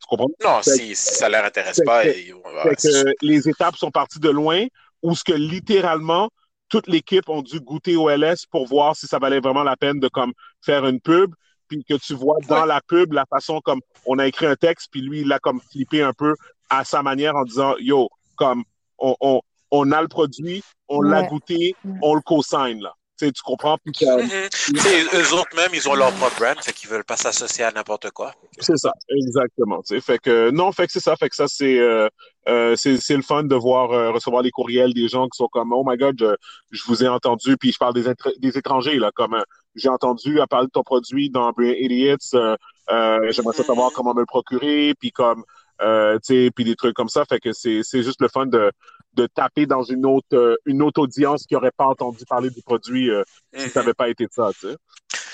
Tu 0.00 0.06
comprends? 0.08 0.28
Non, 0.44 0.62
Fait- 0.62 0.70
si, 0.70 0.94
si 0.94 1.14
ça 1.14 1.28
leur 1.28 1.44
intéresse 1.44 1.76
fait 1.76 1.84
pas, 1.84 2.04
que- 2.04 2.32
vont- 2.32 2.62
Fait 2.62 2.76
que 2.76 3.12
les 3.22 3.48
étapes 3.48 3.76
sont 3.76 3.90
parties 3.90 4.20
de 4.20 4.28
loin, 4.30 4.64
où 5.02 5.14
ce 5.14 5.24
que 5.24 5.32
littéralement 5.32 6.28
toute 6.68 6.86
l'équipe 6.88 7.28
ont 7.28 7.42
dû 7.42 7.60
goûter 7.60 7.94
au 7.96 8.08
LS 8.10 8.46
pour 8.50 8.66
voir 8.66 8.96
si 8.96 9.06
ça 9.06 9.18
valait 9.18 9.40
vraiment 9.40 9.62
la 9.62 9.76
peine 9.76 10.00
de 10.00 10.08
comme 10.08 10.32
faire 10.64 10.86
une 10.86 11.00
pub, 11.00 11.32
puis 11.68 11.84
que 11.88 11.94
tu 11.94 12.14
vois 12.14 12.36
dans 12.48 12.62
Ouais. 12.62 12.66
la 12.66 12.80
pub 12.86 13.12
la 13.12 13.24
façon 13.26 13.60
comme 13.60 13.80
on 14.06 14.18
a 14.18 14.26
écrit 14.26 14.46
un 14.46 14.56
texte, 14.56 14.88
puis 14.90 15.00
lui 15.00 15.20
il 15.20 15.28
l'a 15.28 15.38
comme 15.38 15.60
flippé 15.60 16.02
un 16.02 16.12
peu 16.12 16.34
à 16.70 16.84
sa 16.84 17.02
manière 17.02 17.36
en 17.36 17.44
disant 17.44 17.74
yo 17.78 18.08
comme 18.36 18.64
on, 18.98 19.14
on, 19.20 19.40
on 19.70 19.92
a 19.92 20.02
le 20.02 20.08
produit, 20.08 20.62
on 20.88 21.00
l'a 21.00 21.22
goûté, 21.24 21.74
Ouais. 21.84 21.92
on 22.02 22.14
le 22.14 22.20
co-sign 22.20 22.80
là. 22.80 22.92
Tu 23.16 23.26
sais, 23.26 23.32
tu 23.32 23.42
comprends? 23.42 23.78
Puis 23.84 23.92
que- 23.92 24.22
Mhm. 24.22 24.48
Tu 24.50 24.76
sais, 24.80 25.02
eux 25.16 25.34
autres 25.34 25.54
même, 25.54 25.70
ils 25.72 25.88
ont 25.88 25.94
leur 25.94 26.10
propre 26.14 26.36
brand, 26.36 26.56
fait 26.60 26.72
qu'ils 26.72 26.90
veulent 26.90 27.04
pas 27.04 27.16
s'associer 27.16 27.62
à 27.64 27.70
n'importe 27.70 28.10
quoi. 28.10 28.32
C'est 28.58 28.76
ça, 28.76 28.92
exactement. 29.08 29.82
tu 29.82 29.94
sais. 29.94 30.00
Fait 30.00 30.18
que 30.18 30.50
non, 30.50 30.72
fait 30.72 30.86
que 30.86 30.92
c'est 30.92 31.00
ça, 31.00 31.14
fait 31.14 31.28
que 31.28 31.36
ça 31.36 31.46
c'est 31.46 31.78
euh, 31.78 32.08
euh, 32.48 32.74
c'est 32.76 32.96
c'est 32.96 33.14
le 33.14 33.22
fun 33.22 33.44
de 33.44 33.54
voir 33.54 33.92
euh, 33.92 34.10
recevoir 34.10 34.42
les 34.42 34.50
courriels 34.50 34.92
des 34.94 35.06
gens 35.06 35.26
qui 35.28 35.36
sont 35.36 35.46
comme 35.46 35.72
oh 35.72 35.84
my 35.86 35.96
god, 35.96 36.16
je, 36.18 36.34
je 36.72 36.82
vous 36.88 37.04
ai 37.04 37.08
entendu, 37.08 37.56
puis 37.56 37.70
je 37.70 37.78
parle 37.78 37.94
des, 37.94 38.04
des 38.40 38.58
étrangers 38.58 38.98
là, 38.98 39.12
comme 39.14 39.34
euh, 39.34 39.42
j'ai 39.76 39.88
entendu 39.88 40.40
à 40.40 40.48
parler 40.48 40.66
de 40.66 40.72
ton 40.72 40.82
produit 40.82 41.30
dans 41.30 41.52
Brilliant 41.52 41.76
Idiots, 42.16 42.16
euh, 42.40 42.56
j'aimerais 42.88 43.56
ça 43.56 43.64
savoir 43.64 43.90
comment 43.92 44.14
me 44.14 44.20
le 44.20 44.26
procurer, 44.26 44.94
puis 44.98 45.10
comme 45.10 45.44
euh, 45.82 46.14
tu 46.24 46.44
sais, 46.44 46.50
puis 46.54 46.64
des 46.64 46.76
trucs 46.76 46.94
comme 46.94 47.08
ça, 47.08 47.24
fait 47.24 47.40
que 47.40 47.52
c'est 47.52 47.80
c'est 47.82 48.02
juste 48.02 48.20
le 48.20 48.28
fun 48.28 48.46
de 48.46 48.70
de 49.14 49.26
taper 49.26 49.66
dans 49.66 49.82
une 49.82 50.06
autre 50.06 50.26
euh, 50.34 50.56
une 50.66 50.82
autre 50.82 51.00
audience 51.02 51.44
qui 51.46 51.56
aurait 51.56 51.72
pas 51.76 51.86
entendu 51.86 52.24
parler 52.28 52.50
du 52.50 52.62
produit 52.62 53.10
euh, 53.10 53.22
si 53.54 53.68
ça 53.70 53.80
n'avait 53.80 53.94
pas 53.94 54.08
été 54.08 54.26
de 54.26 54.32
ça, 54.32 54.50
tu 54.58 54.68
sais. 54.68 54.76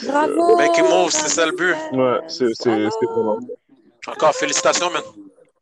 Bravo! 0.07 0.59
It 0.61 0.78
move, 0.82 1.11
c'est 1.11 1.28
ça 1.28 1.44
le 1.46 1.53
but. 1.53 1.74
Ouais, 1.92 2.20
c'est 2.28 2.55
c'est 2.55 2.88
c'est 2.88 3.07
vraiment. 3.07 3.38
Encore 4.07 4.34
félicitations, 4.34 4.90
man. 4.90 5.03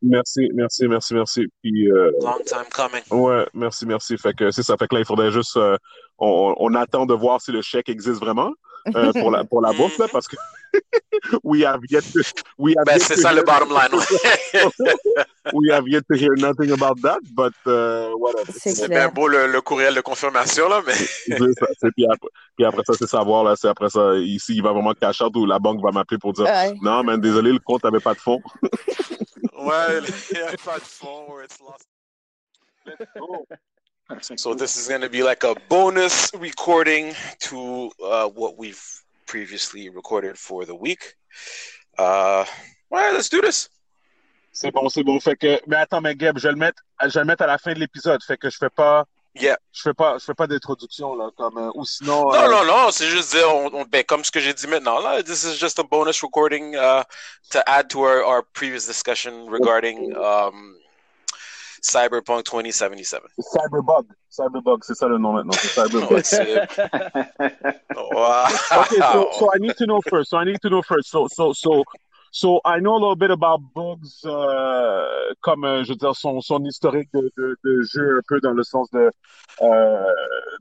Merci, 0.01 0.49
merci, 0.53 0.87
merci, 0.87 1.13
merci. 1.13 1.47
Puis 1.61 1.91
euh, 1.91 2.11
Long 2.21 2.39
time 2.45 2.63
coming. 2.73 3.01
Ouais, 3.11 3.45
merci, 3.53 3.85
merci. 3.85 4.17
Fait 4.17 4.33
que 4.33 4.49
c'est 4.49 4.63
ça. 4.63 4.77
Fait 4.77 4.87
que 4.87 4.95
là, 4.95 5.01
il 5.01 5.05
faudrait 5.05 5.31
juste. 5.31 5.57
euh, 5.57 5.75
on, 6.19 6.55
on 6.57 6.73
attend 6.75 7.05
de 7.05 7.13
voir 7.13 7.41
si 7.41 7.51
le 7.51 7.61
chèque 7.61 7.89
existe 7.89 8.21
vraiment 8.21 8.51
euh, 8.95 9.11
pour 9.13 9.31
la 9.31 9.43
pour 9.43 9.61
la 9.61 9.71
bourse 9.73 9.97
là, 9.97 10.07
parce 10.11 10.27
que 10.27 10.35
we 11.43 11.63
have 11.65 11.81
yet 11.89 12.01
to 12.13 12.19
we 12.57 12.75
have 12.77 12.85
Ben, 12.85 12.93
yet 12.97 12.99
c'est 13.03 13.15
to 13.15 13.21
ça 13.21 13.31
le 13.33 13.39
hear- 13.39 13.45
bottom 13.45 13.69
line. 13.69 13.91
we 15.53 15.71
have 15.71 15.87
yet 15.87 16.03
to 16.09 16.15
hear 16.15 16.35
nothing 16.37 16.71
about 16.71 17.01
that, 17.01 17.19
but 17.31 17.53
uh, 17.65 18.13
whatever. 18.17 18.51
C'est 18.55 18.87
bien 18.87 19.09
beau 19.09 19.27
le, 19.27 19.47
le 19.47 19.61
courriel 19.61 19.95
de 19.95 20.01
confirmation, 20.01 20.69
là, 20.69 20.81
mais 20.85 20.93
ça. 20.93 21.89
Puis 21.95 22.05
après, 22.05 22.29
puis 22.55 22.65
après 22.65 22.83
ça, 22.85 22.93
c'est 22.97 23.07
savoir 23.07 23.43
là. 23.43 23.55
C'est 23.55 23.67
après 23.67 23.89
ça 23.89 24.15
ici, 24.17 24.55
il 24.55 24.61
va 24.63 24.71
vraiment 24.71 24.93
cash 24.93 25.21
out 25.21 25.35
ou 25.35 25.45
la 25.45 25.59
banque 25.59 25.81
va 25.83 25.91
m'appeler 25.91 26.19
pour 26.19 26.33
dire 26.33 26.45
Ouais. 26.45 26.73
non, 26.81 27.03
mais 27.03 27.17
désolé, 27.17 27.51
le 27.51 27.59
compte 27.59 27.83
avait 27.85 27.99
pas 27.99 28.13
de 28.13 28.19
fonds. 28.19 28.41
ouais, 28.61 29.99
il 30.31 30.37
n'y 30.37 30.43
a 30.43 30.51
pas 30.63 30.77
de 30.77 30.83
fond 30.83 31.25
where 31.29 31.43
it's 31.45 31.59
lost. 31.59 31.87
So 34.37 34.55
this 34.55 34.75
is 34.75 34.87
going 34.87 35.01
to 35.01 35.09
be 35.09 35.21
like 35.21 35.43
a 35.43 35.55
bonus 35.69 36.31
recording 36.33 37.13
to 37.41 37.91
uh, 38.03 38.27
what 38.29 38.57
we've 38.57 38.81
previously 39.27 39.89
recorded 39.89 40.35
for 40.37 40.65
the 40.65 40.73
week. 40.73 41.15
Uh, 41.97 42.43
all 42.91 42.97
right, 42.99 43.13
let's 43.13 43.29
do 43.29 43.39
this. 43.39 43.69
C'est 44.51 44.71
bon, 44.71 44.89
c'est 44.89 45.03
bon. 45.03 45.19
Fait 45.19 45.35
que, 45.35 45.59
mais 45.67 45.75
attends, 45.77 46.01
mais 46.01 46.15
Gab, 46.15 46.39
je 46.39 46.47
vais 46.47 46.53
le 46.53 46.57
mettre, 46.57 46.81
je 47.03 47.09
vais 47.13 47.19
le 47.19 47.25
mettre 47.25 47.43
à 47.43 47.47
la 47.47 47.59
fin 47.59 47.71
de 47.73 47.79
l'épisode. 47.79 48.21
Fait 48.23 48.35
que 48.37 48.49
je 48.49 48.57
fais 48.57 48.69
pas, 48.71 49.05
Yeah. 49.35 49.57
je 49.71 49.83
fais 49.83 49.93
pas, 49.93 50.17
je 50.17 50.25
fais 50.25 50.33
pas 50.33 50.47
d'introduction 50.47 51.15
là, 51.15 51.29
comme 51.37 51.57
euh, 51.59 51.69
ou 51.75 51.85
sinon. 51.85 52.31
Non, 52.31 52.33
euh, 52.33 52.49
non, 52.49 52.65
non, 52.65 52.91
c'est 52.91 53.05
juste 53.07 53.31
dire, 53.35 53.47
on, 53.47 53.67
on- 53.73 53.85
ben, 53.85 54.03
comme 54.03 54.23
ce 54.23 54.31
que 54.31 54.39
j'ai 54.39 54.55
dit 54.55 54.65
maintenant, 54.65 54.99
là, 55.01 55.21
this 55.21 55.43
is 55.43 55.55
just 55.55 55.77
a 55.77 55.83
bonus 55.83 56.23
recording 56.23 56.75
uh, 56.75 57.03
to 57.51 57.59
add 57.67 57.91
to 57.91 57.99
our, 58.01 58.23
our 58.23 58.41
previous 58.53 58.87
discussion 58.87 59.45
regarding 59.51 60.15
um, 60.17 60.75
Cyberpunk 61.81 62.45
2077. 62.45 63.21
Cyberbug. 63.39 64.05
Cyberbug, 64.29 64.83
c'est 64.83 64.95
ça 64.95 65.07
le 65.07 65.17
nom 65.17 65.33
maintenant. 65.33 65.53
C'est 65.53 65.67
Cyberbug. 65.69 66.23
Wow. 67.95 68.45
okay, 68.81 68.97
so, 69.13 69.29
so 69.33 69.49
I 69.53 69.59
need 69.59 69.75
to 69.77 69.85
know 69.85 70.01
first. 70.01 70.29
So 70.29 70.37
I 70.37 70.45
need 70.45 70.61
to 70.61 70.69
know 70.69 70.81
first. 70.81 71.09
So, 71.09 71.27
so, 71.27 71.53
so, 71.53 71.83
so 72.31 72.61
I 72.65 72.79
know 72.79 72.93
a 72.93 72.99
little 72.99 73.15
bit 73.15 73.31
about 73.31 73.59
Bugs, 73.73 74.21
euh, 74.25 75.33
comme, 75.41 75.63
euh, 75.63 75.83
je 75.83 75.89
veux 75.89 75.95
dire, 75.95 76.15
son, 76.15 76.41
son 76.41 76.63
historique 76.63 77.09
de, 77.13 77.31
de, 77.37 77.57
de 77.63 77.81
jeu, 77.81 78.17
un 78.17 78.21
peu 78.27 78.39
dans 78.41 78.51
le 78.51 78.63
sens 78.63 78.89
de, 78.91 79.11
euh, 79.61 80.03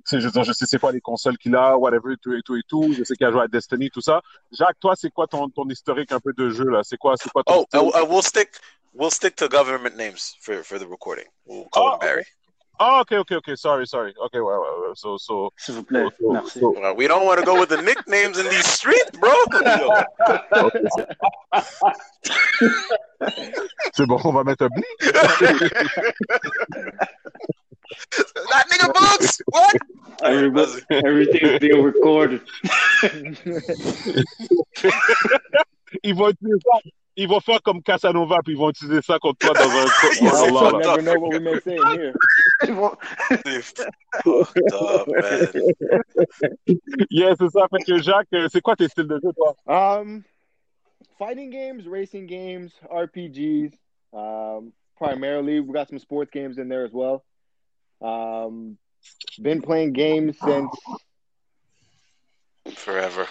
tu 0.07 0.17
sais, 0.17 0.21
je 0.21 0.27
veux 0.27 0.33
dire, 0.33 0.45
je 0.45 0.53
sais 0.53 0.67
c'est 0.67 0.79
quoi 0.79 0.93
les 0.93 1.01
consoles 1.01 1.37
qu'il 1.39 1.55
a, 1.57 1.77
whatever, 1.77 2.15
tout 2.23 2.33
et 2.33 2.43
tout 2.45 2.57
et 2.57 2.63
tout. 2.67 2.93
Je 2.97 3.05
sais 3.05 3.15
qu'il 3.15 3.27
a 3.27 3.33
joué 3.33 3.43
à 3.43 3.49
Destiny, 3.49 3.91
tout 3.91 4.01
ça. 4.01 4.23
Jacques, 4.53 4.79
toi, 4.81 4.95
c'est 4.97 5.11
quoi 5.11 5.27
ton, 5.27 5.49
ton 5.51 5.69
historique 5.69 6.13
un 6.13 6.21
peu 6.21 6.33
de 6.33 6.49
jeu, 6.51 6.65
là? 6.65 6.81
C'est 6.83 6.97
quoi, 6.97 7.15
c'est 7.17 7.31
quoi 7.31 7.43
ton 7.45 7.65
Oh? 7.75 7.93
I, 7.95 8.01
I 8.01 8.07
will 8.09 8.23
stick. 8.23 8.49
We'll 8.95 9.11
stick 9.11 9.37
to 9.37 9.49
government 9.49 9.97
names 9.97 10.35
for, 10.41 10.63
for 10.63 10.79
the 10.79 10.87
recording. 10.87 11.25
We'll 11.47 11.65
call 11.67 11.89
Oh, 11.89 11.93
him 11.95 11.99
Barry. 12.01 12.25
Oh, 12.81 13.01
ok, 13.01 13.17
ok, 13.19 13.33
ok. 13.37 13.57
Sorry, 13.57 13.87
sorry. 13.87 14.15
Ok, 14.23 14.35
ouais, 14.35 14.41
ouais, 14.43 14.89
ouais. 14.89 14.93
So, 14.95 15.17
so, 15.19 15.51
S'il 15.59 15.75
so, 15.75 15.85
so- 16.47 16.71
Well, 16.81 16.95
we 16.95 17.09
don't 17.09 17.27
want 17.27 17.41
to 17.41 17.45
go 17.47 17.59
with 17.59 17.71
the 17.71 17.83
nicknames 17.83 18.39
in 18.39 18.49
these 18.49 18.67
streets, 18.67 19.11
bro. 19.19 19.33
c'est 23.95 24.07
bon, 24.07 24.21
on 24.25 24.33
va 24.33 24.45
mettre 24.45 24.67
un 24.67 24.69
blip. 24.69 24.87
that 28.51 28.65
nigga 28.71 28.93
books. 28.95 29.41
What? 29.47 29.77
Everybody, 30.23 30.83
everything 30.91 31.41
is 31.49 31.59
being 31.59 31.83
recorded. 31.83 32.43
Ils 36.05 36.15
vont 36.15 36.29
utiliser 36.31 36.61
ça. 36.63 36.79
Ils 37.21 37.27
vont 37.27 37.41
faire 37.41 37.61
comme 37.63 37.83
Casanova, 37.83 38.37
puis 38.45 38.55
ils 38.55 38.59
vont 38.59 38.71
utiliser 38.71 39.03
ça 39.03 39.19
contre 39.19 39.39
toi 39.39 39.53
dans 39.53 39.69
un 39.69 39.87
Ils 40.21 40.25
dans 40.25 40.37
sont 40.37 40.57
un 40.57 40.71
law, 40.71 40.79
never 40.79 41.03
know 41.03 41.21
what 41.21 41.31
we 41.31 41.41
may 41.41 41.61
say 41.61 41.77
in 41.77 41.99
here. 41.99 42.15
They're 43.45 43.63
fucked 43.63 44.73
up, 44.73 45.09
man. 45.09 45.49
Yeah, 47.11 47.35
c'est 47.37 47.51
ça. 47.51 47.67
Fait 47.69 47.85
que 47.85 47.99
Jacques, 47.99 48.29
euh, 48.35 48.47
c'est 48.53 48.61
quoi 48.61 48.77
tes 48.77 48.87
styles 48.87 49.09
de 49.09 49.19
jeu, 49.21 49.33
toi? 49.35 49.57
Um, 49.67 50.23
fighting 51.19 51.51
games, 51.51 51.89
racing 51.89 52.27
games, 52.27 52.71
RPGs. 52.89 53.73
Um, 54.13 54.73
primarily, 54.97 55.59
we 55.59 55.73
got 55.73 55.89
some 55.89 55.99
sports 55.99 56.31
games 56.33 56.57
in 56.57 56.69
there 56.69 56.85
as 56.85 56.93
well. 56.93 57.25
Um, 58.01 58.79
been 59.41 59.61
playing 59.61 59.93
games 59.93 60.37
since 60.39 60.71
Forever. 62.77 63.27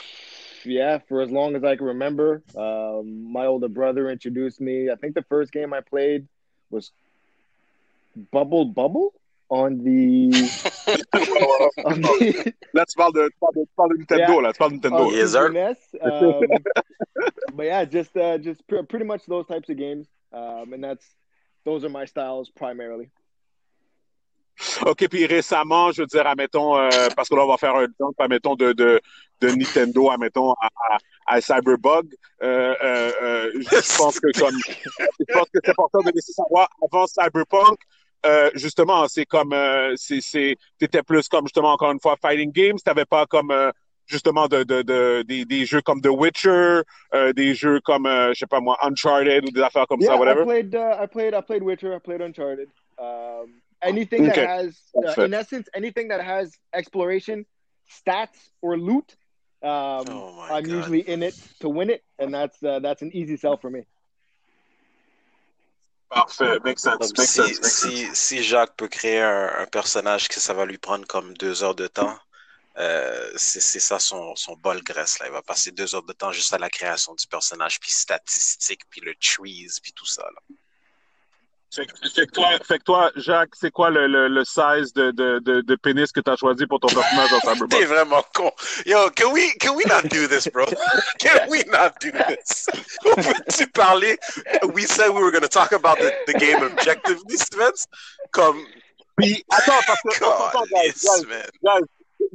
Yeah 0.67 0.99
for 1.07 1.21
as 1.21 1.31
long 1.31 1.55
as 1.55 1.63
I 1.63 1.75
can 1.75 1.85
remember. 1.87 2.43
Um, 2.55 3.31
my 3.31 3.45
older 3.45 3.67
brother 3.67 4.09
introduced 4.09 4.59
me. 4.61 4.89
I 4.91 4.95
think 4.95 5.15
the 5.15 5.23
first 5.23 5.51
game 5.51 5.73
I 5.73 5.81
played 5.81 6.27
was 6.69 6.91
Bubble 8.31 8.65
Bubble 8.65 9.13
on 9.49 9.83
the. 9.83 10.29
on 11.85 12.01
the 12.01 12.53
Là, 12.73 12.85
tu 12.85 12.95
parles 12.97 13.13
de, 13.13 13.29
tu 13.29 13.47
de, 13.53 13.61
tu 13.65 13.69
parles 13.75 13.89
de 13.89 13.97
Nintendo, 13.97 14.33
Yeah. 14.33 14.41
là. 14.41 14.53
Tu 14.53 14.57
parles 14.59 14.71
de 14.71 14.89
Nintendo. 14.89 15.11
Yes, 15.11 15.31
sir. 15.31 15.47
Um, 16.01 16.41
but 17.53 17.65
yeah, 17.65 17.85
just 17.85 18.15
uh, 18.17 18.37
just 18.37 18.65
pr- 18.67 18.83
pretty 18.83 19.05
much 19.05 19.25
those 19.27 19.45
types 19.47 19.69
of 19.69 19.77
games, 19.77 20.07
um, 20.33 20.73
and 20.73 20.83
that's 20.83 21.05
those 21.65 21.83
are 21.83 21.89
my 21.89 22.05
styles 22.05 22.49
primarily. 22.49 23.09
OK, 24.85 25.07
puis 25.09 25.25
récemment, 25.25 25.91
je 25.91 26.01
veux 26.01 26.07
dire, 26.07 26.25
admettons, 26.25 26.77
euh, 26.77 26.89
parce 27.15 27.29
que 27.29 27.35
là, 27.35 27.43
on 27.43 27.47
va 27.47 27.57
faire 27.57 27.75
un 27.75 27.85
dump, 27.99 28.15
admettons, 28.19 28.55
de, 28.55 28.73
de, 28.73 28.99
de 29.41 29.47
Nintendo, 29.49 30.09
admettons, 30.09 30.53
à, 30.53 30.67
à, 30.89 30.97
à 31.27 31.41
Cyberbug. 31.41 32.13
Euh, 32.41 32.75
euh, 32.83 33.51
je 33.61 33.97
pense 33.97 34.19
que 34.19 34.27
comme, 34.39 34.57
je 34.57 35.33
pense 35.33 35.45
que 35.53 35.59
c'est 35.63 35.71
important 35.71 35.99
de 35.99 36.11
laisser 36.13 36.33
savoir 36.33 36.67
avant 36.83 37.05
Cyberpunk, 37.07 37.77
justement, 38.55 39.07
c'est 39.07 39.25
comme, 39.25 39.55
c'est, 39.95 40.21
c'est, 40.21 40.55
t'étais 40.79 41.03
plus 41.03 41.27
comme, 41.27 41.45
justement, 41.45 41.73
encore 41.73 41.91
une 41.91 41.99
fois, 41.99 42.15
fighting 42.21 42.51
games, 42.51 42.77
t'avais 42.83 43.05
pas 43.05 43.25
comme, 43.25 43.53
justement, 44.07 44.47
de, 44.47 44.63
de, 44.63 44.81
de, 44.81 45.21
des, 45.27 45.45
des 45.45 45.65
jeux 45.65 45.81
comme 45.81 46.01
The 46.01 46.07
Witcher, 46.09 46.81
euh, 47.13 47.33
des 47.33 47.53
jeux 47.53 47.79
comme, 47.81 48.05
euh, 48.05 48.33
je 48.33 48.39
sais 48.39 48.47
pas 48.47 48.59
moi, 48.59 48.77
Uncharted 48.81 49.45
ou 49.45 49.51
des 49.51 49.61
affaires 49.61 49.85
comme 49.87 50.01
yeah, 50.01 50.11
ça, 50.11 50.15
I 50.15 50.19
whatever. 50.19 50.45
played. 50.45 50.73
Uh, 50.73 50.95
I 51.03 51.05
played. 51.07 51.33
I 51.33 51.41
played 51.41 51.61
Witcher. 51.61 51.93
I 51.93 51.99
played 51.99 52.21
Uncharted. 52.21 52.69
Um, 52.97 53.61
anything 53.81 54.29
Okay. 54.29 54.41
that 54.41 54.47
has, 54.49 54.79
uh, 54.95 55.21
in 55.23 55.33
essence, 55.33 55.67
anything 55.73 56.07
that 56.09 56.21
has 56.23 56.51
exploration, 56.73 57.45
stats, 57.89 58.49
or 58.61 58.77
loot. 58.77 59.15
Um, 59.63 60.05
Oh 60.09 60.47
I'm 60.51 60.63
God. 60.63 60.71
usually 60.71 61.01
in 61.01 61.23
it 61.23 61.35
to 61.61 61.69
win 61.69 61.89
it, 61.89 62.03
and 62.19 62.33
that's 62.33 62.61
uh, 62.61 62.79
that's 62.79 63.01
an 63.01 63.11
easy 63.13 63.37
sell 63.37 63.57
for 63.57 63.71
me. 63.71 63.85
Parfait, 66.09 66.59
makes 66.63 66.83
sense, 66.83 67.11
makes 67.17 67.31
si, 67.31 67.53
sense. 67.53 67.73
si, 67.73 68.15
si 68.15 68.43
Jacques 68.43 68.77
peut 68.77 68.87
créer 68.87 69.19
un, 69.19 69.47
un 69.59 69.65
personnage 69.65 70.29
que 70.29 70.39
ça 70.39 70.53
va 70.53 70.65
lui 70.65 70.77
prendre 70.77 71.05
comme 71.05 71.33
deux 71.35 71.63
heures 71.63 71.75
de 71.75 71.87
temps, 71.87 72.17
euh, 72.77 73.29
c'est 73.35 73.59
c'est 73.59 73.79
ça 73.81 73.99
son, 73.99 74.35
son 74.35 74.55
bol 74.55 74.81
graisse. 74.83 75.19
Là. 75.19 75.25
Il 75.25 75.33
va 75.33 75.41
passer 75.41 75.71
deux 75.71 75.95
heures 75.95 76.03
de 76.03 76.13
temps 76.13 76.31
juste 76.31 76.53
à 76.53 76.59
la 76.59 76.69
création 76.69 77.13
du 77.15 77.27
personnage, 77.27 77.79
puis 77.79 77.91
statistiques, 77.91 78.83
puis 78.89 79.01
le 79.01 79.15
trees, 79.15 79.67
puis 79.81 79.91
tout 79.91 80.05
ça. 80.05 80.21
Là. 80.23 80.55
Fait, 81.73 81.85
que- 81.85 82.31
toi, 82.31 82.47
fait 82.63 82.79
que 82.79 82.83
toi, 82.85 83.11
Jacques, 83.17 83.53
c'est 83.55 83.71
quoi 83.71 83.89
le, 83.89 84.07
le, 84.07 84.27
le 84.29 84.43
size 84.45 84.93
de, 84.93 85.11
de, 85.11 85.39
de, 85.39 85.61
de 85.61 85.75
pénis 85.75 86.11
que 86.11 86.21
tu 86.21 86.31
as 86.31 86.35
choisi 86.37 86.65
pour 86.65 86.79
ton 86.79 86.87
personnage 86.87 87.29
dans 87.29 87.39
T'es 87.39 87.53
Cyberpunk? 87.55 87.85
vraiment 87.87 88.23
con. 88.33 88.51
Yo, 88.85 89.09
can 89.15 89.31
we, 89.33 89.53
can 89.59 89.75
we 89.75 89.83
not 89.85 90.03
do 90.09 90.27
this, 90.27 90.47
bro? 90.47 90.65
Can 91.19 91.49
we 91.49 91.63
not 91.67 91.99
do 91.99 92.11
this? 92.11 92.67
On 93.05 93.15
peut-tu 93.21 93.67
parler? 93.67 94.17
We 94.73 94.83
said 94.87 95.09
we 95.09 95.21
were 95.21 95.31
going 95.31 95.43
to 95.43 95.49
talk 95.49 95.71
about 95.73 95.97
the, 95.99 96.11
the 96.25 96.33
game 96.33 96.63
objectively, 96.63 97.35
Stevens. 97.37 97.85
Comme, 98.31 98.65
Puis, 99.17 99.43
attends, 99.51 99.81
parce 99.85 100.01
que, 100.03 100.09
attends, 100.23 100.47
attends, 100.47 100.65
guys, 100.71 100.93
Calisse, 100.93 101.03
guys, 101.03 101.25
man. 101.27 101.49
guys, 101.65 101.83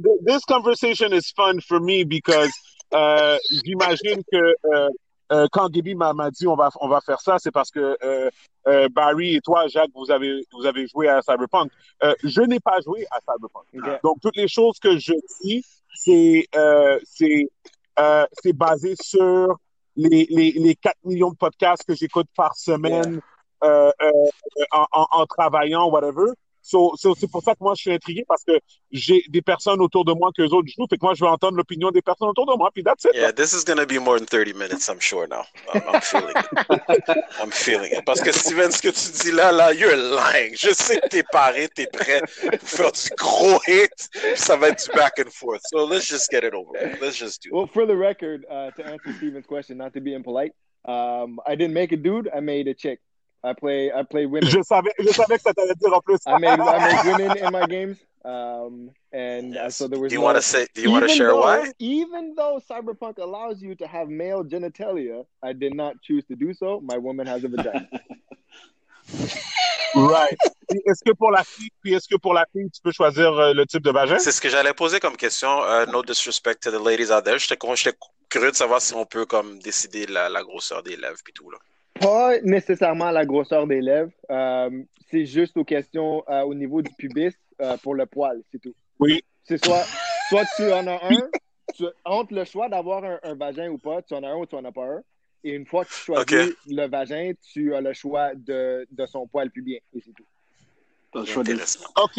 th- 0.03 0.19
this 0.25 0.45
conversation 0.45 1.11
is 1.13 1.31
fun 1.35 1.59
for 1.61 1.79
me 1.79 2.03
because 2.03 2.51
euh, 2.93 3.37
j'imagine 3.65 4.21
que 4.31 4.53
euh, 4.75 4.89
euh, 5.33 5.47
quand 5.51 5.69
Gaby 5.69 5.95
m'a 5.95 6.13
dit 6.31 6.47
on 6.47 6.55
va, 6.55 6.69
on 6.79 6.87
va 6.87 7.01
faire 7.01 7.19
ça, 7.19 7.37
c'est 7.39 7.51
parce 7.51 7.71
que 7.71 7.97
euh, 8.03 8.29
euh, 8.67 8.87
Barry 8.89 9.35
et 9.35 9.41
toi, 9.41 9.67
Jacques, 9.67 9.91
vous 9.95 10.11
avez, 10.11 10.45
vous 10.53 10.65
avez 10.65 10.87
joué 10.87 11.09
à 11.09 11.21
Cyberpunk. 11.21 11.71
Euh, 12.03 12.13
je 12.23 12.41
n'ai 12.41 12.59
pas 12.59 12.79
joué 12.81 13.05
à 13.11 13.19
Cyberpunk. 13.19 13.65
Okay. 13.73 13.97
Donc, 14.03 14.17
toutes 14.21 14.37
les 14.37 14.47
choses 14.47 14.79
que 14.79 14.97
je 14.97 15.13
dis, 15.41 15.65
c'est 15.95 16.47
euh, 16.55 16.99
c'est 17.03 17.47
euh, 17.99 18.25
c'est 18.41 18.53
basé 18.53 18.95
sur 19.01 19.57
les, 19.95 20.27
les, 20.29 20.51
les 20.51 20.75
4 20.75 20.95
millions 21.03 21.31
de 21.31 21.35
podcasts 21.35 21.83
que 21.83 21.95
j'écoute 21.95 22.27
par 22.35 22.55
semaine 22.55 23.19
euh, 23.63 23.91
euh, 24.01 24.11
en, 24.71 24.85
en, 24.91 25.07
en 25.11 25.25
travaillant, 25.25 25.89
whatever. 25.89 26.31
So, 26.65 26.93
so, 26.95 27.13
c'est 27.13 27.29
pour 27.29 27.43
ça 27.43 27.51
que 27.51 27.59
moi, 27.59 27.73
je 27.75 27.81
suis 27.81 27.91
intrigué 27.91 28.23
parce 28.25 28.43
que 28.45 28.57
j'ai 28.89 29.21
des 29.27 29.41
personnes 29.41 29.81
autour 29.81 30.05
de 30.05 30.13
moi 30.13 30.31
que 30.35 30.41
les 30.41 30.53
autres 30.53 30.69
jouent. 30.69 30.87
Fait 30.89 30.97
que 30.97 31.05
moi, 31.05 31.13
je 31.13 31.23
veux 31.23 31.29
entendre 31.29 31.57
l'opinion 31.57 31.91
des 31.91 32.01
personnes 32.01 32.29
autour 32.29 32.45
de 32.45 32.57
moi. 32.57 32.69
Puis 32.73 32.83
that's 32.83 33.03
it. 33.03 33.11
Yeah, 33.13 33.33
this 33.33 33.53
is 33.53 33.65
going 33.65 33.79
to 33.79 33.85
be 33.85 33.99
more 33.99 34.17
than 34.17 34.25
30 34.25 34.53
minutes, 34.53 34.87
I'm 34.87 35.01
sure 35.01 35.27
now. 35.27 35.43
I'm, 35.73 35.81
I'm 35.93 36.01
feeling 36.01 36.33
it. 36.37 37.25
I'm 37.41 37.51
feeling 37.51 37.91
it. 37.91 38.05
Parce 38.05 38.21
que 38.21 38.31
Steven, 38.31 38.71
ce 38.71 38.81
que 38.81 38.89
tu 38.89 39.23
dis 39.23 39.31
là, 39.35 39.51
là, 39.51 39.73
you're 39.73 39.97
lying. 39.97 40.55
Je 40.55 40.73
sais 40.73 41.01
que 41.01 41.07
t'es 41.09 41.23
paré, 41.23 41.67
t'es 41.67 41.87
prêt 41.87 42.21
pour 42.21 42.69
faire 42.69 42.91
du 42.93 43.09
gros 43.17 43.59
hit, 43.67 44.09
puis 44.13 44.37
ça 44.37 44.55
va 44.55 44.69
être 44.69 44.85
du 44.85 44.97
back 44.97 45.19
and 45.19 45.31
forth. 45.31 45.61
So 45.69 45.85
let's 45.85 46.07
just 46.07 46.31
get 46.31 46.45
it 46.45 46.53
over 46.53 46.71
with. 46.71 47.01
Let's 47.01 47.17
just 47.17 47.43
do 47.43 47.49
it. 47.49 47.53
Well, 47.53 47.67
for 47.67 47.85
the 47.85 47.97
record, 47.97 48.45
uh, 48.49 48.71
to 48.71 48.85
answer 48.85 49.13
Steven's 49.17 49.45
question, 49.45 49.77
not 49.77 49.93
to 49.95 49.99
be 49.99 50.13
impolite, 50.13 50.53
um, 50.85 51.39
I 51.45 51.55
didn't 51.55 51.73
make 51.73 51.91
a 51.91 51.97
dude. 51.97 52.29
I 52.33 52.39
made 52.39 52.69
a 52.69 52.73
chick. 52.73 52.99
I 53.43 53.53
play. 53.53 53.91
I 53.91 54.03
play 54.03 54.25
women. 54.25 54.49
Je 54.49 54.61
savais, 54.63 54.91
je 54.99 55.09
savais 55.09 55.35
que 55.37 55.41
ça 55.43 55.53
t'allait 55.53 55.75
dire 55.75 55.93
en 55.93 55.99
plus. 56.01 56.17
I 56.25 56.39
made. 56.39 56.59
I 56.59 56.79
made 56.79 57.05
women 57.19 57.37
in 57.37 57.51
my 57.51 57.65
games. 57.67 57.97
Um, 58.25 58.89
and 59.11 59.53
uh, 59.57 59.63
Yes. 59.65 59.75
so 59.75 59.87
there 59.89 59.99
was. 59.99 60.09
Do 60.09 60.15
you 60.15 60.21
no- 60.21 60.25
want 60.27 60.37
to 60.37 60.41
say, 60.41 60.65
do 60.73 60.81
you 60.81 60.91
want 60.91 61.03
to 61.07 61.13
share 61.13 61.27
though, 61.31 61.41
why? 61.41 61.71
Even 61.79 62.35
though 62.35 62.61
Cyberpunk 62.69 63.17
allows 63.17 63.61
you 63.61 63.75
to 63.75 63.85
have 63.85 64.07
male 64.07 64.43
genitalia, 64.45 65.25
I 65.43 65.51
did 65.53 65.73
not 65.75 66.01
choose 66.01 66.23
to 66.29 66.35
do 66.37 66.53
so. 66.53 66.79
My 66.81 66.97
woman 66.97 67.27
has 67.27 67.43
a 67.43 67.49
vagina. 67.49 67.87
Right. 69.95 70.37
Est-ce 70.87 71.03
que 71.05 71.13
pour 71.13 71.29
la 71.29 71.43
fille, 71.43 71.69
puis 71.83 71.93
est-ce 71.93 72.07
que 72.07 72.15
pour 72.17 72.33
la 72.33 72.47
fille, 72.51 72.67
tu 72.71 72.81
peux 72.81 72.91
choisir 72.91 73.31
euh, 73.37 73.53
le 73.53 73.65
type 73.67 73.83
de 73.83 73.91
vagin? 73.91 74.17
C'est 74.17 74.31
ce 74.31 74.41
que 74.41 74.49
j'allais 74.49 74.73
poser 74.73 74.99
comme 74.99 75.15
question. 75.15 75.63
Euh, 75.65 75.85
no 75.85 76.01
disrespect 76.01 76.63
to 76.63 76.71
the 76.71 76.83
ladies 76.83 77.11
out 77.11 77.23
there. 77.23 77.37
J'étais 77.37 77.57
curieux 78.29 78.49
de 78.51 78.55
savoir 78.55 78.81
si 78.81 78.95
on 78.95 79.05
peut 79.05 79.25
comme 79.27 79.59
décider 79.59 80.07
la, 80.07 80.29
la 80.29 80.41
grosseur 80.41 80.81
des 80.81 80.95
lèvres 80.95 81.19
puis 81.23 81.33
tout 81.33 81.51
là. 81.51 81.59
Pas 81.99 82.39
nécessairement 82.41 83.11
la 83.11 83.25
grosseur 83.25 83.67
des 83.67 83.81
lèvres. 83.81 84.11
Euh, 84.29 84.83
c'est 85.09 85.25
juste 85.25 85.57
aux 85.57 85.63
questions 85.63 86.23
euh, 86.27 86.41
au 86.41 86.53
niveau 86.53 86.81
du 86.81 86.91
pubis 86.97 87.35
euh, 87.61 87.77
pour 87.77 87.95
le 87.95 88.05
poil, 88.05 88.41
c'est 88.51 88.59
tout. 88.59 88.73
Oui. 88.99 89.23
C'est 89.43 89.63
soit, 89.63 89.83
soit 90.29 90.45
tu 90.55 90.71
en 90.71 90.87
as 90.87 90.99
un, 91.05 91.29
tu, 91.75 91.85
entre 92.05 92.33
le 92.33 92.45
choix 92.45 92.69
d'avoir 92.69 93.03
un, 93.03 93.19
un 93.23 93.35
vagin 93.35 93.69
ou 93.69 93.77
pas, 93.77 94.01
tu 94.01 94.13
en 94.13 94.23
as 94.23 94.29
un 94.29 94.37
ou 94.37 94.45
tu 94.45 94.55
en 94.55 94.65
as 94.65 94.71
pas 94.71 94.85
un. 94.85 95.01
Et 95.43 95.51
une 95.51 95.65
fois 95.65 95.83
que 95.83 95.89
tu 95.89 95.99
choisis 95.99 96.55
le 96.67 96.87
vagin, 96.87 97.33
tu 97.51 97.75
as 97.75 97.81
le 97.81 97.93
choix 97.93 98.33
de, 98.33 98.87
de 98.89 99.05
son 99.05 99.27
poil 99.27 99.51
pubien. 99.51 99.79
Et 99.93 99.99
c'est 99.99 100.13
tout. 100.13 100.25
T'as 101.11 101.19
le 101.19 101.25
choix 101.25 101.43
de, 101.43 101.51
Intéressant. 101.51 101.85
OK. 102.01 102.17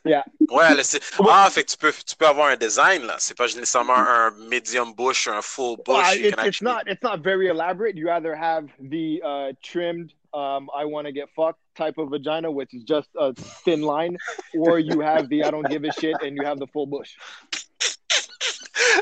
Styliser. 0.00 0.22
Ouais, 0.48 0.74
là, 0.74 0.82
ah, 1.30 1.50
fait 1.50 1.64
que 1.64 1.70
tu 1.70 1.76
peux, 1.76 1.92
tu 1.92 2.16
peux 2.16 2.26
avoir 2.26 2.48
un 2.48 2.56
design 2.56 3.02
là. 3.02 3.16
C'est 3.18 3.36
pas 3.36 3.46
nécessairement 3.46 3.96
un 3.96 4.30
medium 4.48 4.94
bush, 4.94 5.28
un 5.28 5.42
full 5.42 5.76
bush. 5.84 6.16
It's, 6.16 6.62
not 6.62 6.82
it's 6.86 7.02
not 7.02 7.18
very 7.22 7.48
elaborate. 7.48 7.96
You 7.96 8.10
either 8.10 8.34
have 8.34 8.68
the 8.78 9.22
uh, 9.24 9.52
trimmed 9.62 10.12
um, 10.34 10.68
I 10.74 10.84
want 10.84 11.06
to 11.06 11.12
get 11.12 11.28
fucked 11.34 11.60
type 11.76 11.98
of 11.98 12.10
vagina, 12.10 12.50
which 12.50 12.74
is 12.74 12.84
just 12.84 13.08
a 13.18 13.32
thin 13.64 13.82
line, 13.82 14.18
or 14.58 14.78
you 14.78 15.00
have 15.00 15.28
the 15.28 15.44
I 15.44 15.50
don't 15.50 15.68
give 15.68 15.84
a 15.84 15.92
shit 15.92 16.16
and 16.22 16.36
you 16.36 16.44
have 16.44 16.58
the 16.58 16.66
full 16.66 16.86
bush. 16.86 17.16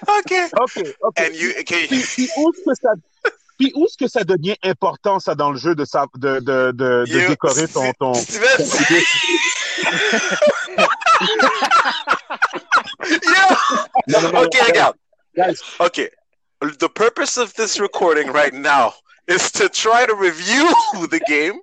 Ok. 0.08 0.32
OK. 0.60 0.94
OK. 1.02 1.24
And 1.24 1.34
you, 1.34 1.54
okay. 1.60 1.86
Puis, 1.86 2.02
puis 2.02 2.28
où 2.36 2.50
est-ce 2.50 2.64
que 2.64 2.74
ça... 2.74 2.94
Puis 3.58 3.72
où 3.74 3.84
est-ce 3.84 3.96
que 3.96 4.08
ça 4.08 4.24
devient 4.24 4.56
important, 4.62 5.20
ça, 5.20 5.34
dans 5.34 5.50
le 5.50 5.58
jeu, 5.58 5.74
de, 5.74 5.84
sa... 5.84 6.06
de, 6.16 6.40
de, 6.40 6.72
de, 6.72 7.04
de 7.06 7.28
décorer 7.28 7.68
ton... 7.68 7.92
ton... 7.98 8.12
Yeah. 14.06 14.30
Okay, 14.34 14.60
regarde. 14.66 14.96
Guys, 15.36 15.62
Okay. 15.80 16.10
The 16.60 16.88
purpose 16.88 17.36
of 17.36 17.52
this 17.54 17.78
recording 17.78 18.32
right 18.32 18.54
now 18.54 18.94
is 19.26 19.50
to 19.52 19.68
try 19.68 20.06
to 20.06 20.14
review 20.14 20.72
the 21.10 21.20
game 21.26 21.60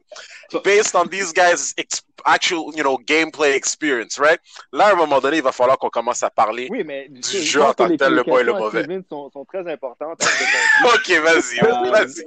based 0.63 0.95
on 0.95 1.07
these 1.07 1.31
guys' 1.33 1.73
ex- 1.77 2.01
actual, 2.25 2.71
you 2.75 2.83
know, 2.83 2.97
gameplay 2.97 3.53
experience, 3.55 4.19
right? 4.19 4.39
Là, 4.71 4.87
à 4.87 4.91
un 4.93 4.95
moment 4.95 5.19
donné, 5.19 5.37
il 5.37 5.43
va 5.43 5.51
falloir 5.51 5.77
qu'on 5.77 5.89
commence 5.89 6.21
à 6.23 6.29
parler. 6.29 6.67
Oui, 6.69 6.83
mais 6.83 7.07
Du 7.09 7.21
je- 7.21 7.37
je 7.39 7.43
jeu 7.43 7.61
en 7.63 7.73
tant 7.73 7.87
que 7.87 7.95
tel, 7.95 8.09
les 8.11 8.15
le 8.17 8.23
bon 8.23 8.37
et 8.37 8.43
le 8.43 8.53
mauvais. 8.53 8.83
Steven 8.83 9.03
sont, 9.09 9.29
sont 9.31 9.45
très 9.45 9.67
importantes. 9.71 10.21
à 10.21 10.25
Ok, 10.95 11.09
vas-y, 11.09 11.59
Euh, 11.63 11.89
vas-y. 11.91 12.23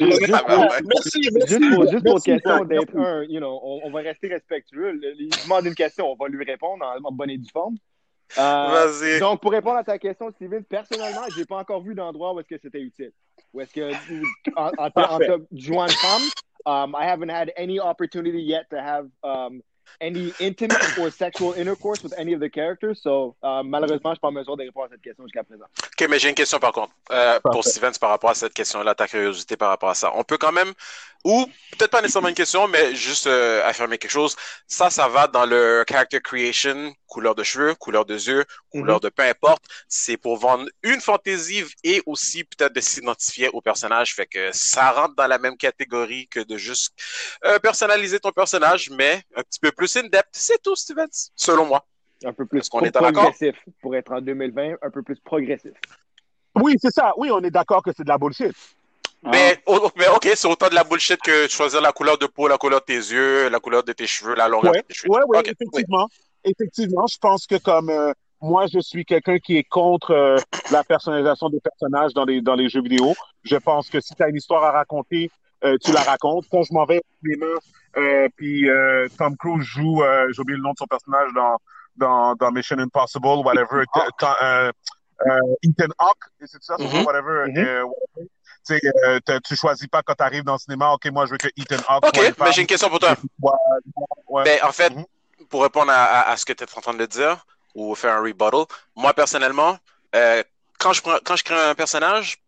Merci, 0.00 1.22
Juste 1.22 1.32
merci. 1.32 1.74
pour, 1.74 1.90
juste 1.90 2.04
pour 2.04 2.22
question 2.22 2.64
d'être 2.64 2.96
un, 2.96 3.22
you 3.24 3.38
know, 3.38 3.58
on, 3.62 3.80
on 3.84 3.90
va 3.90 4.00
rester 4.00 4.28
respectueux. 4.28 5.00
Il 5.18 5.28
demande 5.44 5.66
une 5.66 5.74
question, 5.74 6.10
on 6.12 6.16
va 6.16 6.28
lui 6.28 6.44
répondre 6.44 6.84
en, 6.84 6.96
en 7.08 7.12
bonne 7.12 7.30
et 7.30 7.38
due 7.38 7.50
forme. 7.52 7.76
Euh, 8.38 8.40
Vas-y. 9.00 9.20
donc, 9.20 9.40
pour 9.40 9.52
répondre 9.52 9.78
à 9.78 9.84
ta 9.84 9.98
question, 9.98 10.30
Steven, 10.32 10.62
personnellement, 10.64 11.22
j'ai 11.34 11.46
pas 11.46 11.56
encore 11.56 11.82
vu 11.82 11.94
d'endroit 11.94 12.34
où 12.34 12.40
est-ce 12.40 12.48
que 12.48 12.60
c'était 12.62 12.80
utile. 12.80 13.12
Où 13.54 13.60
est-ce 13.62 13.72
que, 13.72 13.90
en, 14.54 14.70
en, 14.76 14.90
en, 14.94 15.16
en 15.16 15.38
jouant 15.56 15.88
femme, 15.88 16.22
um, 16.66 16.94
I 16.94 17.04
haven't 17.04 17.30
had 17.30 17.52
any 17.56 17.80
opportunity 17.80 18.42
yet 18.42 18.70
to 18.70 18.80
have 18.80 19.08
um, 19.22 19.62
any 20.00 20.32
intimate 20.38 20.98
or 20.98 21.10
sexual 21.10 21.52
intercourse 21.54 22.02
with 22.02 22.14
any 22.16 22.32
of 22.32 22.40
the 22.40 22.48
characters. 22.48 23.00
So, 23.02 23.36
uh, 23.42 23.62
malheureusement, 23.64 24.10
je 24.10 24.16
suis 24.16 24.20
pas 24.20 24.28
en 24.28 24.32
mesure 24.32 24.56
de 24.56 24.64
répondre 24.64 24.86
à 24.86 24.88
cette 24.90 25.02
question 25.02 25.24
jusqu'à 25.24 25.42
présent. 25.42 25.64
Ok, 25.86 26.08
mais 26.08 26.18
j'ai 26.18 26.28
une 26.28 26.34
question 26.34 26.58
par 26.58 26.72
contre 26.72 26.92
euh, 27.10 27.40
pour. 27.40 27.64
Steven 27.64 27.92
par 28.00 28.10
rapport 28.10 28.30
à 28.30 28.34
cette 28.34 28.54
question-là, 28.54 28.94
ta 28.94 29.08
curiosité 29.08 29.56
par 29.56 29.70
rapport 29.70 29.90
à 29.90 29.94
ça. 29.94 30.12
On 30.14 30.24
peut 30.24 30.38
quand 30.38 30.52
même, 30.52 30.72
ou 31.24 31.46
peut-être 31.76 31.90
pas 31.90 32.00
nécessairement 32.00 32.28
une 32.28 32.34
question, 32.34 32.68
mais 32.68 32.94
juste 32.94 33.26
euh, 33.26 33.66
affirmer 33.66 33.98
quelque 33.98 34.10
chose. 34.10 34.36
Ça, 34.66 34.90
ça 34.90 35.08
va 35.08 35.26
dans 35.26 35.44
le 35.44 35.84
character 35.88 36.20
creation, 36.20 36.92
couleur 37.08 37.34
de 37.34 37.42
cheveux, 37.42 37.74
couleur 37.74 38.04
de 38.04 38.14
yeux, 38.14 38.44
couleur 38.70 39.00
de 39.00 39.08
peu 39.08 39.22
importe. 39.24 39.64
C'est 39.88 40.16
pour 40.16 40.36
vendre 40.36 40.66
une 40.84 41.00
fantaisie 41.00 41.64
et 41.82 42.02
aussi 42.06 42.44
peut-être 42.44 42.74
de 42.74 42.80
s'identifier 42.80 43.48
au 43.52 43.60
personnage. 43.60 44.14
Fait 44.14 44.26
que 44.26 44.50
ça 44.52 44.92
rentre 44.92 45.14
dans 45.16 45.26
la 45.26 45.38
même 45.38 45.56
catégorie 45.56 46.28
que 46.28 46.40
de 46.40 46.56
juste 46.56 46.92
euh, 47.44 47.58
personnaliser 47.58 48.20
ton 48.20 48.30
personnage, 48.30 48.90
mais 48.90 49.22
un 49.34 49.42
petit 49.42 49.58
peu 49.60 49.72
plus 49.72 49.96
in-depth. 49.96 50.28
C'est 50.32 50.62
tout, 50.62 50.76
Steven, 50.76 51.08
selon 51.34 51.66
moi. 51.66 51.84
Un 52.24 52.32
peu 52.32 52.46
plus 52.46 52.68
qu'on 52.68 52.80
est 52.82 52.90
d'accord? 52.90 53.12
progressif 53.12 53.56
pour 53.80 53.94
être 53.96 54.12
en 54.12 54.20
2020, 54.20 54.74
un 54.82 54.90
peu 54.90 55.02
plus 55.02 55.18
progressif. 55.20 55.72
Oui, 56.56 56.76
c'est 56.80 56.92
ça. 56.92 57.12
Oui, 57.16 57.30
on 57.30 57.40
est 57.42 57.50
d'accord 57.50 57.82
que 57.82 57.90
c'est 57.96 58.02
de 58.04 58.08
la 58.08 58.18
bullshit. 58.18 58.52
Mais, 59.22 59.60
oh, 59.66 59.90
mais 59.96 60.06
ok, 60.08 60.28
c'est 60.36 60.46
autant 60.46 60.68
de 60.68 60.74
la 60.76 60.84
bullshit 60.84 61.20
que 61.20 61.48
choisir 61.48 61.80
la 61.80 61.92
couleur 61.92 62.18
de 62.18 62.26
peau, 62.26 62.46
la 62.46 62.56
couleur 62.58 62.80
de 62.80 62.84
tes 62.86 62.94
yeux, 62.94 63.48
la 63.48 63.58
couleur 63.58 63.82
de 63.82 63.92
tes 63.92 64.06
cheveux, 64.06 64.34
la 64.34 64.46
longueur 64.48 64.72
Ouais, 64.72 64.78
de 64.82 64.86
tes 64.86 64.94
cheveux. 64.94 65.10
ouais, 65.12 65.38
Ok, 65.40 65.44
oui. 65.46 65.52
effectivement. 65.52 66.08
Effectivement, 66.44 67.06
je 67.06 67.18
pense 67.18 67.46
que 67.46 67.56
comme 67.56 67.90
euh, 67.90 68.12
moi, 68.40 68.66
je 68.72 68.78
suis 68.80 69.04
quelqu'un 69.04 69.38
qui 69.38 69.56
est 69.56 69.64
contre 69.64 70.12
euh, 70.12 70.36
la 70.70 70.84
personnalisation 70.84 71.48
des 71.50 71.60
personnages 71.60 72.14
dans 72.14 72.24
les, 72.24 72.40
dans 72.40 72.54
les 72.54 72.68
jeux 72.68 72.82
vidéo. 72.82 73.14
Je 73.44 73.56
pense 73.56 73.88
que 73.88 74.00
si 74.00 74.14
tu 74.14 74.22
as 74.22 74.28
une 74.28 74.36
histoire 74.36 74.62
à 74.64 74.70
raconter, 74.72 75.30
euh, 75.64 75.76
tu 75.82 75.90
la 75.92 76.02
racontes. 76.02 76.44
Quand 76.50 76.62
je 76.62 76.72
m'en 76.72 76.84
vais 76.84 76.98
au 76.98 77.26
cinéma, 77.26 77.46
euh, 77.96 78.28
puis 78.36 78.68
euh, 78.70 79.08
Tom 79.18 79.36
Cruise 79.36 79.64
joue, 79.64 80.02
euh, 80.02 80.28
j'ai 80.32 80.40
oublié 80.40 80.56
le 80.56 80.62
nom 80.62 80.70
de 80.70 80.78
son 80.78 80.86
personnage 80.86 81.30
dans, 81.34 81.56
dans, 81.96 82.34
dans 82.36 82.52
Mission 82.52 82.78
Impossible, 82.78 83.26
whatever, 83.44 83.82
euh, 83.96 84.70
euh, 85.26 85.40
Ethan 85.64 85.92
Hawke, 85.98 86.24
c'est 86.44 86.62
ça, 86.62 86.76
Mhm. 86.78 86.84
nom, 86.84 87.02
whatever, 87.04 87.46
Mhm. 87.48 87.56
euh, 87.58 87.82
whatever. 87.84 88.28
Tu 88.66 88.80
euh, 89.06 89.56
choisis 89.56 89.86
pas 89.88 90.02
quand 90.02 90.14
tu 90.14 90.22
arrives 90.22 90.44
dans 90.44 90.52
le 90.52 90.58
cinéma, 90.58 90.92
OK, 90.92 91.10
moi, 91.10 91.26
je 91.26 91.32
veux 91.32 91.38
que 91.38 91.48
Ethan 91.56 91.80
Hawke 91.88 92.06
Ok, 92.06 92.34
mais 92.38 92.52
j'ai 92.52 92.60
une 92.60 92.66
question 92.68 92.88
pour 92.88 93.00
toi. 93.00 93.16
Ben, 94.44 94.58
en 94.62 94.72
fait, 94.72 94.94
Mhm. 94.94 95.04
Pour 95.48 95.62
répondre 95.62 95.92
à, 95.92 96.36
ce 96.36 96.44
que 96.44 96.52
tu 96.52 96.64
es 96.64 96.66
en 96.76 96.80
train 96.80 96.94
de 96.94 97.06
dire, 97.06 97.46
ou 97.74 97.94
faire 97.94 98.14
un 98.14 98.20
rebuttal, 98.20 98.64
moi, 98.96 99.14
personnellement, 99.14 99.78
euh, 100.14 100.42
quand, 100.78 100.92
je 100.92 101.02
quand 101.02 101.36
je 101.36 101.44
crée 101.44 101.60
un 101.60 101.74
personnage, 101.74 102.38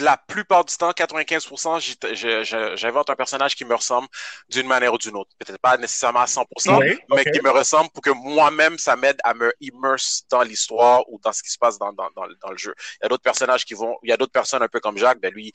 la 0.00 0.16
plupart 0.16 0.64
du 0.64 0.74
temps, 0.76 0.92
95%, 0.92 1.78
j'y- 1.78 1.96
je- 2.12 2.42
je- 2.42 2.76
j'invente 2.76 3.10
un 3.10 3.16
personnage 3.16 3.54
qui 3.54 3.64
me 3.64 3.74
ressemble 3.74 4.08
d'une 4.48 4.66
manière 4.66 4.94
ou 4.94 4.98
d'une 4.98 5.16
autre. 5.16 5.30
Peut-être 5.38 5.58
pas 5.60 5.76
nécessairement 5.76 6.20
à 6.20 6.26
100%, 6.26 6.78
Oui, 6.78 6.98
mais 7.14 7.24
qui 7.24 7.40
me 7.42 7.50
ressemble 7.50 7.90
pour 7.90 8.02
que 8.02 8.10
moi-même, 8.10 8.78
ça 8.78 8.96
m'aide 8.96 9.18
à 9.24 9.34
me 9.34 9.52
immerse 9.60 10.22
dans 10.30 10.42
l'histoire 10.42 11.02
ou 11.10 11.18
dans 11.22 11.32
ce 11.32 11.42
qui 11.42 11.50
se 11.50 11.58
passe 11.58 11.78
dans, 11.78 11.92
dans, 11.92 12.08
dans, 12.16 12.24
le- 12.24 12.36
dans 12.36 12.50
le 12.50 12.56
jeu. 12.56 12.74
Il 12.94 13.04
y 13.04 13.06
a 13.06 13.08
d'autres 13.08 13.22
personnages 13.22 13.64
qui 13.64 13.74
vont, 13.74 13.96
il 14.02 14.10
y 14.10 14.12
a 14.12 14.16
d'autres 14.16 14.32
personnes 14.32 14.62
un 14.62 14.68
peu 14.68 14.80
comme 14.80 14.96
Jacques, 14.96 15.20
ben 15.20 15.32
lui, 15.32 15.52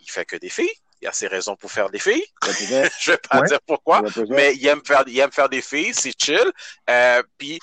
il 0.00 0.10
fait 0.10 0.24
que 0.26 0.36
des 0.36 0.50
filles. 0.50 0.72
Il 1.00 1.08
a 1.08 1.12
ses 1.12 1.26
raisons 1.26 1.56
pour 1.56 1.70
faire 1.70 1.90
des 1.90 1.98
filles. 1.98 2.24
Je 3.00 3.10
vais 3.12 3.18
pas 3.18 3.40
Ouais. 3.40 3.48
dire 3.48 3.60
pourquoi, 3.66 4.02
mais 4.30 4.54
il 4.54 4.66
aime 4.66 4.80
faire, 4.86 5.04
il 5.06 5.18
aime 5.18 5.32
faire 5.32 5.48
des 5.48 5.60
filles, 5.62 5.92
c'est 5.94 6.12
chill. 6.18 6.50
Euh, 6.88 7.22
puis 7.38 7.58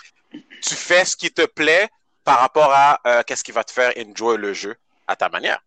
tu 0.61 0.75
fais 0.75 1.05
ce 1.05 1.15
qui 1.15 1.31
te 1.31 1.45
plaît 1.45 1.89
par 2.23 2.39
rapport 2.39 2.71
à 2.71 2.99
euh, 3.07 3.23
qu'est-ce 3.25 3.43
qui 3.43 3.51
va 3.51 3.63
te 3.63 3.71
faire 3.71 3.93
enjoy 3.97 4.37
le 4.37 4.53
jeu 4.53 4.75
à 5.07 5.15
ta 5.15 5.27
manière. 5.29 5.59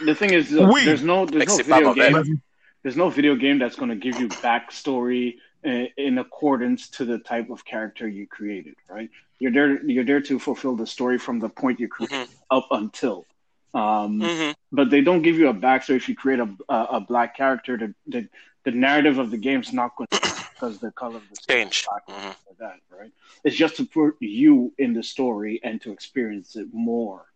The 0.00 0.14
thing 0.14 0.32
is, 0.32 0.52
uh, 0.56 0.68
Oui. 0.72 0.84
there's 0.84 1.02
no 1.04 1.24
there's 1.26 1.46
que 1.46 1.56
no 1.58 1.62
video 1.62 1.94
game. 1.94 2.42
There's 2.82 2.96
no 2.96 3.10
video 3.10 3.34
game 3.34 3.58
that's 3.58 3.76
going 3.76 3.90
to 3.90 3.96
give 3.96 4.18
you 4.18 4.28
backstory 4.42 5.36
in, 5.64 5.88
in 5.96 6.18
accordance 6.18 6.88
to 6.90 7.04
the 7.04 7.18
type 7.18 7.50
of 7.50 7.64
character 7.64 8.08
you 8.08 8.26
created. 8.26 8.74
Right? 8.88 9.10
You're 9.38 9.52
there. 9.52 9.84
You're 9.84 10.04
there 10.04 10.20
to 10.22 10.38
fulfill 10.38 10.76
the 10.76 10.86
story 10.86 11.18
from 11.18 11.38
the 11.38 11.48
point 11.48 11.80
you 11.80 11.88
create 11.88 12.10
Mhm. 12.10 12.28
up 12.50 12.68
until. 12.70 13.26
Um, 13.74 14.20
Mhm. 14.20 14.54
but 14.72 14.90
they 14.90 15.00
don't 15.00 15.22
give 15.22 15.36
you 15.38 15.48
a 15.48 15.54
backstory 15.54 15.96
if 15.96 16.08
you 16.08 16.14
create 16.16 16.40
a 16.40 16.48
a, 16.68 16.78
a 16.98 17.00
black 17.00 17.36
character. 17.36 17.76
The, 17.76 17.94
the 18.06 18.28
the 18.64 18.70
narrative 18.72 19.18
of 19.18 19.30
the 19.30 19.38
game's 19.38 19.72
not 19.72 19.94
going 19.96 20.08
to 20.10 20.20
because 20.54 20.78
the 20.80 20.90
color 20.92 21.16
of 21.18 21.28
the 21.30 21.36
skin 21.36 21.68
is 21.68 21.74
Change. 21.76 21.86
black 21.88 22.06
Mhm. 22.08 22.34
like 22.48 22.58
that, 22.58 22.76
right? 22.98 23.12
It's 23.44 23.54
just 23.56 23.76
to 23.76 23.84
put 23.86 24.16
you 24.20 24.72
in 24.78 24.92
the 24.92 25.02
story 25.02 25.60
and 25.62 25.80
to 25.82 25.92
experience 25.92 26.56
it 26.56 26.68
more. 26.72 27.26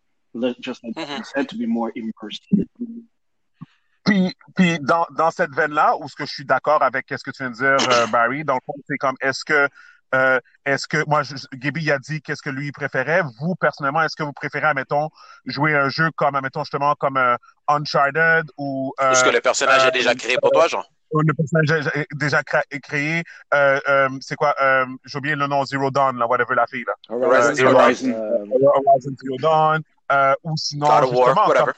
Just 0.60 0.82
like 0.82 0.96
Mhm. 0.96 1.18
you 1.18 1.24
said, 1.24 1.48
to 1.48 1.56
be 1.56 1.66
more 1.66 1.90
immersed. 1.94 2.42
Puis, 4.04 4.34
puis 4.56 4.78
dans, 4.80 5.06
dans 5.16 5.30
cette 5.30 5.54
veine-là, 5.54 5.96
où 6.00 6.08
ce 6.08 6.16
que 6.16 6.26
je 6.26 6.32
suis 6.32 6.44
d'accord 6.44 6.82
avec 6.82 7.06
ce 7.08 7.22
que 7.22 7.30
tu 7.30 7.42
viens 7.42 7.50
de 7.50 7.56
dire, 7.56 7.88
euh, 7.92 8.06
Barry, 8.08 8.44
dans 8.44 8.54
le 8.54 8.60
fond, 8.66 8.72
c'est 8.88 8.96
comme, 8.96 9.14
est-ce 9.20 9.44
que, 9.44 9.68
euh, 10.14 10.40
est-ce 10.66 10.88
que, 10.88 11.04
moi, 11.06 11.22
je, 11.22 11.34
Gaby 11.54 11.90
a 11.92 11.98
dit 11.98 12.20
qu'est-ce 12.20 12.42
que 12.42 12.50
lui 12.50 12.72
préférait. 12.72 13.22
Vous, 13.40 13.54
personnellement, 13.54 14.02
est-ce 14.02 14.16
que 14.16 14.24
vous 14.24 14.32
préférez, 14.32 14.66
admettons, 14.66 15.08
jouer 15.46 15.76
un 15.76 15.88
jeu 15.88 16.10
comme, 16.16 16.34
admettons, 16.34 16.64
justement, 16.64 16.94
comme 16.96 17.16
euh, 17.16 17.36
Uncharted 17.68 18.50
ou, 18.58 18.92
euh, 19.00 19.12
Est-ce 19.12 19.24
que 19.24 19.30
le 19.30 19.40
personnage 19.40 19.84
euh, 19.84 19.88
est 19.88 19.92
déjà 19.92 20.14
créé 20.14 20.36
pour 20.38 20.50
toi, 20.50 20.66
Jean? 20.66 20.82
le 21.14 21.34
personnage 21.34 21.86
est 21.94 22.06
déjà 22.14 22.42
cré- 22.42 22.64
créé, 22.82 23.22
euh, 23.52 23.78
euh, 23.86 24.08
c'est 24.22 24.34
quoi, 24.34 24.54
euh, 24.62 24.86
j'ai 25.04 25.18
oublié 25.18 25.36
le 25.36 25.46
nom, 25.46 25.62
Zero 25.66 25.90
Dawn, 25.90 26.16
là, 26.18 26.26
whatever 26.26 26.54
la 26.54 26.66
fille, 26.66 26.84
là. 26.86 26.94
Horizon 27.10 27.66
Horizon, 27.66 28.14
Horizon 28.50 29.14
Zero 29.22 29.36
Dawn, 29.38 29.82
euh, 30.10 30.34
ou 30.42 30.56
sinon, 30.56 30.86
God 30.88 31.04
of 31.04 31.10
War, 31.12 31.26
justement, 31.28 31.48
whatever. 31.48 31.72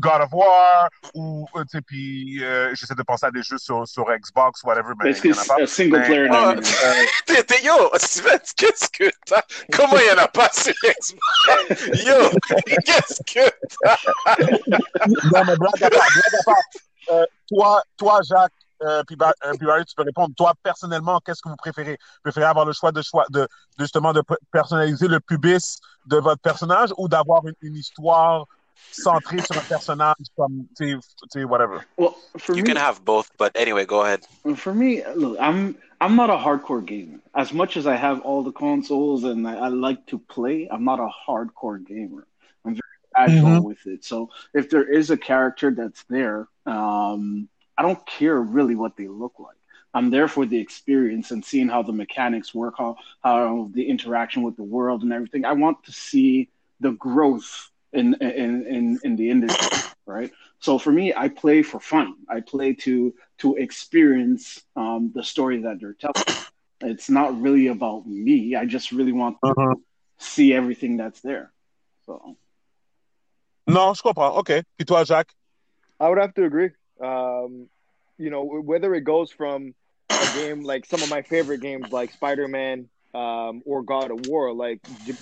God 0.00 0.22
of 0.22 0.32
War, 0.32 0.88
ou, 1.12 1.46
euh, 1.56 1.62
tu 1.64 1.76
sais, 1.76 1.82
puis 1.82 2.42
euh, 2.42 2.74
j'essaie 2.74 2.94
de 2.94 3.02
penser 3.02 3.26
à 3.26 3.30
des 3.30 3.42
jeux 3.42 3.58
sur, 3.58 3.86
sur 3.86 4.06
Xbox, 4.06 4.62
whatever, 4.64 4.94
mais 4.98 5.10
il 5.10 5.20
que 5.20 5.28
y 5.28 5.32
en 5.32 5.36
a 5.36 5.44
pas. 5.44 5.66
single 5.66 5.98
Mais- 5.98 6.06
player 6.06 6.28
Ah, 6.32 6.54
now? 6.54 6.60
T'es, 7.26 7.42
t'es- 7.44 7.62
yo, 7.64 7.90
qu'est-ce 8.56 8.88
que 8.88 9.10
t'as? 9.26 9.42
Comment 9.76 9.98
il 9.98 10.06
y 10.06 10.10
en 10.18 10.22
a 10.22 10.28
pas 10.28 10.48
sur 10.54 10.72
Xbox? 10.72 11.86
Yo, 12.02 12.30
qu'est-ce 12.86 13.22
que 13.30 13.50
Non, 15.32 15.44
mais 15.46 15.56
blague 15.56 15.82
à 15.82 15.90
part, 15.90 16.08
blague 16.14 16.40
à 16.40 16.42
part. 16.44 16.54
Euh, 17.10 17.26
toi, 17.48 17.82
toi, 17.98 18.20
Jacques, 18.26 18.52
euh, 18.84 19.02
puis, 19.06 19.16
Ba- 19.16 19.34
euh, 19.44 19.52
puis 19.58 19.66
Barry, 19.66 19.84
tu 19.84 19.94
peux 19.96 20.02
répondre. 20.02 20.34
Toi, 20.36 20.52
personnellement, 20.62 21.20
qu'est-ce 21.24 21.42
que 21.42 21.48
vous 21.48 21.56
préférez? 21.56 21.92
Vous 22.00 22.20
préférez 22.24 22.46
avoir 22.46 22.64
le 22.66 22.72
choix 22.72 22.92
de 22.92 23.02
choix 23.02 23.24
de, 23.30 23.40
de 23.40 23.48
justement 23.80 24.12
de 24.12 24.22
personnaliser 24.52 25.08
le 25.08 25.20
pubis 25.20 25.78
de 26.06 26.16
votre 26.18 26.40
personnage 26.40 26.90
ou 26.98 27.08
d'avoir 27.08 27.46
une, 27.46 27.54
une 27.62 27.76
histoire 27.76 28.46
centrée 28.90 29.40
sur 29.42 29.56
un 29.56 29.64
personnage 29.68 30.14
comme, 30.36 30.66
tu 30.76 30.98
sais, 31.30 31.44
whatever. 31.44 31.78
Well, 31.96 32.14
for 32.38 32.54
You 32.54 32.62
me, 32.62 32.68
can 32.68 32.76
have 32.76 33.04
both, 33.04 33.28
but 33.38 33.52
anyway, 33.56 33.86
go 33.86 34.02
ahead. 34.02 34.20
for 34.56 34.74
me, 34.74 35.02
look, 35.16 35.36
I'm 35.40 35.76
I'm 36.00 36.16
not 36.16 36.30
a 36.30 36.36
hardcore 36.36 36.84
gamer. 36.84 37.18
As 37.34 37.52
much 37.52 37.76
as 37.76 37.86
I 37.86 37.96
have 37.96 38.20
all 38.22 38.42
the 38.42 38.52
consoles 38.52 39.24
and 39.24 39.46
I, 39.48 39.54
I 39.54 39.68
like 39.68 40.06
to 40.08 40.18
play, 40.18 40.68
I'm 40.70 40.84
not 40.84 41.00
a 41.00 41.08
hardcore 41.26 41.84
gamer. 41.84 42.26
I'm 42.64 42.74
very 42.74 42.82
casual 43.16 43.60
Mhm. 43.60 43.64
with 43.64 43.86
it. 43.86 44.04
So 44.04 44.30
if 44.52 44.68
there 44.70 44.84
is 44.84 45.10
a 45.10 45.16
character 45.16 45.70
that's 45.70 46.04
there, 46.08 46.46
um, 46.66 47.48
I 47.76 47.82
don't 47.82 48.04
care 48.06 48.40
really 48.40 48.74
what 48.74 48.96
they 48.96 49.08
look 49.08 49.34
like. 49.38 49.56
I'm 49.94 50.10
there 50.10 50.28
for 50.28 50.44
the 50.46 50.58
experience 50.58 51.30
and 51.30 51.44
seeing 51.44 51.68
how 51.68 51.82
the 51.82 51.92
mechanics 51.92 52.54
work, 52.54 52.74
how 52.78 52.96
how 53.22 53.70
the 53.72 53.88
interaction 53.88 54.42
with 54.42 54.56
the 54.56 54.62
world 54.62 55.02
and 55.02 55.12
everything. 55.12 55.44
I 55.44 55.52
want 55.52 55.84
to 55.84 55.92
see 55.92 56.50
the 56.80 56.92
growth 56.92 57.70
in 57.92 58.14
in 58.14 58.66
in, 58.66 58.98
in 59.02 59.16
the 59.16 59.30
industry, 59.30 59.82
right? 60.06 60.30
So 60.60 60.78
for 60.78 60.92
me, 60.92 61.12
I 61.14 61.28
play 61.28 61.62
for 61.62 61.80
fun. 61.80 62.14
I 62.28 62.40
play 62.40 62.74
to 62.84 63.14
to 63.38 63.56
experience 63.56 64.62
um, 64.76 65.12
the 65.14 65.22
story 65.22 65.62
that 65.62 65.80
they're 65.80 65.94
telling. 65.94 66.14
It's 66.80 67.08
not 67.10 67.40
really 67.40 67.68
about 67.68 68.06
me. 68.06 68.54
I 68.56 68.64
just 68.66 68.92
really 68.92 69.12
want 69.12 69.38
to 69.44 69.54
Mhm. 69.56 69.82
see 70.18 70.52
everything 70.52 70.96
that's 70.96 71.20
there. 71.20 71.52
So 72.06 72.36
Non, 73.66 73.94
je 73.94 74.02
comprends. 74.02 74.36
OK. 74.36 74.62
Puis 74.76 74.84
toi, 74.86 75.04
Jacques? 75.04 75.34
I 76.00 76.08
would 76.08 76.18
have 76.18 76.34
to 76.34 76.44
agree. 76.44 76.70
Um, 77.00 77.68
you 78.18 78.30
know, 78.30 78.44
whether 78.44 78.94
it 78.94 79.02
goes 79.02 79.30
from 79.30 79.74
a 80.10 80.26
game 80.34 80.62
like 80.62 80.86
some 80.86 81.02
of 81.02 81.10
my 81.10 81.22
favorite 81.22 81.60
games, 81.60 81.90
like 81.90 82.12
Spider 82.12 82.46
Man 82.48 82.88
um, 83.14 83.62
or 83.64 83.82
God 83.82 84.10
of 84.10 84.26
War, 84.26 84.52
like 84.52 84.80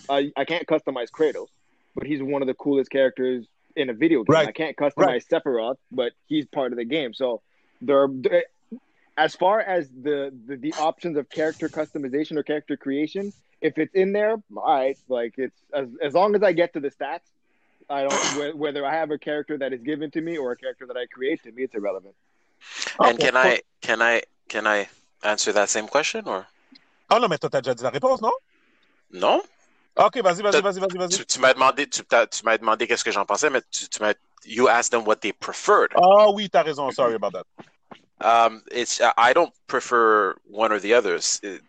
I, 0.08 0.30
I 0.36 0.44
can't 0.44 0.66
customize 0.66 1.08
Kratos, 1.10 1.48
but 1.94 2.06
he's 2.06 2.22
one 2.22 2.42
of 2.42 2.48
the 2.48 2.54
coolest 2.54 2.90
characters 2.90 3.46
in 3.76 3.88
a 3.90 3.94
video 3.94 4.22
game. 4.24 4.34
Right. 4.34 4.48
I 4.48 4.52
can't 4.52 4.76
customize 4.76 5.26
Sephiroth, 5.26 5.76
but 5.90 6.12
he's 6.26 6.46
part 6.46 6.72
of 6.72 6.78
the 6.78 6.84
game. 6.84 7.14
So 7.14 7.40
there 7.80 8.02
are 8.02 8.08
there- 8.12 8.44
as 9.16 9.34
far 9.36 9.60
as 9.60 9.90
the, 9.90 10.32
the 10.46 10.56
the 10.56 10.72
options 10.74 11.18
of 11.18 11.28
character 11.28 11.68
customization 11.68 12.36
or 12.38 12.42
character 12.42 12.76
creation. 12.78 13.32
If 13.60 13.78
it's 13.78 13.94
in 13.94 14.12
there, 14.12 14.36
all 14.56 14.64
right, 14.64 14.98
like 15.08 15.34
it's 15.36 15.56
as 15.72 15.88
as 16.02 16.14
long 16.14 16.34
as 16.34 16.42
I 16.42 16.52
get 16.52 16.72
to 16.72 16.80
the 16.80 16.90
stats, 16.90 17.20
I 17.88 18.02
don't 18.02 18.22
whe- 18.32 18.54
whether 18.54 18.84
I 18.84 18.94
have 18.94 19.10
a 19.10 19.18
character 19.18 19.59
that 19.59 19.72
is 19.72 19.82
given 19.82 20.10
to 20.12 20.20
me 20.20 20.38
or 20.38 20.52
a 20.52 20.56
character 20.56 20.86
that 20.86 20.96
I 20.96 21.06
create. 21.06 21.42
To 21.44 21.52
me, 21.52 21.62
it's 21.64 21.74
irrelevant. 21.74 22.14
And 22.98 23.18
Okay. 23.18 23.28
can 23.28 23.36
I 23.36 23.60
can 23.80 24.02
I 24.02 24.22
can 24.48 24.66
I 24.66 24.88
answer 25.22 25.52
that 25.52 25.68
same 25.68 25.88
question 25.88 26.26
or 26.26 26.46
Ah 27.10 27.18
non, 27.18 27.28
mais 27.28 27.38
toi, 27.38 27.50
t'as 27.50 27.60
déjà 27.60 27.74
dit 27.74 27.82
la 27.82 27.90
réponse, 27.90 28.22
non? 28.22 28.32
non? 29.10 29.42
Ok, 29.96 30.22
vas-y, 30.22 30.42
vas-y, 30.42 30.62
vas-y, 30.62 30.80
vas-y, 30.80 30.96
vas-y. 30.96 31.16
Tu, 31.16 31.26
tu 31.26 31.40
m'as 31.40 31.52
demandé 31.52 31.86
tu, 31.86 32.02
tu 32.02 32.44
m'as 32.44 32.56
demandé 32.56 32.86
qu'est-ce 32.86 33.04
que 33.04 33.10
j'en 33.12 33.26
pensais, 33.26 33.50
mais 33.50 33.60
tu, 33.70 33.86
tu 33.88 34.00
m'as 34.02 34.14
you 34.44 34.68
asked 34.68 34.90
them 34.90 35.04
what 35.04 35.20
they 35.20 35.32
preferred. 35.32 35.92
Ah 35.94 36.30
oui, 36.30 36.48
t'as 36.48 36.62
raison. 36.62 36.90
Sorry 36.90 37.14
about 37.14 37.32
that. 37.32 37.44
Um, 38.20 38.62
it's 38.70 39.00
I 39.18 39.32
don't 39.32 39.52
prefer 39.66 40.34
one 40.46 40.72
or 40.72 40.78
the 40.80 40.94
others. 40.94 41.38
It, 41.42 41.60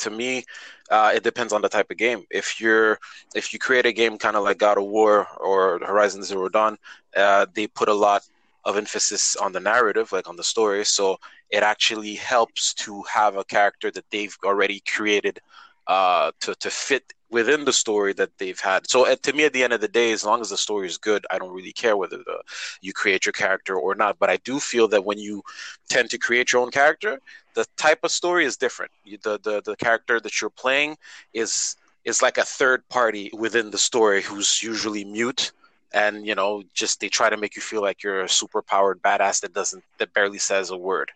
to 0.00 0.10
me, 0.10 0.44
uh, 0.90 1.12
it 1.14 1.22
depends 1.22 1.52
on 1.52 1.62
the 1.62 1.68
type 1.68 1.90
of 1.90 1.96
game. 1.96 2.24
If 2.30 2.60
you're 2.60 2.98
if 3.34 3.52
you 3.52 3.58
create 3.58 3.86
a 3.86 3.92
game 3.92 4.18
kind 4.18 4.36
of 4.36 4.44
like 4.44 4.58
God 4.58 4.78
of 4.78 4.84
War 4.84 5.26
or 5.38 5.78
Horizon 5.78 6.22
Zero 6.22 6.48
Dawn, 6.48 6.76
uh, 7.16 7.46
they 7.54 7.66
put 7.66 7.88
a 7.88 7.94
lot 7.94 8.22
of 8.64 8.76
emphasis 8.76 9.36
on 9.36 9.52
the 9.52 9.60
narrative, 9.60 10.12
like 10.12 10.28
on 10.28 10.36
the 10.36 10.44
story. 10.44 10.84
So 10.84 11.18
it 11.50 11.62
actually 11.62 12.14
helps 12.14 12.74
to 12.74 13.02
have 13.02 13.36
a 13.36 13.44
character 13.44 13.90
that 13.90 14.04
they've 14.10 14.36
already 14.44 14.82
created 14.94 15.40
uh, 15.86 16.32
to 16.40 16.54
to 16.56 16.70
fit 16.70 17.12
within 17.30 17.64
the 17.64 17.72
story 17.72 18.12
that 18.14 18.36
they've 18.38 18.58
had. 18.58 18.88
So 18.90 19.06
uh, 19.06 19.16
to 19.22 19.32
me, 19.32 19.44
at 19.44 19.52
the 19.52 19.62
end 19.62 19.72
of 19.72 19.80
the 19.80 19.88
day, 19.88 20.12
as 20.12 20.24
long 20.24 20.40
as 20.40 20.50
the 20.50 20.56
story 20.56 20.86
is 20.86 20.98
good, 20.98 21.26
I 21.30 21.38
don't 21.38 21.54
really 21.54 21.72
care 21.72 21.96
whether 21.96 22.18
the 22.18 22.42
you 22.80 22.92
create 22.92 23.26
your 23.26 23.32
character 23.32 23.76
or 23.76 23.94
not. 23.94 24.18
But 24.18 24.30
I 24.30 24.36
do 24.38 24.60
feel 24.60 24.88
that 24.88 25.04
when 25.04 25.18
you 25.18 25.42
tend 25.88 26.10
to 26.10 26.18
create 26.18 26.52
your 26.52 26.62
own 26.62 26.70
character, 26.70 27.20
the 27.54 27.66
type 27.76 28.00
of 28.02 28.10
story 28.10 28.44
is 28.44 28.56
different. 28.56 28.92
You, 29.04 29.18
the, 29.22 29.38
the 29.38 29.62
the 29.62 29.76
character 29.76 30.20
that 30.20 30.40
you're 30.40 30.50
playing 30.50 30.96
is 31.32 31.76
is 32.04 32.22
like 32.22 32.38
a 32.38 32.44
third 32.44 32.88
party 32.88 33.30
within 33.36 33.70
the 33.70 33.78
story 33.78 34.22
who's 34.22 34.62
usually 34.62 35.04
mute 35.04 35.52
and 35.92 36.26
you 36.26 36.34
know 36.34 36.62
just 36.74 37.00
they 37.00 37.08
try 37.08 37.28
to 37.28 37.36
make 37.36 37.56
you 37.56 37.62
feel 37.62 37.82
like 37.82 38.02
you're 38.02 38.22
a 38.22 38.28
super 38.28 38.62
powered 38.62 39.02
badass 39.02 39.40
that 39.40 39.52
doesn't 39.52 39.82
that 39.98 40.12
barely 40.14 40.38
says 40.38 40.70
a 40.70 40.76
word 40.76 41.10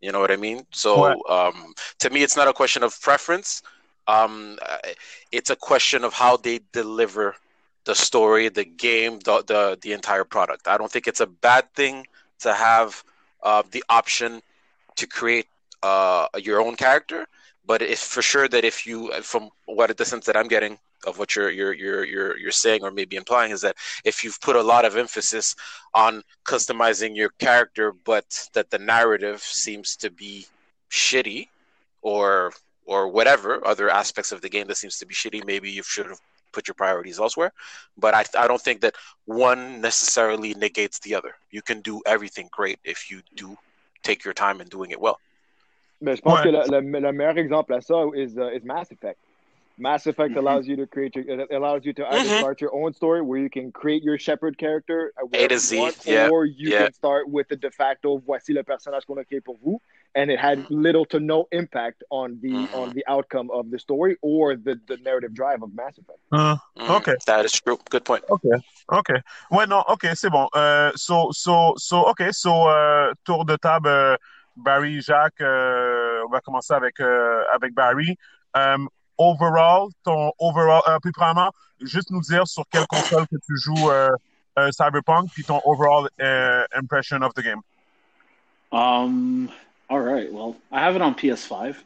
you 0.00 0.12
know 0.12 0.20
what 0.20 0.30
i 0.30 0.36
mean 0.36 0.64
so 0.70 1.12
um 1.28 1.72
to 1.98 2.10
me 2.10 2.22
it's 2.22 2.36
not 2.36 2.48
a 2.48 2.52
question 2.52 2.82
of 2.82 3.00
preference 3.00 3.62
um 4.08 4.58
uh, 4.62 4.78
it's 5.30 5.50
a 5.50 5.56
question 5.56 6.04
of 6.04 6.12
how 6.14 6.36
they 6.36 6.60
deliver 6.72 7.36
the 7.84 7.94
story 7.94 8.48
the 8.48 8.64
game 8.64 9.20
the 9.20 9.44
the, 9.46 9.78
the 9.82 9.92
entire 9.92 10.24
product. 10.24 10.66
I 10.68 10.76
don't 10.78 10.90
think 10.90 11.06
it's 11.06 11.20
a 11.20 11.26
bad 11.26 11.72
thing 11.74 12.06
to 12.40 12.52
have 12.52 13.04
uh, 13.42 13.62
the 13.70 13.84
option 13.88 14.42
to 14.96 15.06
create 15.06 15.46
uh, 15.82 16.26
your 16.36 16.60
own 16.60 16.74
character 16.76 17.26
but 17.68 17.82
it's 17.82 18.02
for 18.02 18.22
sure 18.22 18.48
that 18.48 18.64
if 18.64 18.86
you 18.86 19.12
from 19.22 19.50
what 19.66 19.96
the 19.96 20.04
sense 20.04 20.26
that 20.26 20.36
i'm 20.36 20.48
getting 20.48 20.78
of 21.06 21.18
what 21.18 21.36
you're 21.36 21.50
you're 21.50 21.74
you're 21.74 22.04
you're 22.04 22.36
you're 22.38 22.50
saying 22.50 22.82
or 22.82 22.90
maybe 22.90 23.14
implying 23.14 23.52
is 23.52 23.60
that 23.60 23.76
if 24.04 24.24
you've 24.24 24.40
put 24.40 24.56
a 24.56 24.62
lot 24.62 24.84
of 24.84 24.96
emphasis 24.96 25.54
on 25.94 26.22
customizing 26.44 27.14
your 27.14 27.30
character 27.38 27.92
but 28.04 28.48
that 28.54 28.70
the 28.70 28.78
narrative 28.78 29.40
seems 29.40 29.94
to 29.94 30.10
be 30.10 30.46
shitty 30.90 31.46
or 32.02 32.52
or 32.88 33.00
whatever 33.16 33.50
other 33.72 33.88
aspects 34.02 34.32
of 34.32 34.40
the 34.40 34.48
game 34.48 34.66
that 34.68 34.76
seems 34.82 34.96
to 34.98 35.06
be 35.06 35.14
shitty 35.14 35.44
maybe 35.52 35.70
you 35.78 35.82
should 35.82 36.06
have 36.12 36.20
put 36.52 36.66
your 36.68 36.74
priorities 36.82 37.18
elsewhere 37.24 37.52
but 38.04 38.12
i 38.20 38.24
i 38.42 38.46
don't 38.48 38.62
think 38.68 38.80
that 38.80 38.94
one 39.26 39.80
necessarily 39.88 40.54
negates 40.54 40.98
the 41.00 41.14
other 41.18 41.32
you 41.56 41.62
can 41.62 41.78
do 41.90 42.00
everything 42.14 42.48
great 42.58 42.78
if 42.84 43.10
you 43.10 43.18
do 43.36 43.56
take 44.02 44.24
your 44.24 44.34
time 44.44 44.60
in 44.62 44.68
doing 44.76 44.90
it 44.90 45.00
well 45.06 45.18
Mais 46.00 46.16
je 46.16 46.22
pense 46.22 46.38
Ouais. 46.38 46.44
que 46.44 46.50
le, 46.56 46.80
le, 46.80 47.00
le 47.00 47.12
meilleur 47.12 47.36
exemple 47.38 47.72
à 47.74 47.80
ça 47.80 47.96
is, 48.14 48.38
uh, 48.38 48.56
is 48.56 48.62
Mass 48.64 48.90
Effect. 48.92 49.18
Mass 49.78 50.06
Effect 50.06 50.34
Mhm. 50.34 50.38
allows 50.38 50.66
you 50.66 50.76
to 50.76 50.86
create 50.86 51.14
your, 51.14 51.24
it 51.28 51.52
allows 51.52 51.84
you 51.86 51.92
to 51.94 52.06
either 52.12 52.28
Mhm. 52.28 52.38
start 52.38 52.60
your 52.60 52.74
own 52.74 52.92
story 52.92 53.22
where 53.22 53.38
you 53.38 53.48
can 53.48 53.70
create 53.70 54.02
your 54.02 54.18
Shepard 54.18 54.58
character 54.58 55.12
uh, 55.22 55.26
A 55.32 55.46
to 55.48 55.58
Z, 55.58 55.78
want, 55.78 55.96
yeah, 56.04 56.28
or 56.28 56.44
you 56.44 56.70
yeah. 56.70 56.84
can 56.84 56.92
start 56.92 57.28
with 57.28 57.48
the 57.48 57.56
de 57.56 57.70
facto 57.70 58.18
voici 58.18 58.52
le 58.52 58.62
personnage 58.64 59.04
qu'on 59.06 59.18
a 59.18 59.24
créé 59.24 59.40
pour 59.42 59.56
vous, 59.64 59.80
and 60.16 60.30
it 60.30 60.38
had 60.38 60.66
little 60.68 61.04
to 61.06 61.20
no 61.20 61.46
impact 61.52 62.02
on 62.10 62.38
the 62.42 62.50
Mhm. 62.52 62.68
on 62.74 62.92
the 62.92 63.04
outcome 63.06 63.50
of 63.50 63.70
the 63.70 63.78
story 63.78 64.16
or 64.20 64.56
the, 64.56 64.74
the 64.88 64.96
narrative 64.98 65.32
drive 65.32 65.62
of 65.62 65.72
Mass 65.74 65.96
Effect. 65.98 66.18
Hein, 66.32 66.58
Mm, 66.76 66.90
Okay. 66.96 67.14
that 67.26 67.44
is 67.44 67.52
true 67.52 67.78
good 67.90 68.04
point 68.04 68.24
OK. 68.28 68.44
Okay. 68.92 69.20
Ouais, 69.50 69.66
non, 69.66 69.82
OK, 69.88 70.06
c'est 70.14 70.30
bon. 70.30 70.48
Euh, 70.56 70.90
so, 70.96 71.30
so, 71.32 71.74
so, 71.76 71.98
OK, 72.06 72.22
so, 72.32 72.68
euh, 72.68 73.12
tour 73.24 73.44
de 73.44 73.56
table, 73.56 73.86
euh, 73.88 74.16
Barry, 74.56 75.00
Jacques, 75.00 75.40
euh, 75.40 76.22
on 76.26 76.30
va 76.30 76.40
commencer 76.40 76.74
avec, 76.74 76.98
euh, 77.00 77.44
avec 77.52 77.74
Barry. 77.74 78.16
Um, 78.54 78.88
overall, 79.18 79.90
ton 80.04 80.32
overall, 80.38 80.82
euh, 80.88 80.98
puis 81.02 81.12
premièrement, 81.12 81.50
juste 81.80 82.10
nous 82.10 82.20
dire 82.20 82.46
sur 82.46 82.64
quelle 82.70 82.86
console 82.86 83.26
que 83.26 83.36
tu 83.36 83.56
joues 83.58 83.90
euh, 83.90 84.08
euh, 84.58 84.70
Cyberpunk, 84.72 85.30
puis 85.32 85.44
ton 85.44 85.60
overall 85.64 86.08
euh, 86.20 86.64
impression 86.74 87.22
of 87.22 87.34
the 87.34 87.42
game. 87.42 87.60
Um. 88.72 89.50
All 89.90 90.00
right. 90.00 90.30
Well, 90.30 90.56
I 90.70 90.80
have 90.80 90.96
it 90.96 91.02
on 91.02 91.14
PS5, 91.14 91.76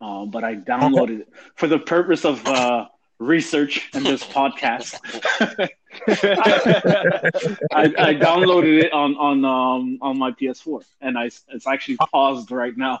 uh, 0.00 0.24
but 0.24 0.42
I 0.42 0.56
downloaded 0.56 1.20
it 1.20 1.28
for 1.54 1.68
the 1.68 1.78
purpose 1.78 2.24
of 2.24 2.44
uh, 2.46 2.88
research 3.18 3.90
and 3.94 4.04
this 4.04 4.24
podcast. 4.36 4.98
I, 7.72 7.84
I 7.96 8.14
downloaded 8.14 8.82
it 8.82 8.92
on 8.92 9.16
on 9.16 9.44
um 9.44 9.98
on 10.02 10.18
my 10.18 10.32
PS4, 10.32 10.84
and 11.00 11.16
I 11.16 11.26
it's 11.26 11.66
actually 11.66 11.96
paused 11.96 12.50
right 12.50 12.76
now. 12.76 13.00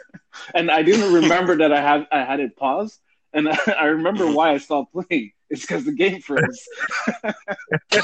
and 0.54 0.70
I 0.70 0.82
didn't 0.82 1.12
remember 1.12 1.56
that 1.56 1.72
I 1.72 1.80
had 1.80 2.06
I 2.12 2.24
had 2.24 2.38
it 2.38 2.56
paused, 2.56 3.00
and 3.32 3.48
I, 3.48 3.58
I 3.80 3.84
remember 3.86 4.30
why 4.30 4.52
I 4.52 4.58
stopped 4.58 4.92
playing. 4.92 5.32
It's 5.50 5.62
because 5.62 5.84
the 5.84 5.92
game 5.92 6.20
froze. 6.20 6.60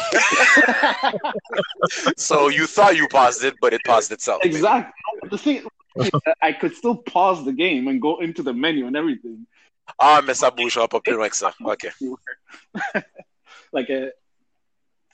so 2.17 2.49
you 2.49 2.67
thought 2.67 2.97
you 2.97 3.07
paused 3.09 3.45
it 3.45 3.55
but 3.61 3.73
it 3.73 3.83
paused 3.85 4.11
itself 4.13 4.41
exactly. 4.45 4.93
The 5.31 5.39
thing, 5.39 5.63
I 6.43 6.53
could 6.53 6.75
still 6.75 6.97
pause 6.97 7.45
the 7.45 7.53
game 7.53 7.89
and 7.89 8.01
go 8.03 8.19
into 8.21 8.43
the 8.43 8.53
menu 8.53 8.87
and 8.87 8.97
everything. 8.97 9.47
ah 10.01 10.21
mais 10.27 10.35
ça 10.41 10.51
bougera 10.51 10.89
pas 10.89 11.01
plus 11.01 11.15
loin 11.15 11.29
que 11.29 11.37
ça 11.37 11.53
ok 11.65 11.89
like 13.73 13.89
uh, 13.91 14.09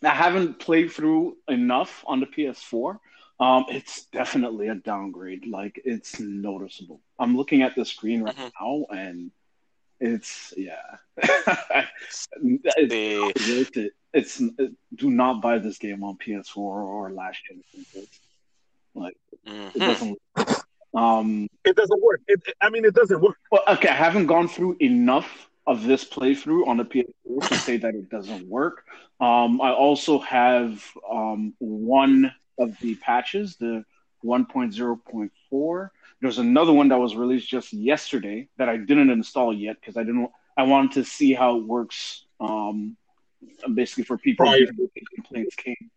I 0.03 0.09
haven't 0.15 0.59
played 0.59 0.91
through 0.91 1.37
enough 1.49 2.03
on 2.07 2.21
the 2.21 2.27
PS4. 2.27 2.99
Um, 3.39 3.65
it's 3.69 4.05
definitely 4.07 4.69
a 4.69 4.75
downgrade. 4.75 5.47
Like 5.47 5.81
it's 5.85 6.19
noticeable. 6.21 7.01
I'm 7.19 7.37
looking 7.37 7.63
at 7.63 7.75
the 7.77 7.85
screen 7.85 8.23
right 8.23 8.37
Mhm. 8.37 8.51
now, 8.61 8.87
and 8.91 9.31
it's 10.03 10.53
yeah. 10.57 10.97
it's 11.17 12.29
the 12.37 13.33
worth 13.49 13.77
it. 13.77 13.93
It's 14.13 14.41
it, 14.41 14.73
do 14.97 15.11
not 15.11 15.41
buy 15.41 15.59
this 15.59 15.79
game 15.79 16.03
on 16.05 16.17
PS4 16.19 16.57
or 16.57 17.11
last 17.13 17.39
gen. 17.47 17.63
consoles. 17.73 18.21
Like 18.95 19.17
it 19.33 19.39
Mhm. 19.49 19.87
doesn't. 19.87 20.19
Um, 20.95 21.49
It 21.65 21.77
doesn't 21.77 22.03
work. 22.03 22.21
It, 22.29 22.43
I 22.61 22.69
mean, 22.69 22.85
it 22.85 22.95
doesn't 22.95 23.21
work. 23.21 23.39
well, 23.51 23.63
okay, 23.69 23.89
I 23.89 23.95
haven't 23.95 24.27
gone 24.27 24.49
through 24.49 24.77
enough 24.81 25.49
of 25.67 25.85
this 25.85 26.05
playthrough 26.05 26.67
on 26.67 26.77
the 26.77 26.85
PS4 26.85 27.49
to 27.49 27.55
say 27.57 27.77
that 27.79 27.95
it 27.95 28.11
doesn't 28.11 28.47
work. 28.49 28.85
Um, 29.21 29.61
I 29.63 29.71
also 29.73 30.19
have 30.19 30.85
um, 31.11 31.55
one 31.61 32.35
of 32.59 32.77
the 32.81 32.97
patches, 32.97 33.57
the 33.57 33.85
1.0.4. 34.25 35.91
There's 36.23 36.39
another 36.39 36.73
one 36.73 36.89
that 36.89 36.99
was 36.99 37.17
released 37.17 37.49
just 37.49 37.73
yesterday 37.75 38.49
that 38.59 38.71
I 38.71 38.79
didn't 38.79 39.11
install 39.11 39.53
yet 39.55 39.77
because 39.81 39.99
I 39.99 40.05
didn't. 40.05 40.31
I 40.57 40.65
wanted 40.65 40.93
to 40.93 41.05
see 41.05 41.35
how 41.35 41.59
it 41.59 41.65
works. 41.67 42.25
Um, 42.41 42.97
basically, 43.75 44.05
for 44.05 44.19
people 44.19 44.47
Right. 44.47 44.69
complaints 45.15 45.57
came. 45.57 45.91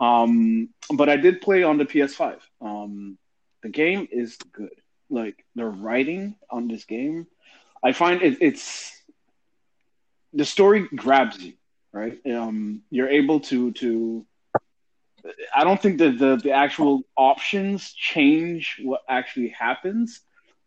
Um, 0.00 0.70
but 0.94 1.08
I 1.08 1.16
did 1.16 1.42
play 1.42 1.62
on 1.62 1.78
the 1.78 1.86
PS5. 1.86 2.40
Um, 2.60 3.18
the 3.62 3.68
game 3.68 4.08
is 4.10 4.36
good 4.52 4.70
like 5.10 5.44
the 5.56 5.66
writing 5.66 6.36
on 6.50 6.68
this 6.68 6.84
game 6.84 7.26
i 7.84 7.92
find 7.92 8.22
it, 8.22 8.38
it's 8.40 8.92
the 10.32 10.44
story 10.44 10.88
grabs 10.94 11.38
you 11.42 11.54
right 11.92 12.18
um 12.26 12.82
you're 12.90 13.08
able 13.08 13.40
to 13.40 13.72
to 13.72 14.24
i 15.54 15.64
don't 15.64 15.80
think 15.80 15.98
that 15.98 16.18
the 16.18 16.36
the 16.36 16.50
actual 16.50 17.02
options 17.16 17.92
change 17.92 18.80
what 18.82 19.02
actually 19.08 19.48
happens 19.48 20.20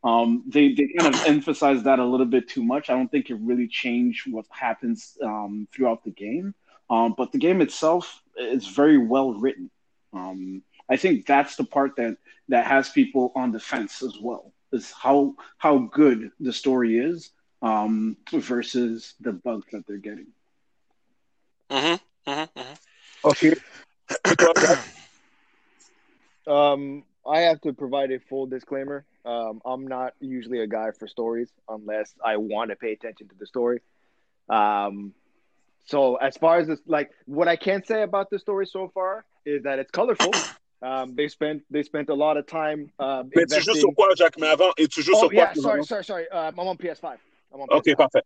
um 0.03 0.43
they 0.47 0.73
they 0.73 0.87
kind 0.97 1.13
of 1.13 1.25
emphasize 1.25 1.83
that 1.83 1.99
a 1.99 2.05
little 2.05 2.25
bit 2.25 2.47
too 2.47 2.63
much 2.63 2.89
i 2.89 2.93
don't 2.93 3.09
think 3.11 3.29
it 3.29 3.37
really 3.41 3.67
changed 3.67 4.31
what 4.31 4.45
happens 4.49 5.17
um 5.23 5.67
throughout 5.73 6.03
the 6.03 6.11
game 6.11 6.53
um 6.89 7.13
but 7.17 7.31
the 7.31 7.37
game 7.37 7.61
itself 7.61 8.21
is 8.37 8.67
very 8.67 8.97
well 8.97 9.33
written 9.33 9.69
um 10.13 10.61
i 10.89 10.95
think 10.97 11.25
that's 11.25 11.55
the 11.55 11.63
part 11.63 11.95
that 11.95 12.17
that 12.49 12.65
has 12.65 12.89
people 12.89 13.31
on 13.35 13.51
the 13.51 13.59
fence 13.59 14.01
as 14.03 14.17
well 14.21 14.51
is 14.71 14.91
how 14.91 15.35
how 15.57 15.77
good 15.77 16.31
the 16.39 16.51
story 16.51 16.97
is 16.97 17.31
um, 17.63 18.17
versus 18.33 19.15
the 19.21 19.31
bugs 19.31 19.65
that 19.71 19.87
they're 19.87 19.97
getting. 19.97 20.27
Mhm, 21.69 21.99
mhm, 22.27 22.49
mhm. 22.55 22.77
OK. 23.23 23.53
Et 24.09 24.35
toi, 24.37 24.53
Jack? 24.59 24.79
Um, 26.45 27.03
I 27.25 27.41
have 27.41 27.61
to 27.61 27.73
provide 27.73 28.11
a 28.11 28.19
full 28.19 28.45
disclaimer. 28.47 29.05
Um, 29.25 29.61
I'm 29.65 29.87
not 29.87 30.13
usually 30.19 30.59
a 30.59 30.67
guy 30.67 30.91
for 30.97 31.07
stories 31.07 31.49
unless 31.69 32.13
I 32.23 32.37
want 32.37 32.71
to 32.71 32.75
pay 32.75 32.91
attention 32.91 33.29
to 33.29 33.35
the 33.39 33.45
story. 33.45 33.79
Um, 34.49 35.13
so 35.85 36.15
as 36.15 36.35
far 36.37 36.57
as 36.59 36.67
this, 36.67 36.79
like, 36.85 37.11
what 37.25 37.47
I 37.47 37.55
can 37.55 37.83
say 37.85 38.03
about 38.03 38.29
the 38.29 38.39
story 38.39 38.65
so 38.65 38.89
far 38.93 39.25
is 39.45 39.63
that 39.63 39.79
it's 39.79 39.91
colorful. 39.91 40.31
Um, 40.81 41.15
they 41.15 41.29
spent 41.29 41.63
they 41.71 41.81
spent 41.83 42.09
a 42.09 42.13
lot 42.13 42.35
of 42.35 42.45
time. 42.45 42.91
Um, 42.99 43.29
Mais 43.33 43.45
tu 43.45 43.55
joues 43.61 43.75
investing- 43.75 43.81
sur 43.81 43.93
quoi, 43.95 44.13
Jacques? 44.17 44.37
Mais 44.37 44.49
avant, 44.49 44.73
et 44.77 44.87
tu 44.89 45.01
joues 45.01 45.13
Oh 45.15 45.19
sur 45.21 45.29
quoi? 45.29 45.37
yeah, 45.37 45.53
sorry, 45.53 45.83
sorry, 45.85 46.03
sorry. 46.03 46.25
Uh, 46.29 46.51
I'm 46.51 46.59
on 46.59 46.75
PS5. 46.77 47.17
I'm 47.53 47.61
on 47.61 47.67
Ok, 47.71 47.85
PS5. 47.85 47.95
parfait. 47.97 48.23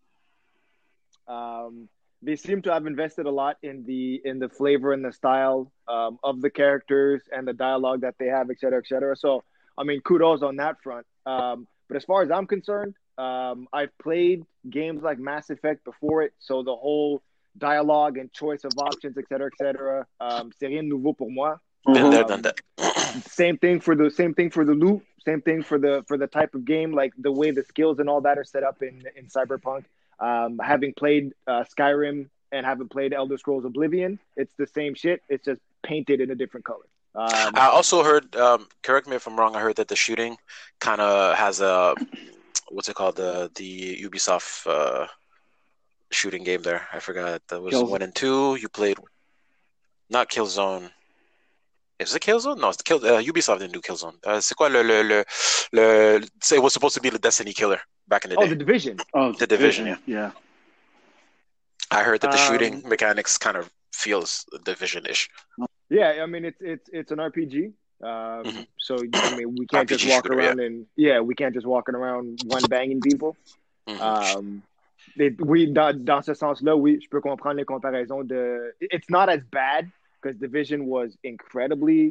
Um, 1.27 1.87
they 2.21 2.35
seem 2.35 2.61
to 2.63 2.73
have 2.73 2.85
invested 2.87 3.25
a 3.25 3.31
lot 3.31 3.57
in 3.61 3.83
the 3.85 4.21
in 4.25 4.39
the 4.39 4.49
flavor 4.49 4.93
and 4.93 5.03
the 5.05 5.11
style 5.11 5.71
um, 5.87 6.17
of 6.23 6.41
the 6.41 6.49
characters 6.49 7.21
and 7.31 7.47
the 7.47 7.53
dialogue 7.53 8.01
that 8.01 8.15
they 8.19 8.27
have, 8.27 8.49
et 8.49 8.59
cetera, 8.59 8.79
et 8.79 8.87
cetera. 8.87 9.15
So, 9.15 9.43
I 9.77 9.83
mean, 9.83 10.01
kudos 10.01 10.41
on 10.41 10.57
that 10.57 10.81
front. 10.81 11.05
Um, 11.25 11.67
but 11.87 11.97
as 11.97 12.03
far 12.03 12.23
as 12.23 12.31
I'm 12.31 12.47
concerned, 12.47 12.95
um, 13.17 13.67
I've 13.71 13.95
played 13.97 14.43
games 14.69 15.03
like 15.03 15.19
Mass 15.19 15.49
Effect 15.49 15.83
before 15.85 16.23
it, 16.23 16.33
so 16.39 16.63
the 16.63 16.75
whole 16.75 17.21
dialogue 17.57 18.17
and 18.17 18.31
choice 18.31 18.63
of 18.63 18.71
options, 18.77 19.17
et 19.17 19.25
cetera, 19.29 19.47
et 19.47 19.57
cetera, 19.57 20.05
um, 20.19 20.51
c'est 20.59 20.67
rien 20.67 20.83
nouveau 20.83 21.13
pour 21.13 21.31
moi. 21.31 21.59
Um, 21.85 22.43
same 23.25 23.57
thing 23.57 23.79
for 23.79 23.95
the 23.95 24.09
same 24.09 24.33
thing 24.33 24.49
for 24.49 24.65
the 24.65 24.73
loot 24.73 25.01
same 25.25 25.41
thing 25.41 25.63
for 25.63 25.79
the 25.79 26.03
for 26.07 26.17
the 26.17 26.27
type 26.27 26.53
of 26.53 26.65
game 26.65 26.91
like 26.91 27.13
the 27.17 27.31
way 27.31 27.51
the 27.51 27.63
skills 27.63 27.99
and 27.99 28.09
all 28.09 28.19
that 28.21 28.37
are 28.37 28.43
set 28.43 28.63
up 28.63 28.81
in 28.81 29.03
in 29.15 29.27
cyberpunk 29.27 29.85
um 30.19 30.59
having 30.63 30.93
played 30.93 31.33
uh, 31.47 31.63
skyrim 31.63 32.29
and 32.51 32.65
haven't 32.65 32.89
played 32.89 33.13
elder 33.13 33.37
scrolls 33.37 33.65
oblivion 33.65 34.19
it's 34.35 34.53
the 34.57 34.67
same 34.67 34.93
shit 34.93 35.21
it's 35.29 35.45
just 35.45 35.61
painted 35.83 36.21
in 36.21 36.31
a 36.31 36.35
different 36.35 36.65
color 36.65 36.85
um, 37.17 37.53
I 37.55 37.69
also 37.73 38.03
heard, 38.03 38.35
um, 38.35 38.67
correct 38.83 39.07
me 39.07 39.15
if 39.15 39.25
I'm 39.25 39.39
wrong, 39.39 39.55
I 39.55 39.59
heard 39.59 39.77
that 39.77 39.87
the 39.87 39.95
shooting 39.95 40.37
kind 40.79 41.01
of 41.01 41.35
has 41.35 41.61
a, 41.61 41.95
what's 42.69 42.89
it 42.89 42.95
called, 42.95 43.15
the 43.15 43.49
the 43.55 43.97
Ubisoft 44.03 44.67
uh, 44.67 45.07
shooting 46.11 46.43
game 46.43 46.61
there. 46.61 46.87
I 46.93 46.99
forgot. 46.99 47.41
That 47.47 47.59
was 47.59 47.73
Killzone. 47.73 47.89
one 47.89 48.01
and 48.03 48.13
two. 48.13 48.55
You 48.61 48.69
played, 48.69 48.99
not 50.11 50.29
Killzone. 50.29 50.91
Is 51.97 52.13
it 52.13 52.21
Killzone? 52.21 52.59
No, 52.59 52.69
it's 52.69 52.83
Kill, 52.83 53.03
uh, 53.03 53.19
Ubisoft 53.19 53.59
didn't 53.59 53.73
do 53.73 53.81
Killzone. 53.81 54.23
Uh, 54.23 54.39
c'est 54.39 54.55
quoi 54.55 54.69
le, 54.69 54.83
le, 54.83 55.01
le, 55.01 55.25
le, 55.73 56.21
it 56.51 56.61
was 56.61 56.71
supposed 56.73 56.93
to 56.93 57.01
be 57.01 57.09
the 57.09 57.17
Destiny 57.17 57.51
killer 57.51 57.81
back 58.07 58.23
in 58.25 58.29
the 58.31 58.37
oh 58.37 58.43
day. 58.43 58.49
the 58.49 58.55
division 58.55 58.97
Oh, 59.13 59.31
The 59.33 59.47
Division, 59.47 59.97
yeah. 60.05 60.31
I 61.91 62.03
heard 62.03 62.21
that 62.21 62.31
the 62.31 62.39
Um, 62.39 62.47
shooting 62.47 62.83
mechanics 62.87 63.37
kind 63.37 63.57
of 63.57 63.69
feels 63.93 64.45
Division-ish. 64.63 65.29
yeah 65.89 66.21
i 66.23 66.25
mean 66.25 66.43
it's 66.45 66.61
it's 66.61 66.87
it's 66.99 67.11
an 67.15 67.19
rpg 67.31 67.55
um 68.03 68.43
Mhm. 68.45 68.65
so 68.77 68.93
i 69.27 69.29
mean 69.37 69.55
we 69.59 69.65
can't 69.65 69.89
just 69.89 70.05
walk 70.13 70.25
shooter, 70.25 70.37
around 70.37 70.59
and 70.59 70.85
yeah 70.95 71.19
we 71.29 71.33
can't 71.33 71.53
just 71.57 71.65
walking 71.65 71.95
around 71.95 72.25
one 72.55 72.63
banging 72.75 73.01
people 73.01 73.35
Mhm. 73.87 74.01
Um, 74.01 74.61
et- 75.17 75.39
oui, 75.39 75.61
dans, 75.71 75.93
dans 76.03 76.21
ce 76.21 76.33
sens-là, 76.33 76.75
oui, 76.75 76.99
je 77.01 77.07
peux 77.09 77.21
comprendre 77.21 77.55
les 77.55 77.63
comparaisons 77.63 78.21
de. 78.25 78.73
It's 78.81 79.09
not 79.09 79.29
as 79.29 79.39
bad 79.49 79.89
because 80.21 80.35
Division 80.37 80.79
was 80.87 81.09
incredibly 81.23 82.01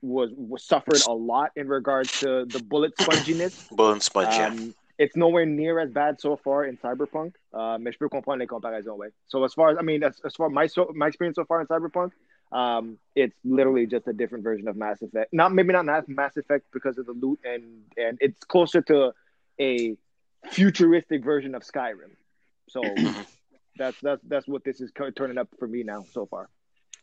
was, 0.00 0.30
was 0.34 0.62
suffered 0.64 1.02
a 1.06 1.12
lot 1.12 1.50
in 1.54 1.68
regards 1.68 2.10
to 2.20 2.46
the 2.46 2.60
bullet 2.70 2.92
sponginess. 2.96 3.52
Bullet 3.70 4.02
sponge, 4.02 4.34
yeah. 4.38 4.46
Um, 4.48 4.74
it's 4.98 5.16
nowhere 5.16 5.46
near 5.46 5.78
as 5.78 5.90
bad 5.90 6.20
so 6.20 6.36
far 6.36 6.64
in 6.64 6.76
Cyberpunk, 6.76 7.34
uh, 7.54 7.78
mais 7.78 7.92
je 7.92 7.98
peux 7.98 8.08
comprendre 8.08 8.40
les 8.40 8.46
comparaisons, 8.46 8.96
ouais. 8.96 9.10
So 9.28 9.44
as 9.44 9.54
far 9.54 9.70
as 9.70 9.78
I 9.78 9.82
mean, 9.82 10.02
as, 10.02 10.20
as 10.24 10.34
far 10.34 10.48
my 10.50 10.66
so, 10.66 10.90
my 10.94 11.06
experience 11.06 11.36
so 11.36 11.44
far 11.44 11.60
in 11.60 11.66
Cyberpunk, 11.68 12.10
um, 12.50 12.98
it's 13.14 13.36
literally 13.44 13.86
just 13.86 14.08
a 14.08 14.12
different 14.12 14.42
version 14.42 14.66
of 14.68 14.76
Mass 14.76 15.00
Effect. 15.02 15.32
Not 15.32 15.54
maybe 15.54 15.72
not 15.72 15.84
Mass 15.84 16.04
Mass 16.08 16.36
Effect 16.36 16.66
because 16.72 16.98
of 16.98 17.06
the 17.06 17.12
loot 17.12 17.38
and 17.44 17.82
and 17.96 18.18
it's 18.20 18.42
closer 18.44 18.82
to 18.82 19.12
a 19.60 19.96
futuristic 20.50 21.22
version 21.22 21.54
of 21.54 21.62
Skyrim. 21.62 22.16
So 22.68 22.82
that's 23.76 24.00
that's 24.00 24.22
that's 24.24 24.48
what 24.48 24.64
this 24.64 24.80
is 24.80 24.90
turning 25.16 25.38
up 25.38 25.48
for 25.58 25.68
me 25.68 25.84
now 25.84 26.04
so 26.12 26.26
far. 26.26 26.48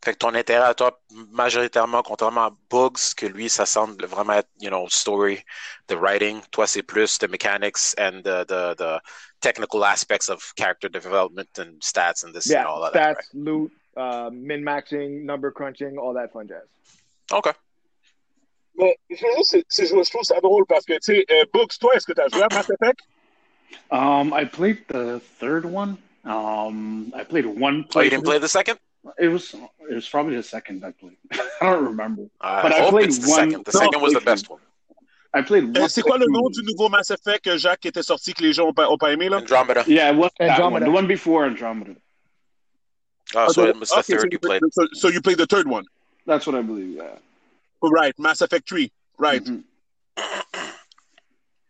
Fait 0.05 0.13
que 0.13 0.19
ton 0.19 0.35
intérêt 0.35 0.67
à 0.67 0.75
toi, 0.75 1.01
majoritairement, 1.31 2.03
contrairement 2.03 2.43
à 2.45 2.51
Bugs, 2.69 3.15
que 3.17 3.25
lui, 3.25 3.49
ça 3.49 3.65
semble 3.65 4.05
vraiment 4.05 4.33
être, 4.33 4.49
you 4.61 4.69
know, 4.69 4.87
story, 4.87 5.43
the 5.87 5.95
writing. 5.95 6.41
Toi, 6.51 6.67
c'est 6.67 6.83
plus 6.83 7.17
the 7.17 7.27
mechanics 7.27 7.95
and 7.97 8.21
the, 8.23 8.45
the, 8.47 8.75
the 8.77 8.99
technical 9.41 9.83
aspects 9.83 10.29
of 10.29 10.53
character 10.55 10.87
development 10.89 11.49
and 11.57 11.79
stats 11.81 12.23
and 12.23 12.33
this 12.35 12.45
Yeah, 12.45 12.59
and 12.59 12.67
all 12.67 12.81
stats, 12.91 12.93
that, 12.93 13.17
loot, 13.33 13.71
uh, 13.97 14.29
min 14.31 14.61
maxing, 14.63 15.25
number 15.25 15.49
crunching, 15.51 15.97
all 15.97 16.13
that 16.13 16.31
fun 16.31 16.47
jazz. 16.47 16.61
right? 17.31 17.39
Okay. 17.39 17.53
Mais 18.77 18.95
juste- 19.09 19.65
c'est- 19.69 19.87
je 19.87 20.09
trouve 20.11 20.21
ça 20.23 20.39
drôle 20.39 20.67
parce 20.67 20.85
que, 20.85 20.93
tu 20.99 21.15
sais, 21.15 21.25
euh, 21.31 21.45
Books, 21.51 21.79
toi, 21.79 21.95
est-ce 21.95 22.05
que 22.05 22.13
tu 22.13 22.21
as 22.21 22.27
joué 22.27 22.43
à 22.43 22.47
Mass 22.53 22.69
Effect? 22.69 22.99
Um, 23.89 24.31
I 24.39 24.45
played 24.45 24.85
the 24.89 25.19
third 25.39 25.65
one. 25.65 25.97
Um, 26.25 27.11
I 27.15 27.23
played 27.23 27.47
one. 27.47 27.85
Oh, 27.95 28.01
you 28.01 28.11
didn't 28.11 28.23
play 28.25 28.37
the 28.39 28.47
second? 28.47 28.77
It 29.19 29.27
was 29.29 29.53
it 29.89 29.93
was 29.95 30.07
probably 30.09 30.35
the 30.35 30.43
second 30.43 30.83
I 30.83 30.91
played. 30.91 31.17
I 31.61 31.71
don't 31.71 31.85
remember. 31.85 32.23
I 32.41 32.61
But 32.63 32.71
I 32.73 32.89
played 32.89 33.07
it's 33.07 33.19
the 33.19 33.29
one- 33.29 33.49
second. 33.51 33.65
The 33.65 33.71
No, 33.73 33.79
second 33.79 34.01
was 34.01 34.13
the 34.13 34.21
best 34.21 34.49
one. 34.49 34.59
I 35.33 35.41
played. 35.41 35.75
Euh, 35.77 35.81
one 35.81 35.89
c'est 35.89 36.01
quoi 36.01 36.17
le 36.17 36.25
nom 36.27 36.49
du 36.49 36.63
nouveau 36.63 36.89
Mass 36.89 37.11
Effect, 37.11 37.57
Jacques, 37.57 37.81
qui 37.81 37.87
était 37.89 38.03
sorti 38.03 38.33
que 38.33 38.41
les 38.41 38.53
gens 38.53 38.67
ont 38.67 38.73
pas, 38.73 38.89
ont 38.89 38.97
pas 38.97 39.11
aimé, 39.11 39.29
là? 39.29 39.37
Andromeda. 39.37 39.83
Yeah, 39.87 40.11
it 40.11 40.15
was 40.17 40.31
that 40.39 40.45
one. 40.47 40.51
Andromeda. 40.73 40.85
The 40.85 40.91
one 40.91 41.07
before 41.07 41.45
Andromeda. 41.45 41.95
Oh, 43.35 43.47
so 43.51 43.65
it 43.65 43.77
was 43.77 43.89
the 43.89 43.99
okay, 43.99 44.13
so 44.13 44.19
third 44.21 44.31
you 44.33 44.39
played. 44.39 44.61
So, 44.71 44.87
so 44.93 45.07
you 45.09 45.21
played 45.21 45.37
the 45.37 45.45
third 45.47 45.67
one? 45.67 45.83
That's 46.25 46.47
what 46.47 46.55
I 46.55 46.61
believe. 46.61 46.95
Yeah. 46.95 47.17
Right, 47.81 48.17
Mass 48.17 48.41
Effect 48.41 48.67
3. 48.67 48.89
Right. 49.17 49.43
Mhm. 49.43 49.63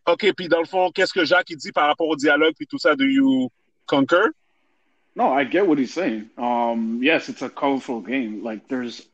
OK, 0.08 0.32
puis 0.38 0.48
dans 0.48 0.60
le 0.60 0.66
fond, 0.68 0.92
qu'est-ce 0.92 1.12
que 1.14 1.26
Jacques 1.26 1.50
il 1.50 1.58
dit 1.58 1.72
par 1.72 1.88
rapport 1.88 2.08
au 2.08 2.16
dialogue 2.16 2.54
puis 2.56 2.68
tout 2.68 2.78
ça? 2.78 2.96
Do 2.96 3.04
you 3.06 3.50
concur? 3.88 4.28
No, 5.16 5.32
I 5.32 5.46
get 5.46 5.66
what 5.68 5.78
he's 5.78 5.94
saying. 5.94 6.30
Um, 6.38 7.00
yes, 7.02 7.30
it's 7.30 7.42
a 7.42 7.50
colorful 7.50 8.02
game. 8.02 8.44
Like 8.44 8.68
there's 8.68 9.06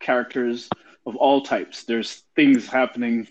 characters 0.00 0.68
of 1.06 1.16
all 1.16 1.42
types. 1.42 1.84
There's 1.84 2.22
things 2.34 2.66
happening 2.66 3.28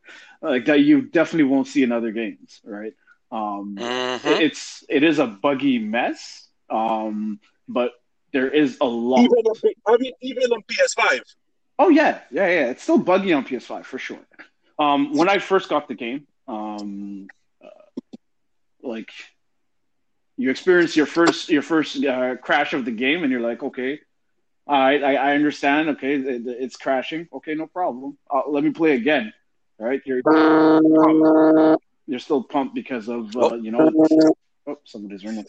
like 0.42 0.66
that 0.66 0.80
you 0.80 1.02
definitely 1.02 1.44
won't 1.44 1.66
see 1.66 1.82
in 1.82 1.92
other 1.92 2.12
games, 2.12 2.60
right? 2.64 2.92
Um, 3.32 3.76
Mhm. 3.78 4.40
it's 4.40 4.84
it 4.88 5.02
is 5.04 5.18
a 5.18 5.26
buggy 5.26 5.78
mess, 5.78 6.48
um, 6.68 7.40
but 7.68 7.92
there 8.32 8.50
is 8.50 8.76
a 8.80 8.84
lot. 8.86 9.20
Even 9.20 9.38
on, 9.38 9.56
I 9.86 9.96
mean, 9.96 10.12
even 10.20 10.52
on 10.52 10.62
PS5. 10.62 11.20
Oh 11.78 11.88
yeah, 11.88 12.20
yeah, 12.30 12.46
yeah. 12.48 12.70
It's 12.70 12.82
still 12.82 12.98
buggy 12.98 13.32
on 13.32 13.44
PS5 13.44 13.86
for 13.86 13.98
sure. 13.98 14.18
Um, 14.78 15.14
when 15.16 15.28
I 15.28 15.38
first 15.38 15.68
got 15.68 15.88
the 15.88 15.94
game, 15.94 16.26
um, 16.48 17.28
uh, 17.64 17.68
like 18.82 19.10
you 20.40 20.48
experience 20.50 20.92
your 20.96 21.06
first 21.06 21.48
your 21.56 21.62
first 21.72 21.90
uh, 22.04 22.36
crash 22.46 22.72
of 22.72 22.82
the 22.88 22.90
game, 23.04 23.22
and 23.22 23.30
you're 23.32 23.46
like, 23.50 23.62
okay, 23.62 24.00
I 24.66 24.90
I, 25.10 25.12
I 25.28 25.34
understand. 25.34 25.82
Okay, 25.94 26.14
it, 26.14 26.42
it's 26.64 26.76
crashing. 26.84 27.28
Okay, 27.38 27.54
no 27.54 27.66
problem. 27.66 28.16
Uh, 28.34 28.42
let 28.48 28.62
me 28.64 28.70
play 28.70 28.92
again. 29.02 29.26
All 29.78 29.86
right, 29.86 30.00
you're 30.06 30.22
pumped. 30.22 31.82
you're 32.06 32.18
still 32.28 32.42
pumped 32.54 32.74
because 32.74 33.08
of 33.08 33.36
uh, 33.36 33.40
Oh. 33.40 33.54
you 33.54 33.70
know. 33.70 33.90
Oh, 34.66 34.78
somebody's 34.84 35.24
ringing. 35.24 35.46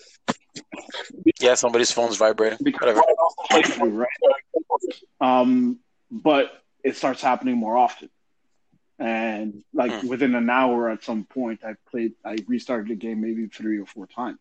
Yeah, 1.39 1.55
somebody's 1.55 1.91
phone's 1.91 2.17
vibrating. 2.17 2.59
Because 2.63 2.95
Whatever. 3.49 4.07
Um, 5.21 5.79
but 6.09 6.51
it 6.83 6.95
starts 6.97 7.21
happening 7.21 7.55
more 7.57 7.77
often. 7.77 8.09
And 8.99 9.63
like 9.73 9.91
Hmm. 10.01 10.07
within 10.07 10.35
an 10.35 10.49
hour, 10.49 10.89
at 10.89 11.03
some 11.03 11.23
point, 11.25 11.59
I 11.63 11.73
played, 11.89 12.13
I 12.25 12.37
restarted 12.47 12.89
the 12.89 12.95
game 12.95 13.21
maybe 13.21 13.47
three 13.47 13.79
or 13.79 13.85
four 13.85 14.07
times. 14.07 14.39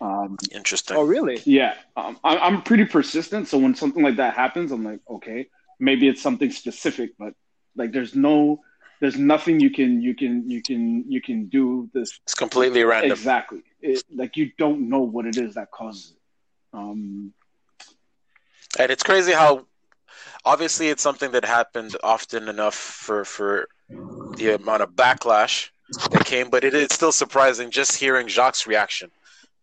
Um, 0.00 0.36
Interesting. 0.52 0.96
Oh, 0.96 1.02
really? 1.02 1.42
yeah, 1.44 1.74
um, 1.96 2.18
I, 2.24 2.38
I'm 2.38 2.62
pretty 2.62 2.86
persistent. 2.86 3.48
So 3.48 3.58
when 3.58 3.74
something 3.74 4.02
like 4.02 4.16
that 4.16 4.34
happens, 4.34 4.72
I'm 4.72 4.84
like, 4.84 5.00
okay, 5.10 5.48
maybe 5.78 6.08
it's 6.08 6.22
something 6.22 6.50
specific, 6.50 7.10
but 7.18 7.34
like 7.76 7.92
there's 7.92 8.14
no, 8.14 8.60
there's 9.00 9.16
nothing 9.18 9.60
you 9.60 9.70
can, 9.70 10.00
you 10.00 10.14
can, 10.14 10.48
you 10.50 10.62
can, 10.62 11.04
you 11.08 11.20
can 11.20 11.46
do 11.48 11.90
this 11.92 12.18
It's 12.24 12.34
completely 12.34 12.82
random. 12.84 13.12
exactly. 13.12 13.62
It, 13.82 14.02
like 14.14 14.36
you 14.36 14.52
don't 14.58 14.88
know 14.88 15.00
what 15.00 15.26
it 15.26 15.36
is 15.36 15.54
that 15.54 15.70
causes 15.70 16.12
it. 16.12 16.76
Um, 16.78 17.32
And 18.78 18.90
it's 18.90 19.02
crazy 19.02 19.32
how 19.32 19.66
obviously 20.44 20.88
it's 20.88 21.02
something 21.02 21.32
that 21.32 21.44
happened 21.44 21.96
often 22.02 22.48
enough 22.48 22.74
for 22.74 23.24
for 23.24 23.68
the 24.36 24.54
amount 24.54 24.82
of 24.82 24.90
backlash 24.90 25.70
that 26.12 26.24
came, 26.24 26.50
but 26.50 26.64
it 26.64 26.74
is 26.74 26.88
still 26.92 27.12
surprising 27.12 27.70
just 27.70 27.96
hearing 27.96 28.28
Jacques' 28.28 28.66
reaction. 28.66 29.10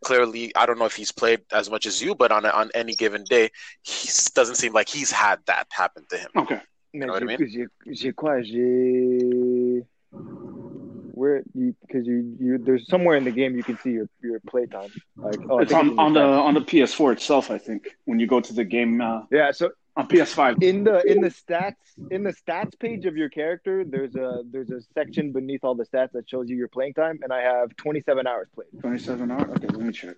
Clearly, 0.04 0.56
I 0.56 0.66
don't 0.66 0.80
know 0.80 0.86
if 0.86 0.96
he's 0.96 1.12
played 1.12 1.42
as 1.52 1.70
much 1.70 1.86
as 1.86 2.02
you, 2.02 2.16
but 2.16 2.32
on 2.32 2.46
a, 2.46 2.50
on 2.50 2.70
any 2.74 2.94
given 2.96 3.24
day, 3.24 3.50
he 3.82 4.10
doesn't 4.34 4.56
seem 4.56 4.74
like 4.74 4.90
he's 4.90 5.12
had 5.12 5.40
that 5.48 5.68
happen 5.72 6.06
to 6.10 6.18
him. 6.18 6.30
okay. 6.36 6.62
Mais 6.94 7.06
know 7.06 7.14
what 7.14 7.24
I 7.24 7.26
mean? 7.26 7.38
j'ai, 7.38 7.68
j'ai 7.94 8.12
quoi? 8.14 8.42
J'ai. 8.42 9.86
Where 10.12 11.42
you 11.56 11.76
because 11.82 12.06
you 12.06 12.36
you 12.40 12.58
there's 12.60 12.88
somewhere 12.88 13.18
in 13.18 13.24
the 13.24 13.32
game 13.32 13.56
you 13.56 13.64
can 13.64 13.78
see 13.80 13.90
your 13.90 14.08
your 14.22 14.40
playtime 14.42 14.92
like 15.16 15.40
oh 15.50 15.58
it's 15.58 15.74
on, 15.74 15.98
on 15.98 16.14
the 16.14 16.22
on 16.22 16.54
the 16.54 16.62
PS4 16.62 17.14
itself, 17.14 17.50
I 17.50 17.58
think. 17.58 17.88
When 18.06 18.20
you 18.20 18.28
go 18.28 18.40
to 18.40 18.54
the 18.54 18.64
game, 18.64 19.02
uh, 19.02 19.22
yeah 19.32 19.52
so 19.52 19.72
on 19.98 20.08
PS5. 20.08 20.64
In 20.64 20.84
the 20.84 21.02
in 21.12 21.22
the 21.22 21.30
stats 21.30 21.76
in 22.12 22.24
the 22.24 22.32
stats 22.32 22.80
page 22.80 23.06
of 23.06 23.18
your 23.18 23.30
character, 23.30 23.84
there's 23.84 24.16
a 24.16 24.44
there's 24.50 24.70
a 24.70 24.80
section 24.94 25.34
beneath 25.34 25.64
all 25.64 25.76
the 25.76 25.86
stats 25.86 26.12
that 26.14 26.30
shows 26.30 26.50
you 26.50 26.56
your 26.56 26.68
playing 26.68 26.94
time, 26.94 27.20
and 27.24 27.34
I 27.34 27.42
have 27.42 27.76
27 27.76 28.28
hours 28.28 28.48
played. 28.54 28.68
27 28.80 29.32
hours. 29.32 29.50
Okay, 29.58 29.68
let 29.68 29.80
me 29.80 29.92
check. 29.92 30.16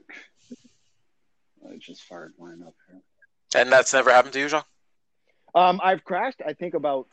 I 1.67 1.77
just 1.77 2.03
fired 2.03 2.33
mine 2.37 2.61
up 2.65 2.75
here. 2.87 3.01
And 3.61 3.71
that's 3.71 3.93
never 3.93 4.11
happened 4.11 4.33
to 4.33 4.39
you, 4.39 4.49
Jean? 4.49 4.61
Um, 5.55 5.79
I've 5.83 6.03
crashed. 6.03 6.41
I 6.45 6.53
think 6.53 6.73
about 6.73 7.07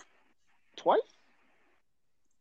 twice. 0.77 1.01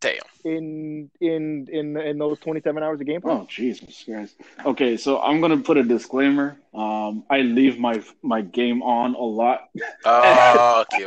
Damn. 0.05 0.21
In 0.43 1.09
in 1.19 1.67
in 1.71 1.97
in 1.97 2.17
those 2.19 2.37
27 2.37 2.83
hours 2.83 3.01
of 3.01 3.07
gameplay. 3.07 3.21
Oh 3.25 3.47
Jesus 3.49 4.03
Christ! 4.03 4.35
Okay, 4.63 4.97
so 4.97 5.19
I'm 5.19 5.41
gonna 5.41 5.57
put 5.57 5.77
a 5.77 5.83
disclaimer. 5.83 6.57
Um, 6.75 7.23
I 7.31 7.39
leave 7.39 7.79
my 7.79 8.03
my 8.21 8.41
game 8.41 8.83
on 8.83 9.15
a 9.15 9.23
lot 9.23 9.61
Oh, 10.05 10.83
okay. 10.93 11.05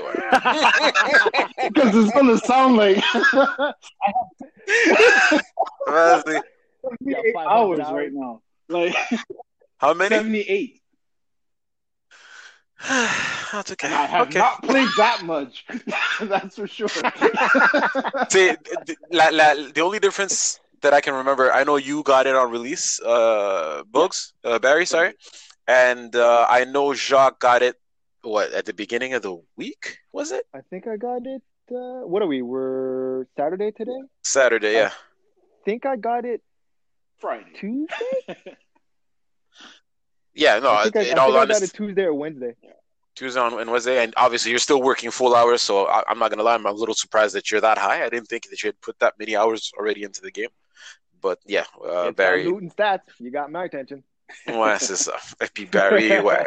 because 1.72 1.94
it's 1.96 2.10
gonna 2.12 2.38
sound 2.38 2.74
like 2.76 2.96
Vas-y. 5.86 6.40
Yeah, 7.00 7.18
500 7.34 7.48
hours 7.48 7.80
hours. 7.80 7.90
right 7.92 8.10
now. 8.12 8.42
Like 8.68 8.96
How 9.78 9.94
many? 9.94 10.16
78. 10.16 10.80
en 12.90 13.60
okay. 13.72 13.88
And 13.88 13.94
I 13.94 14.06
have 14.06 14.28
ok. 14.28 14.38
not 14.38 14.62
played 14.62 14.88
that 14.96 15.22
much. 15.24 15.66
That's 16.20 16.56
for 16.56 16.68
sure. 16.68 16.88
See, 18.30 18.54
la, 19.10 19.28
la, 19.32 19.54
the 19.74 19.80
only 19.82 19.98
difference 19.98 20.60
that 20.82 20.94
I 20.94 21.00
can 21.00 21.14
remember, 21.14 21.52
I 21.52 21.64
know 21.64 21.76
you 21.76 22.02
got 22.02 22.26
it 22.26 22.36
on 22.36 22.50
release, 22.50 23.00
uh, 23.00 23.82
Bugs, 23.90 24.32
uh, 24.44 24.58
Barry, 24.60 24.86
sorry, 24.86 25.14
and 25.66 26.14
uh, 26.14 26.46
I 26.48 26.64
know 26.64 26.94
Jacques 26.94 27.40
got 27.40 27.62
it. 27.62 27.76
What 28.22 28.52
at 28.52 28.66
the 28.66 28.74
beginning 28.74 29.14
of 29.14 29.22
the 29.22 29.40
week 29.56 29.98
was 30.12 30.32
it? 30.32 30.44
I 30.54 30.60
think 30.70 30.86
I 30.86 30.96
got 30.96 31.22
it. 31.24 31.42
Uh, 31.70 32.06
what 32.06 32.22
are 32.22 32.26
we? 32.26 32.42
We're 32.42 33.26
Saturday 33.36 33.70
today. 33.70 34.00
Saturday, 34.22 34.74
yeah. 34.74 34.90
think 35.64 35.86
I 35.86 35.96
got 35.96 36.24
it 36.24 36.42
Friday. 37.18 37.52
Tuesday. 37.54 38.56
Yeah, 40.44 40.58
no, 40.60 40.70
I 40.72 40.84
think 40.84 40.96
I, 40.96 41.00
I, 41.00 41.02
in 41.02 41.08
think 41.08 41.18
all 41.20 41.30
I 41.30 41.34
got 41.34 41.42
honesty, 41.56 41.64
it 41.66 41.72
Tuesday 41.74 42.04
or 42.04 42.14
Wednesday. 42.14 42.54
Tuesday 43.16 43.40
on 43.40 43.58
and 43.60 43.70
Wednesday, 43.72 44.04
and 44.04 44.14
obviously 44.16 44.50
you're 44.52 44.60
still 44.68 44.80
working 44.80 45.10
full 45.10 45.34
hours, 45.34 45.60
so 45.62 45.86
I, 45.86 46.04
I'm 46.08 46.18
not 46.20 46.30
gonna 46.30 46.44
lie, 46.44 46.54
I'm 46.54 46.66
a 46.66 46.70
little 46.72 46.94
surprised 46.94 47.34
that 47.34 47.50
you're 47.50 47.60
that 47.60 47.76
high. 47.76 48.04
I 48.04 48.08
didn't 48.08 48.28
think 48.28 48.48
that 48.50 48.62
you 48.62 48.68
had 48.68 48.80
put 48.80 48.96
that 49.00 49.14
many 49.18 49.34
hours 49.36 49.72
already 49.76 50.04
into 50.04 50.20
the 50.20 50.30
game, 50.30 50.52
but 51.20 51.38
yeah, 51.44 51.64
uh, 51.84 52.06
it's 52.08 52.16
Barry, 52.16 52.44
Luton 52.44 52.70
stats. 52.70 53.00
You 53.18 53.30
got 53.32 53.50
my 53.50 53.64
attention. 53.64 54.04
ouais, 54.46 54.78
c'est 54.78 54.94
ça. 54.96 55.14
Et 55.40 55.48
puis 55.52 55.64
Barry, 55.64 56.08
ouais, 56.28 56.44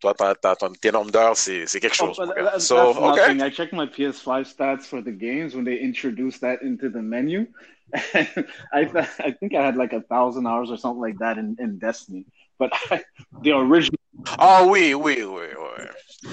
toi, 0.00 0.14
t'as, 0.16 0.34
t'as, 0.36 0.54
ton- 0.56 0.72
tes 0.72 0.90
nombres 0.90 1.10
d'heures, 1.10 1.36
c'est, 1.36 1.66
c'est 1.66 1.80
quelque 1.80 1.98
Oh, 2.00 2.06
chose. 2.14 2.16
but 2.16 2.28
mon 2.28 2.44
that- 2.44 2.60
So, 2.60 2.76
okay. 3.10 3.20
nothing. 3.34 3.42
I 3.42 3.50
checked 3.50 3.74
my 3.74 3.86
PS5 3.86 4.46
stats 4.46 4.86
for 4.86 5.02
the 5.02 5.12
games 5.12 5.54
when 5.54 5.64
they 5.64 5.76
introduced 5.78 6.40
that 6.40 6.62
into 6.62 6.88
the 6.88 7.02
menu. 7.02 7.46
I 8.72 8.84
th- 8.86 9.08
I 9.18 9.30
think 9.38 9.54
I 9.54 9.62
had 9.62 9.76
like 9.76 9.92
a 9.92 10.00
thousand 10.00 10.46
hours 10.46 10.70
or 10.70 10.78
something 10.78 11.00
like 11.02 11.18
that 11.18 11.36
in, 11.36 11.56
in 11.60 11.78
Destiny. 11.78 12.24
But 12.58 12.70
the 13.42 13.52
original, 13.52 13.98
Ah 14.38 14.62
oui, 14.64 14.94
oui, 14.94 15.22
oui, 15.22 15.46
oui. 15.56 16.30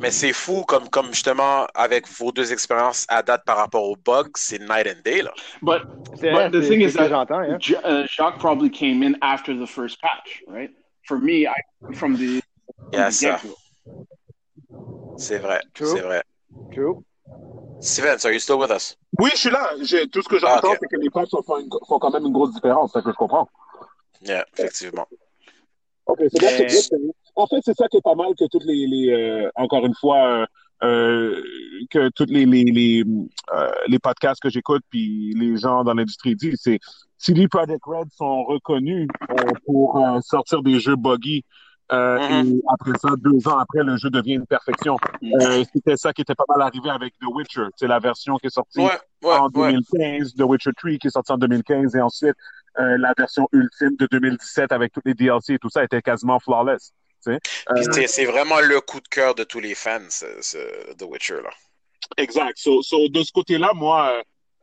Mais 0.00 0.10
c'est 0.10 0.32
fou 0.32 0.64
comme, 0.64 0.88
comme 0.88 1.08
justement 1.08 1.66
avec 1.74 2.08
vos 2.08 2.30
deux 2.32 2.52
expériences 2.52 3.04
à 3.08 3.22
date 3.22 3.44
par 3.44 3.56
rapport 3.56 3.84
aux 3.84 3.96
bugs, 3.96 4.30
c'est 4.36 4.58
night 4.58 4.86
and 4.86 5.00
day 5.04 5.22
là. 5.22 5.32
but 5.62 5.82
But 6.20 6.50
the 6.52 6.60
c'est- 6.62 6.68
thing 6.68 6.80
c'est 6.80 6.88
is 6.88 6.92
that- 6.94 7.12
hein. 7.30 7.58
J- 7.60 7.76
uh, 7.84 8.04
Jacques 8.08 8.38
probably 8.38 8.70
came 8.70 9.02
in 9.02 9.14
after 9.22 9.54
the 9.54 9.66
first 9.66 10.00
patch, 10.00 10.42
right? 10.46 10.70
For 11.06 11.18
me, 11.18 11.46
I 11.46 11.54
from 11.94 12.16
the, 12.16 12.40
from 12.92 13.00
Yes, 13.00 13.20
the. 13.20 13.36
C'est 15.16 15.38
vrai, 15.38 15.60
True. 15.74 15.86
c'est 15.86 16.00
vrai. 16.02 16.22
True. 16.72 17.02
Steven, 17.80 18.18
are 18.24 18.32
you 18.32 18.40
still 18.40 18.58
with 18.58 18.70
us? 18.70 18.96
Oui, 19.18 19.30
je 19.32 19.38
suis 19.38 19.50
là. 19.50 19.70
J'ai- 19.82 20.08
Tout 20.08 20.22
ce 20.22 20.28
que 20.28 20.38
j'entends, 20.38 20.60
Ah, 20.62 20.72
ok. 20.72 20.78
c'est 20.80 20.88
que 20.88 20.96
les 20.96 21.10
patchs 21.10 21.30
font, 21.46 21.58
une- 21.58 21.68
font 21.86 21.98
quand 21.98 22.10
même 22.10 22.24
une 22.26 22.32
grosse 22.32 22.52
différence. 22.52 22.90
C'est 22.92 22.98
ça 22.98 23.02
que 23.04 23.10
je 23.10 23.16
comprends. 23.16 23.48
Yeah, 24.22 24.44
effectivement. 24.56 25.06
OK, 26.08 26.18
c'est 26.32 26.40
bon, 26.40 26.46
Mais- 26.58 26.68
c'est 26.68 26.98
bon. 26.98 27.12
En 27.36 27.46
fait, 27.46 27.60
c'est 27.64 27.76
ça 27.76 27.86
qui 27.88 27.98
est 27.98 28.02
pas 28.02 28.14
mal 28.16 28.28
que 28.38 28.44
toutes 28.50 28.64
les, 28.64 28.86
les 28.86 29.10
euh, 29.12 29.48
encore 29.54 29.86
une 29.86 29.94
fois, 29.94 30.46
euh, 30.82 31.40
que 31.90 32.08
toutes 32.10 32.30
les, 32.30 32.46
les, 32.46 32.64
les, 32.64 33.04
euh, 33.54 33.70
les 33.86 33.98
podcasts 33.98 34.40
que 34.42 34.48
j'écoute 34.50 34.82
puis 34.90 35.32
les 35.36 35.56
gens 35.56 35.84
dans 35.84 35.94
l'industrie 35.94 36.34
disent, 36.34 36.58
c'est 36.62 36.78
CD 37.16 37.46
Projekt 37.48 37.84
Red 37.84 38.08
sont 38.16 38.44
reconnus 38.44 39.08
euh, 39.30 39.34
pour 39.66 39.98
euh, 40.04 40.20
sortir 40.20 40.62
des 40.62 40.80
jeux 40.80 40.96
buggy 40.96 41.44
euh, 41.90 42.18
Mhm. 42.18 42.56
et 42.56 42.60
après 42.68 42.92
ça, 43.00 43.08
deux 43.16 43.48
ans 43.48 43.56
après, 43.58 43.82
le 43.82 43.96
jeu 43.96 44.10
devient 44.10 44.34
une 44.34 44.46
perfection. 44.46 44.96
Euh, 45.22 45.64
C'était 45.72 45.96
ça 45.96 46.12
qui 46.12 46.20
était 46.20 46.34
pas 46.34 46.44
mal 46.48 46.60
arrivé 46.66 46.90
avec 46.90 47.14
The 47.18 47.24
Witcher. 47.34 47.64
C'est 47.76 47.86
la 47.86 47.98
version 47.98 48.36
qui 48.36 48.48
est 48.48 48.50
sortie 48.50 48.80
Ouais, 48.80 48.90
ouais, 49.24 49.32
en 49.34 49.46
ouais. 49.46 49.72
2015, 49.72 50.34
The 50.34 50.42
Witcher 50.42 50.72
3 50.76 50.98
qui 50.98 51.06
est 51.06 51.10
sorti 51.10 51.32
en 51.32 51.38
2015 51.38 51.94
et 51.96 52.00
ensuite 52.02 52.34
la 52.78 53.12
version 53.16 53.48
ultime 53.52 53.96
de 53.98 54.06
2017 54.10 54.72
avec 54.72 54.92
tous 54.92 55.02
les 55.04 55.14
DLC 55.14 55.54
et 55.54 55.58
tout 55.58 55.70
ça 55.70 55.84
était 55.84 56.00
quasiment 56.02 56.38
flawless. 56.40 56.92
Euh, 57.26 57.38
c'est, 57.92 58.06
c'est 58.06 58.24
vraiment 58.24 58.60
le 58.60 58.80
coup 58.80 59.00
de 59.00 59.08
cœur 59.08 59.34
de 59.34 59.42
tous 59.44 59.60
les 59.60 59.74
fans, 59.74 59.98
ce, 60.08 60.26
ce- 60.40 60.94
The 60.94 61.02
Witcher 61.02 61.40
là. 61.42 61.50
Exact. 62.16 62.56
So, 62.56 62.80
so, 62.82 63.08
de 63.08 63.22
ce 63.22 63.32
côté-là, 63.32 63.72
moi, 63.74 64.12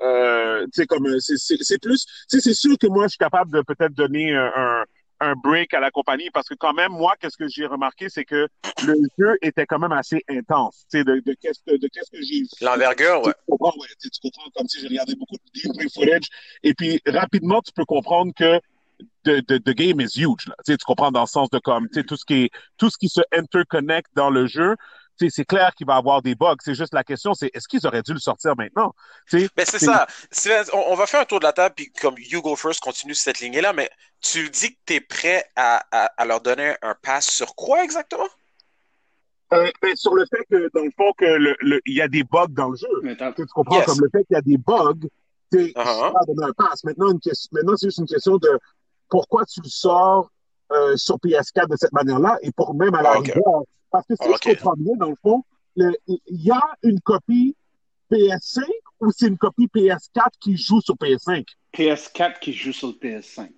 euh, 0.01 0.05
euh, 0.05 0.65
tu 0.65 0.81
sais, 0.81 0.85
comme 0.87 1.05
euh, 1.05 1.19
c'est 1.19 1.81
plus, 1.81 2.05
c'est 2.27 2.53
sûr 2.53 2.77
que 2.79 2.87
moi, 2.87 3.03
je 3.03 3.09
suis 3.09 3.17
capable 3.17 3.51
de 3.51 3.61
peut-être 3.61 3.93
donner 3.93 4.33
un, 4.33 4.51
un, 4.55 4.83
un 5.25 5.35
break 5.35 5.73
à 5.73 5.79
la 5.79 5.91
compagnie 5.91 6.29
parce 6.31 6.47
que 6.47 6.53
quand 6.55 6.73
même, 6.73 6.91
moi, 6.91 7.15
qu'est-ce 7.19 7.37
que 7.37 7.47
j'ai 7.47 7.65
remarqué, 7.65 8.09
c'est 8.09 8.25
que 8.25 8.47
le 8.85 8.95
jeu 9.17 9.37
était 9.41 9.65
quand 9.65 9.79
même 9.79 9.91
assez 9.91 10.23
intense. 10.29 10.85
Tu 10.91 10.99
sais, 10.99 11.03
de, 11.03 11.19
de 11.19 11.35
qu'est-ce 11.41 11.59
que, 11.65 11.77
de 11.77 11.87
qu'est-ce 11.87 12.11
que 12.11 12.21
j'ai 12.21 12.41
vu. 12.41 12.47
L'envergure, 12.61 13.21
ouais. 13.25 13.33
Tu 13.33 13.51
comprends, 13.51 13.73
ouais, 13.79 13.87
tu 13.99 14.07
sais, 14.07 14.09
tu 14.09 14.19
comprends 14.21 14.49
comme 14.55 14.67
si 14.67 14.79
j'ai 14.79 14.87
regardé 14.87 15.15
beaucoup 15.15 15.35
de 15.35 15.61
gameplay 15.61 15.87
footage. 15.93 16.29
Et 16.63 16.73
puis, 16.73 17.01
rapidement, 17.05 17.61
tu 17.61 17.71
peux 17.73 17.85
comprendre 17.85 18.31
que 18.35 18.59
the, 19.23 19.41
the, 19.45 19.63
the 19.63 19.75
game 19.75 19.99
is 19.99 20.15
huge. 20.15 20.47
Là. 20.47 20.55
Tu, 20.65 20.71
sais, 20.71 20.77
tu 20.77 20.85
comprends 20.85 21.11
dans 21.11 21.21
le 21.21 21.27
sens 21.27 21.49
de 21.49 21.59
comme, 21.59 21.87
tu 21.89 21.95
sais, 21.95 22.03
tout 22.03 22.17
ce 22.17 22.25
qui 22.25 22.43
est, 22.45 22.49
tout 22.77 22.89
ce 22.89 22.97
qui 22.97 23.09
se 23.09 23.21
interconnecte 23.31 24.11
dans 24.15 24.29
le 24.29 24.47
jeu. 24.47 24.75
C'est 25.17 25.45
clair 25.45 25.73
qu'il 25.75 25.87
va 25.87 25.95
avoir 25.95 26.21
des 26.21 26.35
bugs. 26.35 26.55
C'est 26.63 26.73
juste 26.75 26.93
la 26.93 27.03
question, 27.03 27.33
c'est 27.33 27.49
est-ce 27.53 27.67
qu'ils 27.67 27.85
auraient 27.87 28.01
dû 28.01 28.13
le 28.13 28.19
sortir 28.19 28.53
maintenant? 28.57 28.93
Tu 29.29 29.39
sais, 29.41 29.49
Mais 29.57 29.63
c'est 29.65 29.79
C'est- 29.79 29.85
ça. 29.85 30.63
On, 30.73 30.83
on 30.91 30.95
va 30.95 31.07
faire 31.07 31.21
un 31.21 31.25
tour 31.25 31.39
de 31.39 31.45
la 31.45 31.53
table, 31.53 31.73
puis 31.75 31.91
comme 32.01 32.15
You 32.17 32.41
Go 32.41 32.55
First 32.55 32.81
continue 32.81 33.13
cette 33.15 33.39
lignée-là, 33.39 33.71
mais 33.73 33.89
tu 34.21 34.49
dis 34.49 34.73
que 34.73 34.79
tu 34.85 34.93
es 34.95 34.99
prêt 35.01 35.45
à, 35.55 35.85
à, 35.91 36.05
à 36.17 36.25
leur 36.25 36.41
donner 36.41 36.75
un 36.81 36.95
pass 37.01 37.27
sur 37.27 37.55
quoi 37.55 37.83
exactement? 37.83 38.27
Euh, 39.53 39.69
ben, 39.81 39.95
sur 39.95 40.15
le 40.15 40.25
fait 40.29 40.43
que, 40.49 40.69
dans 40.73 40.83
le 40.83 40.91
fond, 40.97 41.11
que 41.17 41.25
le, 41.25 41.55
le- 41.61 41.79
il 41.85 41.93
y 41.95 42.01
a 42.01 42.07
des 42.07 42.23
bugs 42.23 42.47
dans 42.49 42.69
le 42.69 42.77
jeu. 42.77 42.87
Mais 43.03 43.15
Tu 43.15 43.45
comprends 43.53 43.77
Yes. 43.77 43.85
comme 43.85 43.99
le 44.01 44.09
fait 44.11 44.25
qu'il 44.25 44.33
y 44.35 44.37
a 44.37 44.41
des 44.41 44.57
bugs, 44.57 45.07
tu 45.51 45.59
sais, 45.67 45.71
Uh-huh. 45.75 46.25
donner 46.27 46.49
un 46.49 46.53
pass. 46.53 46.83
Maintenant, 46.83 47.11
une 47.11 47.19
question, 47.19 47.49
maintenant, 47.51 47.77
c'est 47.77 47.87
juste 47.87 47.99
une 47.99 48.07
question 48.07 48.37
de 48.37 48.49
pourquoi 49.07 49.45
tu 49.45 49.61
le 49.63 49.69
sors 49.69 50.29
euh, 50.71 50.97
sur 50.97 51.17
PS4 51.19 51.69
de 51.69 51.77
cette 51.77 51.93
manière-là 51.93 52.37
et 52.41 52.51
pour 52.51 52.73
même 52.73 52.95
à 52.95 53.01
la 53.03 53.11
Ah, 53.11 53.19
ok. 53.19 53.27
rigueur. 53.27 53.61
Parce 53.95 54.07
que 54.07 54.15
si 54.21 54.29
Ok. 54.29 54.39
je 54.43 54.49
comprends 54.55 54.73
bien, 54.77 54.93
dans 54.97 55.09
le 55.09 55.15
fond, 55.21 55.43
il 55.77 55.95
y 56.29 56.51
a 56.51 56.61
une 56.83 56.99
copie 56.99 57.55
PS5 58.11 58.63
ou 58.99 59.11
c'est 59.15 59.27
une 59.27 59.37
copie 59.37 59.67
PS4 59.73 60.27
qui 60.41 60.57
joue 60.57 60.81
sur 60.81 60.95
PS5? 60.95 61.45
PS4 61.73 62.39
qui 62.39 62.51
joue 62.53 62.73
sur 62.73 62.87
le 62.89 62.93
PS5. 62.93 63.49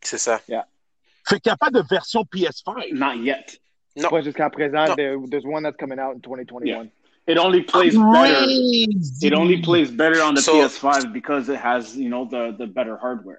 C'est 0.00 0.18
ça. 0.18 0.38
Fait 0.38 1.40
qu'il 1.40 1.50
n'y 1.50 1.52
a 1.52 1.56
pas 1.56 1.70
de 1.70 1.82
version 1.88 2.22
PS5. 2.22 2.92
Not 2.94 3.14
yet. 3.24 3.58
Non. 3.96 4.08
Pas 4.10 4.22
jusqu'à 4.22 4.48
présent. 4.50 4.86
Non. 4.86 4.94
There, 4.94 5.16
there's 5.28 5.44
one 5.44 5.62
that's 5.64 5.76
coming 5.76 5.98
out 5.98 6.14
in 6.16 6.20
2021. 6.20 6.88
It 7.28 7.38
only 7.38 7.62
plays 7.62 7.94
better. 7.96 8.44
Crazy. 8.44 9.26
It 9.26 9.34
only 9.34 9.60
plays 9.60 9.90
better 9.90 10.22
on 10.22 10.34
the 10.34 10.40
So- 10.40 10.54
PS5 10.54 11.12
because 11.12 11.48
it 11.48 11.56
has, 11.58 11.96
you 11.96 12.08
know, 12.08 12.24
the 12.26 12.52
the 12.56 12.66
better 12.66 12.96
hardware. 12.96 13.38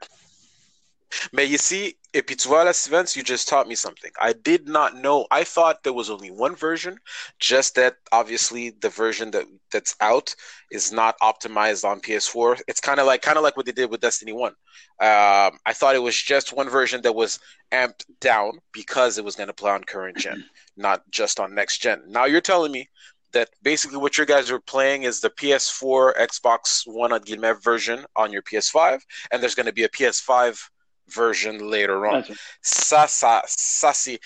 Mais 1.32 1.48
ici, 1.48 1.98
et 2.14 2.22
puis 2.22 2.36
tu 2.36 2.48
vois 2.48 2.64
là, 2.64 2.74
Steven, 2.74 3.06
you 3.16 3.24
just 3.24 3.48
taught 3.48 3.68
me 3.68 3.76
something. 3.76 4.12
I 4.20 4.34
did 4.34 4.68
not 4.68 4.96
know. 4.96 5.26
I 5.32 5.44
thought 5.44 5.84
there 5.84 5.94
was 5.94 6.10
only 6.10 6.32
one 6.32 6.56
version, 6.56 7.00
just 7.40 7.76
that 7.76 7.96
obviously 8.12 8.72
the 8.82 8.90
version 8.90 9.32
that 9.32 9.46
that's 9.72 9.96
out 10.00 10.36
is 10.72 10.92
not 10.92 11.16
optimized 11.22 11.84
on 11.86 12.02
PS4. 12.02 12.62
It's 12.68 12.80
kind 12.80 13.00
of 13.00 13.08
like 13.08 13.22
kind 13.22 13.38
of 13.38 13.44
like 13.44 13.58
what 13.58 13.66
they 13.66 13.72
did 13.72 13.90
with 13.90 14.02
Destiny 14.02 14.34
One. 14.34 14.54
Um, 15.00 15.58
I 15.66 15.74
thought 15.74 15.96
it 15.96 16.04
was 16.04 16.16
just 16.16 16.54
one 16.54 16.70
version 16.70 17.02
that 17.02 17.16
was 17.16 17.40
amped 17.72 18.06
down 18.22 18.60
because 18.72 19.18
it 19.18 19.26
was 19.26 19.36
going 19.36 19.48
to 19.48 19.54
play 19.54 19.72
on 19.72 19.84
current 19.84 20.18
gen, 20.18 20.44
not 20.78 21.02
just 21.10 21.40
on 21.40 21.56
next 21.56 21.82
gen. 21.82 22.04
Now 22.08 22.26
you're 22.26 22.42
telling 22.42 22.72
me 22.72 22.88
that 23.34 23.50
basically 23.64 23.98
what 23.98 24.18
you 24.18 24.26
guys 24.26 24.50
are 24.52 24.60
playing 24.60 25.04
is 25.04 25.20
the 25.20 25.30
PS4, 25.30 26.16
Xbox 26.18 26.84
One 26.86 27.12
guillemets, 27.22 27.64
version 27.64 28.06
on 28.16 28.32
your 28.32 28.44
PS5, 28.44 29.00
and 29.32 29.42
there's 29.42 29.56
going 29.56 29.66
to 29.66 29.74
be 29.74 29.84
a 29.84 29.90
PS5 29.90 30.70
version 31.08 31.70
later 31.70 32.06
on. 32.06 32.20
It. 32.20 32.38
Ça, 32.62 33.08
ça, 33.08 33.42
ça, 33.46 33.94
c'est. 33.94 34.20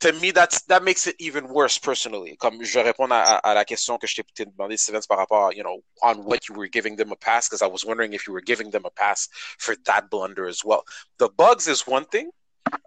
To 0.00 0.12
me, 0.12 0.32
that's, 0.32 0.62
that 0.62 0.82
makes 0.82 1.06
it 1.06 1.16
even 1.18 1.48
worse 1.48 1.78
personally. 1.78 2.36
Comme 2.36 2.62
je 2.62 2.78
réponds 2.78 3.10
à, 3.10 3.40
à 3.42 3.54
la 3.54 3.64
question 3.64 3.96
que 3.96 4.06
je 4.06 4.20
t'ai 4.34 4.44
demandé, 4.44 4.76
Steven, 4.76 5.00
par 5.08 5.18
rapport, 5.18 5.52
you 5.52 5.62
know, 5.62 5.82
on 6.02 6.24
what 6.24 6.48
you 6.48 6.54
were 6.54 6.66
giving 6.66 6.96
them 6.96 7.10
a 7.12 7.16
pass, 7.16 7.48
because 7.48 7.62
I 7.62 7.66
was 7.66 7.84
wondering 7.84 8.12
if 8.12 8.26
you 8.26 8.34
were 8.34 8.42
giving 8.42 8.70
them 8.70 8.84
a 8.84 8.90
pass 8.90 9.28
for 9.58 9.74
that 9.86 10.10
blunder 10.10 10.46
as 10.46 10.62
well. 10.64 10.84
The 11.18 11.30
bugs 11.30 11.68
is 11.68 11.86
one 11.86 12.04
thing. 12.04 12.30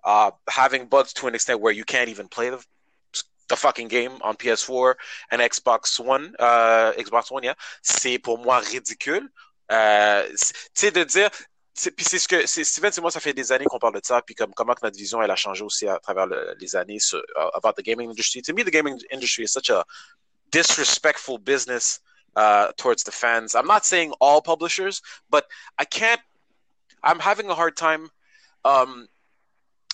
Uh, 0.04 0.32
having 0.50 0.86
bugs 0.86 1.14
to 1.14 1.28
an 1.28 1.34
extent 1.34 1.60
where 1.60 1.74
you 1.74 1.86
can't 1.86 2.10
even 2.10 2.28
play 2.28 2.50
the 2.50 2.64
the 3.48 3.56
fucking 3.56 3.88
game 3.88 4.12
on 4.22 4.36
PS4 4.36 4.96
and 5.32 5.42
Xbox 5.42 6.00
One, 6.00 6.34
euh, 6.40 6.94
Xbox 6.94 7.32
One, 7.32 7.44
yeah, 7.44 7.54
c'est 7.82 8.20
pour 8.20 8.38
moi 8.38 8.60
ridicule. 8.60 9.30
Euh, 9.72 10.28
tu 10.30 10.46
sais, 10.74 10.92
de 10.92 11.04
dire, 11.04 11.30
c'est 11.78 12.20
ce 12.20 12.28
que 12.28 12.46
Steven 12.46 12.92
et 12.98 13.02
moi 13.02 13.12
ça 13.12 13.20
fait 13.20 13.34
des 13.34 13.52
années 13.52 13.66
qu'on 13.66 13.80
parle 13.80 13.96
de 13.96 14.02
ça 14.04 14.22
puis 14.22 14.36
comme 14.36 14.54
comment 14.54 14.74
que 14.74 14.84
notre 14.84 14.98
vision 14.98 15.22
elle 15.22 15.32
a 15.32 15.36
changé 15.36 15.64
aussi 15.64 15.88
à 15.88 16.00
travers 16.00 16.26
le, 16.26 16.56
les 16.60 16.76
années 16.76 17.00
sur, 17.00 17.20
uh, 17.20 17.50
about 17.54 17.74
the 17.74 17.84
gaming 17.84 18.10
industry. 18.10 18.42
To 18.42 18.54
me 18.54 18.64
the 18.64 18.72
gaming 18.72 19.00
industry 19.12 19.44
is 19.44 19.52
such 19.52 19.70
a 19.70 19.86
disrespectful 20.52 21.38
business 21.38 22.00
uh, 22.36 22.72
towards 22.78 23.04
the 23.04 23.12
fans. 23.12 23.56
I'm 23.56 23.68
not 23.68 23.86
saying 23.86 24.14
all 24.20 24.42
publishers 24.42 25.02
but 25.30 25.46
i 25.78 25.86
can't 25.86 26.22
i'm 27.04 27.20
having 27.20 27.50
a 27.50 27.56
hard 27.56 27.76
time 27.78 28.10
um, 28.66 29.08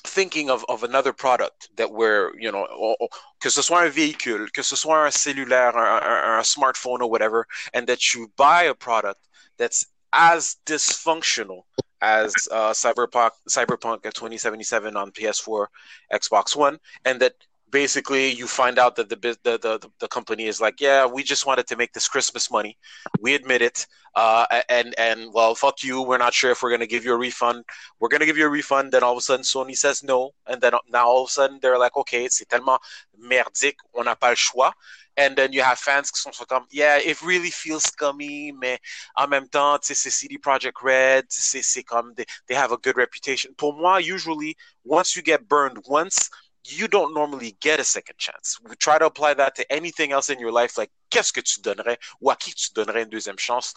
thinking 0.06 0.50
of, 0.50 0.66
of 0.68 0.84
another 0.84 1.14
product 1.14 1.70
that 1.78 1.92
we're, 1.92 2.32
you 2.38 2.52
know, 2.52 2.98
que 3.40 3.50
ce 3.50 3.62
soit 3.62 3.84
un 3.84 3.90
véhicule, 3.90 4.52
que 4.52 4.64
ce 4.64 4.76
soit 4.76 5.06
un 5.06 5.12
cellulaire, 5.12 5.78
un, 5.78 6.02
un, 6.04 6.40
un 6.40 6.44
smartphone 6.44 7.02
or 7.02 7.10
whatever, 7.10 7.48
and 7.74 7.88
that 7.88 8.14
you 8.14 8.32
buy 8.36 8.64
a 8.64 8.74
product 8.74 9.28
that's 9.58 9.86
as 10.14 10.58
dysfunctional 10.66 11.64
as 12.02 12.34
uh, 12.52 12.72
Cyberpunk 12.72 13.32
Cyberpunk 13.50 14.04
2077 14.04 14.96
on 14.96 15.12
PS4, 15.12 15.68
Xbox 16.14 16.56
One, 16.56 16.78
and 17.06 17.20
that 17.22 17.34
basically 17.74 18.32
you 18.32 18.46
find 18.46 18.78
out 18.78 18.96
that 18.96 19.10
the, 19.10 19.16
the 19.16 19.58
the 19.58 19.90
the 20.00 20.08
company 20.08 20.46
is 20.46 20.62
like, 20.62 20.80
yeah, 20.80 21.06
we 21.06 21.24
just 21.24 21.46
wanted 21.46 21.66
to 21.68 21.76
make 21.76 21.92
this 21.92 22.08
Christmas 22.08 22.52
money. 22.52 22.78
We 23.20 23.34
admit 23.34 23.62
it, 23.62 23.88
uh, 24.16 24.46
and 24.70 24.94
and 24.98 25.34
well, 25.34 25.56
fuck 25.56 25.84
you. 25.84 26.02
We're 26.02 26.20
not 26.20 26.34
sure 26.34 26.52
if 26.52 26.62
we're 26.62 26.72
gonna 26.72 26.88
give 26.88 27.04
you 27.04 27.14
a 27.14 27.18
refund. 27.18 27.66
We're 28.00 28.10
gonna 28.10 28.28
give 28.28 28.38
you 28.38 28.46
a 28.46 28.50
refund. 28.50 28.92
Then 28.92 29.04
all 29.04 29.14
of 29.14 29.18
a 29.18 29.22
sudden 29.22 29.44
Sony 29.44 29.76
says 29.76 30.04
no, 30.04 30.32
and 30.46 30.62
then 30.62 30.74
now 30.90 31.08
all 31.08 31.24
of 31.24 31.30
a 31.30 31.32
sudden 31.32 31.60
they're 31.62 31.80
like, 31.80 31.98
okay, 31.98 32.28
c'est 32.30 32.48
tellement 32.48 32.80
merdique, 33.18 33.80
on 33.96 34.04
n'a 34.06 34.16
pas 34.16 34.30
le 34.30 34.36
choix. 34.36 34.72
And 35.16 35.36
then 35.36 35.54
you 35.54 35.62
have 35.62 35.78
fans 35.78 36.10
qui 36.10 36.20
sont 36.20 36.32
comme, 36.48 36.66
yeah, 36.72 36.98
it 36.98 37.22
really 37.22 37.52
feels 37.52 37.84
scummy, 37.84 38.52
mais 38.52 38.80
en 39.16 39.28
même 39.28 39.48
temps, 39.48 39.78
c'est 39.82 39.96
CD 39.96 40.40
Project 40.40 40.78
Red, 40.82 41.26
c'est 41.30 41.84
comme, 41.84 42.16
they, 42.16 42.56
have 42.56 42.72
a 42.72 42.78
good 42.78 42.98
reputation. 42.98 43.54
Pour 43.58 43.74
moi, 43.74 44.02
usually, 44.02 44.56
once 44.84 45.16
you 45.16 45.22
get 45.24 45.48
burned 45.48 45.80
once, 45.88 46.30
you 46.66 46.88
don't 46.88 47.14
normally 47.14 47.56
get 47.60 47.80
a 47.80 47.84
second 47.84 48.18
chance. 48.18 48.58
We 48.64 48.76
try 48.76 48.98
to 48.98 49.06
apply 49.06 49.36
that 49.36 49.56
to 49.56 49.72
anything 49.72 50.12
else 50.14 50.30
in 50.30 50.40
your 50.40 50.52
life, 50.52 50.78
like 50.78 50.92
qu'est-ce 51.10 51.32
que 51.32 51.42
tu 51.42 51.62
donnerais 51.62 52.00
ou 52.22 52.32
à 52.32 52.36
qui 52.36 52.54
tu 52.54 52.72
donnerais 52.74 53.04
une 53.04 53.10
deuxième 53.10 53.38
chance 53.38 53.74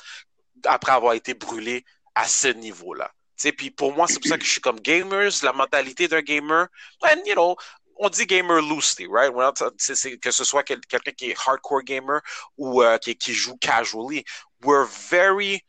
après 0.64 0.92
avoir 0.92 1.14
été 1.14 1.34
brûlé 1.34 1.84
à 2.14 2.26
ce 2.26 2.48
niveau-là? 2.48 3.12
Puis 3.56 3.70
pour 3.70 3.92
moi, 3.92 4.06
c'est 4.08 4.18
pour 4.18 4.28
ça 4.28 4.38
que 4.38 4.44
je 4.44 4.50
suis 4.50 4.60
comme 4.60 4.80
gamers, 4.80 5.32
la 5.42 5.52
mentalité 5.52 6.08
d'un 6.08 6.22
gamer, 6.22 6.68
and 7.02 7.22
you 7.26 7.34
know, 7.34 7.56
on 7.98 8.08
dit 8.08 8.26
gamer 8.26 8.60
loosely, 8.60 9.06
right? 9.06 9.32
Que 10.20 10.30
ce 10.30 10.44
soit 10.44 10.62
quelqu'un 10.62 10.98
qui 11.16 11.30
est 11.30 11.36
hardcore 11.46 11.82
gamer 11.82 12.20
ou 12.56 12.82
uh, 12.82 12.98
qui, 12.98 13.16
qui, 13.16 13.32
joue 13.32 13.56
casually, 13.56 14.24
we're 14.62 14.86
very 15.10 15.62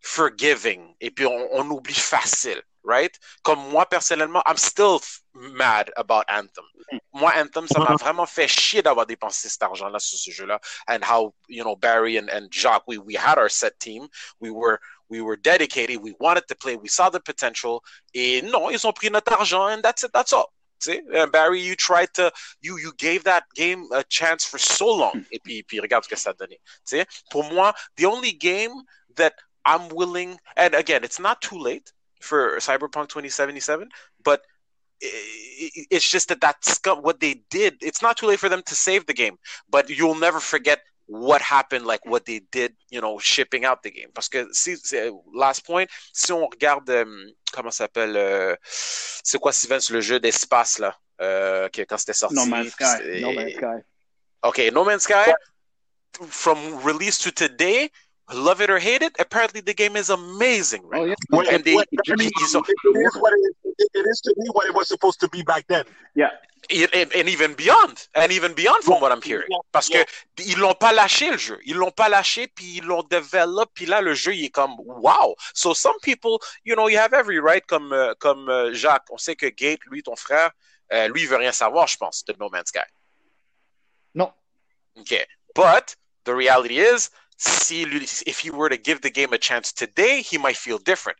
forgiving 0.00 0.94
et 1.00 1.10
puis 1.10 1.26
on, 1.26 1.48
on 1.52 1.70
oublie 1.70 1.94
facile 1.94 2.62
right? 2.84 3.18
Comme 3.42 3.58
moi, 3.70 3.86
personnellement, 3.86 4.42
I'm 4.46 4.56
still 4.56 5.00
mad 5.34 5.90
about 5.96 6.24
Anthem. 6.28 6.64
Moi, 7.12 7.30
Anthem, 7.36 7.66
ça 7.68 7.78
m'a 7.80 7.96
vraiment 7.96 8.26
fait 8.26 8.48
chier 8.48 8.82
d'avoir 8.82 9.06
dépensé 9.06 9.48
cet 9.48 9.62
argent-là 9.62 9.98
sur 9.98 10.18
ce 10.18 10.30
jeu-là. 10.30 10.60
And 10.88 11.02
how, 11.02 11.34
you 11.48 11.62
know, 11.62 11.76
Barry 11.76 12.16
and, 12.16 12.28
and 12.30 12.48
Jacques, 12.50 12.84
we, 12.86 12.98
we 12.98 13.14
had 13.14 13.38
our 13.38 13.48
set 13.48 13.78
team. 13.78 14.08
We 14.40 14.50
were, 14.50 14.80
we 15.08 15.20
were 15.20 15.36
dedicated. 15.36 15.98
We 16.02 16.14
wanted 16.18 16.46
to 16.48 16.54
play. 16.54 16.76
We 16.76 16.88
saw 16.88 17.10
the 17.10 17.20
potential. 17.20 17.82
Et 18.14 18.42
non, 18.42 18.70
ils 18.70 18.86
ont 18.86 18.92
pris 18.92 19.10
notre 19.10 19.32
argent 19.32 19.68
and 19.68 19.82
that's 19.82 20.02
it. 20.02 20.12
That's 20.12 20.32
all. 20.32 20.52
See? 20.80 21.00
Barry, 21.32 21.60
you 21.60 21.76
tried 21.76 22.12
to, 22.14 22.32
you, 22.60 22.78
you 22.78 22.92
gave 22.96 23.24
that 23.24 23.44
game 23.54 23.86
a 23.92 24.02
chance 24.04 24.44
for 24.44 24.58
so 24.58 24.86
long. 24.86 25.24
Et 25.30 25.40
puis, 25.42 25.62
puis 25.62 25.80
regarde 25.80 26.04
ce 26.04 26.08
que 26.08 26.16
ça 26.16 26.30
a 26.30 26.34
donné. 26.34 26.58
See? 26.84 27.04
Pour 27.30 27.44
moi, 27.52 27.72
the 27.96 28.06
only 28.06 28.32
game 28.32 28.72
that 29.16 29.34
I'm 29.64 29.88
willing, 29.90 30.38
and 30.56 30.74
again, 30.74 31.04
it's 31.04 31.20
not 31.20 31.42
too 31.42 31.58
late 31.58 31.92
for 32.20 32.56
Cyberpunk 32.58 33.08
2077, 33.08 33.88
but 34.24 34.42
it's 35.00 36.08
just 36.08 36.28
that 36.28 36.40
that's 36.40 36.78
what 36.84 37.20
they 37.20 37.42
did. 37.50 37.76
It's 37.80 38.02
not 38.02 38.16
too 38.16 38.26
late 38.26 38.38
for 38.38 38.48
them 38.48 38.62
to 38.66 38.74
save 38.74 39.06
the 39.06 39.14
game, 39.14 39.38
but 39.70 39.88
you'll 39.88 40.14
never 40.14 40.40
forget 40.40 40.80
what 41.10 41.42
happened, 41.42 41.84
like 41.84 42.06
what 42.06 42.24
they 42.24 42.40
did, 42.52 42.72
you 42.88 43.00
know, 43.00 43.18
shipping 43.18 43.64
out 43.64 43.82
the 43.82 43.90
game. 43.90 44.10
Parce 44.14 44.28
que 44.28 44.48
si, 44.52 44.76
last 45.34 45.66
point, 45.66 45.86
si 46.12 46.32
on 46.32 46.46
regarde, 46.46 46.88
um, 46.88 47.32
comment 47.52 47.72
s'appelle, 47.72 48.16
euh, 48.16 48.54
c'est 48.62 49.38
quoi 49.38 49.52
Steven, 49.52 49.80
le 49.90 50.00
jeu 50.00 50.20
d'espace 50.20 50.78
là, 50.78 50.96
euh, 51.20 51.68
quand 51.88 51.98
c'était 51.98 52.12
sorti. 52.12 52.36
No 52.36 52.46
Man's 52.46 52.70
Sky. 52.70 53.20
No 53.20 53.32
Man's 53.32 53.54
Sky. 53.54 53.82
Okay, 54.44 54.70
No 54.70 54.84
Man's 54.84 55.02
Sky. 55.02 55.32
From 56.28 56.58
release 56.84 57.18
to 57.18 57.32
today, 57.32 57.90
love 58.34 58.60
it 58.60 58.70
or 58.70 58.78
hate 58.78 59.02
it, 59.02 59.14
apparently 59.18 59.60
the 59.60 59.74
game 59.74 59.96
is 59.96 60.10
amazing, 60.10 60.82
right? 60.86 61.02
Oh, 61.02 61.04
yeah. 61.04 61.14
Well, 61.30 61.48
and 61.48 61.64
they, 61.64 61.76
I 61.76 62.16
mean, 62.16 62.30
so, 62.46 62.62
it, 62.66 62.98
is 62.98 63.16
what 63.16 63.32
it, 63.32 63.76
it 63.94 64.06
is 64.06 64.20
to 64.22 64.34
me 64.36 64.48
what 64.52 64.66
it 64.66 64.74
was 64.74 64.88
supposed 64.88 65.20
to 65.20 65.28
be 65.28 65.42
back 65.42 65.66
then. 65.68 65.84
Yeah. 66.14 66.30
And, 66.70 67.12
and 67.14 67.28
even 67.28 67.54
beyond, 67.54 68.06
and 68.14 68.30
even 68.30 68.54
beyond 68.54 68.84
from 68.84 69.00
what 69.00 69.10
I'm 69.10 69.22
hearing. 69.22 69.48
Yeah. 69.50 69.58
Parce 69.72 69.88
que 69.88 70.04
ils 70.38 70.58
l'ont 70.58 70.74
pas 70.74 70.92
lâché 70.92 71.30
le 71.30 71.38
jeu, 71.38 71.58
ils 71.64 71.74
l'ont 71.74 71.90
pas 71.90 72.08
lâché 72.08 72.48
puis 72.48 72.76
ils 72.76 72.84
l'ont 72.84 73.02
développé 73.02 73.72
puis 73.74 73.86
là 73.86 74.00
le 74.00 74.14
jeu 74.14 74.34
il 74.34 74.44
est 74.44 74.50
comme 74.50 74.76
wow. 74.78 75.34
So 75.54 75.74
some 75.74 75.96
people, 76.02 76.38
you 76.64 76.76
know, 76.76 76.88
you 76.88 76.98
have 76.98 77.14
every 77.14 77.40
right 77.40 77.66
comme 77.66 77.92
euh, 77.92 78.14
comme 78.20 78.48
euh, 78.48 78.72
Jacques, 78.74 79.06
on 79.10 79.18
sait 79.18 79.36
que 79.36 79.46
Gate, 79.46 79.80
lui 79.86 80.02
ton 80.02 80.14
frère, 80.16 80.50
euh, 80.92 81.08
lui 81.08 81.22
il 81.22 81.28
veut 81.28 81.38
rien 81.38 81.52
savoir, 81.52 81.88
je 81.88 81.96
pense, 81.96 82.24
de 82.24 82.34
No 82.38 82.50
Man's 82.50 82.68
Sky. 82.68 82.80
Non. 84.14 84.32
Okay, 84.98 85.24
but 85.54 85.96
the 86.24 86.34
reality 86.34 86.78
is 86.78 87.10
see 87.40 87.82
if 88.26 88.38
he 88.38 88.50
were 88.50 88.68
to 88.68 88.76
give 88.76 89.00
the 89.00 89.10
game 89.10 89.32
a 89.32 89.38
chance 89.38 89.72
today, 89.72 90.20
he 90.20 90.36
might 90.36 90.56
feel 90.56 90.78
different. 90.78 91.18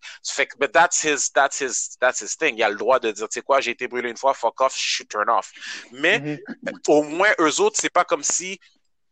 But 0.58 0.72
that's 0.72 1.00
his 1.00 1.30
that's 1.34 1.58
his 1.58 1.96
that's 2.00 2.20
his 2.20 2.34
thing. 2.34 2.56
Il 2.58 2.62
a 2.62 2.68
le 2.68 2.76
droit 2.76 3.00
de 3.00 3.10
dire, 3.10 3.28
tu 3.28 3.34
sais 3.34 3.42
quoi, 3.42 3.60
j'ai 3.60 3.72
été 3.72 3.88
brûlé 3.88 4.10
une 4.10 4.16
fois, 4.16 4.34
fuck 4.34 4.60
off, 4.60 4.76
should 4.76 5.08
turn 5.08 5.28
off. 5.28 5.50
Mais 5.92 6.18
mm-hmm. 6.18 6.72
au 6.88 7.02
moins 7.02 7.32
eux 7.40 7.60
autres, 7.60 7.78
c'est 7.80 7.92
pas 7.92 8.04
comme 8.04 8.22
si 8.22 8.60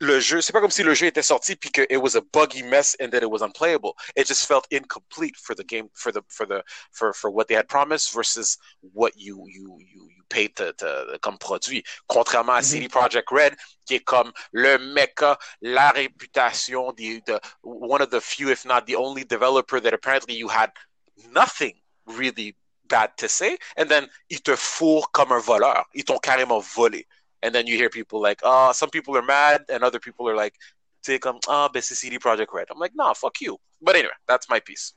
le 0.01 0.21
jeu, 0.21 0.41
c'est 0.41 0.53
pas 0.53 0.61
comme 0.61 0.71
si 0.71 0.83
le 0.83 0.95
jeu 0.95 1.07
était 1.07 1.23
sorti 1.23 1.57
puis 1.57 1.71
que 1.71 1.83
it 1.91 1.97
was 1.97 2.17
a 2.17 2.23
buggy 2.33 2.63
mess 2.63 2.97
and 3.01 3.11
that 3.11 3.23
it 3.23 3.31
was 3.31 3.43
unplayable. 3.43 3.95
It 4.17 4.27
just 4.27 4.47
felt 4.47 4.67
incomplete 4.71 5.37
for 5.37 5.55
the 5.55 5.65
game, 5.65 5.89
for 5.95 6.13
the 6.13 6.23
for 6.29 6.47
the 6.47 6.63
for 6.93 7.13
for 7.13 7.31
what 7.31 7.49
they 7.49 7.57
had 7.57 7.69
promised 7.69 8.13
versus 8.13 8.59
what 8.93 9.13
you 9.17 9.45
you 9.49 9.79
you 9.81 10.09
paid 10.29 10.55
to, 10.57 10.73
to, 10.75 11.19
comme 11.23 11.39
produit. 11.39 11.83
Contrairement 12.07 12.55
à 12.55 12.63
CD 12.63 12.89
Project 12.89 13.29
Red, 13.31 13.57
qui 13.87 13.95
est 13.95 14.05
comme 14.05 14.33
le 14.53 14.79
mecha, 14.79 15.39
la 15.63 15.91
réputation, 15.91 16.93
the, 16.93 17.21
the, 17.27 17.41
one 17.63 18.03
of 18.03 18.11
the 18.11 18.21
few, 18.21 18.51
if 18.51 18.65
not 18.65 18.87
the 18.87 18.95
only 18.97 19.25
developer 19.25 19.81
that 19.81 19.95
apparently 19.95 20.35
you 20.35 20.49
had 20.49 20.71
nothing 21.33 21.75
really 22.07 22.55
bad 22.89 23.11
to 23.17 23.29
say. 23.29 23.57
And 23.77 23.89
then, 23.89 24.09
ils 24.31 24.41
te 24.41 24.55
fourrent 24.57 25.11
comme 25.13 25.33
un 25.33 25.41
voleur. 25.41 25.85
Ils 25.95 26.05
t'ont 26.05 26.19
carrément 26.19 26.61
volé. 26.61 27.07
And 27.43 27.55
then 27.55 27.67
you 27.67 27.77
hear 27.77 27.89
people 27.89 28.21
like, 28.21 28.41
oh, 28.43 28.73
some 28.73 28.91
people 28.91 29.17
are 29.17 29.23
mad, 29.23 29.65
and 29.69 29.85
other 29.85 30.01
people 30.01 30.29
are 30.29 30.37
like, 30.37 30.55
comme, 31.21 31.39
ah, 31.49 31.71
oh, 31.73 31.81
c'est 31.81 31.95
CD 31.95 32.19
Project 32.19 32.53
Red. 32.53 32.67
I'm 32.71 32.79
like, 32.79 32.93
nah, 32.95 33.15
fuck 33.15 33.41
you. 33.41 33.57
But 33.81 33.97
anyway, 33.97 34.13
that's 34.27 34.49
my 34.51 34.61
piece. 34.61 34.95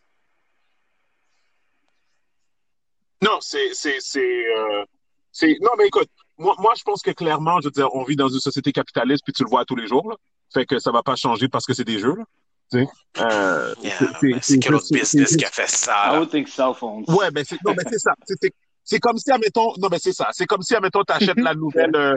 Non, 3.22 3.40
c'est, 3.40 3.74
c'est, 3.74 4.00
c'est, 4.02 4.20
euh, 4.20 4.84
Non, 5.62 5.72
mais 5.78 5.88
écoute, 5.88 6.10
moi, 6.38 6.56
moi, 6.58 6.74
je 6.76 6.84
pense 6.84 7.02
que 7.02 7.12
clairement, 7.12 7.62
je 7.62 7.68
veux 7.68 7.72
dire, 7.72 7.94
on 7.94 8.04
vit 8.04 8.16
dans 8.16 8.30
une 8.30 8.40
société 8.40 8.72
capitaliste, 8.72 9.24
puis 9.24 9.32
tu 9.32 9.44
le 9.44 9.50
vois 9.50 9.64
tous 9.64 9.76
les 9.76 9.88
jours, 9.88 10.10
là. 10.10 10.16
Fait 10.54 10.66
que 10.66 10.80
ça 10.80 10.92
va 10.92 11.04
pas 11.04 11.16
changer 11.16 11.48
parce 11.48 11.66
que 11.66 11.74
c'est 11.74 11.86
des 11.86 12.00
jeux, 12.00 12.16
là. 12.16 12.24
Euh, 12.74 13.76
c'est 14.42 14.60
quel 14.60 14.76
autre 14.76 14.88
business 14.92 15.36
qui 15.36 15.46
a 15.46 15.50
fait 15.50 15.70
ça? 15.70 16.14
I 16.14 16.18
would 16.18 16.30
think 16.30 16.48
cell 16.48 16.74
phones. 16.74 17.04
Ouais, 17.08 17.30
ben 17.30 17.44
c'est, 17.46 17.58
non, 17.66 17.76
c'est 17.90 18.00
ça. 18.00 18.14
C'est 18.26 18.54
comme 19.00 19.18
si, 19.18 19.32
admettons, 19.32 19.74
non, 19.78 19.88
mais 19.90 20.00
c'est 20.00 20.14
ça. 20.14 20.30
C'est 20.32 20.46
comme 20.46 20.62
si, 20.62 20.76
admettons, 20.76 21.04
t'achètes 21.04 21.40
la 21.40 21.54
nouvelle, 21.54 21.96
euh, 21.96 22.16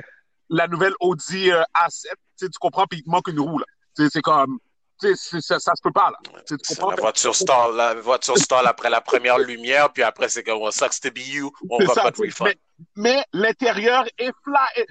la 0.49 0.67
nouvelle 0.69 0.95
Audi 1.01 1.51
euh, 1.51 1.63
A7, 1.75 2.13
tu 2.39 2.49
comprends, 2.61 2.87
puis 2.87 3.01
il 3.01 3.05
te 3.05 3.11
manque 3.11 3.29
une 3.29 3.41
roue, 3.41 3.59
là. 3.59 3.67
C'est 4.11 4.23
comme, 4.23 4.59
ça, 4.99 5.59
ça 5.59 5.73
se 5.75 5.83
peut 5.83 5.93
pas, 5.93 6.11
là. 6.11 6.19
la 6.89 6.97
voiture 6.97 7.35
stall, 7.35 7.77
la 7.77 7.95
voiture 7.95 8.39
stall 8.39 8.67
après 8.67 8.91
la 8.91 9.01
première 9.01 9.39
lumière, 9.39 9.93
puis 9.93 10.03
après, 10.03 10.29
c'est 10.29 10.43
comme, 10.43 10.71
ça 10.71 10.89
sucks 10.89 11.01
to 11.01 11.11
be 11.11 11.27
you, 11.27 11.53
on 11.71 11.79
va 11.85 11.95
pas 11.95 12.11
de 12.11 12.23
refund. 12.23 12.49
Mais, 12.49 12.57
mais 12.97 13.25
l'intérieur 13.33 14.05
est 14.19 14.33
fly, 14.43 14.85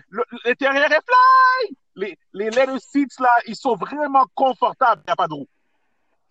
l'intérieur 0.45 0.85
est 0.85 1.01
fly! 1.01 1.77
Les, 1.95 2.17
les 2.33 2.49
leather 2.49 2.79
seats, 2.79 3.19
là, 3.19 3.29
ils 3.45 3.55
sont 3.55 3.75
vraiment 3.75 4.25
confortables, 4.33 5.01
il 5.05 5.09
n'y 5.09 5.13
a 5.13 5.15
pas 5.15 5.27
de 5.27 5.33
roue. 5.33 5.49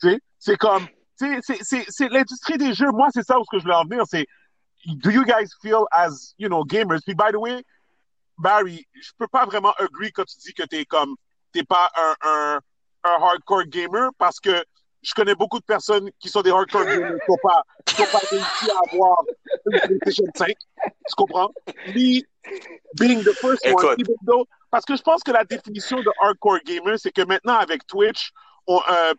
Tu 0.00 0.10
sais, 0.10 0.18
c'est 0.38 0.56
comme, 0.56 0.86
c'est 1.16 2.08
l'industrie 2.08 2.58
des 2.58 2.74
jeux, 2.74 2.90
moi, 2.90 3.08
c'est 3.12 3.22
ça 3.22 3.38
où 3.38 3.44
ce 3.44 3.56
que 3.56 3.60
je 3.60 3.66
veux 3.66 3.74
en 3.74 3.84
venir, 3.84 4.04
c'est, 4.08 4.26
do 4.98 5.10
you 5.10 5.24
guys 5.24 5.50
feel 5.62 5.86
as, 5.92 6.34
you 6.38 6.48
know, 6.48 6.64
gamers? 6.64 7.02
Puis, 7.04 7.14
by 7.14 7.30
the 7.30 7.38
way, 7.38 7.62
Barry, 8.38 8.86
je 8.94 9.10
peux 9.18 9.28
pas 9.28 9.46
vraiment 9.46 9.72
agree 9.78 10.12
quand 10.12 10.24
tu 10.24 10.36
dis 10.38 10.54
que 10.54 10.64
t'es 10.64 10.84
comme, 10.84 11.16
t'es 11.52 11.62
pas 11.64 11.90
un, 11.96 12.14
un 12.22 12.60
un 13.04 13.22
hardcore 13.22 13.64
gamer 13.64 14.10
parce 14.18 14.40
que 14.40 14.64
je 15.02 15.14
connais 15.14 15.34
beaucoup 15.34 15.58
de 15.58 15.64
personnes 15.64 16.10
qui 16.20 16.28
sont 16.28 16.42
des 16.42 16.50
hardcore 16.50 16.84
gamers 16.84 17.18
qui 17.24 17.30
n'ont 17.30 17.36
pas, 17.42 17.62
pas 17.84 18.18
réussi 18.30 18.70
à 18.70 18.94
avoir 18.94 19.16
une 19.66 19.80
PlayStation 19.80 20.24
5. 20.36 20.48
Tu 20.48 21.14
comprends? 21.16 21.52
Me 21.88 22.22
being 22.98 23.22
the 23.22 23.34
first 23.40 23.66
one, 23.66 23.96
even 23.98 24.14
though, 24.24 24.46
parce 24.70 24.84
que 24.84 24.96
je 24.96 25.02
pense 25.02 25.22
que 25.22 25.32
la 25.32 25.44
définition 25.44 25.98
de 26.00 26.10
hardcore 26.22 26.60
gamer, 26.64 26.98
c'est 26.98 27.10
que 27.10 27.22
maintenant 27.22 27.54
avec 27.54 27.86
Twitch, 27.86 28.32
on, 28.66 28.80
euh, 28.90 29.14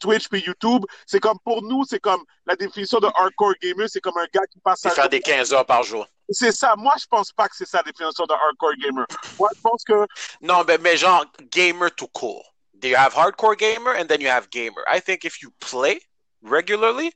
Twitch 0.00 0.28
puis 0.28 0.42
YouTube, 0.46 0.84
c'est 1.06 1.20
comme 1.20 1.38
pour 1.44 1.62
nous, 1.62 1.84
c'est 1.88 2.00
comme 2.00 2.22
la 2.46 2.56
définition 2.56 2.98
de 3.00 3.06
hardcore 3.06 3.54
gamer, 3.62 3.88
c'est 3.88 4.00
comme 4.00 4.16
un 4.18 4.26
gars 4.32 4.46
qui 4.50 4.58
passe 4.60 4.80
sa 4.80 4.90
faire 4.90 5.08
des 5.08 5.20
15 5.20 5.52
heures 5.52 5.66
par 5.66 5.82
jour. 5.82 6.06
C'est 6.30 6.52
ça. 6.52 6.74
Moi, 6.76 6.92
je 7.00 7.06
pense 7.06 7.32
pas 7.32 7.48
que 7.48 7.56
c'est 7.56 7.66
ça 7.66 7.78
la 7.78 7.90
définition 7.92 8.24
de 8.26 8.32
hardcore 8.32 8.74
gamer. 8.82 9.06
Moi, 9.38 9.48
je 9.54 9.60
pense 9.62 9.82
que 9.84 10.06
Non, 10.40 10.62
mais, 10.66 10.78
mais 10.78 10.96
genre, 10.96 11.24
gamer 11.50 11.90
tout 11.94 12.08
court. 12.08 12.54
You 12.82 12.94
have 12.96 13.14
hardcore 13.14 13.56
gamer 13.56 13.94
and 13.98 14.06
then 14.06 14.20
you 14.20 14.28
have 14.28 14.48
gamer. 14.50 14.82
I 14.86 15.00
think 15.00 15.24
if 15.24 15.42
you 15.42 15.50
play 15.58 16.00
regularly, 16.42 17.12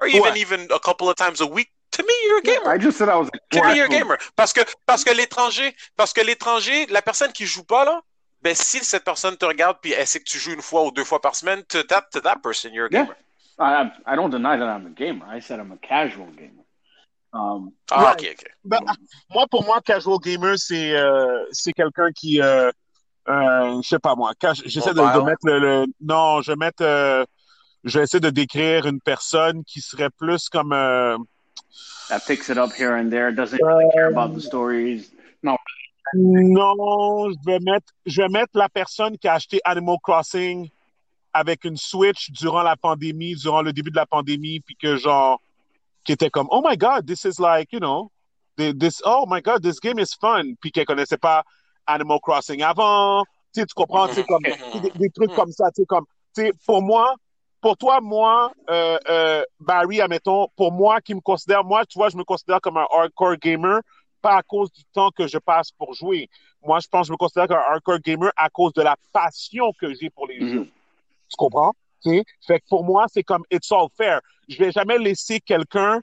or 0.00 0.08
even 0.08 0.22
Ouais. 0.32 0.40
even 0.40 0.66
a 0.72 0.78
couple 0.78 1.08
of 1.08 1.16
times 1.16 1.40
a 1.40 1.46
week, 1.46 1.70
to 1.92 2.02
me, 2.02 2.12
you're 2.26 2.38
a 2.38 2.42
gamer. 2.42 2.68
I 2.74 2.78
just 2.78 2.98
said 2.98 3.08
I 3.08 3.16
was 3.16 3.28
a 3.28 3.38
To 3.56 3.62
me, 3.68 3.76
you're 3.76 3.86
a 3.86 3.88
gamer. 3.88 4.18
Parce 4.36 4.52
que, 4.52 4.60
parce 4.86 5.04
que 5.04 5.10
l'étranger, 5.12 5.74
parce 5.96 6.12
que 6.12 6.20
l'étranger, 6.20 6.86
la 6.86 7.02
personne 7.02 7.32
qui 7.32 7.46
joue 7.46 7.64
pas, 7.64 7.84
là, 7.84 8.00
ben, 8.42 8.54
si 8.54 8.78
cette 8.84 9.04
personne 9.04 9.36
te 9.36 9.44
regarde 9.44 9.78
puis 9.80 9.92
elle 9.92 10.06
sait 10.06 10.20
que 10.20 10.24
tu 10.24 10.38
joues 10.38 10.52
une 10.52 10.62
fois 10.62 10.84
ou 10.84 10.90
deux 10.90 11.04
fois 11.04 11.20
par 11.20 11.34
semaine, 11.34 11.62
to 11.64 11.82
that, 11.84 12.06
to 12.12 12.20
that 12.20 12.36
person, 12.42 12.72
you're 12.72 12.86
a 12.86 12.90
Yeah. 12.90 13.04
gamer. 13.04 13.16
I, 13.60 13.90
I 14.06 14.16
don't 14.16 14.30
deny 14.30 14.56
that 14.56 14.68
I'm 14.68 14.86
a 14.86 14.90
gamer. 14.90 15.26
I 15.26 15.40
said 15.40 15.58
I'm 15.58 15.72
a 15.72 15.78
casual 15.78 16.28
gamer. 16.36 16.64
Um, 17.32 17.72
Ah, 17.90 18.02
Ouais. 18.02 18.12
ok, 18.12 18.36
ok. 18.38 18.46
Ben, 18.64 18.78
moi, 19.30 19.46
pour 19.50 19.64
moi, 19.64 19.80
casual 19.80 20.18
gamer, 20.20 20.56
c'est 20.56 20.96
euh, 20.96 21.44
c'est 21.50 21.72
quelqu'un 21.72 22.10
qui, 22.12 22.40
euh, 22.40 22.70
euh, 23.28 23.82
je 23.82 23.88
sais 23.88 23.98
pas 23.98 24.14
moi, 24.14 24.32
j'essaie 24.64 24.94
de, 24.94 25.00
mettre 25.24 25.44
le, 25.44 25.58
le- 25.58 25.86
non, 26.00 26.40
je 26.42 26.52
vais 26.52 26.56
mettre, 26.56 26.82
euh, 26.82 27.24
j'essaie 27.84 28.20
de 28.20 28.30
décrire 28.30 28.86
une 28.86 29.00
personne 29.00 29.64
qui 29.64 29.80
serait 29.80 30.10
plus 30.10 30.48
comme, 30.48 30.72
euh, 30.72 31.18
that 32.08 32.20
picks 32.26 32.48
it 32.48 32.56
up 32.56 32.72
here 32.72 32.94
and 32.94 33.10
there, 33.10 33.32
doesn't 33.32 33.60
really 33.62 33.90
care 33.94 34.08
about 34.08 34.34
the 34.34 34.40
stories. 34.40 35.10
Non, 36.14 37.30
je 37.30 37.36
vais 37.44 37.58
mettre, 37.60 37.92
je 38.06 38.22
vais 38.22 38.28
mettre 38.28 38.52
la 38.54 38.68
personne 38.68 39.18
qui 39.18 39.28
a 39.28 39.34
acheté 39.34 39.60
Animal 39.64 39.96
Crossing 40.02 40.68
avec 41.32 41.64
une 41.64 41.76
Switch 41.76 42.30
durant 42.30 42.62
la 42.62 42.76
pandémie, 42.76 43.34
durant 43.34 43.62
le 43.62 43.72
début 43.72 43.90
de 43.90 43.96
la 43.96 44.06
pandémie, 44.06 44.60
puis 44.60 44.76
que 44.76 44.96
genre, 44.96 45.40
qui 46.04 46.12
était 46.12 46.30
comme, 46.30 46.48
oh 46.50 46.62
my 46.64 46.76
god, 46.76 47.06
this 47.06 47.24
is 47.24 47.38
like, 47.38 47.72
you 47.72 47.78
know, 47.78 48.10
thi- 48.56 48.72
this, 48.78 49.02
oh 49.04 49.24
my 49.28 49.40
god, 49.40 49.62
this 49.62 49.78
game 49.80 49.98
is 49.98 50.14
fun, 50.18 50.54
puis 50.60 50.72
qu'elle 50.72 50.86
connaissait 50.86 51.18
pas 51.18 51.44
Animal 51.86 52.18
Crossing 52.20 52.62
avant, 52.62 53.24
tu 53.54 53.64
comprends, 53.74 54.08
tu 54.08 54.22
comme, 54.24 54.44
sais, 54.44 54.80
des, 54.80 54.92
des 54.94 55.10
trucs 55.10 55.34
comme 55.34 55.52
ça, 55.52 55.66
tu 55.74 55.82
sais, 55.82 55.86
comme, 55.86 56.04
tu 56.34 56.42
sais, 56.42 56.52
pour 56.66 56.82
moi, 56.82 57.14
pour 57.60 57.76
toi, 57.76 58.00
moi, 58.00 58.52
euh, 58.70 58.98
euh, 59.08 59.42
Barry, 59.60 60.00
admettons, 60.00 60.48
pour 60.56 60.72
moi, 60.72 61.00
qui 61.00 61.14
me 61.14 61.20
considère, 61.20 61.64
moi, 61.64 61.84
tu 61.86 61.98
vois, 61.98 62.08
je 62.08 62.16
me 62.16 62.24
considère 62.24 62.60
comme 62.60 62.76
un 62.76 62.86
hardcore 62.92 63.36
gamer, 63.36 63.80
pas 64.20 64.36
à 64.36 64.42
cause 64.42 64.70
du 64.72 64.84
temps 64.92 65.10
que 65.10 65.26
je 65.26 65.38
passe 65.38 65.70
pour 65.72 65.94
jouer. 65.94 66.28
Moi, 66.64 66.80
je 66.80 66.88
pense 66.88 67.02
que 67.02 67.06
je 67.08 67.12
me 67.12 67.16
considère 67.16 67.46
comme 67.48 67.58
un 67.58 67.72
hardcore 67.72 67.98
gamer 68.00 68.30
à 68.36 68.48
cause 68.50 68.72
de 68.72 68.82
la 68.82 68.96
passion 69.12 69.72
que 69.80 69.94
j'ai 69.94 70.10
pour 70.10 70.26
les 70.26 70.40
Mhm. 70.40 70.52
jeux. 70.52 70.68
Tu 71.28 71.36
comprends? 71.36 71.72
Tu 72.02 72.10
sais? 72.10 72.24
Fait 72.46 72.60
que 72.60 72.66
pour 72.68 72.84
moi, 72.84 73.06
c'est 73.12 73.22
comme 73.22 73.44
it's 73.50 73.70
all 73.72 73.88
fair. 73.96 74.20
Je 74.48 74.56
vais 74.58 74.72
jamais 74.72 74.98
laisser 74.98 75.40
quelqu'un, 75.40 76.00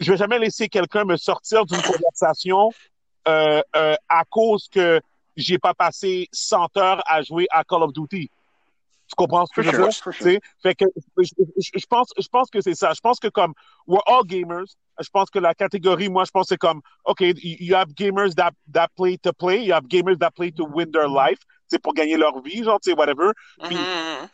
je 0.00 0.10
vais 0.12 0.16
jamais 0.18 0.38
laisser 0.38 0.68
quelqu'un 0.68 1.04
me 1.04 1.16
sortir 1.16 1.64
d'une 1.64 1.80
conversation 1.82 2.70
euh, 3.28 3.62
euh, 3.76 3.94
à 4.08 4.24
cause 4.24 4.68
que 4.68 5.00
j'ai 5.36 5.58
pas 5.58 5.74
passé 5.74 6.28
100 6.32 6.76
heures 6.76 7.02
à 7.06 7.22
jouer 7.22 7.46
à 7.50 7.64
Call 7.64 7.82
of 7.82 7.92
Duty. 7.92 8.30
Tu 9.06 9.14
comprends 9.16 9.44
ce 9.46 9.52
que 9.54 9.62
For 9.62 9.70
je 9.72 9.76
veux 9.76 9.90
sure, 9.90 10.12
dire? 10.12 10.14
sure. 10.14 10.14
sais? 10.14 10.40
Fait 10.62 10.74
que 10.74 10.84
je, 11.18 11.24
je- 11.58 11.70
je 11.78 11.86
pense, 11.86 12.08
je 12.18 12.26
pense 12.28 12.48
que 12.50 12.60
c'est 12.60 12.74
ça. 12.74 12.92
Je 12.94 13.00
pense 13.00 13.18
que 13.20 13.28
comme 13.28 13.52
we're 13.86 14.02
all 14.06 14.24
gamers, 14.24 14.64
je 15.00 15.08
pense 15.12 15.28
que 15.30 15.38
la 15.38 15.54
catégorie, 15.54 16.08
moi, 16.08 16.24
je 16.24 16.30
pense 16.30 16.44
que 16.46 16.54
c'est 16.54 16.58
comme 16.58 16.80
OK, 17.04 17.20
you 17.42 17.74
have 17.76 17.92
gamers 17.94 18.34
that, 18.36 18.52
that 18.72 18.88
play 18.96 19.18
to 19.18 19.32
play, 19.32 19.64
you 19.64 19.74
have 19.74 19.86
gamers 19.88 20.16
that 20.18 20.30
play 20.30 20.50
to 20.52 20.64
win 20.64 20.90
their 20.90 21.08
life, 21.08 21.38
c'est 21.68 21.78
pour 21.82 21.92
gagner 21.94 22.16
leur 22.16 22.40
vie, 22.42 22.64
genre, 22.64 22.80
tu 22.80 22.90
sais, 22.90 22.96
whatever. 22.96 23.32
Puis, 23.64 23.76
Mhm. 23.76 24.26
tu 24.26 24.28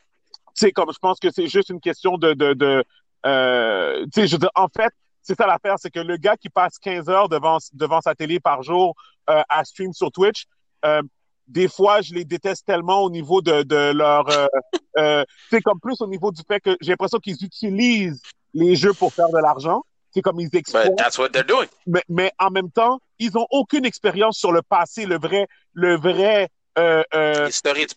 sais, 0.54 0.72
comme 0.72 0.92
je 0.92 0.98
pense 0.98 1.18
que 1.18 1.30
c'est 1.32 1.48
juste 1.48 1.70
une 1.70 1.80
question 1.80 2.16
de, 2.16 2.32
de, 2.34 2.52
de 2.54 2.84
euh, 3.26 4.04
tu 4.04 4.20
sais, 4.20 4.26
je 4.28 4.32
veux 4.34 4.38
dire, 4.40 4.50
en 4.54 4.68
fait, 4.68 4.92
c'est 5.22 5.34
ça 5.36 5.46
l'affaire, 5.46 5.76
c'est 5.78 5.90
que 5.90 6.00
le 6.00 6.16
gars 6.16 6.36
qui 6.36 6.48
passe 6.48 6.78
15 6.78 7.08
heures 7.08 7.28
devant, 7.28 7.58
devant 7.72 8.00
sa 8.00 8.14
télé 8.14 8.40
par 8.40 8.62
jour 8.62 8.94
euh, 9.28 9.42
à 9.48 9.64
stream 9.64 9.92
sur 9.92 10.10
Twitch, 10.12 10.44
euh, 10.84 11.02
des 11.50 11.68
fois, 11.68 12.00
je 12.00 12.14
les 12.14 12.24
déteste 12.24 12.64
tellement 12.66 13.02
au 13.02 13.10
niveau 13.10 13.42
de, 13.42 13.62
de 13.62 13.92
leur, 13.92 14.28
euh, 14.30 14.46
euh, 14.98 15.24
c'est 15.50 15.60
comme 15.60 15.80
plus 15.80 16.00
au 16.00 16.06
niveau 16.06 16.30
du 16.30 16.42
fait 16.46 16.60
que 16.60 16.76
j'ai 16.80 16.92
l'impression 16.92 17.18
qu'ils 17.18 17.42
utilisent 17.44 18.22
les 18.54 18.76
jeux 18.76 18.92
pour 18.94 19.12
faire 19.12 19.28
de 19.28 19.38
l'argent. 19.38 19.82
C'est 20.12 20.22
comme 20.22 20.40
ils 20.40 20.48
exploitent 20.56 20.96
that's 20.96 21.18
what 21.18 21.28
they're 21.30 21.44
doing. 21.44 21.68
mais, 21.86 22.02
mais 22.08 22.32
en 22.38 22.50
même 22.50 22.70
temps, 22.70 22.98
ils 23.18 23.36
ont 23.36 23.46
aucune 23.50 23.84
expérience 23.84 24.38
sur 24.38 24.50
le 24.50 24.62
passé, 24.62 25.06
le 25.06 25.18
vrai, 25.18 25.46
le 25.72 25.96
vrai, 25.96 26.48
euh, 26.78 27.02
euh, 27.14 27.48
Historique, 27.48 27.92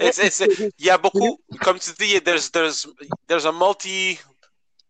it's- 0.00 0.18
historique. 0.18 0.74
Il 0.78 0.86
y 0.86 0.90
a 0.90 0.98
beaucoup, 0.98 1.38
comme 1.60 1.78
tu 1.78 1.90
dis, 1.98 2.20
there's, 2.20 2.50
there's, 2.50 2.86
there's 3.28 3.46
a 3.46 3.52
multi, 3.52 4.18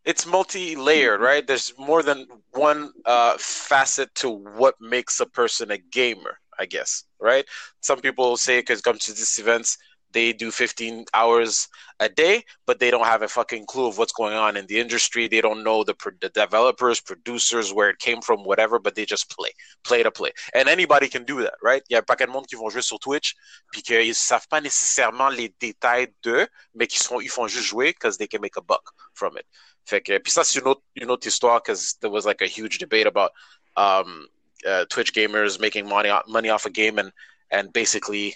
it's 0.05 0.25
multi-layered, 0.27 1.21
right? 1.21 1.47
There's 1.47 1.73
more 1.79 2.03
than 2.03 2.27
one 2.53 2.91
uh, 3.05 3.35
facet 3.39 4.13
to 4.17 4.29
what 4.31 4.75
makes 4.81 5.21
a 5.21 5.27
person 5.27 5.71
a 5.71 5.79
gamer, 5.79 6.39
I 6.59 6.67
guess, 6.67 7.05
right? 7.21 7.45
Some 7.81 8.01
people 8.01 8.37
say, 8.37 8.61
because 8.61 8.81
come 8.81 8.99
to 8.99 9.13
these 9.13 9.39
events, 9.39 9.79
they 10.13 10.33
do 10.33 10.51
15 10.51 11.05
hours 11.13 11.69
a 12.01 12.09
day, 12.09 12.45
but 12.67 12.79
they 12.79 12.91
don't 12.91 13.05
have 13.05 13.23
a 13.23 13.29
fucking 13.29 13.67
clue 13.67 13.87
of 13.87 13.99
what's 13.99 14.13
going 14.13 14.35
on 14.35 14.57
in 14.57 14.67
the 14.67 14.79
industry. 14.79 15.29
They 15.29 15.41
don't 15.41 15.63
know 15.63 15.85
the, 15.85 15.95
pro- 15.95 16.13
the 16.21 16.31
developers, 16.31 17.01
producers, 17.01 17.73
where 17.73 17.91
it 17.91 17.99
came 17.99 18.23
from, 18.23 18.45
whatever, 18.45 18.79
but 18.79 18.95
they 18.95 19.05
just 19.05 19.31
play, 19.31 19.51
play 19.85 20.03
to 20.03 20.11
play. 20.11 20.33
And 20.55 20.69
anybody 20.69 21.09
can 21.09 21.25
do 21.25 21.43
that, 21.43 21.55
right? 21.63 21.83
Il 21.91 21.95
y 21.95 21.99
a 21.99 22.03
pas 22.03 22.17
de 22.17 22.27
monde 22.27 22.47
qui 22.47 22.57
vont 22.57 22.71
jouer 22.71 22.83
sur 22.83 22.99
Twitch, 22.99 23.35
puis 23.71 23.83
qu'ils 23.83 24.15
savent 24.15 24.49
pas 24.49 24.61
nécessairement 24.61 25.29
les 25.29 25.55
détails 25.61 26.09
d'eux, 26.23 26.47
mais 26.75 26.87
qui 26.87 26.99
sont, 26.99 27.21
ils 27.21 27.31
font 27.31 27.47
juste 27.47 27.67
jouer 27.67 27.93
because 27.93 28.17
they 28.17 28.29
can 28.29 28.41
make 28.41 28.57
a 28.57 28.63
buck 28.63 28.83
from 29.15 29.37
it. 29.37 29.45
Fait 29.85 30.01
que, 30.01 30.19
puis 30.19 30.33
ça, 30.33 30.45
c'est 30.45 30.59
une 30.61 30.69
autre, 30.69 30.83
une 30.97 31.11
autre 31.11 31.27
histoire 31.27 31.61
because 31.63 31.97
there 32.01 32.11
was 32.11 32.25
like 32.25 32.43
a 32.43 32.47
huge 32.47 32.79
debate 32.79 33.07
about 33.07 33.31
um, 33.77 34.27
uh, 34.67 34.85
Twitch 34.91 35.13
gamers 35.15 35.61
making 35.61 35.89
money, 35.89 36.11
money 36.27 36.49
off 36.49 36.67
a 36.67 36.71
game 36.71 36.99
and, 36.99 37.13
and 37.51 37.73
basically 37.73 38.35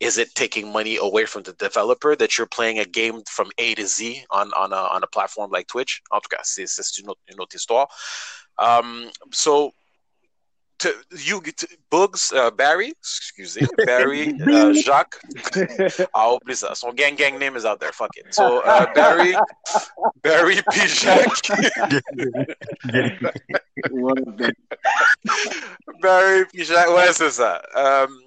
is 0.00 0.18
it 0.18 0.34
taking 0.34 0.72
money 0.72 0.96
away 0.96 1.24
from 1.26 1.44
the 1.44 1.52
developer 1.52 2.16
that 2.16 2.36
you're 2.36 2.46
playing 2.48 2.80
a 2.80 2.84
game 2.84 3.22
from 3.28 3.50
A 3.58 3.74
to 3.74 3.86
Z 3.86 4.24
on, 4.30 4.50
on, 4.54 4.72
a, 4.72 4.76
on 4.76 5.04
a 5.04 5.06
platform 5.06 5.52
like 5.52 5.68
Twitch? 5.68 6.02
En 6.10 6.18
tout 6.20 6.28
cas, 6.28 6.42
c'est, 6.42 6.98
une, 6.98 7.08
autre, 7.08 7.20
une. 7.28 7.86
Um, 8.58 9.10
so, 9.30 9.72
to, 10.78 10.94
you, 11.16 11.40
to, 11.40 11.68
Bugs, 11.90 12.32
uh, 12.32 12.50
Barry, 12.50 12.90
excuse 12.90 13.60
me, 13.60 13.66
Barry, 13.86 14.34
uh, 14.40 14.72
Jacques, 14.72 15.20
ah, 16.14 16.30
oublie 16.32 16.54
ça. 16.54 16.76
so 16.76 16.92
gang 16.92 17.14
gang 17.14 17.38
name 17.38 17.56
is 17.56 17.64
out 17.64 17.80
there. 17.80 17.92
Fuck 17.92 18.16
it. 18.16 18.34
So, 18.34 18.60
uh, 18.60 18.92
Barry, 18.94 19.34
Barry 20.22 20.60
P. 20.70 20.86
Jacques, 20.86 21.48
What 23.90 24.18
Barry 26.00 26.44
P. 26.46 26.64
Jacques, 26.64 26.88
ouais, 26.88 27.12
c'est 27.12 27.30
ça. 27.30 27.62
Um, 27.74 28.18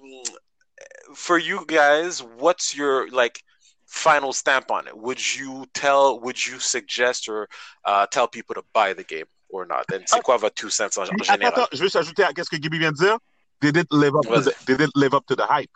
for 1.14 1.38
you 1.38 1.64
guys, 1.66 2.22
what's 2.22 2.74
your, 2.76 3.10
like, 3.10 3.42
final 3.86 4.32
stamp 4.32 4.70
on 4.70 4.86
it? 4.86 4.96
Would 4.96 5.36
you 5.36 5.66
tell, 5.74 6.20
would 6.20 6.44
you 6.44 6.58
suggest 6.58 7.28
or 7.28 7.48
uh, 7.84 8.06
tell 8.06 8.28
people 8.28 8.54
to 8.54 8.62
buy 8.72 8.92
the 8.92 9.04
game 9.04 9.26
or 9.48 9.66
not? 9.66 9.84
And 9.92 10.00
ah. 10.02 10.06
c'est 10.06 10.22
quoi 10.22 10.36
votre 10.36 10.54
two 10.54 10.70
cents 10.70 10.96
en, 10.96 11.02
en 11.02 11.04
Attends, 11.04 11.24
général? 11.24 11.52
attends, 11.54 11.68
je 11.72 11.78
veux 11.78 11.84
juste 11.84 11.96
ajouter 11.96 12.24
à 12.24 12.30
ce 12.36 12.50
que 12.50 12.60
Gibby 12.60 12.78
vient 12.78 12.92
de 12.92 12.96
dire. 12.96 13.18
They 13.60 13.72
didn't 13.72 13.92
live 13.92 14.14
up, 14.14 14.22
to 14.26 14.40
the, 14.42 14.54
they 14.66 14.76
didn't 14.76 14.96
live 14.96 15.14
up 15.14 15.24
to 15.26 15.34
the 15.34 15.46
hype. 15.48 15.70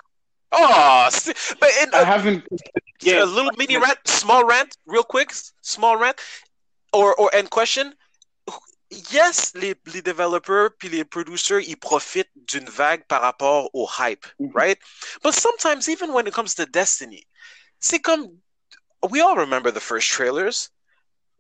Oh, 0.53 1.09
see- 1.11 1.33
but 1.61 1.71
in, 1.83 1.89
I 1.95 2.01
uh, 2.01 2.05
haven't. 2.05 2.45
Yeah, 3.01 3.23
a 3.23 3.25
little 3.25 3.51
mini 3.57 3.77
rant, 3.77 3.97
small 4.05 4.45
rant, 4.45 4.77
real 4.87 5.05
quick, 5.05 5.33
small 5.63 5.97
rant, 5.97 6.19
or 6.93 7.15
or 7.15 7.31
end 7.33 7.49
question. 7.51 7.95
Yes, 9.11 9.53
les, 9.55 9.77
les 9.95 10.03
développeurs 10.03 10.71
puis 10.77 10.89
les 10.89 11.05
producers, 11.05 11.61
ils 11.61 11.77
profitent 11.77 12.33
d'une 12.49 12.69
vague 12.69 13.07
par 13.07 13.23
rapport 13.23 13.71
au 13.73 13.89
hype, 13.99 14.27
Mhm. 14.41 14.51
right? 14.53 14.79
But 15.23 15.35
sometimes, 15.35 15.89
even 15.89 16.13
when 16.13 16.27
it 16.27 16.35
comes 16.35 16.55
to 16.57 16.67
Destiny, 16.67 17.25
c'est 17.79 18.01
comme, 18.01 18.27
we 19.09 19.21
all 19.23 19.37
remember 19.37 19.71
the 19.71 19.81
first 19.81 20.11
trailers. 20.11 20.71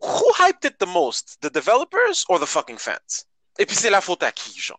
Who 0.02 0.32
hyped 0.38 0.64
it 0.64 0.78
the 0.78 0.86
most? 0.86 1.38
The 1.42 1.50
developers 1.50 2.24
or 2.28 2.38
the 2.40 2.46
fucking 2.46 2.78
fans? 2.78 3.24
Et 3.58 3.66
puis 3.66 3.76
c'est 3.76 3.90
la 3.90 4.00
faute 4.00 4.22
à 4.22 4.32
qui, 4.32 4.58
genre? 4.58 4.78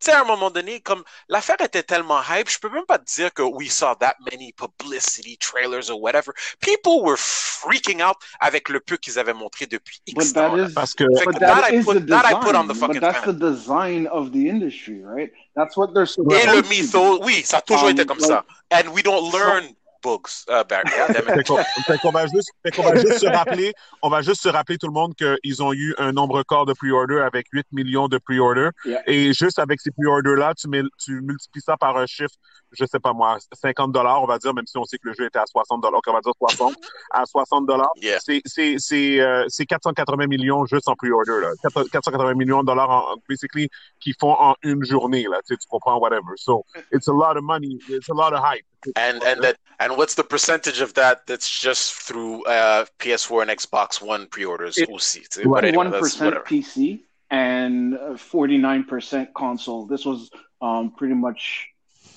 Tu 0.00 0.10
sais, 0.10 0.12
à 0.12 0.20
un 0.20 0.24
moment 0.24 0.50
donné, 0.50 0.80
comme 0.80 1.02
l'affaire 1.28 1.56
était 1.60 1.82
tellement 1.82 2.20
hype, 2.28 2.50
je 2.50 2.58
peux 2.58 2.68
même 2.68 2.84
pas 2.84 2.98
te 2.98 3.04
dire 3.14 3.32
que 3.32 3.42
we 3.42 3.70
saw 3.72 3.94
that 4.00 4.14
many 4.30 4.52
publicity 4.52 5.36
trailers 5.38 5.88
or 5.90 6.00
whatever. 6.00 6.32
People 6.60 7.00
were 7.02 7.16
freaking 7.16 8.02
out 8.02 8.16
avec 8.40 8.68
le 8.68 8.80
peu 8.80 8.96
qu'ils 8.98 9.18
avaient 9.18 9.32
montré 9.32 9.66
depuis 9.66 10.00
X 10.06 10.32
But 10.32 10.34
that 10.34 10.56
is. 10.58 10.74
Parce 10.74 10.92
que, 10.94 11.04
But 11.04 11.24
que 11.34 11.38
that 11.38 11.46
that 11.62 11.70
I 11.72 11.76
is 11.76 11.84
put- 11.84 11.94
the 12.00 12.06
that 12.08 12.24
I 12.26 12.34
put 12.34 12.54
on 12.54 12.64
the 12.66 12.74
design. 12.74 12.80
fucking 12.80 13.00
But 13.00 13.12
that's 13.12 13.24
fan. 13.24 13.38
the 13.38 13.50
design 13.50 14.06
of 14.08 14.30
the 14.32 14.46
industry, 14.48 15.00
right? 15.02 15.32
That's 15.56 15.76
what 15.76 15.94
they're 15.94 16.06
supposed 16.06 16.36
Et 16.38 16.46
le 16.46 16.62
mytho, 16.68 17.20
oui, 17.24 17.42
ça 17.44 17.58
a 17.58 17.62
toujours 17.62 17.88
Um, 17.88 17.92
été 17.92 18.04
comme 18.04 18.18
like- 18.18 18.28
ça. 18.30 18.44
And 18.72 18.88
we 18.92 19.02
don't 19.02 19.32
learn 19.32 19.74
Boogs. 20.04 20.44
Uh, 20.48 20.62
Barry. 20.68 20.90
fait 20.90 21.42
qu'on 21.44 21.56
fait 21.56 22.10
va, 22.12 22.26
juste, 22.26 22.50
fait 22.62 22.82
va 22.82 22.94
juste 22.94 23.18
se 23.18 23.26
rappeler, 23.26 23.72
on 24.02 24.10
va 24.10 24.20
juste 24.20 24.42
se 24.42 24.48
rappeler 24.48 24.76
tout 24.76 24.86
le 24.86 24.92
monde 24.92 25.14
qu'ils 25.14 25.62
ont 25.62 25.72
eu 25.72 25.94
un 25.98 26.12
nombre 26.12 26.36
record 26.36 26.66
de 26.66 26.74
pre-order 26.74 27.20
avec 27.20 27.46
8 27.52 27.66
millions 27.72 28.08
de 28.08 28.18
pre-order. 28.18 28.68
Yeah. 28.84 29.02
Et 29.06 29.32
juste 29.32 29.58
avec 29.58 29.80
ces 29.80 29.90
pre-orders-là, 29.90 30.52
tu 30.54 31.20
multiplies 31.22 31.62
ça 31.62 31.76
par 31.78 31.96
un 31.96 32.06
chiffre, 32.06 32.34
je 32.74 32.84
sais 32.84 32.98
pas 33.00 33.12
moi, 33.12 33.38
50 33.52 33.92
dollars, 33.92 34.22
on 34.22 34.26
va 34.26 34.38
dire, 34.38 34.52
même 34.54 34.66
si 34.66 34.76
on 34.78 34.84
sait 34.84 34.98
que 34.98 35.08
le 35.08 35.14
jeu 35.14 35.26
était 35.26 35.38
à 35.38 35.46
60 35.46 35.82
dollars, 35.82 36.00
on 36.06 36.12
va 36.12 36.20
dire 36.20 36.32
60, 36.38 36.74
à 37.10 37.24
60 37.26 37.66
dollars. 37.66 37.90
Yeah. 37.96 38.18
C'est, 38.20 38.42
c'est, 38.44 38.76
c'est, 38.78 39.20
euh, 39.20 39.44
c'est 39.48 39.66
480 39.66 40.26
millions 40.26 40.64
juste 40.66 40.88
en 40.88 40.94
pre-order, 40.94 41.40
là. 41.42 41.50
4- 41.64 41.90
480 41.90 42.34
millions 42.34 42.60
de 42.62 42.66
dollars, 42.66 42.90
en, 42.90 43.16
basically, 43.28 43.68
qu'ils 44.00 44.14
font 44.18 44.32
en 44.38 44.54
une 44.62 44.84
journée, 44.84 45.24
là. 45.24 45.38
Tu 45.46 45.56
comprends, 45.68 45.98
whatever. 45.98 46.32
So, 46.36 46.64
it's 46.92 47.08
a 47.08 47.12
lot 47.12 47.36
of 47.36 47.42
money. 47.44 47.78
It's 47.88 48.08
a 48.08 48.14
lot 48.14 48.32
of 48.32 48.40
hype. 48.40 48.64
And 48.96 49.22
and 49.24 49.40
that 49.40 49.56
and 49.80 49.96
what's 49.96 50.14
the 50.14 50.22
percentage 50.22 50.82
of 50.82 50.92
that 50.92 51.26
that's 51.26 51.48
just 51.48 51.94
through 51.94 52.44
uh, 52.44 52.84
PS4 52.98 53.40
and 53.40 53.50
Xbox 53.50 54.02
One 54.02 54.26
pre-orders 54.26 54.76
It- 54.76 54.90
aussi, 54.90 55.22
anyway, 55.38 55.72
One 55.74 55.90
percent. 55.90 56.34
PC 56.44 57.00
and 57.30 57.96
forty 58.20 58.58
nine 58.58 58.84
percent 58.84 59.32
console. 59.32 59.86
This 59.86 60.04
was 60.04 60.30
um, 60.60 60.90
pretty 60.90 61.14
much 61.14 61.68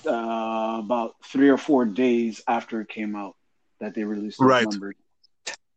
uh, 0.08 0.80
about 0.84 1.16
three 1.26 1.50
or 1.50 1.58
four 1.58 1.86
days 1.86 2.42
after 2.48 2.82
it 2.82 2.90
came 2.90 3.16
out 3.16 3.36
that 3.80 3.94
they 3.96 4.04
released 4.04 4.40
those 4.40 4.50
Right. 4.50 4.64
numbers. 4.64 4.96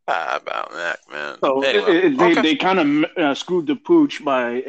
How 0.09 0.36
about 0.36 0.73
that, 0.73 0.98
man? 1.11 1.39
So 1.44 1.62
Anyway, 1.62 1.97
it- 1.97 2.05
it- 2.05 2.19
they 2.19 2.32
okay. 2.32 2.43
they 2.43 2.57
kind 2.57 2.78
of 2.81 3.11
uh, 3.16 3.35
screwed 3.35 3.66
the 3.66 3.77
pooch 3.77 4.24
by 4.24 4.65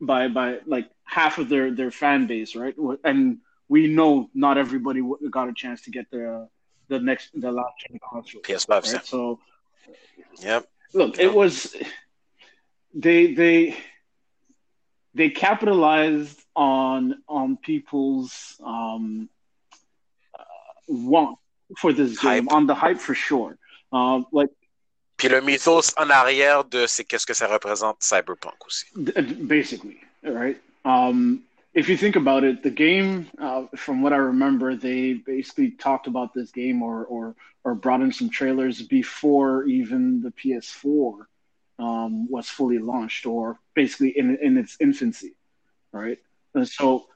by 0.00 0.28
by 0.28 0.60
like 0.66 0.88
half 1.04 1.38
of 1.38 1.48
their 1.48 1.70
their 1.70 1.90
fan 1.90 2.26
base, 2.26 2.54
right? 2.56 2.74
And 3.04 3.38
we 3.68 3.86
know 3.86 4.30
not 4.34 4.58
everybody 4.58 5.02
got 5.30 5.48
a 5.48 5.54
chance 5.54 5.82
to 5.82 5.90
get 5.90 6.10
the 6.10 6.48
the 6.88 6.98
next 7.00 7.30
the 7.34 7.52
last 7.52 7.74
gen 7.80 7.98
console, 8.10 8.40
PS5, 8.42 8.84
right? 8.84 9.04
So 9.06 9.40
Yep. 10.42 10.68
look, 10.94 11.18
Yeah. 11.18 11.24
it 11.26 11.34
was 11.34 11.76
they 12.94 13.34
they 13.34 13.76
they 15.14 15.30
capitalized 15.30 16.38
on 16.56 17.22
on 17.28 17.56
people's 17.56 18.60
um 18.64 19.28
uh, 20.38 20.42
want 20.88 21.38
for 21.78 21.92
this 21.92 22.18
game 22.18 22.46
Hype. 22.46 22.52
on 22.52 22.66
the 22.66 22.74
hype 22.74 22.98
for 22.98 23.14
sure. 23.14 23.56
Um, 23.92 24.26
like 24.32 24.50
Puis 25.16 25.28
le 25.28 25.40
mythos 25.42 25.92
en 25.98 26.08
arrière 26.08 26.64
de 26.64 26.86
c'est 26.86 27.04
qu'est-ce 27.04 27.26
que 27.26 27.34
ça 27.34 27.46
représente 27.46 28.02
Cyberpunk 28.02 28.54
aussi. 28.66 28.86
basically, 29.46 29.98
right? 30.22 30.58
Um, 30.86 31.42
if 31.74 31.88
you 31.90 31.96
think 31.98 32.16
about 32.16 32.42
it, 32.42 32.62
the 32.62 32.70
game, 32.70 33.26
uh, 33.38 33.66
from 33.76 34.00
what 34.02 34.12
I 34.14 34.16
remember, 34.16 34.74
they 34.76 35.12
basically 35.14 35.72
talked 35.72 36.06
about 36.06 36.32
this 36.32 36.50
game 36.52 36.82
or 36.82 37.04
or 37.04 37.34
or 37.64 37.74
brought 37.74 38.00
in 38.00 38.12
some 38.12 38.30
trailers 38.30 38.80
before 38.80 39.64
even 39.64 40.22
the 40.22 40.30
PS4 40.30 41.26
um, 41.80 42.28
was 42.30 42.48
fully 42.48 42.78
launched, 42.78 43.26
or 43.26 43.58
basically 43.74 44.10
in 44.16 44.36
in 44.42 44.58
its 44.58 44.76
infancy, 44.80 45.34
right? 45.92 46.18
And 46.54 46.68
so 46.68 47.06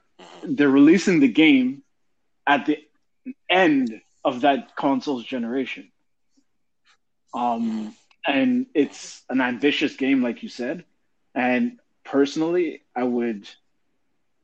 they're 0.42 0.70
releasing 0.70 1.20
the 1.20 1.28
game 1.28 1.82
at 2.46 2.66
the 2.66 2.78
end 3.50 4.00
of 4.24 4.42
that 4.42 4.76
console's 4.76 5.24
generation. 5.24 5.90
Um, 7.34 7.96
and 8.26 8.66
it's 8.74 9.22
an 9.30 9.40
ambitious 9.40 9.96
game, 9.96 10.22
like 10.22 10.42
you 10.42 10.48
said. 10.48 10.84
And 11.34 11.78
personally, 12.04 12.82
I 12.96 13.04
would 13.04 13.48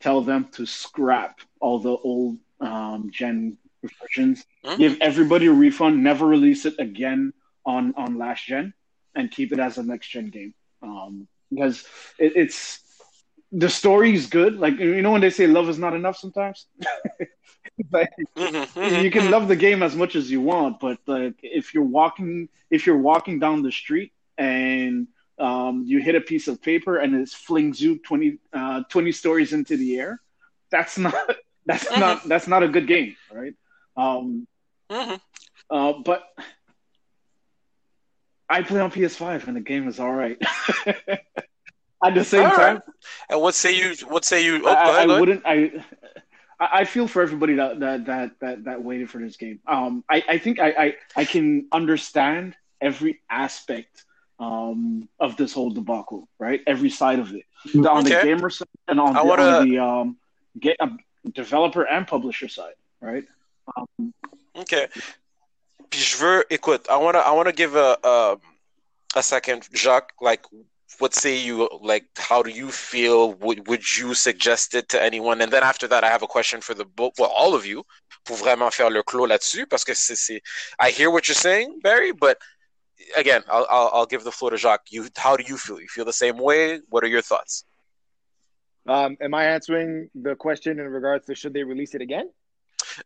tell 0.00 0.22
them 0.22 0.48
to 0.52 0.66
scrap 0.66 1.40
all 1.60 1.78
the 1.80 1.96
old 1.96 2.38
um, 2.60 3.10
gen 3.12 3.58
versions, 4.00 4.44
Mhm. 4.64 4.78
give 4.78 4.96
everybody 5.00 5.46
a 5.46 5.52
refund, 5.52 6.02
never 6.02 6.26
release 6.26 6.66
it 6.66 6.74
again 6.78 7.32
on 7.64 7.94
on 7.96 8.18
last 8.18 8.46
gen, 8.46 8.74
and 9.14 9.30
keep 9.30 9.52
it 9.52 9.58
as 9.58 9.78
a 9.78 9.82
next 9.82 10.08
gen 10.08 10.28
game. 10.30 10.54
Um, 10.82 11.26
because 11.50 11.84
it, 12.18 12.32
it's 12.36 12.80
the 13.52 13.68
story 13.68 14.14
is 14.14 14.26
good. 14.26 14.56
Like 14.58 14.78
you 14.78 15.02
know 15.02 15.12
when 15.12 15.20
they 15.20 15.30
say 15.30 15.46
love 15.46 15.68
is 15.68 15.78
not 15.78 15.94
enough 15.94 16.16
sometimes. 16.16 16.66
like, 17.92 18.10
Mhm, 18.36 18.66
mhm, 18.74 18.94
you 18.94 19.10
can 19.10 19.30
love 19.30 19.48
the 19.48 19.56
game 19.56 19.82
as 19.82 19.94
much 19.96 20.14
as 20.16 20.30
you 20.30 20.40
want, 20.40 20.80
but 20.80 20.98
like 21.06 21.34
if 21.42 21.74
you're 21.74 21.84
walking 21.84 22.48
if 22.70 22.86
you're 22.86 22.98
walking 22.98 23.38
down 23.38 23.62
the 23.62 23.72
street 23.72 24.12
and 24.38 25.06
um, 25.38 25.82
you 25.86 26.00
hit 26.00 26.14
a 26.14 26.20
piece 26.20 26.48
of 26.48 26.62
paper 26.62 26.96
and 26.98 27.14
it 27.14 27.28
flings 27.28 27.80
you 27.80 27.98
20, 27.98 28.38
uh, 28.52 28.82
20 28.88 29.12
stories 29.12 29.52
into 29.52 29.76
the 29.76 29.98
air, 29.98 30.20
that's 30.70 30.98
not 30.98 31.14
that's 31.66 31.96
not 31.96 32.28
that's 32.28 32.46
not 32.48 32.62
a 32.62 32.68
good 32.68 32.86
game, 32.86 33.16
right? 33.30 33.54
Um, 33.96 34.46
Mhm. 34.90 35.20
uh, 35.70 35.92
but 36.04 36.22
I 38.50 38.62
play 38.62 38.80
on 38.80 38.90
PS5 38.90 39.46
and 39.46 39.56
the 39.56 39.60
game 39.60 39.88
is 39.88 40.00
all 40.00 40.12
right. 40.12 40.36
At 42.02 42.14
the 42.14 42.24
same 42.24 42.44
All 42.44 42.50
time, 42.50 42.74
right. 42.76 42.82
And 43.28 43.40
what 43.40 43.54
say 43.54 43.72
you? 43.72 43.94
What 44.08 44.24
say 44.24 44.44
you? 44.44 44.62
Oh, 44.64 44.68
I, 44.70 44.90
ahead, 44.90 45.10
I 45.10 45.20
wouldn't. 45.20 45.42
I 45.46 45.84
I 46.58 46.84
feel 46.84 47.06
for 47.06 47.22
everybody 47.22 47.54
that 47.54 47.80
that 47.80 48.06
that 48.06 48.30
that, 48.40 48.64
that 48.64 48.82
waited 48.82 49.10
for 49.10 49.18
this 49.18 49.36
game. 49.36 49.60
Um, 49.66 50.02
I, 50.10 50.24
I 50.28 50.38
think 50.38 50.60
I, 50.60 50.70
I 50.70 50.96
I 51.16 51.24
can 51.24 51.68
understand 51.72 52.56
every 52.80 53.20
aspect 53.30 54.04
um 54.38 55.08
of 55.20 55.36
this 55.36 55.52
whole 55.52 55.70
debacle, 55.70 56.26
right? 56.38 56.60
Every 56.66 56.90
side 56.90 57.18
of 57.18 57.34
it, 57.34 57.44
on 57.86 58.04
the 58.04 58.10
gamer 58.10 58.48
side 58.48 58.68
and 58.88 58.98
on, 58.98 59.14
the, 59.14 59.22
wanna- 59.24 59.42
on 59.42 59.68
the 59.68 59.78
um 59.78 60.16
get 60.58 60.76
um, 60.80 60.98
developer 61.32 61.82
and 61.84 62.06
publisher 62.06 62.48
side, 62.48 62.74
right? 63.00 63.24
Um, 63.76 64.14
Okay. 64.56 64.88
Puis 65.90 66.00
je 66.00 66.16
veux, 66.16 66.44
écoute, 66.50 66.86
I 66.88 66.96
wanna, 66.96 67.18
I 67.20 67.32
wanna 67.32 67.52
give 67.52 67.74
a, 67.76 67.98
a, 68.02 68.36
a 69.16 69.22
second, 69.22 69.68
Jacques. 69.74 70.12
Like, 70.20 70.42
what 70.98 71.14
say 71.14 71.36
you? 71.36 71.68
Like, 71.82 72.06
how 72.16 72.42
do 72.42 72.50
you 72.50 72.70
feel? 72.70 73.34
Would, 73.34 73.66
would 73.68 73.82
you 73.98 74.14
suggest 74.14 74.74
it 74.74 74.88
to 74.90 75.02
anyone? 75.02 75.40
And 75.40 75.52
then 75.52 75.62
after 75.62 75.88
that, 75.88 76.04
I 76.04 76.08
have 76.08 76.22
a 76.22 76.28
question 76.28 76.60
for 76.60 76.74
the 76.74 76.84
book, 76.84 77.14
well, 77.18 77.30
all 77.30 77.54
of 77.54 77.66
you, 77.66 77.84
pour 78.24 78.36
vraiment 78.36 78.72
faire 78.72 78.90
le 78.90 79.02
clos 79.02 79.26
là-dessus, 79.26 79.66
parce 79.66 79.84
que 79.84 79.94
c'est, 79.94 80.16
c'est, 80.16 80.42
I 80.78 80.90
hear 80.90 81.10
what 81.10 81.26
you're 81.26 81.34
saying, 81.34 81.80
Barry, 81.82 82.12
but 82.12 82.38
again, 83.16 83.42
I'll, 83.50 83.66
I'll, 83.70 83.90
I'll 83.94 84.06
give 84.06 84.24
the 84.24 84.32
floor 84.32 84.50
to 84.50 84.56
Jacques. 84.56 84.92
You, 84.92 85.08
how 85.16 85.36
do 85.36 85.44
you 85.46 85.56
feel? 85.56 85.80
You 85.80 85.88
feel 85.88 86.04
the 86.04 86.12
same 86.12 86.38
way? 86.38 86.80
What 86.88 87.02
are 87.02 87.08
your 87.08 87.22
thoughts? 87.22 87.64
Um, 88.86 89.16
am 89.20 89.34
I 89.34 89.44
answering 89.44 90.10
the 90.14 90.34
question 90.36 90.78
in 90.78 90.86
regards 90.86 91.26
to 91.26 91.34
should 91.34 91.54
they 91.54 91.64
release 91.64 91.94
it 91.94 92.02
again? 92.02 92.30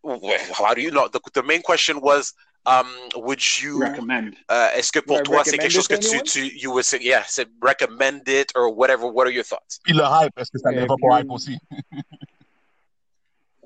Well, 0.02 0.20
How 0.56 0.74
do 0.74 0.81
you 0.81 0.90
know? 0.90 1.09
The, 1.09 1.20
the 1.35 1.43
main 1.43 1.62
question 1.62 2.01
was, 2.01 2.32
um, 2.66 2.86
would 3.16 3.41
you 3.62 3.78
recommend. 3.81 4.35
Euh, 4.51 4.69
Est-ce 4.74 4.91
que 4.93 5.01
pour 5.01 5.16
Ouais, 5.16 5.23
toi, 5.23 5.43
c'est 5.45 5.59
quelque 5.59 5.70
chose 5.73 5.89
que 5.89 5.95
it 5.95 6.24
tu, 6.24 6.49
tu 6.51 6.59
you 6.59 6.73
would 6.73 6.85
say, 6.85 6.99
yeah, 7.03 7.23
c'est 7.27 7.47
recommend 7.61 8.27
it 8.28 8.51
or 8.55 8.70
whatever. 8.74 9.07
What 9.07 9.27
are 9.27 9.32
your 9.32 9.45
thoughts? 9.45 9.81
Puis 9.85 9.93
le 9.95 10.03
hype, 10.05 10.39
est-ce 10.39 10.51
que 10.51 10.59
ça 10.59 10.70
Okay, 10.70 10.78
vient 10.78 10.86
pas 10.86 10.95
if 10.95 11.01
pour 11.01 11.16
hype 11.16 11.31
aussi? 11.31 11.59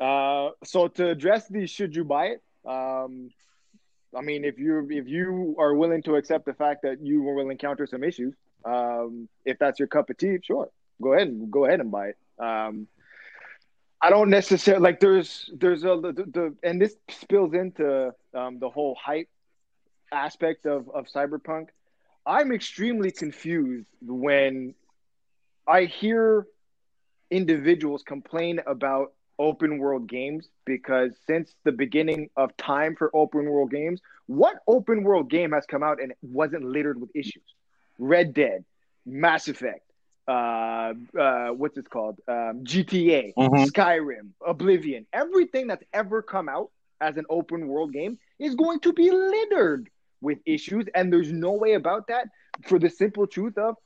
Uh, 0.00 0.50
so 0.62 0.86
to 0.86 1.08
address 1.08 1.48
the 1.48 1.66
should 1.66 1.94
you 1.94 2.04
buy 2.04 2.26
it? 2.26 2.42
Um, 2.64 3.30
I 4.16 4.20
mean, 4.22 4.44
if 4.44 4.56
you 4.56 4.86
if 4.90 5.08
you 5.08 5.56
are 5.58 5.74
willing 5.74 6.02
to 6.04 6.14
accept 6.14 6.46
the 6.46 6.54
fact 6.54 6.82
that 6.82 7.04
you 7.04 7.20
will 7.20 7.50
encounter 7.50 7.84
some 7.84 8.04
issues, 8.04 8.32
um, 8.64 9.28
if 9.44 9.58
that's 9.58 9.80
your 9.80 9.88
cup 9.88 10.08
of 10.08 10.16
tea, 10.16 10.38
sure, 10.40 10.70
go 11.02 11.14
ahead 11.14 11.26
and 11.26 11.50
go 11.50 11.64
ahead 11.64 11.80
and 11.80 11.90
buy 11.90 12.10
it. 12.10 12.16
Um, 12.38 12.86
I 14.00 14.10
don't 14.10 14.30
necessarily 14.30 14.82
like. 14.82 15.00
There's 15.00 15.50
there's 15.54 15.82
a 15.84 15.98
the, 16.00 16.12
the 16.12 16.54
and 16.62 16.80
this 16.80 16.94
spills 17.10 17.52
into 17.54 18.14
um, 18.34 18.58
the 18.58 18.70
whole 18.70 18.96
hype 19.00 19.28
aspect 20.12 20.66
of 20.66 20.88
of 20.90 21.06
cyberpunk. 21.06 21.68
I'm 22.24 22.52
extremely 22.52 23.10
confused 23.10 23.88
when 24.02 24.74
I 25.66 25.84
hear 25.84 26.46
individuals 27.30 28.02
complain 28.02 28.60
about 28.66 29.12
open 29.38 29.78
world 29.78 30.08
games 30.08 30.48
because 30.64 31.12
since 31.26 31.54
the 31.64 31.72
beginning 31.72 32.28
of 32.36 32.56
time 32.56 32.96
for 32.96 33.10
open 33.14 33.46
world 33.46 33.70
games, 33.70 34.00
what 34.26 34.56
open 34.66 35.02
world 35.02 35.30
game 35.30 35.52
has 35.52 35.64
come 35.66 35.82
out 35.82 36.00
and 36.00 36.12
wasn't 36.22 36.64
littered 36.64 37.00
with 37.00 37.10
issues? 37.14 37.42
Red 37.98 38.34
Dead, 38.34 38.64
Mass 39.06 39.48
Effect, 39.48 39.87
uh, 40.28 40.92
uh, 41.18 41.48
what's 41.48 41.78
it 41.78 41.88
called? 41.88 42.20
Um, 42.28 42.64
GTA, 42.64 43.32
Mhm. 43.36 43.66
Skyrim, 43.70 44.28
Oblivion. 44.46 45.06
Everything 45.12 45.66
that's 45.66 45.84
ever 45.92 46.22
come 46.22 46.48
out 46.48 46.70
as 47.00 47.16
an 47.16 47.24
open 47.30 47.66
world 47.68 47.92
game 47.92 48.18
is 48.38 48.54
going 48.54 48.80
to 48.80 48.92
be 48.92 49.10
littered 49.10 49.88
with 50.20 50.38
issues, 50.44 50.86
and 50.94 51.12
there's 51.12 51.32
no 51.32 51.52
way 51.52 51.72
about 51.74 52.08
that 52.08 52.28
for 52.66 52.78
the 52.78 52.90
simple 52.90 53.26
truth 53.26 53.56
of 53.56 53.76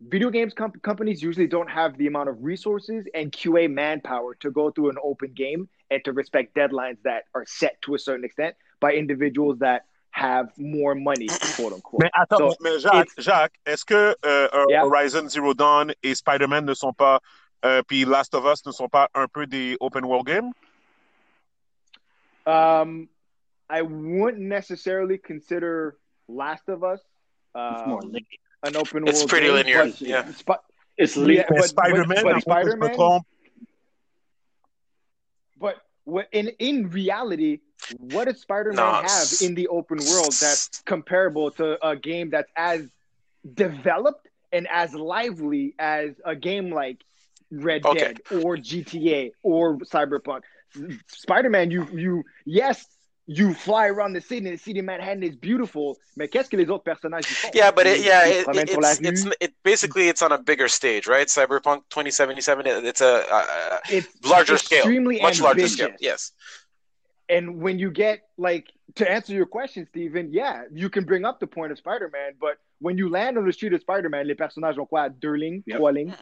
video 0.00 0.30
games 0.30 0.52
com- 0.52 0.72
companies 0.82 1.22
usually 1.22 1.46
don't 1.46 1.70
have 1.70 1.96
the 1.96 2.08
amount 2.08 2.28
of 2.28 2.42
resources 2.42 3.06
and 3.14 3.30
QA 3.30 3.68
manpower 3.70 4.34
to 4.34 4.50
go 4.50 4.70
through 4.72 4.90
an 4.90 4.96
open 5.02 5.32
game 5.32 5.68
and 5.90 6.04
to 6.04 6.12
respect 6.12 6.54
deadlines 6.56 6.96
that 7.04 7.24
are 7.34 7.44
set 7.46 7.80
to 7.82 7.94
a 7.94 7.98
certain 7.98 8.24
extent 8.24 8.56
by 8.80 8.92
individuals 8.94 9.60
that 9.60 9.84
have 10.12 10.52
more 10.58 10.94
money, 10.94 11.26
quote 11.56 11.72
unquote. 11.72 12.00
Mais 12.02 12.10
attends, 12.14 12.50
So, 12.52 12.56
mais 12.60 12.78
Jacques, 12.80 13.08
it's- 13.08 13.24
Jacques 13.24 13.54
est-ce 13.66 13.84
que 13.84 14.14
euh, 14.24 14.48
Yeah. 14.68 14.84
Horizon 14.84 15.28
Zero 15.28 15.54
Dawn 15.54 15.92
et 16.02 16.14
Spider-Man 16.14 16.64
ne 16.66 16.74
sont 16.74 16.92
pas, 16.92 17.18
euh, 17.64 17.82
puis 17.86 18.04
Last 18.04 18.34
of 18.34 18.44
Us 18.44 18.64
ne 18.66 18.72
sont 18.72 18.88
pas 18.88 19.08
un 19.14 19.26
peu 19.26 19.46
des 19.46 19.76
open 19.80 20.04
world 20.04 20.26
games? 20.26 20.52
Um, 22.46 23.08
I 23.70 23.80
wouldn't 23.82 24.42
necessarily 24.46 25.16
consider 25.18 25.96
Last 26.28 26.68
of 26.68 26.82
Us 26.82 27.00
um, 27.54 28.14
an 28.64 28.76
open 28.76 29.06
It's 29.06 29.20
world. 29.20 29.28
pretty 29.30 29.46
game, 29.46 29.56
linear, 29.56 29.84
but 29.86 30.00
yeah. 30.00 30.24
Sp- 30.36 30.60
It's 30.98 31.16
Yeah, 31.16 31.22
linear. 31.24 31.46
but- 31.48 31.56
but- 31.58 31.68
Spider-Man, 31.68 32.22
but 32.22 32.34
à 32.34 32.46
moins 32.46 32.62
que 32.64 32.70
je 32.70 32.76
me 32.76 32.86
Spider-Man- 32.92 33.20
But 35.58 35.76
in 36.32 36.48
in 36.58 36.90
reality, 36.90 37.60
what 37.98 38.26
does 38.26 38.40
Spider-Man 38.40 38.76
No, 38.76 38.92
have 39.08 39.28
in 39.40 39.54
the 39.54 39.68
open 39.68 39.98
world 39.98 40.32
that's 40.40 40.82
comparable 40.86 41.50
to 41.52 41.84
a 41.86 41.96
game 41.96 42.30
that's 42.30 42.50
as 42.56 42.86
developed 43.54 44.28
and 44.52 44.66
as 44.70 44.94
lively 44.94 45.74
as 45.78 46.10
a 46.24 46.36
game 46.36 46.70
like 46.70 46.98
Red 47.50 47.84
Okay. 47.84 47.98
Dead 48.00 48.20
or 48.30 48.56
GTA 48.56 49.32
or 49.42 49.78
Cyberpunk? 49.78 50.42
Spider-Man, 51.08 51.70
you 51.70 51.86
you 51.92 52.24
yes, 52.46 52.86
you 53.26 53.52
fly 53.54 53.88
around 53.88 54.14
the 54.14 54.20
city 54.20 54.38
and 54.48 54.58
the 54.58 54.62
city 54.62 54.78
of 54.78 54.86
Manhattan 54.86 55.22
is 55.22 55.36
beautiful, 55.36 55.98
mais 56.16 56.28
qu'est-ce 56.28 56.48
que 56.48 56.56
les 56.56 56.68
autres 56.70 56.82
personnages 56.84 57.26
font? 57.26 57.50
Yeah, 57.54 57.70
but 57.70 57.86
it, 57.86 58.00
yeah, 58.00 58.24
it, 58.26 58.48
it, 58.48 58.70
it's 58.70 59.00
it's 59.00 59.26
it 59.40 59.52
basically 59.62 60.08
it's 60.08 60.22
on 60.22 60.32
a 60.32 60.38
bigger 60.38 60.66
stage, 60.68 61.06
right? 61.06 61.26
Cyberpunk 61.28 61.82
2077. 61.90 62.66
it- 62.66 62.84
It's 62.84 63.00
a, 63.02 63.24
a, 63.30 63.80
It's 63.90 64.08
larger 64.24 64.56
scale, 64.56 64.86
much 65.20 65.40
larger 65.42 65.68
scale. 65.68 65.90
Yes. 66.00 66.32
And 67.28 67.60
when 67.60 67.78
you 67.78 67.90
get 67.90 68.20
like 68.36 68.66
to 68.96 69.10
answer 69.10 69.32
your 69.32 69.46
question, 69.46 69.86
Steven, 69.86 70.32
yeah, 70.32 70.64
you 70.72 70.90
can 70.90 71.04
bring 71.04 71.24
up 71.24 71.40
the 71.40 71.46
point 71.46 71.72
of 71.72 71.78
Spider-Man, 71.78 72.34
but 72.40 72.58
when 72.80 72.98
you 72.98 73.08
land 73.08 73.38
on 73.38 73.46
the 73.46 73.52
street 73.52 73.72
of 73.72 73.80
Spider-Man, 73.80 74.26
les 74.26 74.34
personnages 74.34 74.78
ont 74.78 74.86
quoi? 74.86 75.08
Deux 75.08 75.36
lignes, 75.36 75.62
Yep. 75.66 75.76
trois 75.78 75.92
lignes. 75.92 76.12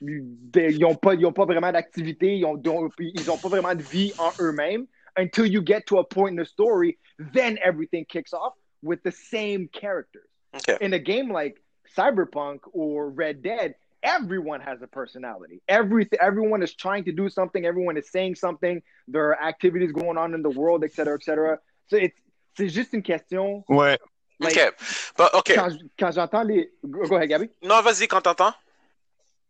Ils 0.00 0.78
n'ont 0.78 0.94
pas, 0.94 1.14
ils 1.14 1.24
ont 1.26 1.32
pas 1.32 1.44
vraiment 1.44 1.72
d'activité, 1.72 2.36
ils 2.36 2.44
ont, 2.44 2.60
ils 2.98 3.30
ont 3.30 3.38
pas 3.38 3.48
vraiment 3.48 3.74
de 3.74 3.82
vie 3.82 4.12
en 4.18 4.30
eux-mêmes. 4.40 4.86
Until 5.16 5.46
you 5.46 5.62
get 5.62 5.86
to 5.86 5.98
a 5.98 6.04
point 6.04 6.32
in 6.32 6.36
the 6.36 6.46
story, 6.46 6.98
then 7.32 7.56
everything 7.62 8.04
kicks 8.04 8.32
off 8.32 8.54
with 8.82 9.02
the 9.04 9.12
same 9.12 9.68
characters. 9.68 10.28
Okay. 10.56 10.76
In 10.84 10.92
a 10.92 10.98
game 10.98 11.30
like 11.30 11.62
Cyberpunk 11.96 12.60
or 12.72 13.10
Red 13.10 13.40
Dead, 13.42 13.76
everyone 14.04 14.60
has 14.60 14.82
a 14.82 14.86
personality. 14.86 15.62
Every, 15.66 16.08
everyone 16.20 16.62
is 16.62 16.74
trying 16.74 17.04
to 17.04 17.12
do 17.12 17.28
something, 17.28 17.64
everyone 17.64 17.96
is 17.96 18.10
saying 18.10 18.36
something, 18.36 18.82
there 19.08 19.24
are 19.30 19.42
activities 19.42 19.90
going 19.92 20.18
on 20.18 20.34
in 20.34 20.42
the 20.42 20.50
world, 20.50 20.84
etc., 20.84 21.14
etc. 21.14 21.58
So 21.88 21.96
it's, 21.96 22.16
c'est 22.56 22.68
juste 22.68 22.92
une 22.92 23.02
question. 23.02 23.64
Ouais. 23.68 23.98
Like, 24.38 24.52
okay. 24.56 24.70
But 25.16 25.34
okay. 25.34 25.54
Quand, 25.54 25.72
quand 25.98 26.12
j'entends 26.14 26.44
les. 26.46 26.68
Go 26.88 27.06
go 27.08 27.16
ahead, 27.16 27.28
Gabby. 27.28 27.48
No, 27.62 27.80
vas-y 27.82 28.06
quand 28.06 28.20
t'entends. 28.22 28.52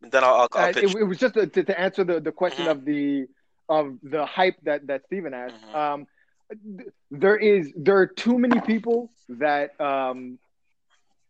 Then 0.02 0.22
I'll, 0.22 0.34
I'll, 0.34 0.48
I'll 0.52 0.64
Uh, 0.66 0.68
it, 0.68 0.94
it 0.94 1.04
was 1.04 1.18
just 1.18 1.34
to, 1.34 1.46
to, 1.46 1.64
to 1.64 1.80
answer 1.80 2.04
the, 2.04 2.20
the 2.20 2.32
question 2.32 2.66
Mhm. 2.66 2.70
of 2.70 2.84
the 2.84 3.26
of 3.68 3.96
the 4.02 4.26
hype 4.26 4.56
that 4.64 4.86
that 4.86 5.06
Steven 5.06 5.32
asked. 5.32 5.54
Mhm. 5.72 5.74
Um, 5.74 6.06
th- 6.78 6.88
there 7.10 7.36
is 7.36 7.72
there 7.76 7.96
are 7.96 8.06
too 8.06 8.38
many 8.38 8.60
people 8.60 9.10
that 9.30 9.78
um, 9.80 10.38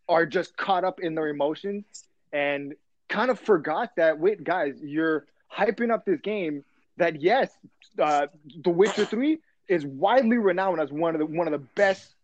are 0.09 0.27
just 0.27 0.57
caught 0.57 0.83
up 0.85 0.99
in 1.01 1.15
their 1.15 1.29
emotions 1.29 1.85
and 2.33 2.75
kind 3.15 3.31
of 3.31 3.39
forgot 3.39 3.95
that 3.97 4.19
wait, 4.19 4.43
guys, 4.43 4.75
you're 4.83 5.27
hyping 5.51 5.93
up 5.93 6.05
this 6.05 6.21
game. 6.21 6.65
That 6.97 7.21
yes, 7.21 7.51
uh, 7.99 8.27
The 8.63 8.71
Witcher 8.71 9.05
Three 9.05 9.39
is 9.69 9.85
widely 9.87 10.39
renowned 10.39 10.81
as 10.81 10.93
one 10.93 11.15
of 11.15 11.21
the 11.21 11.27
one 11.27 11.47
of 11.47 11.53
the 11.53 11.67
best 11.75 12.15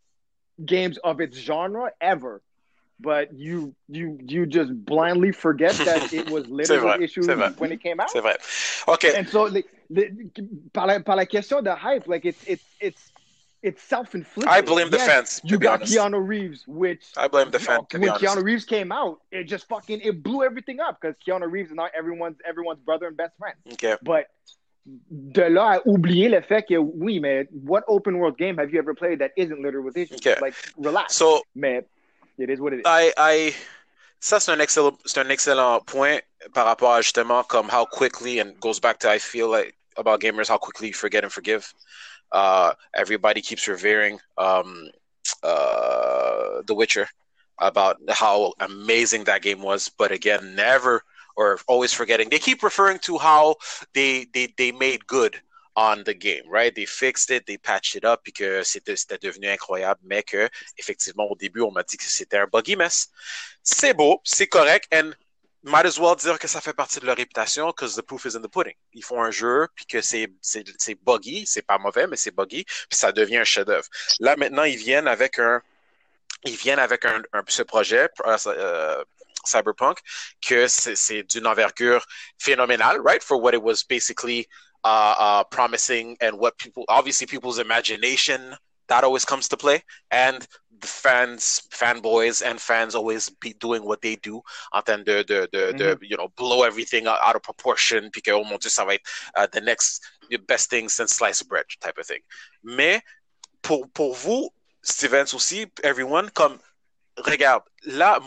games 0.64 0.98
of 0.98 1.20
its 1.20 1.36
genre 1.36 1.92
ever. 2.00 2.42
But 2.98 3.32
you 3.32 3.74
you 3.88 4.18
you 4.20 4.46
just 4.46 4.72
blindly 4.84 5.32
forget 5.32 5.74
that 5.74 6.12
it 6.20 6.30
was 6.30 6.48
literally 6.48 7.04
issues 7.04 7.26
when 7.26 7.72
it 7.72 7.82
came 7.82 7.98
out. 8.00 8.10
C'est 8.10 8.20
vrai. 8.20 8.36
Okay. 8.88 9.14
And 9.16 9.28
so, 9.28 9.48
the, 9.48 9.64
the, 9.88 10.10
par, 10.72 10.86
la, 10.86 10.98
par 10.98 11.16
la 11.16 11.24
question 11.24 11.62
de 11.62 11.74
hype, 11.74 12.06
like 12.06 12.24
it's 12.26 12.44
it's 12.46 12.64
it's 12.80 13.12
it's 13.62 13.82
self-inflicted. 13.82 14.52
I 14.52 14.60
blame 14.60 14.90
the 14.90 14.96
Yes, 14.96 15.06
fans. 15.06 15.40
You 15.44 15.58
got 15.58 15.80
honest. 15.80 15.94
Keanu 15.94 16.26
Reeves, 16.26 16.64
which 16.66 17.04
I 17.16 17.28
blame 17.28 17.50
the 17.50 17.58
fan. 17.58 17.84
To 17.90 17.98
be 17.98 18.08
when. 18.08 18.18
Keanu 18.18 18.42
Reeves 18.42 18.64
came 18.64 18.90
out, 18.92 19.20
it 19.30 19.44
just 19.44 19.68
fucking 19.68 20.00
it 20.02 20.22
blew 20.22 20.42
everything 20.42 20.80
up 20.80 20.98
because 21.00 21.16
Keanu 21.26 21.50
Reeves 21.50 21.70
is 21.70 21.76
not 21.76 21.90
everyone's 21.96 22.38
everyone's 22.46 22.80
brother 22.80 23.06
and 23.06 23.16
best 23.16 23.36
friend. 23.38 23.56
Okay. 23.72 23.96
But 24.02 24.28
de 25.10 25.42
là 25.42 25.74
à 25.74 25.86
oublier 25.86 26.28
le 26.28 26.40
fait 26.40 26.62
que 26.66 26.76
oui, 26.76 27.20
mais 27.20 27.46
what 27.52 27.82
open 27.86 28.18
world 28.18 28.38
game 28.38 28.56
have 28.58 28.72
you 28.72 28.78
ever 28.78 28.94
played 28.94 29.18
that 29.18 29.30
isn't 29.36 29.60
littered 29.62 29.84
with 29.84 29.96
issues? 29.96 30.16
Okay. 30.16 30.36
Like 30.40 30.54
relax, 30.76 31.14
So 31.14 31.42
mais 31.54 31.84
it 32.38 32.48
is 32.48 32.60
what 32.60 32.72
it 32.72 32.80
is. 32.80 32.82
I, 32.86 33.12
I, 33.16 33.54
ça 34.20 34.40
c'est 34.40 34.52
un 34.52 34.58
excellent, 34.58 34.96
c'est 35.04 35.20
un 35.20 35.28
excellent 35.28 35.80
point 35.84 36.18
par 36.54 36.64
rapport 36.64 36.94
à 36.94 37.02
justement 37.02 37.42
comme 37.44 37.68
how 37.68 37.84
quickly 37.84 38.40
and 38.40 38.58
goes 38.60 38.80
back 38.80 38.98
to 39.00 39.10
I 39.10 39.18
feel 39.18 39.48
like 39.48 39.74
about 39.96 40.20
gamers 40.20 40.48
how 40.48 40.56
quickly 40.56 40.88
you 40.88 40.94
forget 40.94 41.24
and 41.24 41.30
forgive. 41.30 41.74
Uh, 42.32 42.74
everybody 42.94 43.40
keeps 43.40 43.66
revering 43.66 44.18
um, 44.38 44.88
uh, 45.42 46.62
The 46.66 46.74
Witcher 46.74 47.08
about 47.58 47.98
how 48.08 48.54
amazing 48.60 49.24
that 49.24 49.42
game 49.42 49.62
was, 49.62 49.88
but 49.88 50.12
again, 50.12 50.54
never 50.54 51.02
or 51.36 51.58
always 51.68 51.92
forgetting. 51.92 52.28
They 52.28 52.38
keep 52.38 52.62
referring 52.62 52.98
to 53.00 53.18
how 53.18 53.56
they 53.94 54.26
they 54.32 54.52
they 54.56 54.72
made 54.72 55.06
good 55.06 55.40
on 55.76 56.02
the 56.04 56.14
game, 56.14 56.42
right? 56.48 56.74
They 56.74 56.84
fixed 56.84 57.30
it, 57.30 57.46
they 57.46 57.56
patched 57.56 57.96
it 57.96 58.04
up, 58.04 58.22
puis 58.24 58.32
que 58.32 58.62
c'était 58.64 58.96
c'était 58.96 59.18
devenu 59.18 59.48
incroyable, 59.48 60.00
mais 60.02 60.22
que 60.22 60.48
effectivement 60.76 61.30
au 61.30 61.36
début 61.36 61.60
on 61.60 61.70
m'a 61.70 61.82
dit 61.82 61.96
que 61.96 62.04
c'était 62.04 62.38
un 62.38 62.46
buggy 62.46 62.76
mess. 62.76 63.08
C'est 63.62 63.94
beau, 63.94 64.20
c'est 64.24 64.48
correct, 64.48 64.88
and 64.92 65.14
might 65.62 65.84
as 65.86 65.98
well 65.98 66.16
dire 66.16 66.38
que 66.38 66.48
ça 66.48 66.60
fait 66.60 66.72
partie 66.72 67.00
de 67.00 67.06
leur 67.06 67.16
réputation, 67.16 67.66
because 67.68 67.94
the 67.94 68.02
proof 68.02 68.24
is 68.24 68.36
in 68.36 68.42
the 68.42 68.48
pudding. 68.48 68.74
Ils 68.94 69.04
font 69.04 69.22
un 69.22 69.30
jeu, 69.30 69.68
puis 69.74 69.86
que 69.86 70.00
c'est 70.00 70.28
c'est 70.40 70.64
c'est 70.78 70.94
buggy, 70.94 71.46
c'est 71.46 71.62
pas 71.62 71.78
mauvais, 71.78 72.06
mais 72.06 72.16
c'est 72.16 72.34
buggy, 72.34 72.64
puis 72.64 72.98
ça 72.98 73.12
devient 73.12 73.38
un 73.38 73.44
chef-d'œuvre. 73.44 73.86
Là 74.20 74.36
maintenant 74.36 74.64
ils 74.64 74.78
viennent 74.78 75.08
avec 75.08 75.38
un 75.38 75.60
ils 76.44 76.56
viennent 76.56 76.78
avec 76.78 77.04
un, 77.04 77.22
un 77.32 77.42
ce 77.48 77.62
projet 77.62 78.08
euh, 78.26 78.36
euh, 78.46 79.04
Cyberpunk 79.44 79.98
que 80.46 80.68
c'est 80.68 80.96
c'est 80.96 81.22
d'une 81.24 81.46
envergure 81.46 82.04
phénoménale, 82.38 83.00
right? 83.04 83.22
For 83.22 83.38
what 83.40 83.52
it 83.54 83.62
was 83.62 83.84
basically 83.88 84.48
uh, 84.84 85.14
uh, 85.18 85.44
promising 85.50 86.16
and 86.20 86.38
what 86.38 86.52
people, 86.58 86.84
obviously, 86.88 87.26
people's 87.26 87.58
imagination 87.58 88.56
that 88.90 89.04
always 89.04 89.24
comes 89.24 89.48
to 89.48 89.56
play, 89.56 89.82
and 90.10 90.46
the 90.80 90.86
fans, 90.86 91.62
fanboys, 91.70 92.42
and 92.44 92.60
fans 92.60 92.94
always 92.94 93.30
be 93.40 93.52
doing 93.60 93.84
what 93.84 94.02
they 94.02 94.16
do 94.16 94.42
en 94.72 94.82
termes 94.82 95.04
de, 95.04 95.22
de, 95.22 95.48
de, 95.52 95.72
de 95.72 95.98
you 96.02 96.16
know, 96.16 96.28
blow 96.36 96.64
everything 96.64 97.06
out, 97.06 97.18
out 97.24 97.36
of 97.36 97.42
proportion, 97.42 98.10
puis 98.10 98.20
que, 98.20 98.32
oh 98.32 98.44
mon 98.44 98.58
Dieu, 98.58 98.70
ça 98.70 98.84
va 98.84 98.94
être 98.94 99.06
uh, 99.36 99.46
the 99.52 99.60
next 99.60 100.02
the 100.30 100.38
best 100.38 100.70
thing 100.70 100.88
since 100.88 101.12
sliced 101.12 101.48
bread 101.48 101.64
type 101.80 101.98
of 101.98 102.06
thing. 102.06 102.22
Mais 102.62 103.00
pour, 103.62 103.88
pour 103.92 104.14
vous, 104.14 104.50
Stevens 104.82 105.34
aussi, 105.34 105.66
everyone, 105.84 106.30
comme 106.30 106.58
regarde, 107.18 107.62
là, 107.84 108.18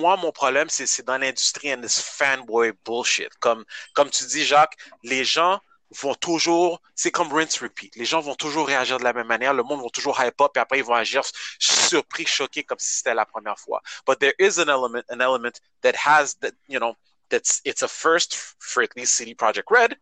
moi, 0.00 0.16
mon 0.16 0.32
problème, 0.32 0.68
c'est 0.68 0.86
c'est 0.86 1.06
dans 1.06 1.18
l'industrie 1.18 1.72
and 1.72 1.80
this 1.80 2.00
fanboy 2.00 2.72
bullshit. 2.84 3.32
Comme, 3.40 3.64
comme 3.94 4.10
tu 4.10 4.24
dis, 4.26 4.44
Jacques, 4.44 4.76
les 5.02 5.24
gens 5.24 5.60
vont 5.90 6.14
toujours, 6.14 6.80
c'est 6.94 7.10
comme 7.10 7.32
rinse 7.32 7.58
repeat. 7.58 7.94
Les 7.96 8.04
gens 8.04 8.20
vont 8.20 8.34
toujours 8.34 8.66
réagir 8.66 8.98
de 8.98 9.04
la 9.04 9.12
même 9.12 9.26
manière. 9.26 9.54
Le 9.54 9.62
monde 9.62 9.82
va 9.82 9.88
toujours 9.90 10.20
hype 10.20 10.40
up 10.40 10.56
et 10.56 10.60
après 10.60 10.78
ils 10.78 10.84
vont 10.84 10.94
agir 10.94 11.22
surpris, 11.58 12.26
choqués 12.26 12.64
comme 12.64 12.78
si 12.78 12.98
c'était 12.98 13.14
la 13.14 13.26
première 13.26 13.58
fois. 13.58 13.82
But 14.06 14.20
there 14.20 14.34
is 14.38 14.58
an 14.58 14.68
element, 14.68 15.04
an 15.10 15.20
element 15.20 15.60
that 15.82 15.94
has 15.96 16.34
that, 16.40 16.52
you 16.68 16.78
know, 16.78 16.94
that's, 17.28 17.60
it's 17.64 17.82
a 17.82 17.88
first 17.88 18.36
for 18.58 18.82
at 18.82 18.96
least 18.96 19.14
CD 19.14 19.34
Project 19.34 19.70
Red. 19.70 19.96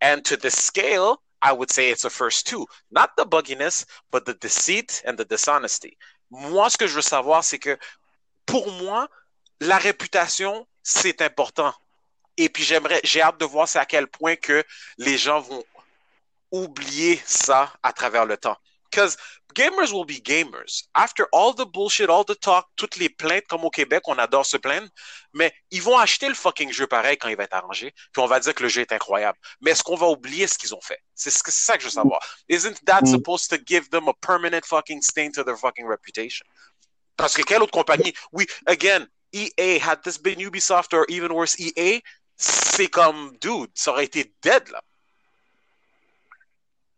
And 0.00 0.24
to 0.24 0.36
the 0.36 0.50
scale, 0.50 1.20
I 1.42 1.52
would 1.52 1.72
say 1.72 1.90
it's 1.90 2.04
a 2.04 2.10
first 2.10 2.46
too. 2.46 2.66
Not 2.90 3.16
the 3.16 3.24
bugginess, 3.24 3.84
but 4.10 4.24
the 4.26 4.34
deceit 4.34 5.02
and 5.04 5.18
the 5.18 5.24
dishonesty. 5.24 5.96
Moi, 6.30 6.68
ce 6.70 6.76
que 6.76 6.86
je 6.86 6.94
veux 6.94 7.02
savoir, 7.02 7.42
c'est 7.42 7.58
que 7.58 7.76
pour 8.46 8.70
moi, 8.72 9.08
la 9.60 9.78
réputation, 9.78 10.66
c'est 10.82 11.20
important. 11.20 11.74
Et 12.36 12.48
puis 12.48 12.64
j'aimerais, 12.64 13.00
j'ai 13.04 13.20
hâte 13.22 13.38
de 13.38 13.44
voir 13.44 13.68
c'est 13.68 13.78
à 13.78 13.86
quel 13.86 14.06
point 14.06 14.36
que 14.36 14.64
les 14.98 15.18
gens 15.18 15.40
vont 15.40 15.64
oublier 16.50 17.20
ça 17.26 17.72
à 17.82 17.92
travers 17.92 18.26
le 18.26 18.36
temps. 18.36 18.56
Because 18.90 19.16
gamers 19.54 19.90
will 19.92 20.04
be 20.04 20.20
gamers. 20.22 20.82
After 20.92 21.24
all 21.32 21.54
the 21.54 21.64
bullshit, 21.64 22.10
all 22.10 22.24
the 22.26 22.38
talk, 22.38 22.66
toutes 22.76 22.96
les 22.96 23.08
plaintes, 23.08 23.46
comme 23.48 23.64
au 23.64 23.70
Québec, 23.70 24.02
on 24.06 24.18
adore 24.18 24.44
se 24.44 24.58
plaindre, 24.58 24.88
mais 25.32 25.50
ils 25.70 25.80
vont 25.80 25.96
acheter 25.96 26.28
le 26.28 26.34
fucking 26.34 26.70
jeu 26.72 26.86
pareil 26.86 27.16
quand 27.16 27.28
il 27.28 27.36
va 27.36 27.44
être 27.44 27.54
arrangé, 27.54 27.92
puis 28.12 28.22
on 28.22 28.26
va 28.26 28.38
dire 28.38 28.54
que 28.54 28.62
le 28.62 28.68
jeu 28.68 28.82
est 28.82 28.92
incroyable. 28.92 29.38
Mais 29.62 29.70
est-ce 29.70 29.82
qu'on 29.82 29.96
va 29.96 30.08
oublier 30.08 30.46
ce 30.46 30.58
qu'ils 30.58 30.74
ont 30.74 30.80
fait? 30.82 30.98
C'est 31.14 31.30
ce 31.30 31.42
que- 31.42 31.50
ça 31.50 31.76
que 31.76 31.80
je 31.80 31.86
veux 31.86 31.92
savoir. 31.92 32.20
Isn't 32.50 32.84
that 32.84 33.02
Mm. 33.02 33.12
supposed 33.12 33.48
to 33.48 33.56
give 33.66 33.88
them 33.88 34.08
a 34.08 34.14
permanent 34.14 34.64
fucking 34.66 35.00
stain 35.00 35.30
to 35.32 35.42
their 35.42 35.56
fucking 35.56 35.86
reputation? 35.86 36.44
Parce 37.16 37.34
que 37.34 37.42
quelle 37.42 37.62
autre 37.62 37.72
compagnie? 37.72 38.12
Oui, 38.32 38.46
again, 38.66 39.06
EA, 39.32 39.78
had 39.78 40.02
this 40.02 40.18
been 40.18 40.38
Ubisoft 40.38 40.92
or 40.92 41.06
even 41.08 41.32
worse, 41.32 41.58
EA, 41.58 42.02
c'est 42.42 42.88
comme, 42.88 43.32
dude, 43.40 43.70
ça 43.74 43.92
aurait 43.92 44.04
été 44.04 44.32
dead, 44.42 44.68
là. 44.70 44.80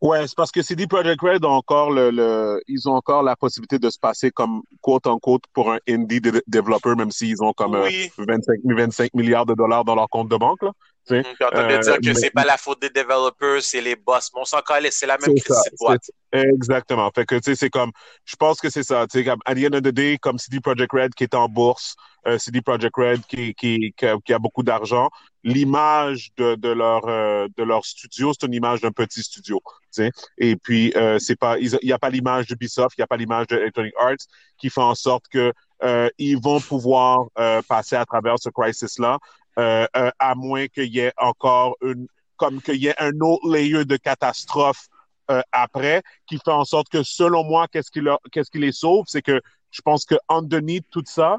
Ouais, 0.01 0.27
c'est 0.27 0.37
parce 0.37 0.51
que 0.53 0.61
CD 0.61 0.87
Projekt 0.87 1.21
Red 1.23 1.45
ont 1.47 1.51
encore 1.53 1.91
le, 1.91 2.11
le- 2.11 2.61
ils 2.67 2.87
ont 2.89 2.93
encore 2.93 3.23
la 3.23 3.37
possibilité 3.37 3.79
de 3.79 3.89
se 3.89 3.99
passer 3.99 4.31
comme 4.31 4.61
quote 4.83 5.07
en 5.07 5.19
quote 5.19 5.45
pour 5.55 5.73
un 5.73 5.79
indie 5.89 6.21
développeur, 6.47 6.95
même 6.95 7.11
s'ils 7.11 7.43
ont 7.43 7.55
comme 7.55 7.75
euh, 7.75 7.85
Oui. 7.85 8.11
25, 8.19 8.59
25 8.65 9.15
milliards 9.15 9.47
de 9.47 9.55
dollars 9.55 9.83
dans 9.85 9.95
leur 9.95 10.09
compte 10.11 10.29
de 10.29 10.37
banque. 10.37 10.63
Là. 10.63 10.73
Tu 11.07 11.15
sais. 11.17 11.23
Puis 11.23 11.35
on 11.41 11.57
Euh, 11.57 11.79
dire 11.79 11.95
que 11.97 12.07
mais- 12.07 12.15
c'est 12.15 12.31
pas 12.31 12.45
la 12.45 12.57
faute 12.57 12.81
des 12.81 12.91
développeurs, 12.91 13.61
c'est 13.63 13.81
les 13.81 13.97
boss. 13.97 14.31
Mais 14.35 14.41
on 14.41 14.45
s'en 14.45 14.59
c'est 14.91 15.07
la 15.07 15.19
même 15.19 15.35
crise 15.39 15.57
boîte. 15.79 16.11
Exactement. 16.33 17.11
Fait 17.15 17.25
que, 17.27 17.37
tu 17.37 17.43
sais, 17.43 17.55
c'est 17.55 17.71
comme, 17.71 17.93
je 18.25 18.37
pense 18.37 18.61
que 18.61 18.71
c'est 18.71 18.83
ça. 18.83 19.07
Tu 19.07 19.19
sais, 19.19 19.25
comme, 19.25 19.41
at 19.45 19.55
the 19.55 19.67
end 19.67 19.75
of 19.77 19.83
the 19.83 19.89
day, 19.89 20.19
comme 20.21 20.39
CD 20.39 20.61
Projekt 20.61 20.93
Red 20.93 21.15
qui 21.15 21.25
est 21.25 21.35
en 21.35 21.49
bourse, 21.49 21.95
euh, 22.27 22.39
CD 22.39 22.61
Projekt 22.61 22.97
Red 22.97 23.21
qui, 23.27 23.55
qui, 23.55 23.95
qui, 23.97 24.07
a, 24.07 24.17
qui 24.25 24.33
a 24.33 24.39
beaucoup 24.39 24.63
d'argent, 24.63 25.11
l'image 25.45 26.31
de, 26.37 26.55
de 26.57 26.71
leur, 26.71 27.07
euh, 27.07 27.47
de 27.57 27.63
leur 27.63 27.85
studio, 27.85 28.33
c'est 28.33 28.47
une 28.47 28.55
image 28.55 28.81
d'un 28.81 28.91
petit 28.91 29.23
studio, 29.23 29.61
tu 29.67 30.05
sais. 30.05 30.11
Et 30.39 30.57
puis, 30.57 30.93
euh, 30.97 31.19
c'est 31.19 31.37
pas, 31.37 31.59
il 31.59 31.79
n'y 31.83 31.93
a 31.93 31.99
pas 31.99 32.11
l'image 32.11 32.47
d'Ubisoft, 32.47 32.97
il 32.97 33.01
n'y 33.03 33.05
a 33.05 33.07
pas 33.07 33.17
l'image 33.19 33.47
de 33.49 33.57
Electronic 33.57 33.93
Arts 34.01 34.17
qui 34.59 34.71
fait 34.71 34.81
en 34.81 34.95
sorte 34.95 35.27
que, 35.31 35.53
euh, 35.83 36.09
ils 36.19 36.41
vont 36.41 36.61
pouvoir, 36.61 37.27
euh, 37.39 37.61
passer 37.69 37.95
à 37.97 38.05
travers 38.07 38.39
ce 38.39 38.49
crisis-là, 38.49 39.19
à 39.57 40.35
moins 40.35 40.67
qu'il 40.69 40.95
y 40.95 41.01
ait 41.01 41.13
encore 41.17 41.77
une, 41.83 42.07
comme 42.37 42.61
qu'il 42.61 42.77
y 42.77 42.89
ait 42.89 43.01
un 43.01 43.19
autre 43.21 43.49
layer 43.49 43.85
de 43.85 43.97
catastrophe 43.97 44.89
euh, 45.31 45.41
après, 45.53 46.03
qui 46.27 46.39
fait 46.39 46.51
en 46.51 46.65
sorte 46.65 46.89
que, 46.89 47.03
selon 47.03 47.45
moi, 47.45 47.67
qu'est-ce 47.69 47.91
qui, 47.91 48.01
qu'est-ce 48.33 48.51
qui 48.51 48.59
les 48.59 48.73
sauve, 48.73 49.05
c'est 49.09 49.23
que 49.23 49.41
je 49.71 49.81
pense 49.81 50.05
que 50.05 50.17
underneath 50.29 50.85
tout 50.91 51.05
ça, 51.07 51.39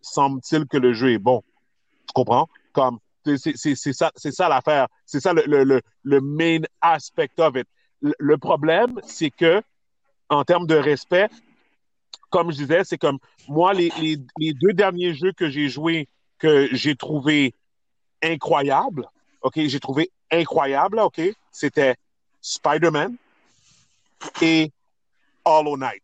semble-t-il 0.00 0.66
que 0.66 0.76
le 0.76 0.92
jeu 0.92 1.12
est 1.12 1.18
bon. 1.18 1.42
Tu 2.06 2.12
comprends? 2.14 2.48
Comme, 2.72 2.98
c'est 3.24 3.56
ça, 3.92 4.12
c'est 4.14 4.32
ça 4.32 4.48
l'affaire. 4.48 4.86
C'est 5.04 5.20
ça 5.20 5.32
le, 5.32 5.42
le, 5.46 5.64
le, 5.64 5.82
le 6.02 6.20
main 6.20 6.60
aspect 6.80 7.30
of 7.38 7.56
it. 7.56 7.66
Le, 8.00 8.14
le 8.18 8.38
problème, 8.38 9.00
c'est 9.04 9.30
que, 9.30 9.60
en 10.28 10.44
termes 10.44 10.66
de 10.66 10.76
respect, 10.76 11.28
comme 12.30 12.52
je 12.52 12.58
disais, 12.58 12.84
c'est 12.84 12.98
comme, 12.98 13.18
moi, 13.48 13.72
les, 13.72 13.90
les, 14.00 14.18
les 14.38 14.52
deux 14.52 14.72
derniers 14.72 15.14
jeux 15.14 15.32
que 15.32 15.48
j'ai 15.50 15.68
joués, 15.68 16.08
que 16.38 16.68
j'ai 16.74 16.94
trouvé 16.96 17.54
incroyables, 18.22 19.08
OK, 19.42 19.60
j'ai 19.66 19.80
trouvé 19.80 20.10
incroyable, 20.30 20.98
OK, 21.00 21.20
c'était 21.52 21.96
Spider-Man 22.40 23.16
et 24.42 24.70
Hollow 25.44 25.76
Knight. 25.76 26.02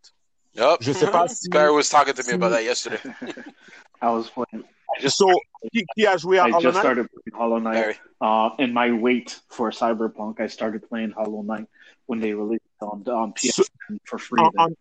Yup. 0.55 0.79
Je 0.81 0.93
sais 0.93 1.11
pas 1.11 1.27
si- 1.29 1.49
Barry 1.49 1.73
was 1.73 1.89
talking 1.89 2.15
to 2.15 2.23
me 2.27 2.35
about 2.35 2.51
that 2.51 2.63
yesterday. 2.65 2.99
I 4.03 4.09
was 4.11 4.29
playing. 4.31 4.65
So, 5.09 5.27
qui, 5.73 5.85
qui 5.97 6.07
a 6.07 6.17
joué 6.17 6.39
à 6.39 6.47
I 6.47 6.51
Hollow 6.53 6.61
just 6.61 6.75
Knight? 6.75 6.81
started 6.83 7.09
playing 7.11 7.37
Hollow 7.37 7.59
Knight. 7.59 7.75
Barry. 7.75 7.97
Uh, 8.21 8.51
in 8.59 8.73
my 8.73 8.93
wait 8.93 9.41
for 9.49 9.71
Cyberpunk, 9.71 10.41
I 10.41 10.47
started 10.47 10.89
playing 10.89 11.11
Hollow 11.13 11.43
Knight 11.43 11.67
when 12.07 12.21
they 12.21 12.33
released 12.35 12.63
it 12.81 12.85
on, 12.85 13.03
on 13.09 13.33
PSN 13.33 13.99
for 14.05 14.19
free. 14.19 14.41
On- 14.41 14.53
on- 14.59 14.75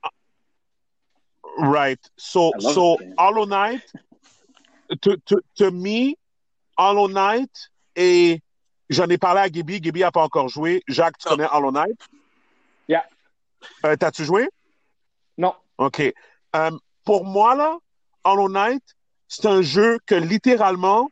right. 1.71 1.99
So, 2.17 2.51
so 2.59 2.97
the 2.99 3.05
game. 3.05 3.13
Hollow 3.17 3.45
Knight, 3.45 3.81
to, 4.95 5.17
to, 5.25 5.37
to 5.55 5.71
me, 5.71 6.15
Hollow 6.77 7.07
Knight 7.07 7.51
et 7.95 8.41
j'en 8.89 9.07
ai 9.09 9.17
parlé 9.17 9.41
à 9.41 9.49
Gaby. 9.49 9.79
Gaby 9.81 10.01
n'a 10.01 10.11
pas 10.11 10.23
encore 10.23 10.47
joué. 10.49 10.81
Jacques, 10.87 11.17
tu 11.17 11.27
Non. 11.29 11.35
connais 11.35 11.47
Hollow 11.51 11.71
Knight? 11.71 11.99
Yeah. 12.87 13.05
Euh, 13.85 13.95
T'as-tu 13.95 14.25
joué? 14.25 14.49
No, 15.37 15.53
OK. 15.77 16.01
Euh, 16.55 16.71
pour 17.05 17.25
moi, 17.25 17.55
là, 17.55 17.77
Hollow 18.23 18.49
Knight, 18.49 18.83
c'est 19.27 19.45
un 19.47 19.61
jeu 19.61 19.99
que 20.05 20.15
littéralement, 20.15 21.09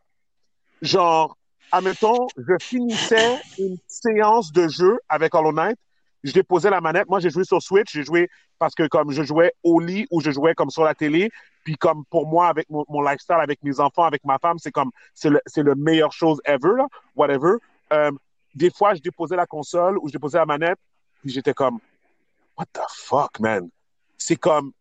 genre, 0.82 1.38
admettons, 1.72 2.28
je 2.38 2.54
finissais 2.62 3.40
une 3.58 3.78
séance 3.88 4.52
de 4.52 4.68
jeu 4.68 5.00
avec 5.10 5.34
Hollow 5.34 5.52
Knight, 5.54 5.78
je 6.24 6.32
déposais 6.34 6.70
la 6.70 6.82
manette. 6.82 7.10
Moi, 7.10 7.20
j'ai 7.20 7.30
joué 7.30 7.44
sur 7.44 7.62
Switch, 7.62 7.94
j'ai 7.94 8.04
joué 8.04 8.30
parce 8.60 8.76
que 8.76 8.88
comme 8.88 9.12
je 9.12 9.24
jouais 9.24 9.54
au 9.64 9.80
lit 9.80 10.08
ou 10.12 10.22
je 10.22 10.32
jouais 10.32 10.54
comme 10.54 10.70
sur 10.70 10.84
la 10.84 10.94
télé, 10.94 11.32
puis 11.64 11.76
comme 11.76 12.06
pour 12.06 12.28
moi, 12.28 12.48
avec 12.48 12.70
mon, 12.70 12.86
mon 12.90 13.02
lifestyle, 13.02 13.38
avec 13.40 13.62
mes 13.64 13.80
enfants, 13.80 14.04
avec 14.04 14.24
ma 14.24 14.38
femme, 14.40 14.58
c'est 14.60 14.72
comme, 14.72 14.92
c'est 15.14 15.30
le, 15.30 15.40
c'est 15.46 15.64
le 15.64 15.76
meilleure 15.76 16.12
chose 16.12 16.40
ever, 16.46 16.74
là, 16.78 16.88
whatever. 17.16 17.56
Euh, 17.94 18.12
des 18.54 18.70
fois, 18.70 18.94
je 18.94 19.02
déposais 19.02 19.36
la 19.36 19.46
console 19.46 19.98
ou 20.00 20.08
je 20.08 20.14
déposais 20.14 20.38
la 20.38 20.46
manette, 20.46 20.80
puis 21.22 21.32
j'étais 21.32 21.54
comme, 21.54 21.80
what 22.58 22.66
the 22.74 22.82
fuck, 22.90 23.40
man? 23.40 23.70
C'est 24.18 24.36
comme, 24.36 24.72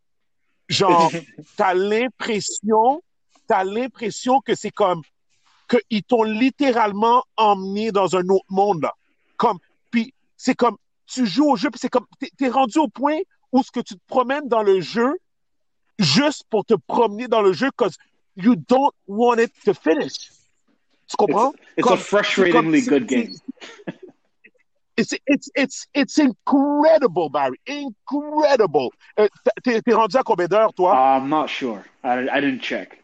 genre, 0.69 1.11
t'as 1.57 1.75
l'impression, 1.75 3.03
t'as 3.47 3.65
l'impression 3.65 4.41
que 4.41 4.55
c'est 4.55 4.71
comme, 4.71 5.03
qu'ils 5.69 6.03
t'ont 6.03 6.25
littéralement 6.25 7.23
emmené 7.37 7.93
dans 7.93 8.17
un 8.17 8.29
autre 8.29 8.47
monde, 8.49 8.83
là. 8.83 8.95
Comme, 9.37 9.59
puis 9.91 10.13
c'est 10.37 10.55
comme, 10.55 10.77
tu 11.13 11.27
joues 11.27 11.51
au 11.51 11.57
jeu, 11.57 11.71
puis 11.71 11.79
c'est 11.81 11.89
comme, 11.89 12.07
t'es, 12.19 12.31
t'es 12.37 12.49
rendu 12.49 12.79
au 12.79 12.89
point 12.89 13.19
où 13.53 13.63
ce 13.63 13.71
que 13.71 13.81
tu 13.81 13.95
te 13.95 14.01
promènes 14.07 14.49
dans 14.49 14.63
le 14.63 14.81
jeu, 14.81 15.19
juste 15.99 16.45
pour 16.51 16.65
te 16.65 16.75
promener 16.75 17.27
dans 17.29 17.43
le 17.43 17.53
jeu, 17.53 17.69
because 17.77 17.97
you 18.37 18.55
don't 18.57 18.93
want 19.07 19.39
it 19.39 19.53
to 19.65 19.75
finish. 19.75 20.31
Tu 21.09 21.17
comprends? 21.17 21.53
it's, 21.53 21.63
it's 21.79 21.89
Comme- 21.89 21.99
a 21.99 22.01
frustratingly 22.01 22.83
good 22.83 23.09
c'est- 23.09 23.17
game. 23.25 23.35
It's, 24.97 25.15
it's, 25.27 25.49
it's, 25.55 25.87
it's 25.95 26.19
incredible, 26.19 27.31
Barry. 27.31 27.59
Incredible. 27.67 28.91
Euh, 29.19 29.29
t'es, 29.65 29.81
t'es 29.81 29.95
rendu 29.95 30.17
à 30.17 30.23
combien 30.23 30.47
d'heures, 30.47 30.75
toi? 30.75 30.93
I'm 30.95 31.29
not 31.29 31.47
sure. 31.49 31.83
I, 32.05 32.29
I 32.31 32.41
didn't 32.41 32.61
check. 32.61 32.99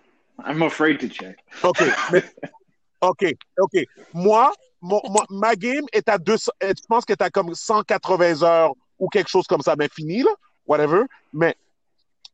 I'm 0.44 0.60
afraid 0.62 1.00
to 1.00 1.08
check. 1.08 1.38
OK. 1.64 1.80
mais- 2.12 2.22
OK. 3.00 3.24
OK. 3.58 3.84
Moi, 4.12 4.52
mon, 4.80 5.00
ma 5.30 5.54
game 5.56 5.84
est 5.92 6.08
à 6.08 6.18
200, 6.18 6.52
euh, 6.62 6.72
je 6.76 6.86
pense 6.88 7.04
est 7.08 7.22
à 7.22 7.30
comme 7.30 7.54
180 7.54 8.42
heures 8.42 8.72
ou 8.98 9.08
quelque 9.08 9.28
chose 9.28 9.46
comme 9.46 9.62
ça. 9.62 9.74
Mais 9.76 9.88
fini, 9.88 10.22
là. 10.22 10.30
Whatever. 10.66 11.02
Mais 11.32 11.56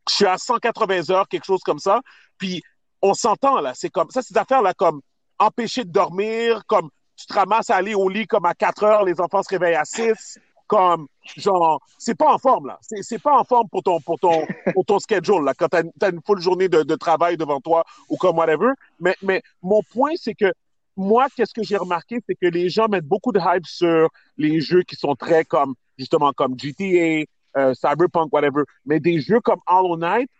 je 0.08 0.14
suis 0.14 0.26
à 0.26 0.38
180 0.38 1.10
heures, 1.10 1.28
quelque 1.28 1.44
chose 1.44 1.62
comme 1.62 1.78
ça. 1.78 2.00
Puis 2.38 2.62
on 3.00 3.14
s'entend, 3.14 3.60
là. 3.60 3.72
C'est 3.74 3.90
comme, 3.90 4.10
ça, 4.10 4.22
ces 4.22 4.36
affaires-là, 4.36 4.74
comme 4.74 5.00
empêcher 5.38 5.84
de 5.84 5.90
dormir, 5.90 6.62
comme 6.66 6.88
tu 7.16 7.26
te 7.26 7.34
ramasses 7.34 7.70
à 7.70 7.76
aller 7.76 7.94
au 7.94 8.08
lit 8.08 8.26
comme 8.26 8.46
à 8.46 8.54
4 8.54 8.84
heures, 8.84 9.04
les 9.04 9.20
enfants 9.20 9.42
se 9.42 9.48
réveillent 9.48 9.76
à 9.76 9.84
6. 9.84 10.38
Comme, 10.72 11.06
genre, 11.36 11.82
c'est 11.98 12.14
pas 12.14 12.32
en 12.32 12.38
forme, 12.38 12.68
là. 12.68 12.78
C'est, 12.80 13.02
c'est 13.02 13.18
pas 13.18 13.38
en 13.38 13.44
forme 13.44 13.68
pour 13.68 13.82
ton, 13.82 14.00
pour 14.00 14.18
ton, 14.18 14.46
pour 14.74 14.86
ton 14.86 14.98
schedule, 14.98 15.44
là, 15.44 15.52
quand 15.52 15.68
t'as, 15.68 15.82
t'as 16.00 16.10
une 16.10 16.22
full 16.26 16.40
journée 16.40 16.70
de, 16.70 16.82
de 16.82 16.94
travail 16.94 17.36
devant 17.36 17.60
toi 17.60 17.84
ou 18.08 18.16
comme 18.16 18.38
whatever. 18.38 18.70
Mais, 18.98 19.14
mais 19.20 19.42
mon 19.62 19.82
point, 19.82 20.12
c'est 20.16 20.34
que 20.34 20.50
moi, 20.96 21.26
qu'est-ce 21.36 21.52
que 21.52 21.62
j'ai 21.62 21.76
remarqué, 21.76 22.20
c'est 22.26 22.34
que 22.34 22.46
les 22.46 22.70
gens 22.70 22.88
mettent 22.88 23.04
beaucoup 23.04 23.32
de 23.32 23.38
hype 23.38 23.66
sur 23.66 24.08
les 24.38 24.62
jeux 24.62 24.82
qui 24.82 24.96
sont 24.96 25.14
très 25.14 25.44
comme, 25.44 25.74
justement, 25.98 26.32
comme 26.32 26.58
GTA, 26.58 27.26
euh, 27.58 27.74
Cyberpunk, 27.74 28.32
whatever. 28.32 28.62
Mais 28.86 28.98
des 28.98 29.20
jeux 29.20 29.40
comme 29.40 29.60
Hollow 29.66 29.98
Knight, 29.98 30.30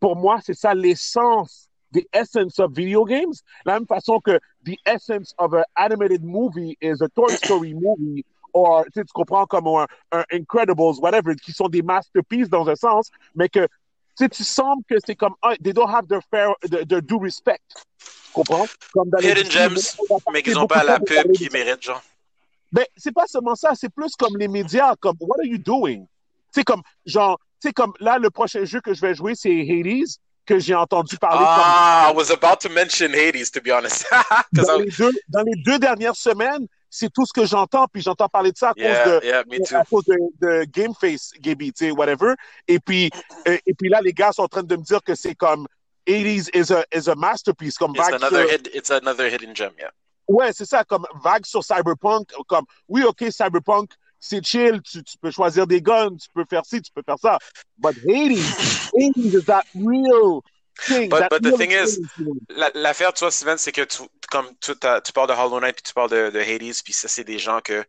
pour 0.00 0.16
moi, 0.16 0.38
c'est 0.42 0.54
ça 0.54 0.72
l'essence, 0.72 1.68
the 1.92 2.06
essence 2.14 2.58
of 2.58 2.72
video 2.72 3.04
games. 3.04 3.34
La 3.66 3.74
même 3.74 3.86
façon 3.86 4.20
que 4.20 4.40
the 4.64 4.78
essence 4.86 5.34
of 5.36 5.52
an 5.52 5.64
animated 5.76 6.24
movie 6.24 6.78
is 6.80 7.02
a 7.02 7.08
Toy 7.10 7.34
Story 7.36 7.74
movie, 7.74 8.24
or, 8.52 8.84
tu 8.94 9.02
comprends, 9.12 9.46
comme 9.46 9.66
un, 9.66 9.86
un 10.12 10.24
Incredibles, 10.32 10.98
whatever, 11.00 11.34
qui 11.36 11.52
sont 11.52 11.68
des 11.68 11.82
masterpieces 11.82 12.48
dans 12.48 12.68
un 12.68 12.74
sens, 12.76 13.10
mais 13.34 13.48
que, 13.48 13.66
tu 14.18 14.44
sens 14.44 14.78
que 14.88 14.96
c'est 15.04 15.16
comme, 15.16 15.34
ah, 15.42 15.54
they 15.62 15.72
don't 15.72 15.88
have 15.88 16.06
their 16.06 16.20
fair, 16.30 16.54
their, 16.70 16.86
their 16.86 17.02
due 17.02 17.18
respect. 17.20 17.60
Tu 17.98 18.30
comprends? 18.32 18.68
Comme 18.92 19.08
dans 19.10 19.18
Hidden 19.20 19.44
les- 19.44 19.50
gems, 19.50 19.78
mais 20.32 20.42
qu'ils 20.42 20.58
ont 20.58 20.66
pas 20.66 20.84
la 20.84 20.98
pub 21.00 21.32
qu'ils 21.32 21.50
méritent, 21.52 21.82
genre. 21.82 22.02
ben, 22.70 22.84
c'est 22.96 23.12
pas 23.12 23.26
seulement 23.26 23.54
ça, 23.54 23.72
c'est 23.74 23.88
plus 23.88 24.14
comme 24.16 24.36
les 24.38 24.48
médias, 24.48 24.94
comme 24.96 25.16
what 25.20 25.36
are 25.40 25.46
you 25.46 25.58
doing? 25.58 26.06
C'est 26.50 26.64
comme 26.64 26.82
genre, 27.06 27.38
c'est 27.60 27.72
comme 27.72 27.92
là 28.00 28.18
le 28.18 28.28
prochain 28.30 28.64
jeu 28.64 28.80
que 28.80 28.92
je 28.92 29.00
vais 29.00 29.14
jouer 29.14 29.34
c'est 29.34 29.50
Hades 29.62 30.06
que 30.44 30.58
j'ai 30.58 30.74
entendu 30.74 31.16
parler 31.16 31.44
Ah, 31.46 32.10
I 32.10 32.14
was 32.16 32.30
about 32.30 32.60
to 32.60 32.68
mention 32.68 33.12
Hades, 33.14 33.50
to 33.52 33.60
be 33.62 33.70
honest. 33.70 34.04
comme 34.54 34.64
'Cause 34.64 34.66
dans 34.66 34.80
I- 34.80 34.84
les 34.84 34.90
deux 34.90 35.10
dans 35.28 35.42
les 35.42 35.62
deux 35.64 35.78
dernières 35.78 36.16
semaines, 36.16 36.66
c'est 36.92 37.10
tout 37.10 37.24
ce 37.24 37.32
que 37.32 37.46
j'entends 37.46 37.86
puis 37.90 38.02
j'entends 38.02 38.28
parler 38.28 38.52
de 38.52 38.58
ça 38.58 38.70
à 38.70 38.72
yeah, 38.76 39.02
cause 39.02 39.12
de 39.12 39.26
yeah, 39.26 39.44
me 39.48 39.56
too. 39.66 39.76
à 39.76 39.84
cause 39.84 40.04
de, 40.04 40.16
de 40.40 40.64
Game 40.64 40.92
Face, 40.94 41.32
Gaby, 41.40 41.72
tu 41.72 41.86
sais, 41.86 41.90
whatever. 41.90 42.34
Et 42.68 42.78
puis, 42.78 43.10
euh, 43.48 43.56
et 43.66 43.74
puis 43.74 43.88
là, 43.88 44.00
les 44.02 44.12
gars 44.12 44.30
sont 44.30 44.42
en 44.42 44.48
train 44.48 44.62
de 44.62 44.76
me 44.76 44.82
dire 44.82 45.02
que 45.02 45.14
c'est 45.14 45.34
comme 45.34 45.66
80s 46.06 46.50
is 46.54 46.70
a, 46.70 46.84
is 46.94 47.08
a 47.08 47.14
masterpiece, 47.14 47.78
comme 47.78 47.92
It's 47.92 48.04
vague 48.04 48.14
another 48.22 48.46
sur- 48.46 48.54
hid, 48.54 48.70
it's 48.74 48.90
another 48.90 49.26
hidden 49.26 49.56
gem, 49.56 49.72
yeah. 49.78 49.90
Ouais, 50.28 50.52
c'est 50.52 50.66
ça, 50.66 50.84
comme 50.84 51.06
vague 51.24 51.46
sur 51.46 51.64
Cyberpunk, 51.64 52.30
comme, 52.46 52.64
oui, 52.88 53.02
ok, 53.04 53.24
Cyberpunk, 53.30 53.90
c'est 54.20 54.44
chill, 54.44 54.80
tu, 54.82 55.02
tu 55.02 55.16
peux 55.18 55.30
choisir 55.30 55.66
des 55.66 55.80
guns, 55.80 56.16
tu 56.16 56.28
peux 56.34 56.44
faire 56.48 56.64
ci, 56.64 56.80
tu 56.80 56.92
peux 56.92 57.02
faire 57.04 57.18
ça. 57.18 57.38
But 57.78 57.96
Hades, 58.06 58.38
Hades 58.94 59.34
is 59.34 59.44
that 59.46 59.64
real. 59.74 60.42
But- 60.88 61.28
but 61.30 61.42
the 61.42 61.56
thing 61.56 61.70
is- 61.70 61.98
experience. 61.98 62.38
La- 62.50 62.70
L'affaire, 62.74 63.12
tu 63.12 63.20
vois, 63.20 63.30
Steven, 63.30 63.58
c'est 63.58 63.72
que 63.72 63.82
tu, 63.82 64.02
comme 64.30 64.46
tu, 64.60 64.72
tu 64.72 65.12
parles 65.12 65.28
de 65.28 65.32
Hollow 65.34 65.60
Knight 65.60 65.76
puis 65.76 65.82
tu 65.82 65.92
parles 65.92 66.10
de, 66.10 66.30
de 66.30 66.40
Hades, 66.40 66.82
puis 66.82 66.92
ça, 66.92 67.08
c'est 67.08 67.24
des 67.24 67.38
gens 67.38 67.60
que, 67.60 67.80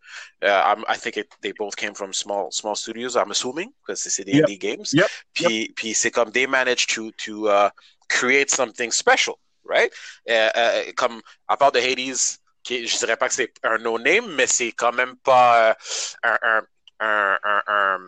uh, 0.42 0.46
I'm- 0.46 0.84
I 0.88 0.98
think 1.00 1.16
it, 1.18 1.30
they 1.42 1.54
both 1.54 1.76
came 1.76 1.96
from 1.96 2.14
small, 2.14 2.52
small 2.52 2.76
studios, 2.76 3.16
I'm 3.16 3.32
assuming, 3.32 3.72
parce 3.88 4.04
que 4.04 4.10
c'est 4.10 4.24
des 4.26 4.34
Yep. 4.34 4.44
indie 4.44 4.58
games. 4.58 4.86
Yep. 4.94 5.08
Puis, 5.34 5.74
puis 5.76 5.94
c'est 5.94 6.12
comme 6.12 6.32
they 6.32 6.46
managed 6.48 6.90
to, 6.94 7.12
to 7.26 7.48
uh, 7.50 7.70
create 8.10 8.50
something 8.52 8.92
special, 8.92 9.36
right? 9.66 9.92
Euh, 10.30 10.92
comme, 10.96 11.22
à 11.48 11.58
part 11.58 11.72
de 11.72 11.80
Hades, 11.80 12.18
qui, 12.64 12.86
je 12.88 12.98
dirais 12.98 13.18
pas 13.18 13.28
que 13.28 13.34
c'est 13.34 13.54
un 13.64 13.78
no-name, 13.78 14.28
mais 14.36 14.48
c'est 14.48 14.72
quand 14.74 14.94
même 14.94 15.16
pas 15.18 15.70
euh, 15.70 15.74
un, 16.24 16.38
un, 17.00 17.38
un, 17.44 17.62
un, 17.68 18.00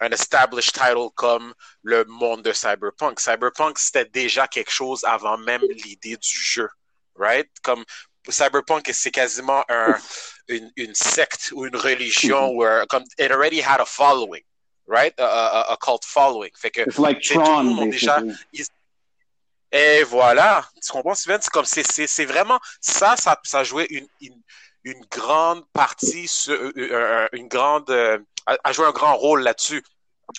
un, 0.00 0.10
established 0.12 0.74
title 0.74 1.10
comme 1.14 1.54
le 1.82 2.04
monde 2.04 2.42
de 2.42 2.52
Cyberpunk. 2.52 3.20
Cyberpunk, 3.20 3.78
c'était 3.78 4.04
déjà 4.04 4.46
quelque 4.48 4.70
chose 4.70 5.04
avant 5.04 5.38
même 5.38 5.62
l'idée 5.84 6.16
du 6.16 6.38
jeu, 6.38 6.68
right? 7.16 7.48
Comme 7.62 7.84
Cyberpunk, 8.28 8.90
c'est 8.92 9.10
quasiment 9.10 9.64
un, 9.68 9.96
une, 10.48 10.70
une, 10.76 10.94
secte 10.94 11.52
ou 11.54 11.66
une 11.66 11.76
religion 11.76 12.48
mm 12.48 12.52
-hmm. 12.52 12.56
where 12.56 12.86
comme, 12.86 13.04
it 13.18 13.30
already 13.30 13.60
had 13.60 13.80
a 13.80 13.86
following, 13.86 14.44
right? 14.86 15.14
A, 15.18 15.24
a, 15.24 15.72
a 15.72 15.76
cult 15.76 16.04
following. 16.04 16.52
Fait 16.56 16.70
que 16.70 16.82
It's 16.82 16.98
like 16.98 17.20
Tron, 17.20 17.88
déjà, 17.90 18.22
et 19.72 20.04
voilà. 20.04 20.68
Tu 20.84 20.92
comprends, 20.92 21.14
Steven? 21.14 21.40
C'est 21.40 21.50
comme, 21.50 21.64
c'est 21.64 22.24
vraiment, 22.26 22.60
ça, 22.80 23.16
ça, 23.16 23.40
ça 23.42 23.64
jouait 23.64 23.86
une, 23.88 24.06
une, 24.20 24.42
une 24.84 25.04
grande 25.10 25.64
partie, 25.72 26.28
sur, 26.28 26.54
euh, 26.76 27.28
une 27.32 27.48
grande, 27.48 27.90
euh, 27.90 28.18
a 28.46 28.72
joué 28.72 28.86
un 28.86 28.92
grand 28.92 29.16
rôle 29.16 29.42
là-dessus 29.42 29.82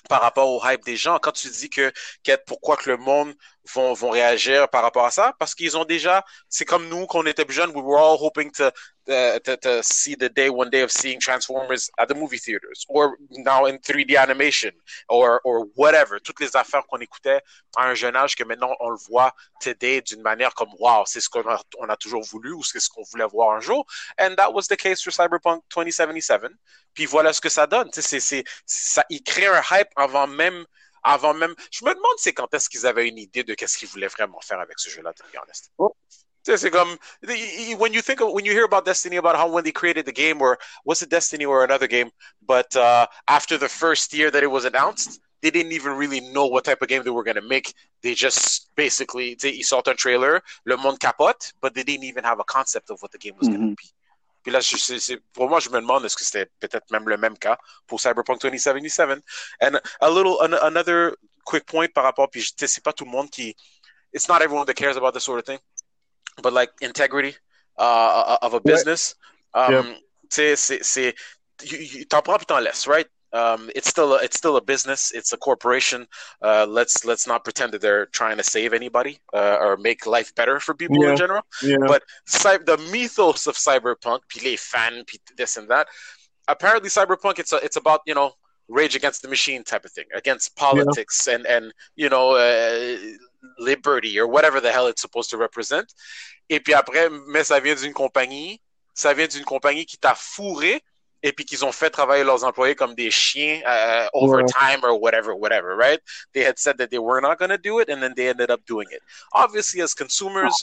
par 0.10 0.22
rapport 0.22 0.50
au 0.50 0.62
hype 0.66 0.84
des 0.84 0.98
gens. 0.98 1.20
Quand 1.20 1.32
tu 1.32 1.50
dis 1.50 1.70
que, 1.70 1.92
que 2.24 2.36
pourquoi 2.46 2.78
que 2.78 2.90
le 2.90 2.98
monde 2.98 3.34
vont, 3.74 3.94
vont 3.94 4.10
réagir 4.10 4.70
par 4.70 4.84
rapport 4.84 5.06
à 5.06 5.12
ça, 5.12 5.34
parce 5.40 5.56
qu'ils 5.56 5.78
ont 5.78 5.86
déjà, 5.86 6.24
c'est 6.50 6.66
comme 6.66 6.88
nous 6.90 7.06
qu'on 7.06 7.26
était 7.26 7.46
plus 7.46 7.56
jeunes, 7.56 7.72
we 7.72 7.84
were 7.84 8.00
all 8.00 8.18
hoping 8.20 8.52
to, 8.52 8.72
uh, 9.08 9.40
to, 9.40 9.56
to 9.58 9.82
see 9.82 10.16
the 10.16 10.30
day 10.30 10.50
one 10.50 10.70
day 10.70 10.82
of 10.82 10.92
seeing 10.92 11.20
Transformers 11.20 11.90
at 11.98 12.08
the 12.08 12.16
movie 12.16 12.38
theaters, 12.38 12.86
or 12.90 13.18
now 13.32 13.66
in 13.66 13.78
3D 13.78 14.18
animation, 14.18 14.72
or, 15.10 15.42
or 15.44 15.66
whatever. 15.76 16.20
Toutes 16.20 16.40
les 16.40 16.56
affaires 16.56 16.86
qu'on 16.88 17.00
écoutait 17.00 17.42
à 17.76 17.88
un 17.88 17.94
jeune 17.94 18.16
âge 18.16 18.36
que 18.36 18.44
maintenant 18.44 18.76
on 18.80 18.90
le 18.90 18.98
voit 19.10 19.34
today 19.62 20.02
d'une 20.02 20.22
manière 20.22 20.54
comme 20.54 20.70
wow, 20.80 21.04
c'est 21.06 21.22
ce 21.22 21.30
qu'on 21.30 21.48
a, 21.48 21.62
on 21.80 21.90
a 21.90 21.96
toujours 21.96 22.24
voulu 22.24 22.52
ou 22.52 22.64
c'est 22.64 22.80
ce 22.80 22.90
qu'on 22.90 23.04
voulait 23.04 23.28
voir 23.28 23.56
un 23.56 23.60
jour. 23.60 23.86
And 24.20 24.36
that 24.36 24.52
was 24.54 24.64
the 24.64 24.78
case 24.78 25.02
for 25.02 25.12
Cyberpunk 25.12 25.64
2077. 25.74 26.52
Puis 26.94 27.06
voilà 27.06 27.34
ce 27.34 27.42
que 27.42 27.50
ça 27.50 27.68
donne. 27.68 27.90
C'est, 27.94 28.20
c'est, 28.20 28.44
ça, 28.66 29.04
il 29.10 29.24
crée 29.24 29.48
un 29.48 29.62
hype 29.72 29.90
avant 29.96 30.28
même 30.28 30.66
avant 31.04 31.34
même. 31.34 31.56
Je 31.72 31.86
me 31.86 31.94
demande 31.94 32.18
c'est 32.18 32.34
quand 32.34 32.54
est-ce 32.54 32.70
qu'ils 32.70 32.86
avaient 32.86 33.08
une 33.08 33.18
idée 33.18 33.44
de 33.44 33.54
qu'est-ce 33.54 33.78
qu'ils 33.78 33.90
voulaient 33.90 34.08
vraiment 34.08 34.40
faire 34.42 34.60
avec 34.60 34.80
ce 34.80 34.90
jeu-là, 34.90 35.14
to 35.14 35.24
be 35.32 35.38
honest. 35.42 35.72
Oh. 35.78 35.96
C'est 36.46 36.72
comme 36.72 36.98
when 37.78 37.94
you 37.94 38.02
think 38.02 38.20
of, 38.20 38.34
when 38.34 38.44
you 38.44 38.52
hear 38.52 38.66
about 38.66 38.84
Destiny 38.84 39.16
about 39.16 39.38
how 39.38 39.48
when 39.48 39.64
they 39.64 39.72
created 39.72 40.06
the 40.06 40.12
game 40.12 40.42
or 40.42 40.60
was 40.84 41.02
it 41.02 41.10
Destiny 41.10 41.46
or 41.46 41.64
another 41.64 41.88
game, 41.88 42.10
but 42.46 42.76
uh, 42.76 43.08
after 43.30 43.58
the 43.58 43.70
first 43.70 44.14
year 44.14 44.30
that 44.30 44.44
it 44.44 44.52
was 44.52 44.66
announced, 44.66 45.22
they 45.42 45.52
didn't 45.52 45.72
even 45.72 45.94
really 45.94 46.20
know 46.20 46.46
what 46.48 46.66
type 46.66 46.82
of 46.82 46.90
game 46.90 47.04
they 47.04 47.12
were 47.12 47.24
going 47.24 47.36
to 47.36 47.48
make. 47.48 47.74
They 48.02 48.14
just 48.14 48.76
basically 48.76 49.36
they 49.36 49.62
saw 49.62 49.82
un 49.86 49.96
trailer, 49.96 50.42
le 50.66 50.78
monde 50.78 51.00
capote, 51.00 51.54
but 51.62 51.74
they 51.74 51.84
didn't 51.84 52.04
even 52.04 52.26
have 52.26 52.40
a 52.40 52.44
concept 52.44 52.90
of 52.90 53.02
what 53.02 53.12
the 53.12 53.18
game 53.18 53.36
was 53.38 53.48
mm 53.48 53.54
-hmm. 53.54 53.60
going 53.60 53.76
to 53.76 53.84
be. 53.84 53.90
Puis 54.44 54.52
là, 54.52 54.60
je, 54.60 55.16
pour 55.34 55.50
moi, 55.50 55.60
je 55.60 55.70
me 55.70 55.80
demande 55.80 56.06
est-ce 56.06 56.18
que 56.18 56.24
c'était 56.24 56.50
peut-être 56.60 56.92
même 56.92 57.08
le 57.08 57.18
même 57.18 57.38
cas 57.38 57.58
pour 57.88 58.00
Cyberpunk 58.00 58.42
2077. 58.42 59.20
And 59.62 59.80
a 60.02 60.10
little, 60.10 60.38
an, 60.42 60.54
another 60.62 61.16
quick 61.46 61.66
point 61.66 61.88
par 61.94 62.04
rapport, 62.04 62.30
puis 62.30 62.46
c'est 62.56 62.84
pas 62.84 62.94
tout 62.94 63.06
le 63.06 63.12
monde 63.12 63.30
qui, 63.30 63.56
it's 64.14 64.28
not 64.28 64.42
everyone 64.42 64.66
that 64.66 64.76
cares 64.76 64.98
about 64.98 65.14
this 65.14 65.24
sort 65.24 65.40
of 65.40 65.46
thing, 65.46 65.60
but 66.42 66.54
like 66.54 66.72
integrity 66.82 67.36
uh, 67.78 68.38
of 68.42 68.54
a 68.54 68.60
business. 68.60 69.16
Yeah. 69.56 69.80
Um. 69.80 69.96
Tu 70.30 70.56
sais, 70.56 70.80
c'est, 70.82 71.16
t'en 72.10 72.22
prends 72.24 72.38
puis 72.38 72.48
t'en 72.48 72.60
laisses, 72.60 72.88
right? 72.88 73.08
Um, 73.34 73.70
it's 73.76 73.90
still 73.90 74.14
a, 74.14 74.18
it's 74.24 74.38
still 74.38 74.58
a 74.58 74.62
business. 74.62 75.12
It's 75.12 75.34
a 75.34 75.38
corporation. 75.38 76.06
Uh, 76.42 76.66
let's 76.70 77.04
let's 77.04 77.26
not 77.26 77.44
pretend 77.44 77.72
that 77.74 77.82
they're 77.82 78.06
trying 78.08 78.38
to 78.38 78.44
save 78.44 78.74
anybody 78.74 79.20
uh, 79.34 79.58
or 79.60 79.76
make 79.78 80.06
life 80.06 80.34
better 80.36 80.60
for 80.60 80.74
people 80.76 80.98
Yeah. 81.04 81.12
in 81.12 81.18
general. 81.18 81.42
Yeah. 81.64 81.78
But 81.88 82.04
cy- 82.28 82.60
the 82.60 82.78
mythos 82.92 83.48
of 83.48 83.56
cyberpunk, 83.56 84.20
puis 84.30 84.42
les 84.44 84.56
fans, 84.58 85.04
this 85.36 85.58
and 85.58 85.68
that. 85.70 85.88
Apparently, 86.48 86.90
cyberpunk 86.90 87.40
it's 87.40 87.54
a, 87.54 87.58
it's 87.64 87.78
about 87.78 88.02
you 88.06 88.14
know 88.14 88.34
rage 88.70 88.96
against 88.96 89.22
the 89.24 89.28
machine 89.28 89.64
type 89.64 89.84
of 89.84 89.92
thing, 89.92 90.06
against 90.16 90.56
politics 90.56 91.28
and 91.28 91.46
and 91.48 91.74
you 91.96 92.10
know 92.10 92.36
uh, 92.36 92.98
liberty 93.58 94.20
or 94.20 94.28
whatever 94.28 94.60
the 94.62 94.72
hell 94.72 94.88
it's 94.88 95.02
supposed 95.02 95.30
to 95.32 95.38
represent. 95.38 95.88
Et 96.50 96.60
puis 96.60 96.74
après, 96.74 97.10
mais 97.28 97.44
ça 97.44 97.60
vient 97.60 97.76
d'une 97.76 97.94
compagnie, 97.94 98.62
ça 98.94 99.14
vient 99.14 99.28
d'une 99.28 99.44
compagnie 99.46 99.86
qui 99.86 99.98
t'a 99.98 100.14
fourré 100.16 100.82
et 101.24 101.32
puis 101.32 101.46
qu'ils 101.46 101.64
ont 101.64 101.72
fait 101.72 101.90
travailler 101.90 102.24
leurs 102.24 102.44
employés 102.44 102.76
comme 102.76 102.94
des 102.94 103.10
chiens 103.10 103.62
uh, 103.66 104.08
overtime 104.14 104.84
or 104.84 105.00
whatever, 105.00 105.34
whatever, 105.34 105.76
right? 105.76 106.00
They 106.34 106.44
had 106.44 106.60
said 106.60 106.78
that 106.78 106.92
they 106.92 107.00
were 107.00 107.22
not 107.22 107.40
going 107.40 107.50
to 107.50 107.58
do 107.58 107.80
it, 107.80 107.90
and 107.90 108.04
then 108.04 108.14
they 108.16 108.28
ended 108.28 108.52
up 108.52 108.66
doing 108.66 108.88
it. 108.92 109.02
Obviously, 109.32 109.82
as 109.82 109.94
consumers, 109.94 110.54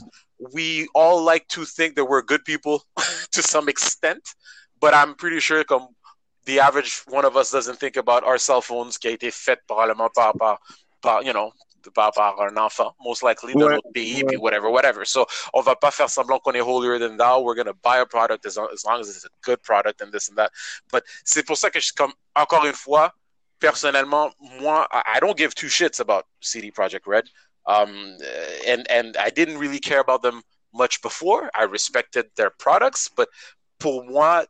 we 0.53 0.87
all 0.95 1.23
like 1.23 1.49
to 1.49 1.65
think 1.65 1.97
that 1.97 2.05
we're 2.05 2.23
good 2.23 2.45
people 2.45 2.85
to 3.33 3.43
some 3.43 3.69
extent, 3.69 4.23
but 4.81 4.95
I'm 4.95 5.15
pretty 5.15 5.41
sure 5.41 5.65
comme 5.65 5.89
the 6.45 6.61
average 6.61 7.03
one 7.09 7.25
of 7.25 7.37
us 7.37 7.51
doesn't 7.51 7.79
think 7.79 7.97
about 7.97 8.25
our 8.25 8.39
cell 8.39 8.61
phones 8.61 8.99
qui 8.99 9.09
a 9.09 9.13
été 9.17 9.33
fait 9.33 9.59
probablement 9.67 10.11
par, 10.15 10.35
par, 10.35 10.59
par 11.01 11.23
you 11.23 11.33
know, 11.33 11.53
par, 11.95 12.13
par 12.13 12.41
un 12.41 12.57
enfant, 12.57 12.95
most 13.01 13.23
likely, 13.23 13.55
dans 13.55 13.67
Ouais, 13.67 13.75
notre 13.77 13.93
pays, 13.93 14.23
puis 14.25 14.37
whatever, 14.37 14.69
whatever. 14.69 15.05
So, 15.05 15.27
on 15.55 15.63
va 15.63 15.75
pas 15.77 15.91
faire 15.91 16.09
semblant 16.11 16.39
qu'on 16.39 16.53
est 16.53 16.61
holier 16.61 16.99
than 16.99 17.17
thou. 17.17 17.41
We're 17.41 17.55
going 17.55 17.67
to 17.67 17.75
buy 17.83 17.99
a 17.99 18.07
product 18.07 18.47
as, 18.47 18.59
as 18.59 18.85
long 18.85 19.01
as 19.01 19.09
it's 19.09 19.25
a 19.25 19.31
good 19.43 19.63
product 19.63 20.01
and 20.01 20.13
this 20.13 20.29
and 20.29 20.37
that. 20.37 20.51
But 20.91 21.05
c'est 21.25 21.45
pour 21.47 21.57
ça 21.57 21.71
que 21.71 21.81
je 21.81 21.87
suis 21.87 21.95
comme, 21.95 22.13
encore 22.37 22.65
une 22.67 22.75
fois, 22.75 23.13
personnellement, 23.61 24.33
moi, 24.61 24.87
I 24.93 25.17
I 25.17 25.21
don't 25.21 25.37
give 25.37 25.55
two 25.55 25.69
shits 25.69 26.01
about 26.01 26.25
CD 26.41 26.71
Projekt 26.71 27.07
Red. 27.07 27.25
Um, 27.67 28.17
and, 28.67 28.91
and 28.91 29.17
I 29.17 29.31
didn't 29.31 29.59
really 29.59 29.79
care 29.79 30.01
about 30.01 30.23
them 30.23 30.43
much 30.73 31.03
before. 31.03 31.51
I 31.55 31.65
respected 31.65 32.27
their 32.37 32.51
products, 32.51 33.09
but 33.15 33.29
pour 33.81 34.05
moi, 34.05 34.45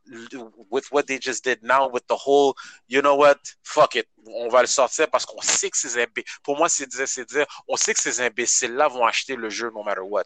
with 0.70 0.90
what 0.90 1.04
they 1.04 1.18
just 1.18 1.42
did 1.44 1.62
now, 1.62 1.88
with 1.88 2.06
the 2.08 2.16
whole, 2.16 2.54
you 2.88 3.00
know 3.00 3.14
what, 3.14 3.38
fuck 3.62 3.94
it, 3.94 4.06
on 4.26 4.48
va 4.50 4.60
le 4.60 4.66
sortir 4.66 5.08
parce 5.08 5.24
qu'on 5.24 5.40
sait 5.40 5.70
que 5.70 5.78
ces 5.78 5.96
imbéciles, 5.96 6.24
pour 6.42 6.58
moi, 6.58 6.68
c'est 6.68 6.86
dire, 6.86 7.08
c'est 7.08 7.26
dire, 7.26 7.46
on 7.68 7.76
sait 7.76 7.94
que 7.94 8.00
ces 8.00 8.20
imbéciles-là 8.20 8.88
vont 8.88 9.06
acheter 9.06 9.36
le 9.36 9.48
jeu 9.48 9.70
no 9.74 9.82
matter 9.82 10.00
what. 10.02 10.24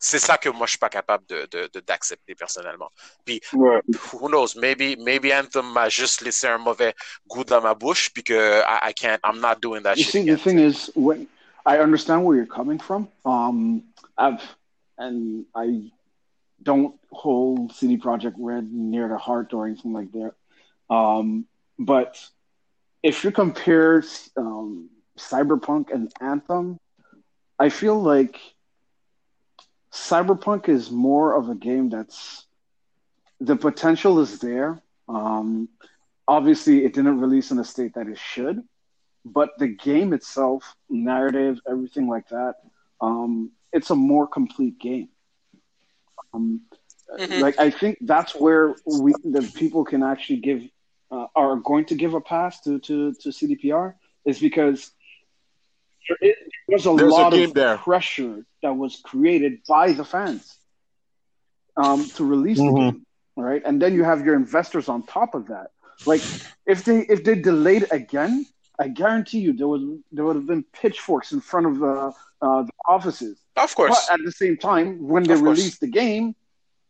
C'est 0.00 0.18
ça 0.18 0.36
que 0.36 0.48
moi, 0.48 0.66
je 0.66 0.70
suis 0.70 0.78
pas 0.78 0.88
capable 0.88 1.24
de, 1.26 1.46
de, 1.52 1.70
de- 1.72 1.80
d'accepter 1.80 2.34
personnellement. 2.34 2.90
Puis, 3.24 3.40
Ouais. 3.52 3.80
who 4.12 4.28
knows, 4.28 4.56
maybe, 4.56 4.96
maybe 4.98 5.30
Anthem 5.32 5.70
m'a 5.70 5.88
juste 5.88 6.22
laissé 6.22 6.48
un 6.48 6.58
mauvais 6.58 6.92
goût 7.28 7.44
dans 7.44 7.60
ma 7.60 7.74
bouche, 7.74 8.10
puis 8.12 8.24
que 8.24 8.62
I, 8.62 8.90
I 8.90 8.94
can't, 8.94 9.20
I'm 9.22 9.40
not 9.40 9.60
doing 9.60 9.82
that 9.82 9.94
You 9.96 10.02
shit 10.04 10.10
see, 10.12 10.24
the 10.24 10.36
thing 10.36 10.58
is, 10.58 10.90
when 10.96 11.28
I 11.64 11.78
understand 11.78 12.24
where 12.24 12.34
you're 12.36 12.46
coming 12.52 12.80
from, 12.80 13.06
um, 13.24 13.82
I've 14.18 14.40
and 14.98 15.44
I 15.54 15.92
don't 16.62 16.94
hold 17.10 17.72
CD 17.72 17.96
Project 17.96 18.36
Red 18.38 18.72
near 18.72 19.08
the 19.08 19.18
heart 19.18 19.52
or 19.52 19.66
anything 19.66 19.92
like 19.92 20.12
that. 20.12 20.32
Um, 20.94 21.46
but 21.78 22.18
if 23.02 23.24
you 23.24 23.30
compare 23.30 24.04
um, 24.36 24.90
Cyberpunk 25.18 25.92
and 25.92 26.12
Anthem, 26.20 26.78
I 27.58 27.68
feel 27.68 28.00
like 28.00 28.40
Cyberpunk 29.92 30.68
is 30.68 30.90
more 30.90 31.34
of 31.34 31.48
a 31.48 31.54
game 31.54 31.88
that's 31.90 32.46
the 33.40 33.56
potential 33.56 34.20
is 34.20 34.38
there. 34.38 34.80
Um, 35.08 35.68
obviously, 36.26 36.84
it 36.84 36.94
didn't 36.94 37.20
release 37.20 37.50
in 37.50 37.56
the 37.56 37.64
state 37.64 37.94
that 37.94 38.08
it 38.08 38.18
should, 38.18 38.62
but 39.24 39.50
the 39.58 39.68
game 39.68 40.12
itself, 40.12 40.74
narrative, 40.88 41.60
everything 41.68 42.08
like 42.08 42.28
that, 42.28 42.54
um, 43.00 43.50
it's 43.72 43.90
a 43.90 43.94
more 43.94 44.26
complete 44.26 44.78
game. 44.78 45.08
Um, 46.34 46.60
Mhm. 47.18 47.44
Like 47.44 47.58
I 47.58 47.70
think 47.70 47.98
that's 48.02 48.34
where 48.38 48.74
we 48.86 49.14
the 49.24 49.42
people 49.60 49.84
can 49.84 50.02
actually 50.02 50.40
give 50.40 50.62
uh, 51.10 51.26
are 51.34 51.56
going 51.56 51.86
to 51.86 51.94
give 51.94 52.14
a 52.14 52.20
pass 52.20 52.60
to 52.64 52.78
to, 52.86 53.12
to 53.22 53.28
CDPR 53.32 53.94
is 54.24 54.38
because 54.40 54.90
there 56.08 56.18
is, 56.30 56.36
there's 56.68 56.86
a 56.86 56.92
There's 56.96 57.16
lot 57.16 57.32
game 57.32 57.34
of 57.34 57.54
there. 57.54 57.80
pressure 57.84 58.44
that 58.62 58.74
was 58.76 59.00
created 59.04 59.60
by 59.68 59.92
the 59.92 60.04
fans 60.04 60.58
um, 61.76 62.10
to 62.14 62.24
release 62.24 62.64
the 62.64 62.72
Mhm. 62.72 62.72
game, 62.72 63.04
right? 63.36 63.62
And 63.64 63.80
then 63.80 63.94
you 63.94 64.04
have 64.04 64.24
your 64.24 64.34
investors 64.34 64.88
on 64.88 65.02
top 65.02 65.34
of 65.34 65.48
that. 65.48 65.68
Like 66.04 66.28
if 66.66 66.84
they 66.84 66.98
if 67.00 67.24
they 67.24 67.34
delayed 67.36 67.86
again, 67.90 68.46
I 68.82 68.88
guarantee 68.88 69.38
you 69.38 69.52
there 69.52 69.68
was 69.68 69.82
there 70.10 70.24
would 70.24 70.36
have 70.36 70.46
been 70.46 70.64
pitchforks 70.80 71.30
in 71.32 71.40
front 71.40 71.66
of 71.66 71.78
the 71.78 72.12
uh, 72.42 72.62
the 72.68 72.72
offices. 72.88 73.38
Of 73.56 73.74
course. 73.76 73.94
But 74.08 74.14
at 74.14 74.24
the 74.24 74.32
same 74.32 74.56
time, 74.56 74.88
when 75.12 75.22
they 75.22 75.36
released 75.36 75.80
the 75.80 75.92
game, 76.02 76.34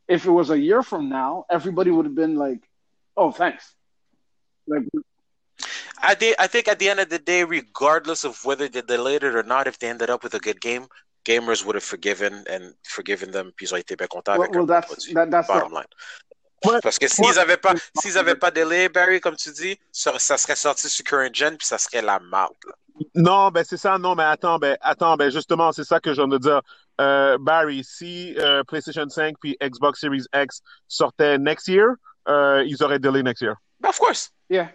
if 0.08 0.24
it 0.24 0.30
was 0.30 0.48
a 0.50 0.58
year 0.58 0.82
from 0.82 1.08
now, 1.08 1.44
everybody 1.50 1.90
would 1.90 2.06
have 2.06 2.14
been 2.14 2.36
like, 2.36 2.62
"Oh, 3.16 3.30
thanks." 3.30 3.74
Like, 4.66 4.84
I, 6.00 6.14
think 6.14 6.36
I 6.38 6.46
think 6.46 6.68
at 6.68 6.78
the 6.78 6.88
end 6.88 7.00
of 7.00 7.10
the 7.10 7.18
day, 7.18 7.44
regardless 7.44 8.24
of 8.24 8.42
whether 8.44 8.68
they 8.68 8.80
delayed 8.80 9.22
it 9.22 9.34
or 9.34 9.42
not, 9.42 9.66
if 9.66 9.78
they 9.78 9.88
ended 9.88 10.08
up 10.08 10.22
with 10.22 10.34
a 10.34 10.38
good 10.38 10.60
game, 10.60 10.86
gamers 11.24 11.64
would 11.64 11.74
have 11.74 11.84
forgiven 11.84 12.44
and 12.48 12.74
forgiven 12.82 13.30
them, 13.32 13.52
puis 13.56 13.66
ils 13.66 13.74
ont 13.74 13.78
été 13.78 13.96
bien 13.96 14.08
contents 14.08 14.38
well, 14.38 14.48
avec 14.48 14.54
well 14.54 14.66
that's 14.66 15.12
that, 15.12 15.30
that's 15.30 15.48
Bottom 15.48 15.68
the, 15.68 15.74
line. 15.74 15.92
Ouais. 16.64 16.78
Parce 16.82 16.98
que 16.98 17.08
s'ils 17.08 17.38
avaient 17.38 17.56
pas, 17.56 17.74
s'ils 18.00 18.18
avaient 18.18 18.36
pas 18.36 18.50
delay, 18.50 18.88
Barry, 18.88 19.20
comme 19.20 19.36
tu 19.36 19.50
dis, 19.50 19.78
ça, 19.90 20.18
ça 20.18 20.38
serait 20.38 20.56
sorti 20.56 20.88
sur 20.88 21.04
current 21.04 21.32
gen, 21.32 21.56
puis 21.56 21.66
ça 21.66 21.78
serait 21.78 22.02
la 22.02 22.18
marde. 22.20 22.54
là. 22.66 22.74
Non, 23.14 23.50
ben 23.50 23.64
c'est 23.64 23.76
ça, 23.76 23.98
non, 23.98 24.14
mais 24.14 24.22
attends, 24.22 24.58
ben 24.58 24.76
attends, 24.80 25.16
ben 25.16 25.30
justement, 25.30 25.72
c'est 25.72 25.84
ça 25.84 26.00
que 26.00 26.10
je 26.10 26.16
viens 26.16 26.28
de 26.28 26.38
dire. 26.38 26.60
Euh, 27.00 27.38
Barry, 27.40 27.82
si 27.84 28.34
euh, 28.38 28.62
PlayStation 28.64 29.08
5 29.08 29.36
puis 29.40 29.56
Xbox 29.62 29.98
Series 29.98 30.24
X 30.34 30.60
sortaient 30.88 31.38
next 31.38 31.66
year, 31.66 31.94
euh, 32.28 32.62
ils 32.66 32.82
auraient 32.82 32.98
delay 32.98 33.22
next 33.22 33.40
year. 33.40 33.54
Of 33.84 33.98
course. 33.98 34.30
yeah. 34.48 34.68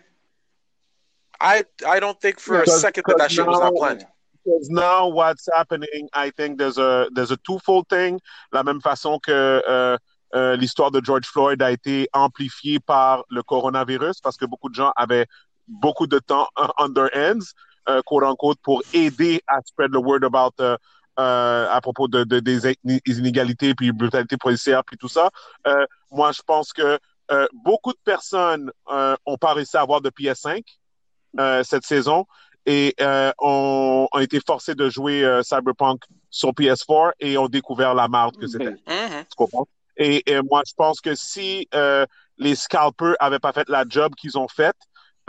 I 1.40 1.64
I 1.86 2.00
don't 2.00 2.20
think 2.20 2.40
for 2.40 2.62
a 2.62 2.66
second 2.66 3.04
that 3.08 3.18
that 3.20 3.32
shit 3.32 3.46
was 3.46 3.60
not 3.60 3.76
planned. 3.76 4.06
Because 4.44 4.70
now 4.72 5.08
what's 5.08 5.48
happening, 5.56 6.10
I 6.14 6.32
think 6.32 6.58
there's 6.58 6.80
a 6.80 7.08
there's 7.14 7.32
a 7.32 7.38
twofold 7.38 7.88
thing. 7.90 8.20
La 8.52 8.64
même 8.64 8.82
façon 8.82 9.20
que 9.20 9.98
euh, 10.36 10.48
euh, 10.48 10.56
l'histoire 10.56 10.92
de 10.92 11.02
George 11.04 11.26
Floyd 11.26 11.62
a 11.62 11.72
été 11.72 12.10
amplifiée 12.14 12.80
par 12.80 13.24
le 13.30 13.44
coronavirus 13.44 14.22
parce 14.22 14.38
que 14.38 14.46
beaucoup 14.46 14.70
de 14.70 14.76
gens 14.76 14.92
avaient 14.96 15.26
beaucoup 15.68 16.08
de 16.08 16.20
temps 16.20 16.48
on 16.78 16.94
their 16.94 17.10
hands, 17.14 17.54
euh, 17.90 18.02
quote 18.06 18.24
unquote, 18.24 18.60
pour 18.62 18.82
aider 18.94 19.42
à 19.48 19.60
spread 19.66 19.92
the 19.92 19.98
word 19.98 20.24
about 20.24 20.54
euh, 20.60 20.78
euh, 21.20 21.68
à 21.70 21.82
propos 21.82 22.08
de, 22.08 22.24
de, 22.24 22.40
des 22.40 22.76
inégalités 23.06 23.74
puis 23.74 23.92
brutalité 23.92 24.38
policière 24.38 24.84
puis 24.86 24.98
tout 24.98 25.08
ça. 25.08 25.30
Euh, 25.66 25.86
moi, 26.12 26.32
je 26.32 26.42
pense 26.46 26.72
que 26.72 27.00
euh, 27.32 27.48
beaucoup 27.54 27.92
de 27.92 28.00
personnes 28.04 28.72
euh, 28.92 29.16
ont 29.26 29.38
pas 29.38 29.54
réussi 29.54 29.76
à 29.76 29.82
avoir 29.82 30.02
de 30.02 30.10
PS5 30.10 30.64
euh, 31.40 31.64
cette 31.64 31.86
saison 31.86 32.26
et 32.66 32.94
euh, 33.02 33.32
ont, 33.40 34.08
ont 34.12 34.20
été 34.20 34.40
forcés 34.46 34.76
de 34.76 34.90
jouer 34.90 35.24
euh, 35.24 35.42
Cyberpunk 35.42 36.04
sur 36.30 36.52
PS4 36.52 37.14
et 37.20 37.38
ont 37.38 37.48
découvert 37.48 37.96
la 37.96 38.08
marde 38.08 38.38
que 38.38 38.48
c'était. 38.48 38.72
Mhm. 38.72 39.26
Tu 39.30 39.36
comprends? 39.36 39.68
Et, 39.98 40.30
et 40.32 40.42
moi, 40.42 40.62
je 40.68 40.74
pense 40.76 41.02
que 41.02 41.16
si 41.16 41.68
euh, 41.74 42.06
les 42.38 42.56
scalpers 42.56 43.16
avaient 43.20 43.40
pas 43.40 43.54
fait 43.54 43.68
la 43.70 43.84
job 43.88 44.14
qu'ils 44.16 44.38
ont 44.38 44.48
faite, 44.48 44.76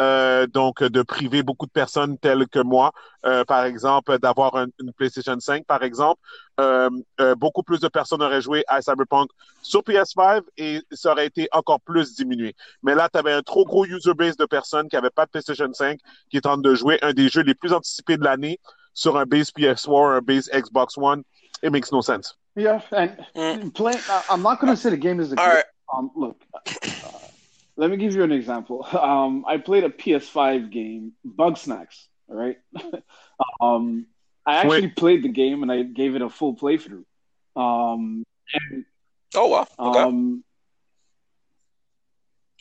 euh, 0.00 0.46
donc 0.46 0.80
de 0.84 1.02
priver 1.02 1.42
beaucoup 1.42 1.66
de 1.66 1.72
personnes 1.72 2.18
telles 2.18 2.46
que 2.46 2.60
moi, 2.60 2.92
euh, 3.26 3.44
par 3.44 3.64
exemple, 3.64 4.16
d'avoir 4.20 4.54
un- 4.54 4.68
une 4.80 4.92
PlayStation 4.92 5.38
5, 5.40 5.66
par 5.66 5.82
exemple, 5.82 6.20
euh, 6.60 6.88
euh, 7.20 7.34
beaucoup 7.34 7.64
plus 7.64 7.80
de 7.80 7.88
personnes 7.88 8.22
auraient 8.22 8.40
joué 8.40 8.62
à 8.68 8.80
Cyberpunk 8.80 9.28
sur 9.60 9.82
PS5 9.82 10.44
et 10.56 10.82
ça 10.92 11.10
aurait 11.12 11.26
été 11.26 11.48
encore 11.50 11.80
plus 11.80 12.14
diminué. 12.14 12.54
Mais 12.84 12.94
là, 12.94 13.08
tu 13.12 13.18
avais 13.18 13.32
un 13.32 13.42
trop 13.42 13.64
gros 13.64 13.84
user 13.86 14.14
base 14.14 14.36
de 14.36 14.44
personnes 14.46 14.88
qui 14.88 14.94
n'avaient 14.94 15.10
pas 15.10 15.24
de 15.26 15.30
PlayStation 15.30 15.72
5 15.72 15.98
qui 16.30 16.40
train 16.40 16.58
de 16.58 16.74
jouer 16.76 16.98
un 17.02 17.12
des 17.12 17.28
jeux 17.28 17.42
les 17.42 17.54
plus 17.54 17.72
anticipés 17.72 18.16
de 18.18 18.24
l'année 18.24 18.60
sur 18.98 19.16
un 19.16 19.26
base 19.26 19.50
PS4, 19.52 20.16
un 20.16 20.20
base 20.24 20.48
Xbox 20.52 20.96
One. 20.98 21.24
It 21.62 21.70
makes 21.70 21.92
no 21.92 22.00
sense. 22.00 22.34
Yeah, 22.56 22.80
and 22.90 23.16
Mm. 23.36 23.74
play. 23.74 23.94
I- 24.08 24.24
I'm 24.28 24.42
not 24.42 24.60
going 24.60 24.72
to 24.74 24.76
say 24.76 24.90
the 24.90 24.96
game 24.96 25.20
is 25.20 25.32
a 25.32 25.38
All 25.38 25.46
great. 25.46 25.54
right. 25.54 25.64
Um, 25.96 26.10
look, 26.16 26.42
uh, 27.04 27.08
let 27.76 27.90
me 27.90 27.96
give 27.96 28.14
you 28.14 28.24
an 28.24 28.32
example. 28.32 28.84
Um, 28.92 29.44
I 29.46 29.58
played 29.58 29.84
a 29.84 29.88
PS5 29.90 30.70
game, 30.70 31.12
Bug 31.24 31.56
Snacks. 31.56 32.08
All 32.28 32.34
right. 32.36 32.58
um, 33.60 34.06
I 34.44 34.56
actually 34.56 34.88
played 34.88 35.22
the 35.22 35.28
game 35.28 35.62
and 35.62 35.70
I 35.70 35.82
gave 35.84 36.16
it 36.16 36.22
a 36.22 36.28
full 36.28 36.54
playthrough. 36.56 37.04
Um, 37.54 38.24
and, 38.52 38.84
Oh, 39.34 39.46
wow. 39.48 39.66
Okay. 39.78 40.00
um, 40.00 40.42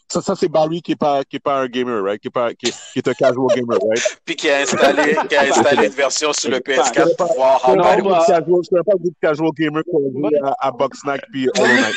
Ça, 0.10 0.22
ça 0.22 0.36
c'est 0.36 0.48
Barry 0.48 0.82
qui 0.82 0.94
est 0.94 0.96
pas, 0.96 1.24
qui 1.26 1.36
est 1.36 1.40
pas 1.40 1.60
un 1.60 1.68
gamer, 1.68 2.02
right? 2.02 2.22
Qui 2.22 2.30
est, 2.30 2.32
pas, 2.32 2.54
qui, 2.54 2.72
qui 2.72 3.00
est 3.00 3.08
un 3.08 3.14
casual 3.14 3.48
gamer, 3.54 3.78
right? 3.90 4.18
Puis 4.26 4.36
qui 4.38 4.50
a 4.50 4.60
installé, 4.60 5.18
qui 5.28 5.36
a 5.36 5.42
installé 5.42 5.88
une 5.88 5.92
version 5.94 6.32
sur 6.32 6.50
le 6.50 6.60
PS4 6.60 7.16
pour 7.18 7.28
pouvoir 7.28 7.62
Je 7.68 7.72
Non, 7.72 7.76
ne 7.76 7.82
emballer. 7.82 8.04
pas, 8.04 8.10
bah- 8.10 8.26
casual, 8.28 8.62
je 8.64 8.82
pas 8.84 8.94
du 9.00 9.12
casual 9.22 9.52
gamer 9.58 9.84
qui 9.84 9.96
a 9.96 10.00
joué 10.12 10.40
à, 10.44 10.56
à 10.68 10.72
Box 10.72 11.00
Snack 11.02 11.22
puis 11.32 11.50
Hollow 11.56 11.76
Knight. 11.82 11.96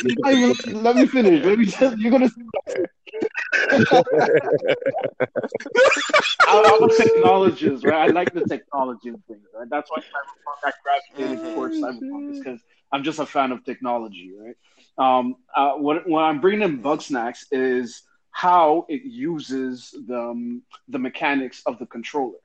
let 0.82 0.94
me, 0.96 1.06
finish. 1.06 1.44
Let 1.44 1.56
me. 1.56 1.66
just, 1.66 1.98
You're 1.98 2.10
gonna. 2.10 2.28
I'm 6.48 6.64
I'm 6.64 6.82
a 6.82 6.88
technologist, 6.88 7.84
right? 7.84 8.08
I 8.08 8.12
like 8.12 8.32
the 8.32 8.44
technology 8.44 9.08
and 9.10 9.24
things, 9.26 9.46
right? 9.56 9.68
That's 9.70 9.90
why 9.90 9.98
Cyberpunk 9.98 10.64
I 10.64 10.72
gravitated 10.82 11.54
towards 11.54 11.76
Cyberpunk 11.80 12.30
is 12.32 12.38
because 12.38 12.60
I'm 12.92 13.04
just 13.04 13.18
a 13.18 13.26
fan 13.26 13.52
of 13.52 13.64
technology, 13.64 14.32
right? 14.38 14.56
Um, 15.00 15.36
uh, 15.56 15.72
what 15.72 16.06
what 16.06 16.22
I'm 16.24 16.40
bringing 16.40 16.62
in 16.62 16.82
Bug 16.82 17.00
Snacks 17.00 17.46
is 17.50 18.02
how 18.32 18.84
it 18.88 19.02
uses 19.02 19.94
the 20.06 20.20
um, 20.20 20.62
the 20.88 20.98
mechanics 20.98 21.62
of 21.64 21.78
the 21.78 21.86
controller, 21.86 22.38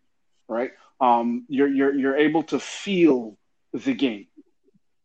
right? 0.47 0.71
Um, 1.01 1.45
you're 1.49 1.67
you're 1.67 1.93
you're 1.93 2.15
able 2.15 2.43
to 2.43 2.59
feel 2.59 3.37
the 3.73 3.93
game 3.93 4.27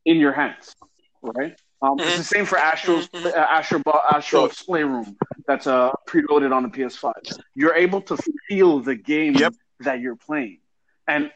in 0.05 0.16
your 0.18 0.32
hands, 0.32 0.77
right? 1.22 1.59
Um, 1.82 1.98
It's 1.98 2.18
the 2.18 2.24
same 2.24 2.44
for 2.47 2.56
Astro's 2.59 3.09
Mhm. 3.09 3.27
uh, 3.35 3.36
Astro 3.36 3.82
Astro 4.12 4.48
Playroom 4.48 5.16
that's 5.48 5.66
uh, 5.66 5.90
preloaded 6.06 6.55
on 6.55 6.62
the 6.62 6.68
PS5. 6.68 7.12
You're 7.55 7.74
able 7.74 8.02
to 8.02 8.16
feel 8.48 8.78
the 8.81 8.94
game 8.94 9.35
Yep. 9.35 9.55
that 9.81 9.98
you're 10.01 10.16
playing, 10.16 10.60
and 11.09 11.32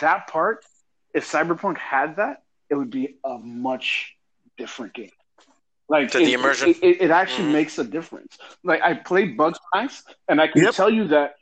that 0.00 0.26
part, 0.26 0.64
if 1.14 1.24
Cyberpunk 1.30 1.78
had 1.78 2.16
that, 2.16 2.42
it 2.68 2.74
would 2.74 2.90
be 2.90 3.16
a 3.24 3.38
much 3.38 4.15
different 4.56 4.94
game. 4.94 5.10
Like 5.88 6.10
To 6.10 6.18
the 6.18 6.32
it, 6.32 6.34
immersion. 6.34 6.70
it, 6.70 6.76
it, 6.82 7.02
it 7.02 7.10
actually 7.10 7.48
Mhm. 7.48 7.52
makes 7.52 7.78
a 7.78 7.84
difference. 7.84 8.36
Like 8.64 8.82
I 8.82 8.94
played 8.94 9.36
Bugs 9.36 9.58
Snacks, 9.72 10.02
and 10.28 10.40
I 10.40 10.48
can 10.48 10.62
Yep. 10.62 10.74
tell 10.74 10.90
you 10.90 11.08
that 11.08 11.34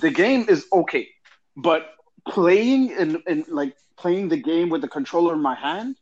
the 0.00 0.10
game 0.10 0.46
is 0.48 0.66
okay, 0.72 1.08
but 1.56 1.82
playing 2.28 2.92
and 2.92 3.22
and 3.26 3.46
like 3.48 3.74
playing 3.96 4.28
the 4.28 4.36
game 4.36 4.68
with 4.70 4.80
the 4.82 4.88
controller 4.88 5.34
in 5.34 5.40
my 5.40 5.54
hand, 5.54 5.96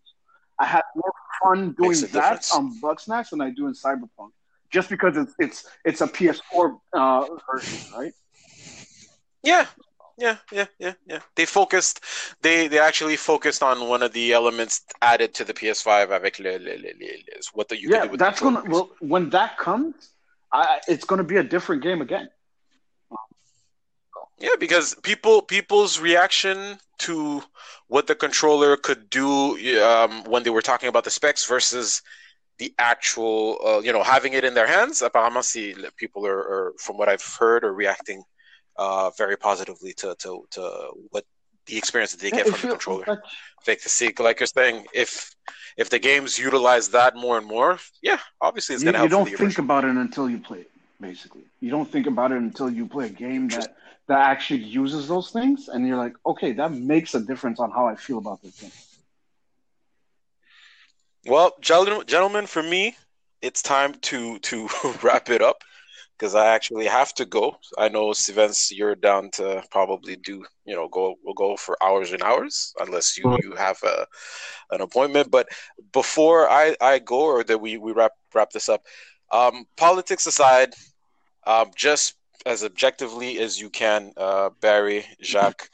I 0.59 0.67
had 0.67 0.83
more 0.95 1.13
fun 1.43 1.75
doing 1.79 2.01
that 2.01 2.13
difference. 2.13 2.53
on 2.53 2.79
Bugsnax 2.81 3.31
than 3.31 3.41
I 3.41 3.51
do 3.51 3.67
in 3.67 3.73
Cyberpunk. 3.73 4.31
Just 4.71 4.89
because 4.91 5.17
it's 5.17 5.35
it's 5.39 5.67
it's 5.85 6.01
a 6.01 6.07
PS4 6.09 6.79
uh, 6.95 7.25
version, 7.51 7.79
right? 7.93 8.13
Yeah. 9.43 9.67
Yeah, 10.19 10.37
yeah, 10.53 10.67
yeah, 10.79 10.93
yeah. 11.07 11.21
They 11.37 11.47
focused. 11.47 12.01
They 12.43 12.69
they 12.69 12.79
actually 12.79 13.17
focused 13.17 13.63
on 13.63 13.89
one 13.89 14.03
of 14.03 14.13
the 14.13 14.33
elements 14.33 14.83
added 15.01 15.35
to 15.35 15.45
the 15.45 15.55
PS5 15.55 16.11
avec 16.11 16.39
le, 16.39 16.59
le, 16.59 16.77
le, 16.77 16.93
le, 17.01 17.13
le- 17.27 17.41
what 17.55 17.69
the, 17.69 17.81
you 17.81 17.89
yeah, 17.89 17.99
can 17.99 18.07
do 18.07 18.11
with 18.13 18.21
that's 18.21 18.41
gonna. 18.41 18.63
Well, 18.67 18.91
when 19.01 19.31
that 19.31 19.57
comes, 19.59 20.11
I, 20.53 20.81
it's 20.87 21.05
gonna 21.05 21.25
be 21.25 21.39
a 21.39 21.43
different 21.43 21.83
game 21.83 22.03
again. 22.03 22.29
Yeah, 24.39 24.57
because 24.59 24.95
people 25.03 25.41
people's 25.41 26.01
reaction 26.01 26.79
to 26.99 27.43
what 27.87 28.07
the 28.07 28.15
controller 28.15 28.77
could 28.77 29.09
do 29.09 29.57
um, 29.83 30.25
when 30.25 30.43
they 30.43 30.51
were 30.51 30.63
talking 30.63 30.89
about 30.89 31.05
the 31.05 31.11
specs 31.11 31.47
versus 31.47 32.03
the 32.59 32.75
actual, 32.79 33.59
uh, 33.65 33.81
you 33.81 33.93
know, 33.93 34.03
having 34.03 34.35
it 34.35 34.45
in 34.45 34.55
their 34.55 34.67
hands. 34.67 35.01
Apparemment, 35.01 35.45
see, 35.45 35.75
people 35.97 36.27
are, 36.27 36.39
are, 36.39 36.73
from 36.79 36.97
what 36.97 37.09
I've 37.09 37.25
heard, 37.39 37.65
are 37.65 37.73
reacting 37.73 38.23
uh, 38.77 39.11
very 39.17 39.37
positively 39.37 39.93
to, 39.95 40.15
to 40.21 40.45
to 40.53 40.91
what 41.11 41.25
the 41.67 41.77
experience 41.77 42.13
that 42.13 42.21
they 42.21 42.31
get 42.31 42.47
it 42.47 42.49
from 42.49 42.61
the 42.61 42.75
controller. 42.75 43.05
like, 43.07 43.19
Like 43.67 43.81
to 43.83 43.89
see, 43.89 44.13
like 44.19 44.41
you're 44.41 44.47
saying, 44.47 44.87
if 44.95 45.35
if 45.77 45.91
the 45.91 45.99
games 45.99 46.39
utilize 46.39 46.89
that 46.91 47.17
more 47.17 47.39
and 47.39 47.47
more, 47.47 47.79
yeah, 48.03 48.19
obviously 48.41 48.75
it's 48.75 48.83
you, 48.83 48.87
gonna 48.87 48.99
help. 48.99 49.11
you 49.11 49.17
don't 49.17 49.25
the 49.25 49.31
think 49.31 49.41
immersion. 49.41 49.65
about 49.65 49.85
it 49.85 49.97
until 49.97 50.29
you 50.29 50.39
play 50.39 50.61
it. 50.61 50.71
Basically, 51.01 51.43
you 51.61 51.71
don't 51.71 51.91
think 51.91 52.07
about 52.07 52.33
it 52.33 52.39
until 52.39 52.71
you 52.71 52.87
play 52.87 53.07
a 53.07 53.11
game 53.11 53.49
that 53.49 53.77
that 54.09 54.19
actually 54.21 54.63
uses 54.65 55.09
those 55.09 55.31
things, 55.31 55.69
and 55.69 55.87
you're 55.87 55.97
like, 55.97 56.15
okay, 56.27 56.53
that 56.53 56.73
makes 56.73 57.15
a 57.15 57.21
difference 57.21 57.59
on 57.61 57.71
how 57.71 57.87
I 57.87 57.97
feel 57.97 58.19
about 58.19 58.43
this 58.43 58.61
game. 58.61 58.71
Well, 61.27 61.55
gentlemen, 61.61 62.07
gentlemen, 62.07 62.47
for 62.47 62.63
me, 62.63 62.97
it's 63.41 63.63
time 63.63 63.95
to 63.95 64.39
to 64.41 64.69
wrap 65.03 65.31
it 65.31 65.43
up 65.43 65.63
because 66.23 66.37
I 66.37 66.55
actually 66.55 66.87
have 66.87 67.13
to 67.15 67.27
go. 67.27 67.57
I 67.77 67.89
know, 67.89 68.11
Sivens, 68.11 68.71
you're 68.71 68.95
down 68.95 69.31
to 69.33 69.65
probably 69.73 70.15
do, 70.15 70.45
you 70.65 70.77
know, 70.77 70.87
go 70.89 71.17
we'll 71.25 71.35
go 71.35 71.57
for 71.57 71.77
hours 71.83 72.13
and 72.13 72.23
hours 72.23 72.73
unless 72.79 73.19
you 73.19 73.37
you 73.43 73.57
have 73.57 73.83
a 73.83 74.07
an 74.71 74.83
appointment. 74.83 75.33
But 75.33 75.49
before 75.93 76.49
I 76.49 76.77
I 76.81 77.01
go 77.01 77.23
or 77.23 77.43
that 77.45 77.61
we 77.61 77.77
we 77.77 77.91
wrap 77.91 78.13
wrap 78.33 78.51
this 78.51 78.69
up, 78.69 78.87
um, 79.33 79.67
politics 79.77 80.27
aside, 80.27 80.75
um, 81.45 81.73
just 81.75 82.15
as 82.47 82.63
objectively 82.63 83.39
as 83.41 83.61
you 83.61 83.69
can, 83.69 84.13
uh, 84.17 84.51
Barry, 84.61 85.05
Jacques, 85.21 85.69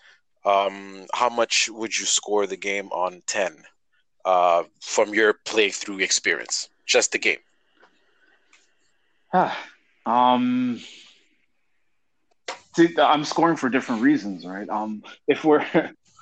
um, 0.47 1.07
how 1.13 1.29
much 1.29 1.69
would 1.71 1.95
you 1.99 2.07
score 2.07 2.47
the 2.47 2.57
game 2.57 2.89
on 2.89 3.23
ten? 3.27 3.53
uh, 4.25 4.65
from 4.81 5.15
your 5.15 5.35
playthrough 5.35 6.03
experience? 6.03 6.69
Just 6.87 7.13
the 7.13 7.19
game. 7.19 7.39
Um, 10.09 10.81
see, 12.77 12.95
I'm 12.99 13.25
scoring 13.25 13.57
for 13.57 13.69
different 13.69 14.03
reasons, 14.03 14.47
right? 14.47 14.69
Um, 14.69 15.03
if 15.27 15.45
we're, 15.45 15.65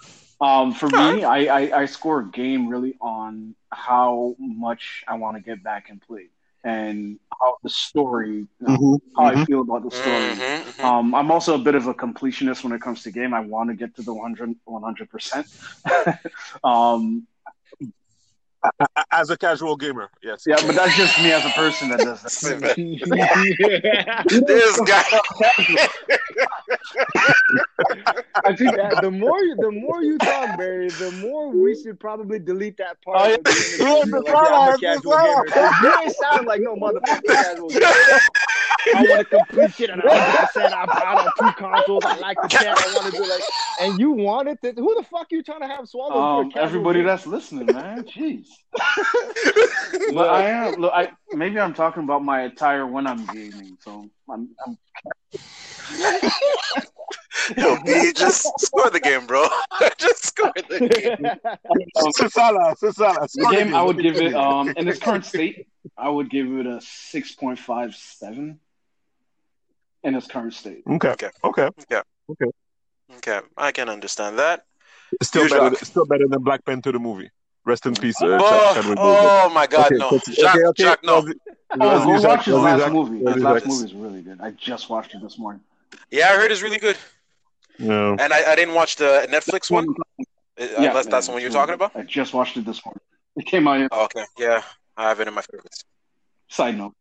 um, 0.40 0.72
for 0.72 0.90
me, 0.90 1.24
I, 1.24 1.38
I, 1.44 1.80
I 1.82 1.86
score 1.86 2.20
a 2.20 2.30
game 2.30 2.68
really 2.68 2.96
on 3.00 3.54
how 3.70 4.34
much 4.38 5.04
I 5.08 5.16
want 5.16 5.36
to 5.36 5.42
get 5.42 5.62
back 5.62 5.88
and 5.90 6.00
play, 6.00 6.28
and 6.64 7.18
how 7.40 7.56
the 7.62 7.70
story, 7.70 8.36
you 8.36 8.48
know, 8.60 8.86
how 9.16 9.26
I 9.26 9.36
feel 9.36 9.60
about 9.60 9.84
the 9.84 9.90
story. 9.90 10.36
Mhm, 10.36 10.74
mhm. 10.80 10.84
Um, 10.84 11.14
I'm 11.14 11.30
also 11.30 11.54
a 11.54 11.58
bit 11.58 11.74
of 11.74 11.86
a 11.86 11.94
completionist 11.94 12.64
when 12.64 12.72
it 12.72 12.80
comes 12.80 13.02
to 13.04 13.10
game. 13.12 13.34
I 13.34 13.40
want 13.40 13.70
to 13.70 13.76
get 13.76 13.96
to 13.96 14.02
the 14.02 14.14
100 14.14 15.10
percent. 15.10 15.46
um, 16.64 17.26
As 19.12 19.30
a 19.30 19.36
casual 19.36 19.76
gamer, 19.76 20.10
yes. 20.22 20.44
yeah, 20.46 20.56
but 20.60 20.74
that's 20.74 20.96
just 20.96 21.20
me 21.22 21.32
as 21.32 21.44
a 21.44 21.50
person 21.50 21.88
that 21.88 22.00
does 22.00 22.22
that. 22.22 22.76
this 24.46 24.80
guy. 24.80 25.04
I 28.44 28.54
think 28.54 28.76
Yeah, 28.76 29.00
the 29.00 29.10
more 29.10 29.38
you, 29.42 29.56
the 29.56 29.70
more 29.70 30.02
you 30.02 30.18
talk, 30.18 30.56
Barry, 30.58 30.90
the 30.90 31.10
more 31.10 31.50
we 31.50 31.74
should 31.74 31.98
probably 31.98 32.38
delete 32.38 32.76
that 32.78 33.00
part. 33.02 33.16
Oh, 33.18 33.34
of 33.34 33.44
the 33.44 33.52
yeah, 33.78 34.18
Like, 34.18 34.26
yeah, 34.44 34.56
I'm 34.56 34.74
a 34.74 34.78
casual 34.78 35.12
it's 35.14 35.22
gamer. 35.22 35.50
'Cause 35.50 36.04
You 36.04 36.10
sound 36.20 36.46
like 36.46 36.60
no 36.60 36.76
motherfucking 36.76 37.24
casual 37.24 37.68
gamer. 37.70 38.20
I 38.94 39.02
want 39.02 39.18
to 39.18 39.24
complete 39.24 39.74
shit 39.74 39.90
and 39.90 40.02
100. 40.02 40.46
percent 40.46 40.74
I 40.74 40.86
bought 40.86 41.18
on 41.18 41.26
two 41.38 41.52
consoles. 41.56 42.04
I 42.04 42.16
like 42.18 42.36
the 42.42 42.48
chat. 42.48 42.78
I 42.78 42.94
want 42.94 43.12
to 43.12 43.22
do 43.22 43.28
like, 43.28 43.42
and 43.80 43.98
you 43.98 44.10
wanted 44.10 44.60
to. 44.62 44.72
Who 44.72 44.94
the 44.94 45.02
fuck 45.02 45.32
are 45.32 45.36
you 45.36 45.42
trying 45.42 45.60
to 45.60 45.66
have 45.66 45.88
swallow? 45.88 46.12
for 46.12 46.18
a 46.18 46.46
um, 46.46 46.52
everybody 46.56 47.00
gamer? 47.00 47.10
that's 47.10 47.26
listening, 47.26 47.66
man. 47.66 48.04
Jeez. 48.04 48.46
But 50.12 50.30
I 50.30 50.48
am. 50.48 50.74
Look, 50.74 50.92
I 50.94 51.10
maybe 51.32 51.58
I'm 51.58 51.74
talking 51.74 52.02
about 52.02 52.24
my 52.24 52.42
attire 52.42 52.86
when 52.86 53.06
I'm 53.06 53.24
gaming. 53.26 53.76
So 53.80 54.08
I'm, 54.30 54.50
I'm 54.64 54.78
Yo, 57.56 57.76
B, 57.84 58.12
just 58.14 58.46
score 58.58 58.90
the 58.90 59.00
game, 59.00 59.26
bro. 59.26 59.46
just 59.98 60.26
score 60.26 60.52
the 60.68 60.88
game. 60.88 61.30
C'est 62.12 62.28
ça, 62.28 62.52
là. 62.52 62.74
C'est 62.76 62.92
ça, 62.92 63.12
là. 63.12 63.26
the 63.26 63.48
game. 63.50 63.74
I 63.74 63.82
would 63.82 64.00
give 64.00 64.16
it 64.16 64.34
um 64.34 64.72
in 64.76 64.88
its 64.88 64.98
current 64.98 65.24
state. 65.24 65.66
I 65.96 66.08
would 66.08 66.30
give 66.30 66.46
it 66.58 66.66
a 66.66 66.80
six 66.80 67.34
point 67.34 67.58
five 67.58 67.94
seven. 67.94 68.60
In 70.06 70.14
its 70.14 70.28
current 70.28 70.54
state. 70.54 70.82
Okay. 70.88 71.10
Okay. 71.18 71.30
Okay. 71.44 71.68
Yeah. 71.90 72.02
Okay, 72.30 72.50
Okay. 73.18 73.40
I 73.56 73.72
can 73.72 73.88
understand 73.88 74.38
that. 74.38 74.64
Still 75.22 75.44
You, 75.44 75.48
better, 75.50 75.70
Jacques. 75.70 75.84
still 75.84 76.06
better 76.06 76.26
than 76.28 76.42
Black 76.42 76.64
Panther 76.64 76.92
the 76.92 76.98
movie. 77.00 77.30
Rest 77.64 77.86
in 77.86 77.94
peace, 77.94 78.20
uh, 78.22 78.38
Oh, 78.40 78.72
Chadwick 78.74 78.98
Boseman. 78.98 79.30
oh 79.44 79.50
my 79.52 79.66
God, 79.66 79.86
Okay, 79.86 79.96
no. 79.98 80.08
continue. 80.10 80.36
Jacques, 80.40 80.54
Okay, 80.56 80.66
okay. 80.68 80.82
Jacques, 80.84 81.04
no. 81.04 81.20
Vas-y, 81.22 81.34
Oh, 81.80 82.18
Jacques, 82.22 82.44
his 82.44 82.54
last 82.54 82.78
Jacques, 82.80 82.92
movie. 82.92 83.18
vas-y, 83.24 83.34
His 83.34 83.42
last 83.42 83.66
movie 83.66 83.84
is 83.84 83.94
really 83.94 84.22
good. 84.22 84.40
I 84.40 84.50
just 84.52 84.88
watched 84.88 85.12
it 85.14 85.22
this 85.22 85.38
morning. 85.38 85.62
Yeah, 86.12 86.28
I 86.30 86.36
heard 86.36 86.52
it's 86.52 86.62
really 86.62 86.78
good. 86.78 86.96
Yeah. 87.78 88.16
And 88.20 88.32
I, 88.32 88.52
I 88.52 88.54
didn't 88.54 88.74
watch 88.74 88.94
the 88.96 89.26
Netflix 89.28 89.70
one, 89.70 89.86
uh, 90.20 90.24
Yeah, 90.58 90.90
unless 90.90 91.06
that's 91.06 91.26
the 91.26 91.32
one 91.32 91.42
you're 91.42 91.50
talking 91.50 91.74
about. 91.74 91.90
I 91.96 92.02
just 92.02 92.32
watched 92.32 92.56
it 92.56 92.64
this 92.64 92.84
morning. 92.84 93.00
It 93.36 93.46
came 93.46 93.66
out. 93.66 93.88
Oh, 93.90 94.04
okay, 94.04 94.24
yeah, 94.38 94.62
I 94.96 95.08
have 95.08 95.18
it 95.20 95.26
in 95.28 95.34
my 95.34 95.42
favorites. 95.42 95.84
Side 96.48 96.78
note. 96.78 96.94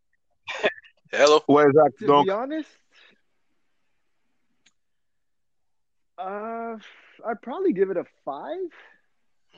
Hello. 1.12 1.42
Ouais, 1.48 1.66
Jacques. 1.74 1.98
to 2.00 2.08
Donc, 2.08 2.26
be 2.26 2.32
honest, 2.32 2.70
uh, 6.18 6.78
I'd 7.26 7.42
probably 7.42 7.74
give 7.74 7.90
it 7.90 7.98
a 7.98 8.06
five. 8.24 8.70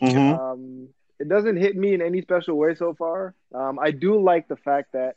mhm. 0.02 0.40
Um, 0.40 0.90
it 1.20 1.28
doesn't 1.28 1.58
hit 1.58 1.76
me 1.76 1.94
in 1.94 2.02
any 2.02 2.22
special 2.22 2.56
way 2.58 2.76
so 2.76 2.94
far. 2.94 3.34
Um, 3.54 3.80
I 3.80 3.92
do 3.92 4.22
like 4.22 4.48
the 4.48 4.56
fact 4.58 4.94
that 4.94 5.16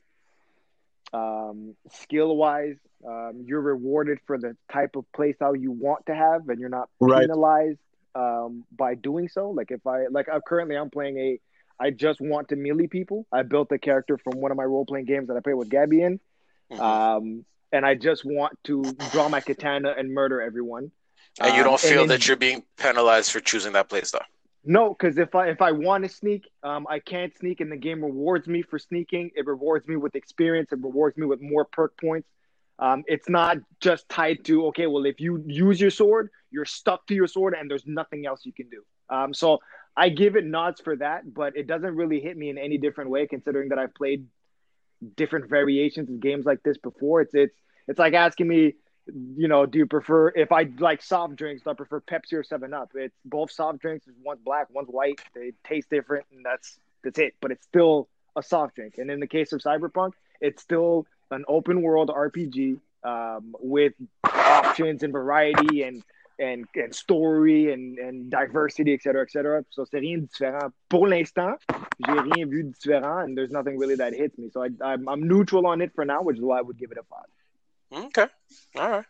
um, 1.13 1.75
skill 1.91 2.37
wise, 2.37 2.77
um, 3.07 3.43
you're 3.45 3.61
rewarded 3.61 4.19
for 4.27 4.39
the 4.39 4.57
type 4.73 4.97
of 4.97 5.05
playstyle 5.17 5.61
you 5.61 5.73
want 5.73 6.07
to 6.07 6.15
have, 6.15 6.49
and 6.49 6.61
you're 6.61 6.69
not 6.69 6.89
Right. 7.01 7.23
penalized 7.23 7.79
um, 8.15 8.65
by 8.77 8.95
doing 8.95 9.29
so. 9.29 9.51
Like 9.51 9.71
if 9.71 9.87
I 9.87 10.07
like, 10.11 10.29
I'm 10.33 10.41
currently 10.47 10.77
I'm 10.77 10.91
playing 10.91 11.19
a. 11.19 11.41
I 11.83 11.91
just 11.91 12.21
want 12.21 12.51
to 12.51 12.57
melee 12.57 12.89
people. 12.89 13.27
I 13.33 13.43
built 13.43 13.73
a 13.73 13.79
character 13.79 14.19
from 14.19 14.39
one 14.41 14.51
of 14.51 14.57
my 14.59 14.65
role 14.65 14.85
playing 14.85 15.07
games 15.07 15.29
that 15.29 15.37
I 15.37 15.41
play 15.41 15.55
with 15.55 15.71
Gabby 15.71 16.03
in, 16.03 16.21
Mhm. 16.71 16.79
um, 16.81 17.45
and 17.73 17.87
I 17.87 17.95
just 17.95 18.23
want 18.25 18.59
to 18.65 18.83
draw 19.11 19.29
my 19.31 19.41
katana 19.41 19.95
and 19.97 20.13
murder 20.13 20.43
everyone. 20.43 20.93
And 21.39 21.55
you 21.55 21.61
Um, 21.63 21.69
don't 21.69 21.81
feel 21.81 22.01
then- 22.01 22.09
that 22.09 22.27
you're 22.27 22.37
being 22.37 22.65
penalized 22.77 23.31
for 23.33 23.41
choosing 23.41 23.73
that 23.75 23.89
playstyle. 23.89 24.25
no, 24.65 24.91
because 24.91 25.17
if 25.19 25.35
I 25.35 25.49
if 25.49 25.63
I 25.63 25.73
want 25.73 26.05
to 26.05 26.11
sneak, 26.11 26.49
um, 26.63 26.87
I 26.89 26.99
can't 26.99 27.35
sneak, 27.37 27.61
and 27.61 27.71
the 27.71 27.77
game 27.77 28.03
rewards 28.05 28.47
me 28.49 28.63
for 28.63 28.79
sneaking. 28.79 29.31
It 29.37 29.47
rewards 29.47 29.87
me 29.89 29.97
with 29.97 30.15
experience. 30.17 30.73
It 30.73 30.81
rewards 30.83 31.17
me 31.17 31.27
with 31.27 31.41
more 31.41 31.65
perk 31.65 31.97
points. 31.99 32.29
Um, 32.79 33.05
it's 33.07 33.29
not 33.29 33.59
just 33.81 34.09
tied 34.09 34.45
to 34.47 34.67
okay. 34.69 34.87
Well, 34.87 35.05
if 35.07 35.21
you 35.21 35.43
use 35.47 35.81
your 35.81 35.91
sword, 35.91 36.31
you're 36.51 36.65
stuck 36.65 37.07
to 37.09 37.15
your 37.15 37.27
sword, 37.27 37.55
and 37.55 37.71
there's 37.71 37.87
nothing 37.87 38.27
else 38.27 38.45
you 38.45 38.53
can 38.53 38.69
do. 38.69 38.83
Um, 39.09 39.33
so 39.35 39.59
I 39.97 40.09
give 40.09 40.37
it 40.37 40.45
nods 40.45 40.81
for 40.81 40.97
that, 40.97 41.33
but 41.35 41.57
it 41.57 41.67
doesn't 41.67 41.95
really 41.97 42.21
hit 42.21 42.37
me 42.37 42.49
in 42.49 42.59
any 42.59 42.79
different 42.79 43.11
way, 43.11 43.27
considering 43.27 43.71
that 43.71 43.79
I've 43.79 43.95
played 43.95 44.27
different 45.17 45.49
variations 45.49 46.09
of 46.11 46.21
games 46.21 46.45
like 46.45 46.63
this 46.63 46.79
before. 46.79 47.23
It's 47.23 47.35
it's 47.35 47.57
it's 47.89 47.99
like 47.99 48.15
asking 48.15 48.47
me, 48.49 48.75
you 49.07 49.49
know, 49.49 49.67
do 49.67 49.79
you 49.79 49.87
prefer 49.87 50.29
if 50.29 50.53
I 50.53 50.69
like 50.79 51.03
soft 51.03 51.37
drinks, 51.37 51.63
do 51.63 51.71
I 51.71 51.75
prefer 51.75 52.01
Pepsi 52.01 52.35
or 52.35 52.43
Seven 52.43 52.75
Up? 52.75 52.91
It's 52.95 53.17
both 53.25 53.51
soft 53.51 53.81
drinks. 53.81 54.07
One's 54.25 54.41
black, 54.45 54.69
one's 54.71 54.89
white. 54.89 55.21
They 55.35 55.53
taste 55.65 55.91
different, 55.91 56.27
and 56.35 56.45
that's 56.45 56.79
that's 57.03 57.19
it. 57.19 57.35
But 57.41 57.51
it's 57.51 57.65
still 57.65 58.09
a 58.37 58.43
soft 58.43 58.77
drink. 58.77 58.99
And 58.99 59.11
in 59.11 59.21
the 59.21 59.27
case 59.27 59.53
of 59.53 59.61
Cyberpunk, 59.61 60.13
it's 60.41 60.63
still 60.63 61.07
an 61.31 61.45
open 61.49 61.83
world 61.83 62.11
RPG 62.11 62.79
um, 63.05 63.55
with 63.61 63.95
options 64.25 65.03
and 65.03 65.13
variety 65.13 65.83
and 65.83 66.03
and, 66.39 66.67
and 66.75 66.95
story 66.95 67.71
and, 67.71 67.99
and 67.99 68.31
diversity, 68.31 68.95
etc., 68.95 69.13
cetera, 69.13 69.23
et 69.23 69.31
cetera. 69.31 69.65
So 69.71 69.85
c'est 69.85 70.01
rien 70.01 70.27
différent. 70.27 70.73
Pour 70.89 71.07
l'instant, 71.07 71.57
j'ai 72.07 72.13
rien 72.13 72.49
vu 72.49 72.63
différent, 72.65 73.25
and 73.25 73.37
there's 73.37 73.51
nothing 73.51 73.79
really 73.79 73.97
that 73.97 74.15
hits 74.15 74.39
me. 74.39 74.49
So 74.51 74.65
I, 74.65 74.69
I'm, 74.83 75.07
I'm 75.07 75.29
neutral 75.29 75.67
on 75.67 75.83
it 75.83 75.93
for 75.95 76.05
now, 76.07 76.23
which 76.23 76.39
is 76.39 76.43
why 76.43 76.59
I 76.59 76.63
would 76.63 76.79
give 76.79 76.93
it 76.93 76.99
a 76.99 77.03
five. 77.03 77.27
Okay. 77.93 78.27
All 78.77 78.91
right. 78.91 79.05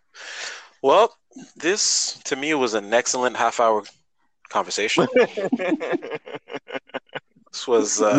Well, 0.83 1.15
this 1.57 2.19
to 2.25 2.37
me 2.37 2.55
was 2.55 2.73
an 2.75 2.93
excellent 2.95 3.37
half 3.37 3.61
hour 3.61 3.83
conversation. 4.49 5.07
this 5.15 5.49
was 7.67 8.01
uh, 8.01 8.15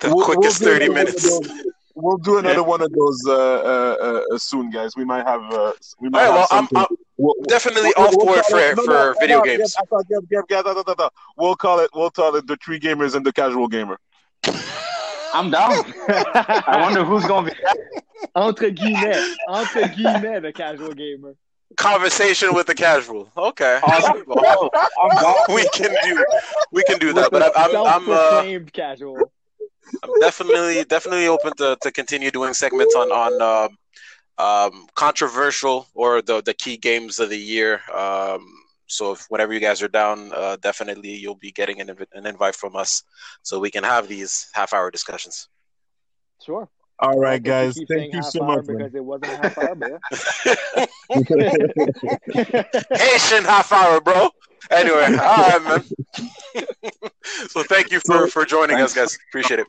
the 0.00 0.08
We'll- 0.14 0.24
quickest 0.24 0.60
we'll 0.60 0.70
30 0.78 0.88
minutes. 0.90 1.22
those- 1.22 1.64
We'll 2.00 2.16
do 2.18 2.38
another 2.38 2.62
one 2.62 2.80
of 2.80 2.92
those 2.92 3.20
uh, 3.26 3.32
uh, 3.34 4.20
uh, 4.32 4.38
soon, 4.38 4.70
guys. 4.70 4.92
We 4.96 5.04
might 5.04 5.26
have. 5.26 5.42
Uh, 5.52 5.72
we 5.98 6.08
might 6.08 6.26
All 6.26 6.32
right, 6.32 6.40
have 6.48 6.68
well, 6.70 6.76
I'm. 6.76 6.76
I'm 6.76 6.86
We'll- 7.16 7.34
definitely 7.48 7.90
we'll- 7.96 8.06
off 8.06 8.14
we'll 8.16 8.26
board 8.26 8.44
for, 8.44 8.54
no, 8.76 8.84
for 8.84 8.90
no, 8.92 9.14
video 9.20 9.38
no, 9.38 9.44
games. 9.44 9.74
yeah, 9.90 9.98
yeah, 10.30 10.40
yeah, 10.48 10.62
yeah. 10.96 11.08
We'll 11.36 11.56
call 11.56 11.80
it. 11.80 11.90
We'll 11.92 12.10
call 12.12 12.36
it 12.36 12.46
the 12.46 12.56
three 12.64 12.78
gamers 12.78 13.16
and 13.16 13.26
the 13.26 13.32
casual 13.32 13.66
gamer. 13.66 13.98
I'm 15.34 15.50
down. 15.50 15.84
I 16.08 16.78
wonder 16.80 17.04
who's 17.04 17.24
gonna 17.24 17.50
be. 17.50 17.56
Entre 18.34 18.70
guillemets, 18.70 19.36
entre 19.48 19.88
guillemets, 19.88 20.42
the 20.42 20.52
casual 20.52 20.92
gamer. 20.92 21.34
Conversation 21.76 22.54
with 22.54 22.66
the 22.66 22.74
casual. 22.74 23.30
Okay. 23.36 23.80
Awesome. 23.82 24.24
Well, 24.26 24.70
I'm 25.02 25.22
down. 25.22 25.34
we 25.54 25.68
can 25.70 25.94
do 26.02 26.24
we 26.72 26.82
can 26.84 26.98
do 26.98 27.12
that, 27.12 27.30
With 27.30 27.42
but 27.42 27.52
I'm 27.56 27.76
I'm, 27.76 28.08
I'm 28.08 28.10
uh, 28.10 28.60
casual. 28.72 29.18
I'm 30.02 30.20
definitely 30.20 30.84
definitely 30.84 31.28
open 31.28 31.52
to, 31.56 31.76
to 31.82 31.90
continue 31.92 32.30
doing 32.30 32.54
segments 32.54 32.94
on 32.94 33.10
on 33.10 33.42
um, 33.42 33.78
um, 34.38 34.86
controversial 34.94 35.86
or 35.94 36.22
the 36.22 36.42
the 36.42 36.54
key 36.54 36.76
games 36.76 37.18
of 37.18 37.30
the 37.30 37.38
year. 37.38 37.80
Um, 37.94 38.46
so 38.88 39.12
if 39.12 39.26
whenever 39.28 39.52
you 39.52 39.60
guys 39.60 39.82
are 39.82 39.88
down, 39.88 40.32
uh, 40.34 40.56
definitely 40.60 41.14
you'll 41.14 41.34
be 41.36 41.52
getting 41.52 41.80
an, 41.80 41.88
invi- 41.88 42.06
an 42.12 42.26
invite 42.26 42.56
from 42.56 42.74
us, 42.74 43.02
so 43.42 43.58
we 43.58 43.70
can 43.70 43.84
have 43.84 44.08
these 44.08 44.48
half 44.54 44.72
hour 44.72 44.90
discussions. 44.90 45.48
Sure. 46.44 46.68
All 47.00 47.10
right, 47.10 47.14
I'll 47.14 47.20
right, 47.20 47.42
just 47.42 47.46
guys. 47.46 47.74
keep 47.74 47.88
Thank 47.88 48.14
you 48.14 48.22
so 48.22 48.42
hour 48.42 48.56
much. 48.56 48.66
man. 48.66 48.76
because 48.78 48.94
it 48.94 49.04
wasn't 49.04 49.32
a 49.32 49.36
half 49.36 49.58
hour, 49.58 49.74
but 49.76 49.90
yeah. 49.90 50.86
Haitian 52.96 53.44
half 53.44 53.70
hour, 53.70 54.00
bro. 54.00 54.30
Anyway, 54.70 55.04
all 55.22 55.58
right, 55.58 55.62
man. 55.62 56.64
so 57.48 57.62
thank 57.62 57.92
you 57.92 58.00
for 58.00 58.26
for 58.26 58.44
joining 58.44 58.80
us, 58.80 58.94
guys. 58.94 59.16
Appreciate 59.30 59.60
it. 59.60 59.66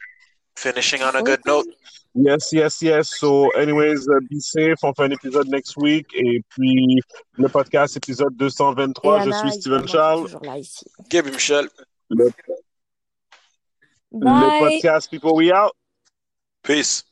Finishing 0.55 1.03
on 1.03 1.15
a 1.15 1.21
good 1.21 1.41
note. 1.45 1.67
Yes, 2.15 2.51
yes, 2.51 2.81
yes. 2.81 3.09
So, 3.19 3.49
anyways, 3.51 4.07
uh, 4.09 4.19
be 4.29 4.39
safe. 4.39 4.77
On 4.83 4.93
fait 4.93 5.03
un 5.03 5.11
épisode 5.11 5.47
next 5.47 5.77
week. 5.77 6.07
Et 6.15 6.41
puis, 6.49 6.99
le 7.37 7.47
podcast, 7.47 7.95
épisode 7.97 8.35
223. 8.35 9.21
Et 9.27 9.31
Je 9.31 9.37
suis 9.37 9.51
Steven 9.61 9.87
Charles. 9.87 10.23
toujours 10.23 10.43
là 10.43 10.57
ici. 10.57 10.85
Gaby 11.09 11.31
Michel. 11.31 11.69
Le, 12.09 12.29
le 14.11 14.59
podcast 14.59 15.09
People 15.09 15.33
We 15.35 15.51
Out. 15.51 15.71
Peace. 16.63 17.03